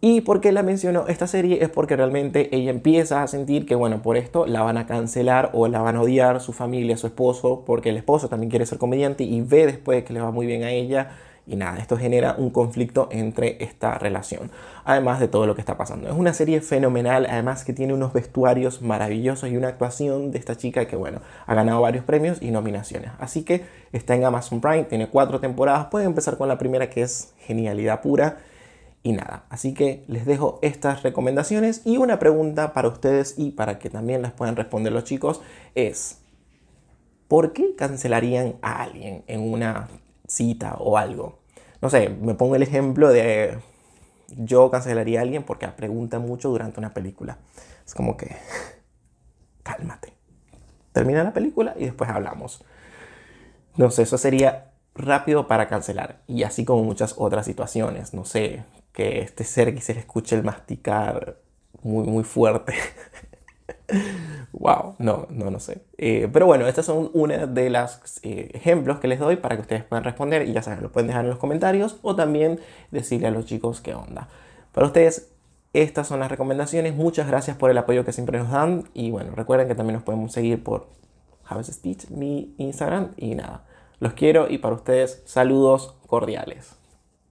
¿Y 0.00 0.20
por 0.20 0.40
qué 0.40 0.52
la 0.52 0.62
menciono 0.62 1.06
esta 1.08 1.26
serie? 1.26 1.62
Es 1.62 1.70
porque 1.70 1.96
realmente 1.96 2.54
ella 2.54 2.70
empieza 2.70 3.22
a 3.22 3.28
sentir 3.28 3.66
que, 3.66 3.74
bueno, 3.74 4.02
por 4.02 4.16
esto 4.16 4.46
la 4.46 4.62
van 4.62 4.76
a 4.76 4.86
cancelar 4.86 5.50
o 5.54 5.68
la 5.68 5.80
van 5.80 5.96
a 5.96 6.02
odiar 6.02 6.40
su 6.40 6.52
familia, 6.52 6.96
su 6.96 7.06
esposo, 7.06 7.62
porque 7.64 7.90
el 7.90 7.96
esposo 7.96 8.28
también 8.28 8.50
quiere 8.50 8.66
ser 8.66 8.78
comediante 8.78 9.24
y 9.24 9.40
ve 9.40 9.66
después 9.66 10.04
que 10.04 10.12
le 10.12 10.20
va 10.20 10.30
muy 10.30 10.46
bien 10.46 10.64
a 10.64 10.70
ella 10.70 11.10
y 11.46 11.54
nada, 11.54 11.78
esto 11.78 11.96
genera 11.96 12.34
un 12.36 12.50
conflicto 12.50 13.08
entre 13.12 13.62
esta 13.62 13.98
relación, 13.98 14.50
además 14.84 15.20
de 15.20 15.28
todo 15.28 15.46
lo 15.46 15.54
que 15.54 15.60
está 15.60 15.76
pasando. 15.76 16.08
Es 16.08 16.14
una 16.14 16.34
serie 16.34 16.60
fenomenal, 16.60 17.26
además 17.30 17.64
que 17.64 17.72
tiene 17.72 17.94
unos 17.94 18.12
vestuarios 18.12 18.82
maravillosos 18.82 19.48
y 19.48 19.56
una 19.56 19.68
actuación 19.68 20.32
de 20.32 20.38
esta 20.38 20.56
chica 20.56 20.86
que, 20.86 20.96
bueno, 20.96 21.20
ha 21.46 21.54
ganado 21.54 21.80
varios 21.80 22.04
premios 22.04 22.42
y 22.42 22.50
nominaciones. 22.50 23.12
Así 23.20 23.44
que 23.44 23.64
está 23.92 24.16
en 24.16 24.24
Amazon 24.24 24.60
Prime, 24.60 24.84
tiene 24.84 25.08
cuatro 25.08 25.38
temporadas, 25.38 25.86
pueden 25.86 26.08
empezar 26.08 26.36
con 26.36 26.48
la 26.48 26.58
primera 26.58 26.90
que 26.90 27.02
es 27.02 27.32
genialidad 27.38 28.02
pura. 28.02 28.38
Y 29.04 29.12
nada, 29.12 29.44
así 29.50 29.72
que 29.72 30.02
les 30.08 30.26
dejo 30.26 30.58
estas 30.62 31.04
recomendaciones 31.04 31.82
y 31.84 31.96
una 31.96 32.18
pregunta 32.18 32.72
para 32.72 32.88
ustedes 32.88 33.34
y 33.36 33.52
para 33.52 33.78
que 33.78 33.88
también 33.88 34.20
las 34.20 34.32
puedan 34.32 34.56
responder 34.56 34.92
los 34.92 35.04
chicos 35.04 35.40
es, 35.76 36.18
¿por 37.28 37.52
qué 37.52 37.76
cancelarían 37.76 38.56
a 38.62 38.82
alguien 38.82 39.22
en 39.28 39.42
una 39.52 39.86
cita 40.26 40.74
o 40.78 40.98
algo. 40.98 41.38
No 41.80 41.90
sé, 41.90 42.08
me 42.08 42.34
pongo 42.34 42.56
el 42.56 42.62
ejemplo 42.62 43.08
de 43.08 43.58
yo 44.28 44.70
cancelaría 44.70 45.20
a 45.20 45.22
alguien 45.22 45.42
porque 45.42 45.68
pregunta 45.68 46.18
mucho 46.18 46.48
durante 46.48 46.80
una 46.80 46.94
película. 46.94 47.38
Es 47.84 47.94
como 47.94 48.16
que, 48.16 48.36
cálmate. 49.62 50.12
Termina 50.92 51.22
la 51.22 51.32
película 51.32 51.74
y 51.78 51.84
después 51.84 52.10
hablamos. 52.10 52.64
No 53.76 53.90
sé, 53.90 54.02
eso 54.02 54.18
sería 54.18 54.72
rápido 54.94 55.46
para 55.46 55.68
cancelar. 55.68 56.22
Y 56.26 56.42
así 56.42 56.64
como 56.64 56.82
muchas 56.82 57.14
otras 57.18 57.44
situaciones. 57.44 58.14
No 58.14 58.24
sé, 58.24 58.64
que 58.92 59.20
este 59.20 59.44
ser 59.44 59.74
que 59.74 59.82
se 59.82 59.94
le 59.94 60.00
escuche 60.00 60.34
el 60.34 60.42
masticar 60.42 61.38
muy, 61.82 62.06
muy 62.06 62.24
fuerte. 62.24 62.74
wow, 64.52 64.94
no, 64.98 65.26
no, 65.30 65.50
no 65.50 65.60
sé. 65.60 65.82
Eh, 65.98 66.28
pero 66.32 66.46
bueno, 66.46 66.66
estas 66.66 66.86
son 66.86 67.10
una 67.14 67.46
de 67.46 67.70
los 67.70 68.00
eh, 68.22 68.50
ejemplos 68.54 69.00
que 69.00 69.08
les 69.08 69.18
doy 69.18 69.36
para 69.36 69.56
que 69.56 69.62
ustedes 69.62 69.84
puedan 69.84 70.04
responder 70.04 70.48
y 70.48 70.52
ya 70.52 70.62
saben, 70.62 70.82
lo 70.82 70.92
pueden 70.92 71.08
dejar 71.08 71.24
en 71.24 71.30
los 71.30 71.38
comentarios 71.38 71.98
o 72.02 72.16
también 72.16 72.60
decirle 72.90 73.28
a 73.28 73.30
los 73.30 73.46
chicos 73.46 73.80
qué 73.80 73.94
onda. 73.94 74.28
Para 74.72 74.86
ustedes, 74.86 75.30
estas 75.72 76.08
son 76.08 76.20
las 76.20 76.30
recomendaciones. 76.30 76.94
Muchas 76.94 77.26
gracias 77.26 77.56
por 77.56 77.70
el 77.70 77.78
apoyo 77.78 78.04
que 78.04 78.12
siempre 78.12 78.38
nos 78.38 78.50
dan 78.50 78.88
y 78.94 79.10
bueno, 79.10 79.32
recuerden 79.34 79.68
que 79.68 79.74
también 79.74 79.94
nos 79.94 80.04
podemos 80.04 80.32
seguir 80.32 80.62
por 80.62 80.88
Have 81.44 81.64
Speech, 81.64 82.10
mi 82.10 82.54
Instagram 82.58 83.12
y 83.16 83.34
nada. 83.34 83.66
Los 83.98 84.12
quiero 84.12 84.50
y 84.50 84.58
para 84.58 84.74
ustedes 84.74 85.22
saludos 85.26 85.96
cordiales. 86.06 86.76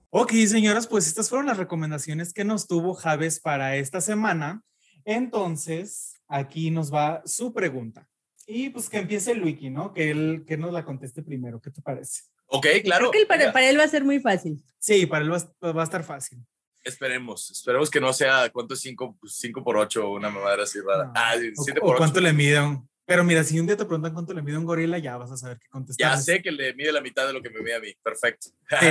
Ok, 0.10 0.32
señoras, 0.48 0.88
pues 0.88 1.08
estas 1.08 1.30
fueron 1.30 1.48
las 1.48 1.58
recomendaciones 1.58 2.34
que 2.34 2.46
nos 2.46 2.68
tuvo 2.68 2.94
Javes 2.94 3.40
para 3.42 3.76
esta 3.76 4.00
semana. 4.00 4.64
Entonces, 5.04 6.15
aquí 6.28 6.72
nos 6.72 6.94
va 6.94 7.22
su 7.26 7.54
pregunta. 7.54 8.08
Y 8.48 8.70
pues 8.70 8.90
que 8.90 8.98
empiece 9.00 9.34
Luiki, 9.34 9.70
¿no? 9.70 9.94
Que 9.94 10.12
él 10.12 10.44
que 10.48 10.58
nos 10.58 10.72
la 10.72 10.86
conteste 10.86 11.24
primero. 11.24 11.60
¿Qué 11.62 11.72
te 11.72 11.82
parece? 11.82 12.22
Ok, 12.48 12.68
claro. 12.84 13.10
Creo 13.10 13.24
que 13.24 13.28
para, 13.28 13.52
para, 13.52 13.70
él 13.70 13.80
va 13.80 13.84
a 13.84 13.88
ser 13.88 14.04
muy 14.04 14.20
fácil. 14.20 14.64
Sí, 14.78 15.06
para 15.08 15.26
él 15.26 15.32
va, 15.34 15.72
va 15.74 15.82
a 15.82 15.84
estar 15.86 16.04
fácil. 16.04 16.40
Esperemos, 16.84 17.50
esperemos 17.50 17.90
que 17.90 18.00
no 18.00 18.14
sea, 18.14 18.48
¿cuánto 18.52 18.76
es 18.76 18.82
5 18.82 19.18
por 19.64 19.76
8 19.78 20.12
una 20.12 20.30
madre 20.30 20.62
así 20.62 20.80
rara? 20.80 21.06
No. 21.06 21.14
Ah, 21.16 21.34
O- 21.58 21.64
7 21.64 21.80
o, 21.80 21.82
por 21.82 21.92
8. 21.96 21.98
cuánto 21.98 22.22
le 22.22 22.32
miden. 22.34 22.88
Pero 23.08 23.24
mira, 23.24 23.44
si 23.44 23.60
un 23.60 23.66
día 23.68 23.76
te 23.78 23.86
preguntan 23.86 24.14
cuánto 24.14 24.34
le 24.34 24.42
mide 24.44 24.58
un 24.58 24.66
gorila, 24.66 24.98
ya 25.00 25.18
vas 25.18 25.32
a 25.32 25.38
saber 25.38 25.58
qué 25.60 25.68
contestar. 25.70 26.12
Ya 26.12 26.18
sé 26.22 26.42
que 26.44 26.52
le 26.52 26.74
mide 26.76 26.92
la 26.92 27.02
mitad 27.02 27.26
de 27.26 27.34
lo 27.34 27.42
que 27.42 27.50
me 27.50 27.62
mide 27.62 27.76
a 27.76 27.80
mí. 27.80 27.94
Perfecto. 28.04 28.50
Sí, 28.70 28.88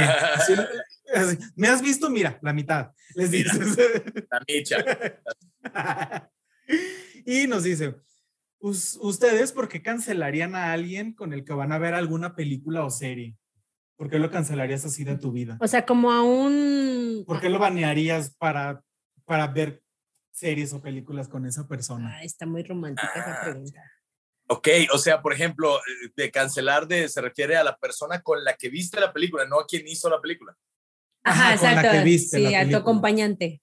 sí, 0.46 1.36
¿Me 1.56 1.68
has 1.68 1.80
visto? 1.82 2.10
Mira, 2.10 2.38
la 2.42 2.52
mitad. 2.52 2.90
Les 3.14 3.30
Mira. 3.30 3.52
dices. 3.52 4.02
La 4.30 4.42
micha. 4.48 4.84
y 7.26 7.46
nos 7.46 7.62
dice, 7.64 7.94
"Us- 8.58 8.98
¿ustedes 9.02 9.52
por 9.52 9.68
qué 9.68 9.82
cancelarían 9.82 10.54
a 10.54 10.72
alguien 10.72 11.12
con 11.14 11.32
el 11.32 11.44
que 11.44 11.52
van 11.52 11.72
a 11.72 11.78
ver 11.78 11.94
alguna 11.94 12.34
película 12.34 12.84
o 12.84 12.90
serie? 12.90 13.36
¿Por 13.96 14.10
qué 14.10 14.18
lo 14.18 14.30
cancelarías 14.30 14.84
así 14.84 15.04
de 15.04 15.16
tu 15.16 15.30
vida? 15.32 15.56
O 15.60 15.68
sea, 15.68 15.86
como 15.86 16.10
a 16.10 16.22
un... 16.22 17.22
¿Por 17.26 17.40
qué 17.40 17.48
lo 17.48 17.58
banearías 17.58 18.34
para, 18.36 18.82
para 19.24 19.46
ver 19.46 19.82
series 20.32 20.72
o 20.72 20.82
películas 20.82 21.28
con 21.28 21.46
esa 21.46 21.68
persona? 21.68 22.16
Ah, 22.16 22.24
está 22.24 22.44
muy 22.44 22.62
romántica 22.64 23.10
esa 23.14 23.40
Ah, 23.40 23.44
pregunta. 23.44 23.82
Ok, 24.48 24.68
o 24.92 24.98
sea, 24.98 25.22
por 25.22 25.32
ejemplo, 25.32 25.78
eh, 25.78 26.10
de 26.16 26.30
cancelar 26.30 26.86
de, 26.86 27.08
se 27.08 27.20
refiere 27.20 27.56
a 27.56 27.64
la 27.64 27.76
persona 27.78 28.20
con 28.20 28.42
la 28.44 28.54
que 28.56 28.68
viste 28.68 29.00
la 29.00 29.12
película, 29.12 29.46
no 29.46 29.60
a 29.60 29.66
quien 29.66 29.86
hizo 29.86 30.10
la 30.10 30.20
película. 30.20 30.54
Ajá, 31.22 31.52
Ajá, 31.52 31.56
con 31.56 31.64
la 31.66 31.72
exacto. 31.76 31.98
que 31.98 32.04
viste 32.04 32.36
sí, 32.36 32.42
la 32.42 32.60
a 32.60 32.68
tu 32.68 32.76
acompañante. 32.76 33.62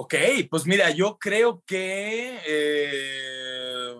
Ok, 0.00 0.14
pues 0.48 0.64
mira, 0.64 0.90
yo 0.90 1.18
creo 1.18 1.64
que 1.66 2.38
eh, 2.46 3.94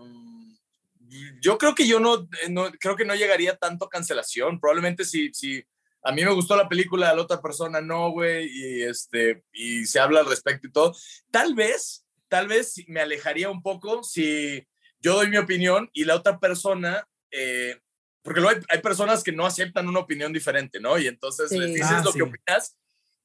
yo 1.40 1.58
creo 1.58 1.74
que 1.74 1.88
yo 1.88 1.98
no, 1.98 2.28
no 2.50 2.70
creo 2.78 2.94
que 2.94 3.04
no 3.04 3.16
llegaría 3.16 3.56
tanto 3.56 3.86
a 3.86 3.90
cancelación. 3.90 4.60
Probablemente 4.60 5.04
si, 5.04 5.34
si 5.34 5.64
a 6.04 6.12
mí 6.12 6.24
me 6.24 6.30
gustó 6.32 6.54
la 6.56 6.68
película, 6.68 7.10
a 7.10 7.14
la 7.16 7.22
otra 7.22 7.42
persona 7.42 7.80
no, 7.80 8.10
güey, 8.12 8.46
y 8.48 8.82
este 8.84 9.42
y 9.52 9.86
se 9.86 9.98
habla 9.98 10.20
al 10.20 10.26
respecto 10.26 10.68
y 10.68 10.72
todo. 10.72 10.94
Tal 11.32 11.54
vez, 11.56 12.06
tal 12.28 12.46
vez 12.46 12.74
me 12.86 13.00
alejaría 13.00 13.50
un 13.50 13.60
poco 13.60 14.04
si 14.04 14.64
yo 15.00 15.14
doy 15.14 15.28
mi 15.28 15.38
opinión 15.38 15.90
y 15.92 16.04
la 16.04 16.14
otra 16.14 16.38
persona 16.38 17.08
eh, 17.32 17.76
porque 18.22 18.40
luego 18.40 18.56
hay, 18.56 18.64
hay 18.76 18.82
personas 18.82 19.24
que 19.24 19.32
no 19.32 19.46
aceptan 19.46 19.88
una 19.88 19.98
opinión 20.00 20.32
diferente, 20.32 20.78
¿no? 20.78 20.96
Y 20.96 21.08
entonces 21.08 21.48
Sí. 21.50 21.58
les 21.58 21.74
dices 21.74 21.90
Ah, 21.90 22.02
lo 22.04 22.12
sí. 22.12 22.18
que 22.18 22.24
opinas 22.24 22.76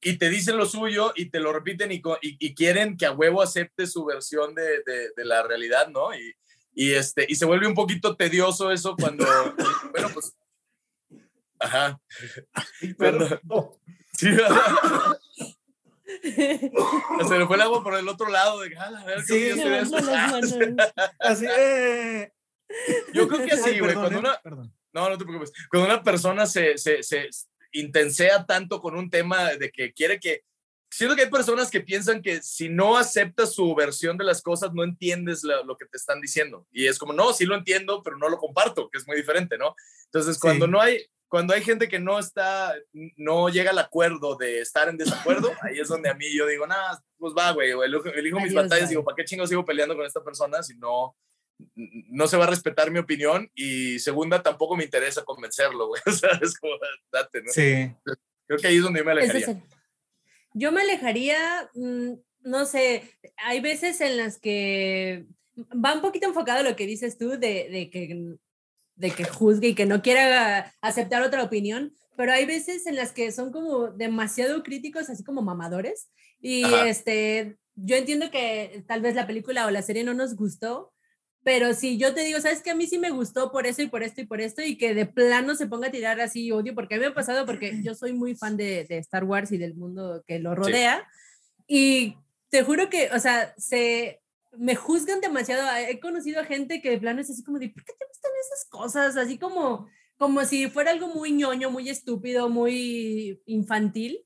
y 0.04 0.16
te 0.18 0.28
dicen 0.30 0.56
lo 0.56 0.66
suyo 0.66 1.12
y 1.16 1.30
te 1.30 1.40
lo 1.40 1.52
repiten 1.52 1.90
y, 1.92 1.96
y, 2.22 2.36
y 2.38 2.54
quieren 2.54 2.96
que 2.96 3.06
a 3.06 3.12
huevo 3.12 3.42
acepte 3.42 3.86
su 3.86 4.04
versión 4.04 4.54
de, 4.54 4.82
de, 4.86 5.10
de 5.16 5.24
la 5.24 5.42
realidad, 5.42 5.88
¿no? 5.88 6.14
Y, 6.14 6.34
y, 6.74 6.92
este, 6.92 7.26
y 7.28 7.34
se 7.36 7.44
vuelve 7.46 7.66
un 7.66 7.74
poquito 7.74 8.16
tedioso 8.16 8.70
eso 8.70 8.94
cuando, 8.96 9.24
bueno, 9.92 10.08
pues, 10.12 10.32
ajá. 11.58 12.00
Perdón. 12.98 13.40
Sí, 14.16 14.28
se 16.22 17.38
le 17.38 17.46
fue 17.46 17.56
el 17.56 17.62
agua 17.62 17.82
por 17.82 17.94
el 17.96 18.06
otro 18.08 18.28
lado. 18.28 18.60
De, 18.60 18.72
"Ah, 18.78 18.90
a 18.96 19.04
ver, 19.04 19.22
Sí. 19.22 19.40
yo 19.48 19.54
estoy 19.56 19.70
Levantó 19.70 19.96
las 19.96 20.08
asustado". 20.08 20.66
manos. 20.70 20.92
Así, 21.18 21.46
eh. 21.48 22.32
Yo 23.12 23.28
creo 23.28 23.44
que 23.46 23.52
Ay, 23.54 23.58
sí, 23.64 23.78
güey. 23.80 23.94
Cuando 23.94 24.16
eh, 24.16 24.20
una, 24.20 24.40
perdón. 24.40 24.72
No, 24.92 25.08
no 25.08 25.18
te 25.18 25.24
preocupes. 25.24 25.52
Cuando 25.70 25.88
una 25.92 26.02
persona 26.02 26.46
se, 26.46 26.78
se, 26.78 27.02
se 27.02 27.28
intensea 27.74 28.46
tanto 28.46 28.80
con 28.80 28.96
un 28.96 29.10
tema 29.10 29.52
de 29.54 29.70
que 29.70 29.92
quiere 29.92 30.18
que... 30.18 30.42
Siento 30.90 31.16
que 31.16 31.22
hay 31.22 31.30
personas 31.30 31.70
que 31.70 31.80
piensan 31.80 32.22
que 32.22 32.40
si 32.40 32.68
no 32.68 32.96
aceptas 32.96 33.52
su 33.52 33.74
versión 33.74 34.16
de 34.16 34.24
las 34.24 34.40
cosas, 34.40 34.72
no 34.72 34.84
entiendes 34.84 35.42
lo 35.42 35.76
que 35.76 35.86
te 35.86 35.96
están 35.96 36.20
diciendo. 36.20 36.66
Y 36.70 36.86
es 36.86 36.98
como, 36.98 37.12
no, 37.12 37.32
sí 37.32 37.44
lo 37.44 37.56
entiendo, 37.56 38.02
pero 38.02 38.16
no 38.16 38.28
lo 38.28 38.38
comparto, 38.38 38.88
que 38.88 38.98
es 38.98 39.06
muy 39.06 39.16
diferente, 39.16 39.58
¿no? 39.58 39.74
Entonces, 40.06 40.38
cuando 40.38 40.66
Sí. 40.66 40.70
no 40.72 40.80
hay... 40.80 41.04
Cuando 41.26 41.52
hay 41.52 41.64
gente 41.64 41.88
que 41.88 41.98
no 41.98 42.20
está, 42.20 42.72
no 43.16 43.48
llega 43.48 43.72
al 43.72 43.78
acuerdo 43.80 44.36
de 44.36 44.60
estar 44.60 44.88
en 44.88 44.96
desacuerdo, 44.96 45.50
ahí 45.62 45.80
es 45.80 45.88
donde 45.88 46.08
a 46.08 46.14
mí 46.14 46.26
yo 46.32 46.46
digo, 46.46 46.64
nada, 46.64 47.02
pues 47.18 47.34
va, 47.36 47.50
güey, 47.50 47.72
elijo, 47.72 48.06
elijo 48.10 48.38
mis 48.38 48.54
batallas, 48.54 48.88
digo, 48.88 49.02
¿para 49.02 49.16
qué 49.16 49.24
chingo 49.24 49.44
sigo 49.44 49.64
peleando 49.64 49.96
con 49.96 50.06
esta 50.06 50.22
persona 50.22 50.62
si 50.62 50.76
no, 50.76 51.16
no 51.74 52.26
se 52.26 52.36
va 52.36 52.44
a 52.44 52.50
respetar 52.50 52.90
mi 52.90 52.98
opinión 52.98 53.50
y 53.54 53.98
segunda 53.98 54.42
tampoco 54.42 54.76
me 54.76 54.84
interesa 54.84 55.24
convencerlo, 55.24 55.88
güey. 55.88 56.02
O 56.06 56.12
sea, 56.12 56.30
es 56.42 56.58
como, 56.58 56.74
date, 57.12 57.42
¿no? 57.42 57.52
Sí. 57.52 57.94
Creo 58.46 58.58
que 58.60 58.66
ahí 58.66 58.76
es 58.76 58.82
donde 58.82 59.00
yo 59.00 59.04
me 59.04 59.12
alejaría. 59.12 59.46
es 59.46 59.56
Yo 60.52 60.72
me 60.72 60.82
alejaría, 60.82 61.70
mm, 61.74 62.12
no 62.42 62.66
sé, 62.66 63.10
hay 63.36 63.60
veces 63.60 64.00
en 64.00 64.16
las 64.16 64.38
que 64.38 65.26
va 65.56 65.94
un 65.94 66.02
poquito 66.02 66.26
enfocado 66.26 66.60
a 66.60 66.68
lo 66.70 66.76
que 66.76 66.86
dices 66.86 67.18
tú 67.18 67.30
de, 67.30 67.68
de 67.70 67.90
que, 67.90 68.36
de 68.96 69.10
que 69.10 69.24
juzgue 69.24 69.68
y 69.68 69.74
que 69.74 69.86
no 69.86 70.02
quiera 70.02 70.72
aceptar 70.80 71.22
otra 71.22 71.42
opinión, 71.42 71.92
pero 72.16 72.32
hay 72.32 72.46
veces 72.46 72.86
en 72.86 72.96
las 72.96 73.12
que 73.12 73.32
son 73.32 73.50
como 73.50 73.88
demasiado 73.88 74.62
críticos, 74.62 75.10
así 75.10 75.24
como 75.24 75.42
mamadores, 75.42 76.10
y 76.40 76.64
Ajá. 76.64 76.88
este, 76.88 77.56
yo 77.74 77.96
entiendo 77.96 78.30
que 78.30 78.84
tal 78.86 79.00
vez 79.00 79.14
la 79.14 79.26
película 79.26 79.66
o 79.66 79.70
la 79.70 79.82
serie 79.82 80.04
no 80.04 80.14
nos 80.14 80.36
gustó, 80.36 80.93
pero 81.44 81.74
si 81.74 81.98
yo 81.98 82.14
te 82.14 82.22
digo, 82.22 82.40
sabes 82.40 82.62
que 82.62 82.70
a 82.70 82.74
mí 82.74 82.86
sí 82.86 82.98
me 82.98 83.10
gustó 83.10 83.52
por 83.52 83.66
eso 83.66 83.82
y 83.82 83.86
por 83.86 84.02
esto 84.02 84.22
y 84.22 84.26
por 84.26 84.40
esto, 84.40 84.62
y 84.62 84.76
que 84.76 84.94
de 84.94 85.06
plano 85.06 85.54
se 85.54 85.66
ponga 85.66 85.88
a 85.88 85.92
tirar 85.92 86.20
así 86.20 86.50
odio, 86.50 86.74
porque 86.74 86.94
a 86.94 86.98
mí 86.98 87.02
me 87.02 87.10
ha 87.10 87.14
pasado 87.14 87.46
porque 87.46 87.80
yo 87.82 87.94
soy 87.94 88.12
muy 88.14 88.34
fan 88.34 88.56
de, 88.56 88.84
de 88.84 88.98
Star 88.98 89.24
Wars 89.24 89.52
y 89.52 89.58
del 89.58 89.74
mundo 89.74 90.24
que 90.26 90.40
lo 90.40 90.54
rodea, 90.54 91.06
y 91.66 92.16
te 92.48 92.62
juro 92.62 92.88
que, 92.88 93.10
o 93.12 93.18
sea, 93.18 93.54
se 93.58 94.22
me 94.56 94.74
juzgan 94.74 95.20
demasiado. 95.20 95.62
He 95.76 96.00
conocido 96.00 96.40
a 96.40 96.44
gente 96.44 96.80
que 96.80 96.90
de 96.90 96.98
plano 96.98 97.20
es 97.20 97.30
así 97.30 97.42
como 97.42 97.58
de, 97.58 97.68
¿por 97.68 97.84
qué 97.84 97.92
te 97.98 98.06
gustan 98.06 98.32
esas 98.40 98.64
cosas? 98.68 99.16
Así 99.16 99.38
como, 99.38 99.88
como 100.16 100.44
si 100.44 100.68
fuera 100.68 100.90
algo 100.90 101.08
muy 101.08 101.32
ñoño, 101.32 101.70
muy 101.70 101.88
estúpido, 101.88 102.48
muy 102.48 103.42
infantil. 103.46 104.24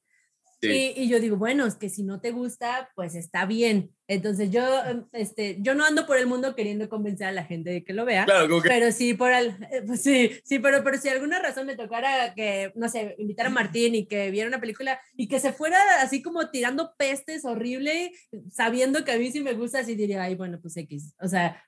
Sí. 0.61 0.93
Y, 0.97 1.05
y 1.05 1.09
yo 1.09 1.21
digo, 1.21 1.37
bueno, 1.37 1.67
es 1.67 1.77
que 1.77 1.89
si 1.89 2.03
no 2.03 2.21
te 2.21 2.33
gusta, 2.33 2.91
pues 2.95 3.15
está 3.15 3.47
bien. 3.47 3.93
Entonces 4.09 4.51
yo, 4.51 4.63
em, 4.85 5.05
este, 5.13 5.59
yo 5.61 5.75
no 5.75 5.85
ando 5.85 6.07
por 6.07 6.17
el 6.17 6.27
mundo 6.27 6.55
queriendo 6.55 6.89
convencer 6.89 7.27
a 7.27 7.33
la 7.33 7.45
gente 7.45 7.71
de 7.71 7.85
que 7.85 7.93
lo 7.93 8.05
vea. 8.05 8.25
Claro, 8.25 8.49
como 8.49 8.63
que 8.63 8.69
Pero 8.69 8.91
sí, 8.91 9.15
por 9.15 9.31
al, 9.33 9.49
eh, 9.71 9.83
pues 9.87 10.03
sí, 10.03 10.33
sí, 10.45 10.59
pero, 10.59 10.83
pero 10.83 10.99
si 10.99 11.09
alguna 11.11 11.39
razón 11.39 11.67
me 11.67 11.77
tocara 11.77 12.35
que, 12.35 12.73
no 12.75 12.89
sé, 12.89 13.15
invitar 13.19 13.47
a 13.47 13.51
Martín 13.51 13.95
y 13.95 14.07
que 14.07 14.31
viera 14.31 14.49
una 14.49 14.61
película 14.61 14.99
y 15.15 15.29
que 15.29 15.41
se 15.41 15.53
fuera 15.53 15.79
así 16.01 16.23
como 16.23 16.49
tirando 16.51 16.95
pestes 16.97 17.45
horrible, 17.45 18.13
sabiendo 18.51 19.05
que 19.05 19.13
a 19.13 19.19
mí 19.19 19.31
sí 19.31 19.43
me 19.43 19.53
gusta, 19.53 19.81
así 19.81 19.95
diría, 19.95 20.23
ay, 20.23 20.35
bueno, 20.35 20.59
pues 20.61 20.77
X. 20.77 21.15
O 21.21 21.29
sea, 21.29 21.63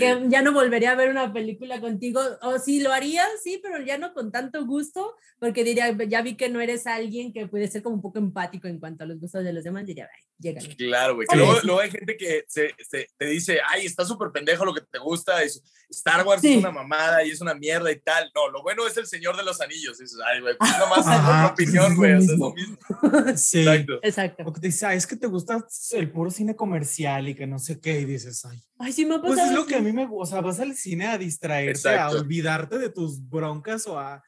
que 0.00 0.28
ya 0.28 0.42
no 0.42 0.52
volvería 0.52 0.92
a 0.92 0.96
ver 0.96 1.10
una 1.10 1.32
película 1.32 1.80
contigo, 1.80 2.20
o 2.42 2.58
sí 2.58 2.80
lo 2.80 2.92
haría, 2.92 3.24
sí, 3.42 3.60
pero 3.62 3.80
ya 3.84 3.98
no 3.98 4.12
con 4.14 4.32
tanto 4.32 4.64
gusto, 4.66 5.14
porque 5.38 5.62
diría, 5.62 5.96
ya 6.08 6.22
vi 6.22 6.36
que 6.36 6.48
no 6.48 6.60
eres 6.60 6.86
alguien 6.86 7.32
que 7.32 7.46
puede 7.46 7.68
ser 7.68 7.82
como 7.82 7.96
un 7.96 8.02
poco 8.02 8.18
empático 8.18 8.66
en 8.66 8.78
cuanto 8.80 9.04
a 9.04 9.06
los 9.06 9.20
gustos 9.20 9.44
de 9.44 9.52
los 9.52 9.62
demás, 9.64 9.86
diría, 9.86 10.08
ay, 10.12 10.24
llégale. 10.38 10.74
Claro, 10.76 11.14
güey. 11.14 11.26
Que 11.28 11.36
luego, 11.36 11.80
hay 11.80 11.90
gente 11.90 12.16
que 12.16 12.44
se, 12.48 12.74
se- 12.88 13.06
te 13.18 13.26
dice, 13.26 13.60
ay, 13.68 13.86
está 13.86 14.04
súper 14.04 14.30
pendejo 14.32 14.64
lo 14.64 14.74
que 14.74 14.80
te 14.82 14.98
gusta, 14.98 15.42
es- 15.42 15.62
Star 15.90 16.24
Wars 16.24 16.40
Sí. 16.40 16.52
es 16.52 16.58
una 16.58 16.70
mamada 16.70 17.24
y 17.24 17.30
es 17.30 17.40
una 17.40 17.52
mierda 17.52 17.90
y 17.90 17.98
tal. 17.98 18.30
No, 18.32 18.48
lo 18.48 18.62
bueno 18.62 18.86
es 18.86 18.96
el 18.96 19.06
Señor 19.08 19.36
de 19.36 19.42
los 19.42 19.60
Anillos. 19.60 19.98
Y 19.98 20.04
dices, 20.04 20.18
ay, 20.24 20.40
güey, 20.40 20.56
pues 20.56 20.70
nomás 20.78 21.00
es 21.00 21.06
Ajá, 21.08 21.46
otra 21.46 21.52
opinión, 21.52 21.92
es 21.92 21.98
güey. 21.98 22.12
lo 22.12 22.18
o 22.18 22.20
sea, 22.22 22.32
es 22.34 22.38
lo 22.38 22.52
mismo. 22.54 22.54
mismo. 22.54 23.36
Sí. 23.36 23.58
Exacto. 23.62 23.98
Exacto. 24.02 24.42
O 24.46 24.52
que 24.52 24.60
te 24.60 24.66
dice, 24.68 24.86
"Ay, 24.86 24.98
es 24.98 25.06
que 25.08 25.16
te 25.16 25.26
gusta 25.26 25.66
el 25.92 26.12
puro 26.12 26.30
cine 26.30 26.54
comercial 26.54 27.28
y 27.28 27.34
que 27.34 27.48
no 27.48 27.58
sé 27.58 27.80
qué, 27.80 27.98
y 28.00 28.04
dices, 28.04 28.44
ay. 28.44 28.62
Ay, 28.82 28.92
sí 28.92 29.04
me 29.04 29.16
ha 29.16 29.20
Pues 29.20 29.32
pasado. 29.36 29.50
es 29.50 29.56
lo 29.56 29.66
que 29.66 29.76
a 29.76 29.80
mí 29.80 29.92
me 29.92 30.06
gusta, 30.06 30.22
o 30.22 30.26
sea, 30.26 30.40
vas 30.40 30.58
al 30.58 30.74
cine 30.74 31.06
a 31.06 31.18
distraerte, 31.18 31.70
Exacto. 31.72 32.16
a 32.16 32.20
olvidarte 32.20 32.78
de 32.78 32.88
tus 32.90 33.28
broncas 33.28 33.86
o 33.86 33.98
a, 33.98 34.22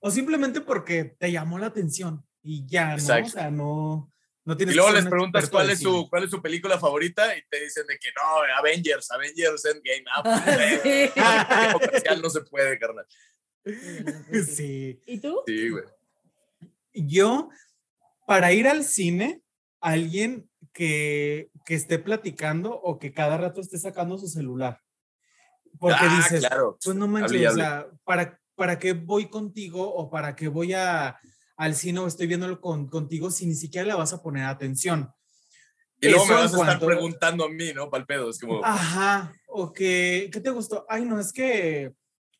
o 0.00 0.10
simplemente 0.10 0.60
porque 0.60 1.04
te 1.04 1.30
llamó 1.30 1.58
la 1.58 1.66
atención 1.66 2.24
y 2.42 2.66
ya, 2.66 2.88
¿no? 2.88 2.92
Exacto. 2.94 3.26
O 3.28 3.30
sea, 3.30 3.50
no, 3.52 4.12
no 4.44 4.54
Y 4.54 4.56
tienes 4.56 4.74
luego 4.74 4.90
les 4.90 5.04
un 5.04 5.10
preguntas 5.10 5.48
cuál 5.48 5.70
es, 5.70 5.78
su, 5.80 6.08
cuál 6.10 6.24
es 6.24 6.30
su 6.30 6.42
película 6.42 6.78
favorita 6.80 7.36
y 7.36 7.42
te 7.48 7.60
dicen 7.60 7.86
de 7.86 7.96
que 7.98 8.08
no, 8.16 8.58
Avengers, 8.58 9.08
Avengers 9.12 9.64
Endgame. 9.66 10.04
Ah, 10.12 10.22
pues, 10.24 10.82
Sí. 10.82 11.10
güey, 11.14 11.72
comercial 11.72 12.22
no 12.22 12.28
se 12.30 12.40
puede, 12.40 12.78
carnal. 12.80 13.06
Sí. 14.46 15.00
¿Y 15.06 15.18
tú? 15.18 15.42
Sí, 15.46 15.68
güey. 15.70 15.84
Yo, 16.94 17.48
para 18.26 18.52
ir 18.52 18.66
al 18.66 18.82
cine, 18.82 19.41
alguien 19.82 20.48
que, 20.72 21.50
que 21.66 21.74
esté 21.74 21.98
platicando 21.98 22.72
o 22.72 22.98
que 22.98 23.12
cada 23.12 23.36
rato 23.36 23.60
esté 23.60 23.78
sacando 23.78 24.16
su 24.16 24.28
celular. 24.28 24.80
Porque 25.78 25.98
ah, 26.00 26.16
dices, 26.16 26.46
claro. 26.46 26.78
pues 26.82 26.96
no 26.96 27.08
manches, 27.08 27.32
Hable 27.32 27.48
o 27.48 27.54
sea, 27.54 27.86
¿para, 28.04 28.40
¿para 28.54 28.78
qué 28.78 28.92
voy 28.92 29.28
contigo 29.28 29.92
o 29.92 30.08
para 30.08 30.34
qué 30.36 30.48
voy 30.48 30.72
a, 30.72 31.18
al 31.56 31.74
cine 31.74 31.98
o 31.98 32.06
estoy 32.06 32.28
viéndolo 32.28 32.60
con, 32.60 32.88
contigo 32.88 33.30
si 33.30 33.46
ni 33.46 33.54
siquiera 33.54 33.86
le 33.86 33.94
vas 33.94 34.12
a 34.12 34.22
poner 34.22 34.44
atención? 34.44 35.10
Y 36.00 36.08
luego 36.08 36.26
me 36.26 36.34
Eso 36.34 36.42
en 36.42 36.50
vas 36.50 36.54
a 36.54 36.72
estar 36.72 36.86
preguntando 36.86 37.44
a 37.44 37.48
mí, 37.48 37.72
¿no? 37.74 37.90
Pal 37.90 38.06
pedo. 38.06 38.30
Es 38.30 38.38
como, 38.38 38.64
Ajá, 38.64 39.32
o 39.48 39.72
que, 39.72 40.30
¿qué 40.32 40.40
te 40.40 40.50
gustó? 40.50 40.84
Ay, 40.88 41.04
no, 41.04 41.18
es 41.18 41.32
que, 41.32 41.92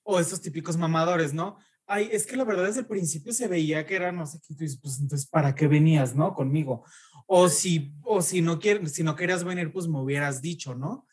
o 0.03 0.19
esos 0.21 0.41
típicos 0.41 0.77
mamadores, 0.77 1.33
¿no? 1.33 1.59
ay, 1.93 2.09
es 2.11 2.27
que 2.27 2.37
la 2.37 2.45
verdad 2.45 2.65
desde 2.65 2.81
el 2.81 2.87
principio 2.87 3.33
se 3.33 3.49
veía 3.49 3.85
que 3.87 3.97
era 3.97 4.13
no 4.13 4.27
sé 4.27 4.41
qué, 4.47 4.55
pues 4.81 4.99
entonces, 5.01 5.29
¿para 5.29 5.55
qué 5.55 5.69
venías, 5.69 6.15
no? 6.15 6.35
Conmigo. 6.35 6.85
O 7.27 7.49
si, 7.49 7.93
o 8.03 8.23
si 8.23 8.43
no, 8.43 8.59
quieres, 8.59 8.93
si 8.93 9.03
no 9.03 9.17
querías 9.17 9.45
venir, 9.45 9.73
pues 9.73 9.89
me 9.89 10.01
hubieras 10.01 10.43
dicho, 10.43 10.75
¿no? 10.75 11.07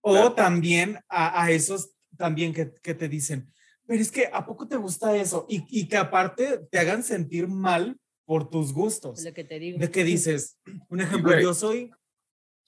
O 0.00 0.32
también 0.32 0.98
a, 1.08 1.42
a, 1.42 1.50
esos 1.50 1.94
también 2.16 2.52
que, 2.52 2.72
que, 2.82 2.94
te 2.94 3.08
dicen, 3.08 3.50
pero 3.86 4.02
es 4.02 4.10
que 4.10 4.28
¿a 4.32 4.44
poco 4.44 4.68
te 4.68 4.76
gusta 4.76 5.16
eso? 5.16 5.46
Y, 5.48 5.64
y, 5.68 5.88
que 5.88 5.96
aparte 5.96 6.60
te 6.70 6.78
hagan 6.78 7.02
sentir 7.02 7.48
mal 7.48 7.98
por 8.24 8.48
tus 8.50 8.72
gustos. 8.72 9.22
Lo 9.22 9.32
que 9.32 9.44
te 9.44 9.58
digo. 9.58 9.78
De 9.78 9.90
que 9.90 10.04
dices, 10.04 10.58
un 10.88 11.00
ejemplo, 11.00 11.38
yo 11.40 11.54
soy 11.54 11.90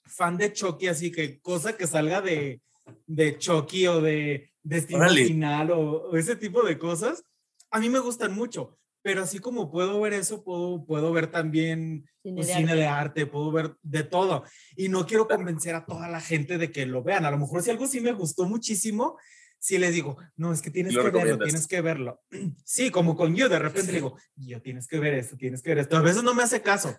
fan 0.05 0.37
de 0.37 0.53
Chucky, 0.53 0.87
así 0.87 1.11
que 1.11 1.39
cosa 1.39 1.75
que 1.75 1.87
salga 1.87 2.21
de, 2.21 2.61
de 3.05 3.37
Chucky 3.37 3.87
o 3.87 4.01
de 4.01 4.51
Destino 4.63 5.09
Final 5.09 5.71
o, 5.71 6.09
o, 6.09 6.17
ese 6.17 6.35
tipo 6.35 6.63
de 6.63 6.77
cosas, 6.77 7.23
a 7.71 7.79
mí 7.79 7.89
me 7.89 7.99
gustan 7.99 8.33
mucho. 8.33 8.77
Pero 9.07 9.23
así 9.23 9.39
como 9.39 9.71
puedo 9.71 10.01
ver 10.01 10.11
eso, 10.11 10.43
puedo, 10.43 10.83
puedo 10.83 11.13
ver 11.13 11.27
también 11.27 12.05
cine, 12.21 12.35
pues, 12.35 12.47
de, 12.47 12.53
cine 12.55 12.71
arte. 12.71 12.75
de, 12.75 12.87
arte. 12.87 13.25
puedo 13.25 13.53
ver 13.53 13.77
de 13.81 14.03
todo. 14.03 14.43
Y 14.75 14.89
no 14.89 15.05
quiero 15.05 15.29
convencer 15.29 15.75
a 15.75 15.85
toda 15.85 16.09
la 16.09 16.19
gente 16.19 16.57
de 16.57 16.73
que 16.73 16.85
lo 16.85 17.03
vean. 17.03 17.23
A 17.23 17.31
lo 17.31 17.37
mejor 17.37 17.63
si 17.63 17.69
algo 17.69 17.87
sí 17.87 18.01
me 18.01 18.11
gustó 18.11 18.43
muchísimo, 18.49 19.17
sí 19.59 19.77
les 19.77 19.93
digo, 19.93 20.17
no, 20.35 20.51
es 20.51 20.61
que 20.61 20.71
tienes 20.71 20.93
que 20.93 21.09
verlo, 21.09 21.37
tienes 21.37 21.67
que 21.69 21.79
verlo. 21.79 22.21
Sí, 22.65 22.91
como 22.91 23.15
con 23.15 23.33
yo, 23.33 23.47
de 23.47 23.59
repente 23.59 23.93
digo, 23.93 24.17
yo 24.35 24.61
tienes 24.61 24.89
que 24.89 24.99
ver 24.99 25.13
esto, 25.13 25.37
tienes 25.37 25.61
que 25.61 25.69
ver 25.69 25.77
esto. 25.77 25.95
A 25.95 26.01
veces 26.01 26.21
no 26.21 26.33
me 26.33 26.43
hace 26.43 26.61
caso, 26.61 26.93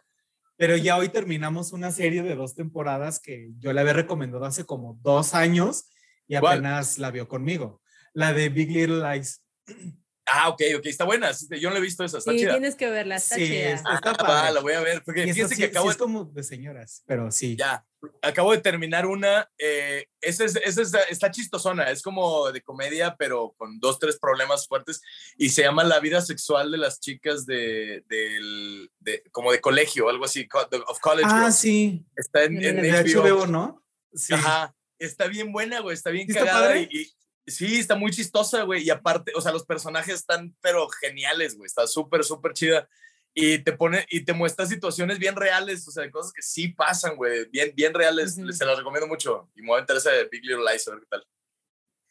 pero 0.57 0.79
ya 0.79 0.97
hoy 0.97 1.11
terminamos 1.11 1.75
una 1.75 1.91
serie 1.91 2.23
de 2.23 2.37
dos 2.37 2.55
temporadas 2.55 3.21
que 3.21 3.51
yo 3.59 3.75
le 3.75 3.83
había 3.83 3.93
recomendado 3.93 4.47
hace 4.47 4.65
como 4.65 4.99
dos 5.03 5.35
años 5.35 5.91
y 6.27 6.37
apenas 6.37 6.95
¿Cuál? 6.95 7.03
la 7.03 7.11
vio 7.11 7.29
conmigo. 7.29 7.83
La 8.15 8.33
de 8.33 8.49
Big 8.49 8.71
Little 8.71 9.03
Lies. 9.03 9.45
Ah, 10.31 10.49
ok, 10.49 10.63
ok, 10.77 10.87
está 10.87 11.05
buena. 11.05 11.31
Yo 11.59 11.71
no 11.71 11.77
he 11.77 11.81
visto 11.81 12.05
esa, 12.05 12.19
está 12.19 12.33
sí, 12.33 12.39
chida. 12.39 12.53
tienes 12.53 12.75
que 12.75 12.89
verla, 12.89 13.17
está 13.17 13.37
sí, 13.37 13.47
chida. 13.47 13.71
Está, 13.71 13.95
está 13.95 14.11
ah, 14.19 14.29
va, 14.29 14.51
la 14.51 14.61
voy 14.61 14.75
a 14.75 14.81
ver. 14.81 15.03
Porque 15.05 15.23
fíjense 15.33 15.55
sí, 15.55 15.63
que 15.63 15.69
acabo 15.69 15.87
sí 15.87 15.93
es 15.93 15.97
como 15.97 16.25
de 16.25 16.43
señoras, 16.43 17.03
pero 17.07 17.31
sí. 17.31 17.57
Ya, 17.57 17.85
acabo 18.23 18.53
de 18.53 18.59
terminar 18.59 19.07
una. 19.07 19.51
Eh, 19.59 20.07
esa, 20.21 20.45
es, 20.45 20.57
esa 20.57 20.83
es, 20.83 20.95
está 21.11 21.31
chistosona, 21.31 21.91
es 21.91 22.03
como 22.03 22.51
de 22.53 22.61
comedia, 22.61 23.17
pero 23.19 23.55
con 23.57 23.81
dos, 23.81 23.99
tres 23.99 24.19
problemas 24.19 24.67
fuertes. 24.67 25.01
Y 25.37 25.49
se 25.49 25.63
llama 25.63 25.85
La 25.85 26.01
vida 26.01 26.21
sexual 26.21 26.71
de 26.71 26.79
las 26.79 27.01
chicas 27.01 27.47
de, 27.47 28.05
de, 28.09 28.89
de 28.99 29.23
como 29.31 29.53
de 29.53 29.61
colegio, 29.61 30.09
algo 30.09 30.25
así, 30.25 30.47
of 30.87 31.01
college. 31.01 31.29
Ah, 31.31 31.41
girls. 31.41 31.57
sí. 31.57 32.05
Está 32.17 32.45
en, 32.45 32.63
en 32.63 32.83
de 32.83 32.91
HBO. 32.91 33.23
HBO, 33.23 33.47
¿no? 33.47 33.85
Sí. 34.13 34.35
Ajá. 34.35 34.75
Está 34.99 35.29
bien 35.29 35.53
buena, 35.53 35.81
güey, 35.81 35.95
está 35.95 36.11
bien 36.11 36.27
¿Sí 36.27 36.35
cagada. 36.35 36.75
Está 36.75 36.93
y, 36.93 37.03
y, 37.03 37.18
Sí, 37.49 37.79
está 37.79 37.95
muy 37.95 38.11
chistosa, 38.11 38.63
güey. 38.63 38.85
Y 38.85 38.91
aparte, 38.91 39.33
o 39.35 39.41
sea, 39.41 39.53
los 39.53 39.65
personajes 39.65 40.15
están, 40.15 40.55
pero 40.61 40.89
geniales, 40.89 41.57
güey. 41.57 41.67
Está 41.67 41.87
súper, 41.87 42.25
súper 42.25 42.53
chida. 42.53 42.89
Y 43.35 43.59
te 43.59 43.73
pone, 43.73 44.07
y 44.11 44.25
te 44.25 44.33
muestra 44.33 44.67
situaciones 44.67 45.19
bien 45.19 45.37
reales, 45.37 45.87
o 45.87 45.91
sea, 45.91 46.11
cosas 46.11 46.33
que 46.33 46.43
sí 46.43 46.69
pasan, 46.69 47.17
güey. 47.17 47.49
Bien, 47.51 47.73
bien 47.75 47.95
reales. 47.95 48.37
Uh 48.37 48.43
-huh. 48.43 48.53
Se 48.53 48.65
las 48.65 48.79
recomiendo 48.79 49.07
mucho. 49.07 49.51
Y 49.55 49.63
me 49.63 49.69
voy 49.69 49.79
a 49.79 49.81
interesar 49.81 50.15
de 50.15 50.29
Big 50.31 50.45
Little 50.45 50.65
Lies, 50.71 50.89
a 50.89 50.93
ver 50.93 51.01
qué 51.01 51.07
tal. 51.11 51.25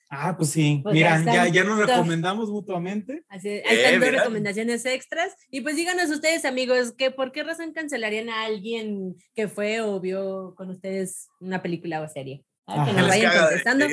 Ah, 0.10 0.36
pues 0.38 0.52
sí. 0.52 0.80
Pues 0.84 0.94
mira, 0.94 1.22
ya, 1.26 1.34
ya, 1.34 1.48
ya, 1.48 1.64
nos 1.66 1.80
recomendamos 1.80 2.50
mutuamente. 2.50 3.26
Así 3.28 3.50
es. 3.50 3.66
Hay 3.70 3.96
eh, 3.96 4.00
dos 4.00 4.10
recomendaciones 4.10 4.86
extras. 4.86 5.36
Y 5.52 5.62
pues 5.62 5.76
díganos 5.76 6.10
ustedes, 6.10 6.46
amigos, 6.46 6.94
que 6.94 7.12
por 7.12 7.32
qué 7.32 7.44
razón 7.44 7.74
cancelarían 7.74 8.30
a 8.30 8.46
alguien 8.46 9.18
que 9.36 9.50
fue 9.50 9.82
o 9.82 10.00
vio 10.00 10.54
con 10.56 10.70
ustedes 10.70 11.28
una 11.42 11.62
película 11.62 12.02
o 12.02 12.08
serie. 12.08 12.46
Ah, 12.70 12.86
que 12.86 12.94
nos 12.94 13.08
vayan 13.08 13.38
contestando. 13.40 13.86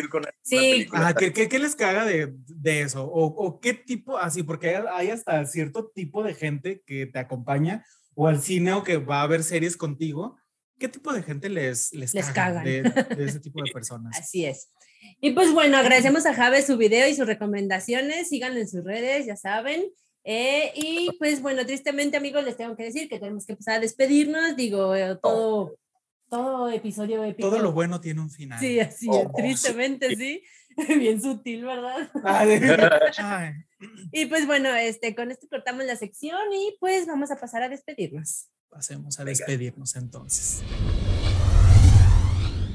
sí. 0.42 0.88
Ah, 0.92 1.14
¿qué, 1.16 1.32
qué, 1.32 1.48
qué, 1.48 1.59
les 1.60 1.76
caga 1.76 2.05
de, 2.05 2.34
de 2.36 2.80
eso? 2.80 3.05
O, 3.05 3.26
¿O, 3.26 3.60
qué 3.60 3.72
tipo, 3.72 4.18
así, 4.18 4.42
porque 4.42 4.76
hay 4.90 5.10
hasta 5.10 5.46
cierto 5.46 5.92
tipo 5.94 6.24
de 6.24 6.34
gente 6.34 6.82
que 6.84 7.06
te 7.06 7.20
acompaña 7.20 7.84
o 8.14 8.26
al 8.26 8.42
cine 8.42 8.72
o 8.72 8.82
que 8.82 8.96
va 8.96 9.22
a 9.22 9.26
ver 9.28 9.44
series 9.44 9.76
contigo. 9.76 10.36
¿Qué 10.78 10.88
tipo 10.88 11.12
de 11.12 11.22
gente 11.22 11.48
les, 11.48 11.92
les, 11.92 12.12
les 12.14 12.26
caga 12.26 12.62
cagan. 12.62 12.64
de, 12.64 12.82
de, 13.16 13.24
ese 13.24 13.38
tipo 13.38 13.62
de 13.62 13.70
personas? 13.72 14.18
Así 14.18 14.44
es. 14.44 14.72
Y 15.20 15.30
pues 15.30 15.52
bueno, 15.52 15.76
agradecemos 15.76 16.26
a 16.26 16.34
Jave 16.34 16.62
su 16.62 16.76
video 16.76 17.09
y 17.09 17.14
sus 17.14 17.26
recomendaciones. 17.26 18.28
Síganlo 18.28 18.59
en 18.59 18.68
sus 18.68 18.82
redes, 18.82 19.26
ya 19.26 19.36
saben. 19.36 19.84
Eh, 20.24 20.72
y 20.74 21.10
pues 21.18 21.42
bueno, 21.42 21.64
tristemente 21.66 22.16
amigos, 22.16 22.44
les 22.44 22.56
tengo 22.56 22.76
que 22.76 22.84
decir 22.84 23.09
que 23.09 23.20
tenemos 23.20 23.46
que 23.46 23.52
empezar 23.52 23.76
a 23.76 23.80
despedirnos. 23.80 24.56
Digo, 24.56 24.96
eh, 24.96 25.16
todo 25.22 25.76
todo 26.35 26.69
episodio 26.69 27.23
épico. 27.23 27.48
Todo 27.48 27.61
lo 27.61 27.73
bueno 27.73 28.01
tiene 28.01 28.20
un 28.20 28.31
final. 28.31 28.59
Sí, 28.59 28.81
así 28.81 29.06
oh, 29.09 29.31
tristemente 29.36 30.09
sí. 30.16 30.16
sí. 30.16 30.43
Bien 30.98 31.23
sutil, 31.23 31.65
¿verdad? 31.65 32.11
Ay. 32.24 33.52
y 34.11 34.27
pues 34.27 34.44
bueno, 34.44 34.74
este, 34.74 35.15
con 35.15 35.31
esto 35.31 35.47
cortamos 35.48 35.85
la 35.85 35.94
sección 35.94 36.40
y 36.52 36.77
pues 36.81 37.06
vamos 37.06 37.31
a 37.31 37.36
pasar 37.36 37.62
a 37.62 37.69
despedirnos. 37.69 38.48
Pasemos 38.69 39.20
a 39.20 39.24
despedirnos 39.24 39.94
entonces. 39.94 40.62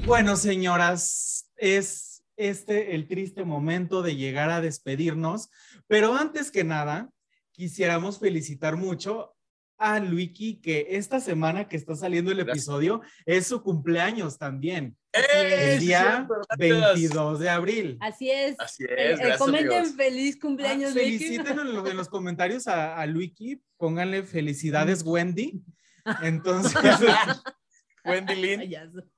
Bueno, 0.06 0.36
señoras, 0.36 1.50
es 1.56 2.24
este 2.36 2.94
el 2.94 3.06
triste 3.06 3.44
momento 3.44 4.00
de 4.00 4.16
llegar 4.16 4.48
a 4.48 4.62
despedirnos, 4.62 5.50
pero 5.86 6.14
antes 6.14 6.50
que 6.50 6.64
nada, 6.64 7.10
quisiéramos 7.52 8.18
felicitar 8.18 8.76
mucho 8.76 9.36
a 9.80 9.98
Luiki 9.98 10.60
que 10.60 10.88
esta 10.90 11.20
semana 11.20 11.66
que 11.66 11.76
está 11.76 11.96
saliendo 11.96 12.30
el 12.30 12.40
episodio 12.40 13.00
es 13.24 13.46
su 13.46 13.62
cumpleaños 13.62 14.36
también. 14.36 14.94
¡Eh! 15.12 15.74
El 15.74 15.80
día 15.80 16.28
22 16.58 17.40
de 17.40 17.48
abril. 17.48 17.96
Así 18.00 18.30
es. 18.30 18.60
Así 18.60 18.84
es. 18.84 19.18
Eh, 19.18 19.34
comenten 19.38 19.78
amigos. 19.78 19.96
feliz 19.96 20.38
cumpleaños, 20.38 20.90
ah, 20.90 20.94
Feliciten 20.94 21.58
en 21.58 21.74
los, 21.74 21.88
en 21.88 21.96
los, 21.96 22.08
comentarios 22.08 22.66
a, 22.66 22.94
a 22.94 23.06
Luiki, 23.06 23.62
pónganle 23.78 24.22
felicidades, 24.22 25.02
Wendy. 25.06 25.62
Entonces, 26.22 26.74
Wendy 28.04 28.34
Lynn. 28.36 28.70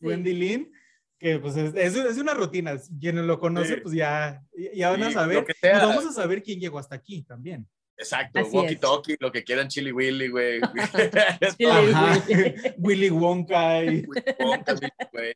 Sí. 0.00 0.06
Wendy 0.06 0.32
Lynn 0.32 0.72
que 1.18 1.40
pues 1.40 1.56
es, 1.56 1.74
es, 1.74 1.96
es, 1.96 2.18
una 2.18 2.34
rutina. 2.34 2.76
Quienes 3.00 3.24
lo 3.24 3.40
conocen, 3.40 3.76
sí. 3.76 3.80
pues 3.82 3.94
ya, 3.94 4.40
ya 4.72 4.90
van 4.90 5.00
sí, 5.00 5.06
a 5.06 5.10
saber. 5.10 5.44
Y 5.60 5.66
vamos 5.66 6.06
a 6.06 6.12
saber 6.12 6.40
quién 6.40 6.60
llegó 6.60 6.78
hasta 6.78 6.94
aquí 6.94 7.22
también. 7.22 7.66
Exacto, 7.98 8.40
walkie 8.52 8.76
talkie, 8.76 9.16
lo 9.18 9.32
que 9.32 9.42
quieran, 9.42 9.68
Chili 9.68 9.90
Willy, 9.90 10.28
güey. 10.28 10.60
Willy 12.78 13.10
Wonka. 13.10 13.82
Y... 13.82 14.06
Willy 14.06 14.34
Wonka, 14.38 14.74
güey. 15.12 15.34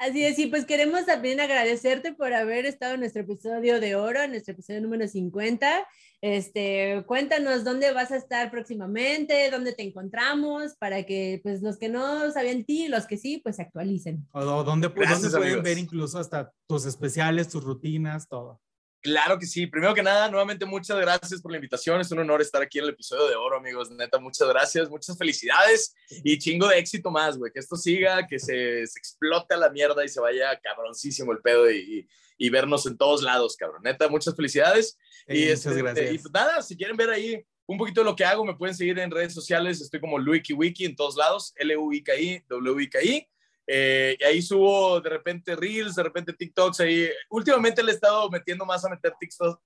Así 0.00 0.24
es, 0.24 0.38
y 0.38 0.46
pues 0.46 0.64
queremos 0.64 1.04
también 1.04 1.40
agradecerte 1.40 2.14
por 2.14 2.32
haber 2.32 2.64
estado 2.64 2.94
en 2.94 3.00
nuestro 3.00 3.20
episodio 3.20 3.80
de 3.80 3.96
oro, 3.96 4.22
en 4.22 4.30
nuestro 4.30 4.52
episodio 4.52 4.80
número 4.80 5.06
50. 5.06 5.86
Este, 6.22 7.04
cuéntanos 7.06 7.64
dónde 7.64 7.92
vas 7.92 8.10
a 8.10 8.16
estar 8.16 8.50
próximamente, 8.50 9.50
dónde 9.50 9.74
te 9.74 9.82
encontramos, 9.82 10.74
para 10.78 11.02
que 11.04 11.40
pues 11.42 11.60
los 11.60 11.78
que 11.78 11.90
no 11.90 12.30
sabían 12.30 12.64
ti, 12.64 12.88
los 12.88 13.06
que 13.06 13.18
sí, 13.18 13.42
pues 13.44 13.56
se 13.56 13.62
actualicen. 13.62 14.26
O, 14.32 14.40
o 14.40 14.64
dónde, 14.64 14.88
Gracias, 14.88 15.32
dónde 15.32 15.48
pueden 15.48 15.62
ver 15.62 15.76
incluso 15.76 16.18
hasta 16.18 16.50
tus 16.66 16.86
especiales, 16.86 17.48
tus 17.48 17.62
rutinas, 17.62 18.26
todo. 18.26 18.58
Claro 19.02 19.38
que 19.38 19.46
sí. 19.46 19.66
Primero 19.66 19.94
que 19.94 20.02
nada, 20.02 20.28
nuevamente 20.28 20.66
muchas 20.66 20.98
gracias 20.98 21.40
por 21.40 21.50
la 21.50 21.56
invitación. 21.56 22.00
Es 22.00 22.10
un 22.12 22.18
honor 22.18 22.42
estar 22.42 22.60
aquí 22.60 22.78
en 22.78 22.84
el 22.84 22.90
episodio 22.90 23.28
de 23.28 23.34
oro, 23.34 23.56
amigos. 23.56 23.90
Neta, 23.90 24.18
muchas 24.18 24.46
gracias, 24.48 24.90
muchas 24.90 25.16
felicidades 25.16 25.94
y 26.22 26.38
chingo 26.38 26.68
de 26.68 26.78
éxito 26.78 27.10
más, 27.10 27.38
güey. 27.38 27.50
Que 27.50 27.60
esto 27.60 27.76
siga, 27.76 28.26
que 28.26 28.38
se, 28.38 28.86
se, 28.86 28.98
explote 28.98 29.54
a 29.54 29.56
la 29.56 29.70
mierda 29.70 30.04
y 30.04 30.08
se 30.08 30.20
vaya 30.20 30.58
cabroncísimo 30.60 31.32
el 31.32 31.38
pedo 31.38 31.70
y, 31.70 31.78
y, 31.78 32.08
y 32.46 32.50
vernos 32.50 32.84
en 32.86 32.98
todos 32.98 33.22
lados, 33.22 33.56
cabrón. 33.56 33.82
Neta, 33.82 34.08
muchas 34.08 34.36
felicidades. 34.36 34.98
Sí, 35.26 35.36
y, 35.36 35.42
muchas 35.44 35.66
este, 35.66 35.82
gracias. 35.82 36.12
y 36.12 36.18
pues 36.18 36.32
nada, 36.34 36.62
si 36.62 36.76
quieren 36.76 36.96
ver 36.96 37.10
ahí 37.10 37.42
un 37.64 37.78
poquito 37.78 38.02
de 38.02 38.04
lo 38.04 38.16
que 38.16 38.24
hago, 38.24 38.44
me 38.44 38.56
pueden 38.56 38.74
seguir 38.74 38.98
en 38.98 39.10
redes 39.10 39.32
sociales. 39.32 39.80
Estoy 39.80 40.00
como 40.00 40.18
Luiki 40.18 40.52
Wiki 40.52 40.84
en 40.84 40.96
todos 40.96 41.16
lados, 41.16 41.54
L-U-I-K-I, 41.56 42.44
W-I-K-I. 42.48 43.28
Eh, 43.66 44.16
y 44.18 44.24
ahí 44.24 44.42
subo 44.42 45.00
de 45.00 45.10
repente 45.10 45.54
reels, 45.54 45.94
de 45.94 46.02
repente 46.02 46.32
TikToks. 46.32 46.80
Ahí. 46.80 47.08
Últimamente 47.28 47.82
le 47.82 47.92
he 47.92 47.94
estado 47.94 48.28
metiendo 48.30 48.64
más 48.64 48.84
a 48.84 48.88
meter 48.88 49.14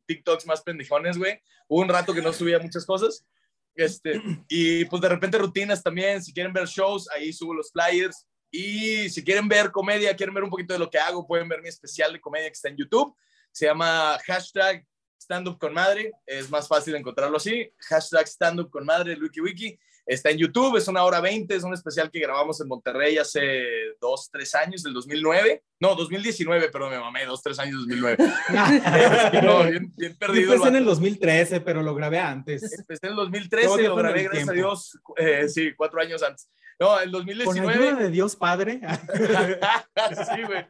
TikToks, 0.07 0.47
más 0.47 0.63
pendejones, 0.63 1.17
güey. 1.17 1.41
Hubo 1.69 1.81
un 1.81 1.89
rato 1.89 2.13
que 2.13 2.23
no 2.23 2.33
subía 2.33 2.59
muchas 2.59 2.85
cosas. 2.85 3.27
Este, 3.75 4.23
y 4.49 4.85
pues 4.85 5.03
de 5.03 5.09
repente 5.09 5.39
rutinas 5.39 5.83
también. 5.83 6.23
Si 6.23 6.33
quieren 6.33 6.53
ver 6.53 6.67
shows, 6.67 7.09
ahí 7.11 7.33
subo 7.33 7.55
los 7.55 7.73
flyers. 7.73 8.27
Y 8.51 9.09
si 9.11 9.25
quieren 9.25 9.49
ver 9.49 9.73
comedia, 9.73 10.15
quieren 10.15 10.35
ver 10.35 10.45
un 10.45 10.51
poquito 10.51 10.75
de 10.75 10.79
lo 10.79 10.89
que 10.89 10.99
hago, 10.99 11.27
pueden 11.27 11.49
ver 11.49 11.61
mi 11.61 11.69
especial 11.69 12.13
de 12.13 12.21
comedia 12.21 12.47
que 12.47 12.53
está 12.53 12.69
en 12.69 12.77
YouTube. 12.77 13.17
Se 13.51 13.67
llama 13.67 14.17
hashtag 14.27 14.87
stand 15.25 15.49
up 15.49 15.59
con 15.59 15.73
madre. 15.73 16.13
Es 16.27 16.51
más 16.51 16.69
fácil 16.69 16.95
encontrarlo 16.95 17.37
así. 17.39 17.71
Hashtag 17.89 18.27
stand 18.27 18.61
up 18.61 18.71
con 18.71 18.85
madre, 18.85 19.17
Wiki 19.21 19.41
Wiki. 19.41 19.79
Está 20.07 20.31
en 20.31 20.37
YouTube, 20.37 20.77
es 20.77 20.87
una 20.87 21.03
hora 21.03 21.19
20, 21.19 21.55
es 21.55 21.65
un 21.65 21.73
especial 21.73 22.11
que 22.11 22.21
grabamos 22.21 22.61
en 22.61 22.69
Monterrey 22.69 23.17
hace 23.17 23.65
dos, 23.99 24.29
tres 24.31 24.55
años, 24.55 24.83
del 24.83 24.93
2009. 24.93 25.63
No, 25.81 25.95
2019, 25.95 26.69
perdón, 26.69 26.91
me 26.91 26.99
mamé, 26.99 27.25
dos, 27.25 27.43
tres 27.43 27.59
años, 27.59 27.79
2009. 27.89 28.17
no, 29.43 29.65
bien, 29.65 29.93
bien 29.97 30.15
perdido. 30.19 30.53
Empecé 30.53 30.69
en 30.69 30.77
el 30.77 30.85
2013, 30.85 31.61
pero 31.63 31.83
lo 31.83 31.95
grabé 31.95 32.19
antes. 32.19 32.71
Empecé 32.79 33.07
en 33.07 33.13
el 33.13 33.17
2013, 33.17 33.83
lo 33.85 33.97
grabé, 33.97 34.25
gracias 34.25 34.49
a 34.51 34.53
Dios, 34.53 34.99
eh, 35.17 35.49
sí, 35.49 35.73
cuatro 35.75 36.03
años 36.03 36.23
antes. 36.23 36.51
No, 36.79 37.01
el 37.01 37.11
2019. 37.11 37.61
Con 37.63 37.83
ayuda 37.83 38.03
de 38.03 38.11
Dios 38.11 38.37
Padre. 38.37 38.81
sí, 40.35 40.43
güey. 40.43 40.67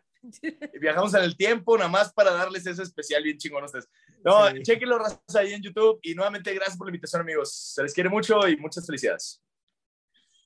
Viajamos 0.80 1.14
en 1.14 1.22
el 1.24 1.36
tiempo, 1.36 1.76
nada 1.76 1.90
más 1.90 2.12
para 2.12 2.32
darles 2.32 2.66
ese 2.66 2.82
especial 2.82 3.22
bien 3.22 3.36
chingón 3.38 3.62
a 3.62 3.66
ustedes. 3.66 3.88
No, 4.24 4.50
Sí. 4.50 4.62
chequenlo 4.62 4.98
ahí 5.34 5.52
en 5.52 5.62
YouTube. 5.62 5.98
Y 6.02 6.14
nuevamente, 6.14 6.52
gracias 6.54 6.76
por 6.76 6.86
la 6.86 6.90
invitación, 6.90 7.22
amigos. 7.22 7.54
Se 7.74 7.82
les 7.82 7.92
quiere 7.92 8.08
mucho 8.08 8.46
y 8.48 8.56
muchas 8.56 8.86
felicidades. 8.86 9.42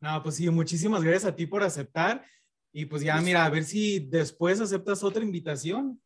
No, 0.01 0.23
pues 0.23 0.37
sí, 0.37 0.49
muchísimas 0.49 1.03
gracias 1.03 1.27
a 1.27 1.35
ti 1.35 1.47
por 1.47 1.63
aceptar. 1.63 2.25
Y 2.73 2.85
pues 2.85 3.03
ya, 3.03 3.21
mira, 3.21 3.45
a 3.45 3.51
ver 3.51 3.65
si 3.65 3.99
después 3.99 4.61
aceptas 4.61 5.03
otra 5.03 5.23
invitación. 5.25 6.01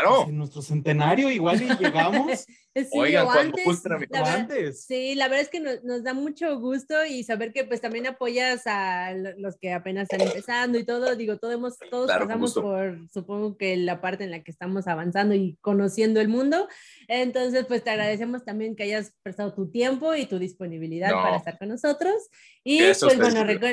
Claro. 0.00 0.26
En 0.28 0.36
nuestro 0.38 0.60
centenario, 0.62 1.30
igual 1.30 1.62
y 1.62 1.68
llegamos 1.82 2.46
Sí, 2.76 2.88
Oigan, 2.98 3.28
antes, 3.28 3.64
amigos. 3.64 3.84
la 3.84 3.96
verdad- 3.98 4.34
antes. 4.40 4.84
Sí, 4.84 5.14
la 5.14 5.28
verdad 5.28 5.42
es 5.42 5.48
que 5.48 5.60
nos, 5.60 5.84
nos 5.84 6.02
da 6.02 6.12
mucho 6.12 6.58
gusto 6.58 7.06
y 7.06 7.22
saber 7.22 7.52
que 7.52 7.62
pues 7.62 7.80
también 7.80 8.08
apoyas 8.08 8.62
a 8.66 9.12
lo- 9.12 9.38
los 9.38 9.56
que 9.56 9.72
apenas 9.72 10.08
están 10.10 10.22
empezando 10.26 10.76
y 10.76 10.84
todo, 10.84 11.14
digo, 11.14 11.36
todos, 11.38 11.54
hemos, 11.54 11.78
todos 11.88 12.06
Claro, 12.06 12.26
pasamos 12.26 12.52
por, 12.54 12.98
supongo 13.12 13.56
que 13.56 13.76
la 13.76 14.00
parte 14.00 14.24
en 14.24 14.32
la 14.32 14.42
que 14.42 14.50
estamos 14.50 14.88
avanzando 14.88 15.36
y 15.36 15.56
conociendo 15.60 16.20
el 16.20 16.26
mundo, 16.26 16.66
entonces 17.06 17.64
pues 17.66 17.84
te 17.84 17.90
agradecemos 17.90 18.44
también 18.44 18.74
que 18.74 18.82
hayas 18.82 19.12
prestado 19.22 19.54
tu 19.54 19.70
tiempo 19.70 20.16
y 20.16 20.26
tu 20.26 20.40
disponibilidad 20.40 21.10
No. 21.10 21.22
para 21.22 21.36
estar 21.36 21.56
con 21.58 21.68
nosotros 21.68 22.14
y 22.64 22.80
a 22.82 22.86
pues 22.86 23.04
bueno, 23.04 23.46
chicos. 23.52 23.70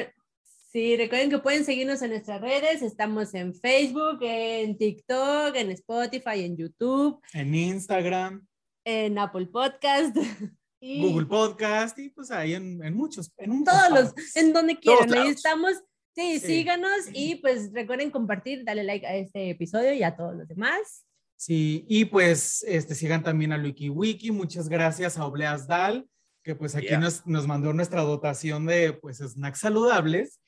Sí, 0.72 0.96
recuerden 0.96 1.30
que 1.30 1.40
pueden 1.40 1.66
seguirnos 1.66 2.02
en 2.02 2.12
nuestras 2.12 2.40
redes, 2.40 2.82
estamos 2.82 3.34
en 3.34 3.54
Facebook, 3.54 4.20
en 4.22 4.78
TikTok, 4.78 5.54
en 5.56 5.72
Spotify, 5.72 6.46
en 6.46 6.56
YouTube, 6.56 7.20
En 7.34 7.54
Instagram, 7.54 8.48
en 8.86 9.18
Apple 9.20 9.48
Podcast. 9.48 10.16
y- 10.82 11.02
Google 11.02 11.26
Podcast 11.26 12.00
y 12.00 12.10
pues 12.10 12.32
ahí 12.32 12.54
en, 12.54 12.82
en 12.86 12.94
muchos, 12.96 13.32
en 13.38 13.52
un 13.52 13.64
todos 13.66 13.90
los, 13.90 14.36
en 14.38 14.54
donde 14.54 14.78
quieran, 14.80 15.14
ahí 15.14 15.28
estamos. 15.30 15.74
Sí, 16.16 16.40
Sí. 16.40 16.48
síganos 16.48 16.92
y 17.14 17.36
pues 17.36 17.72
recuerden 17.74 18.10
compartir, 18.12 18.64
darle 18.66 18.84
like 18.84 19.06
a 19.08 19.16
este 19.16 19.50
episodio 19.50 19.94
y 19.94 20.04
a 20.04 20.16
todos 20.16 20.36
los 20.36 20.48
demás. 20.48 21.06
Sí, 21.38 21.86
y 21.90 22.06
pues 22.06 22.64
este, 22.68 22.96
sigan 22.96 23.24
también 23.24 23.52
a 23.54 23.58
WikiWiki. 23.62 24.32
Muchas 24.32 24.68
gracias 24.70 25.18
a 25.18 25.26
Obleas 25.26 25.68
Dal, 25.68 26.06
que 26.44 26.54
pues 26.56 26.76
aquí 26.76 26.88
Yeah. 26.88 27.00
nos, 27.00 27.26
nos 27.26 27.48
mandó 27.48 27.74
nuestra 27.74 28.02
dotación 28.02 28.66
de 28.66 28.94
pues 28.94 29.18
snacks 29.20 29.60
saludables. 29.60 30.41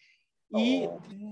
Y. 0.55 0.89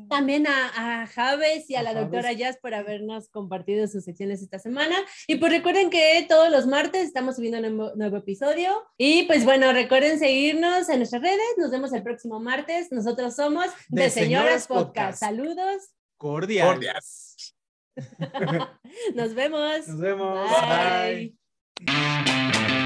También 0.10 0.46
a, 0.46 1.04
a 1.04 1.08
Javes 1.08 1.70
y 1.70 1.76
a, 1.76 1.80
A 1.80 1.84
la 1.84 1.94
doctora 1.94 2.24
Javes. 2.24 2.38
Jazz 2.38 2.58
por 2.62 2.74
habernos 2.74 3.30
compartido 3.30 3.88
sus 3.88 4.04
secciones 4.04 4.42
esta 4.42 4.60
semana. 4.60 4.96
Y 5.28 5.36
pues 5.36 5.52
recuerden 5.52 5.90
que 5.90 6.26
todos 6.28 6.52
los 6.52 6.68
martes 6.68 7.06
estamos 7.06 7.38
subiendo 7.38 7.60
un 7.60 7.78
nuevo, 7.78 7.96
nuevo 7.96 8.18
episodio. 8.18 8.84
Y 8.98 9.24
pues 9.24 9.46
bueno, 9.46 9.72
recuerden 9.72 10.20
seguirnos 10.20 10.90
en 10.90 10.98
nuestras 10.98 11.22
redes. 11.22 11.40
Nos 11.58 11.72
vemos 11.72 11.94
el 11.94 12.04
próximo 12.04 12.40
martes. 12.40 12.92
Nosotros 12.92 13.36
somos 13.36 13.66
De 13.90 14.04
De, 14.04 14.10
Señoras 14.10 14.66
Señoras 14.66 14.68
Podcast. 14.68 14.94
Podcast. 14.94 15.20
Saludos. 15.20 15.90
cordiales. 16.18 16.74
Cordiales. 16.74 17.56
Nos 19.16 19.34
vemos. 19.34 19.88
Nos 19.88 20.00
vemos. 20.00 20.50
Bye. 20.50 21.36
Bye. 21.86 22.81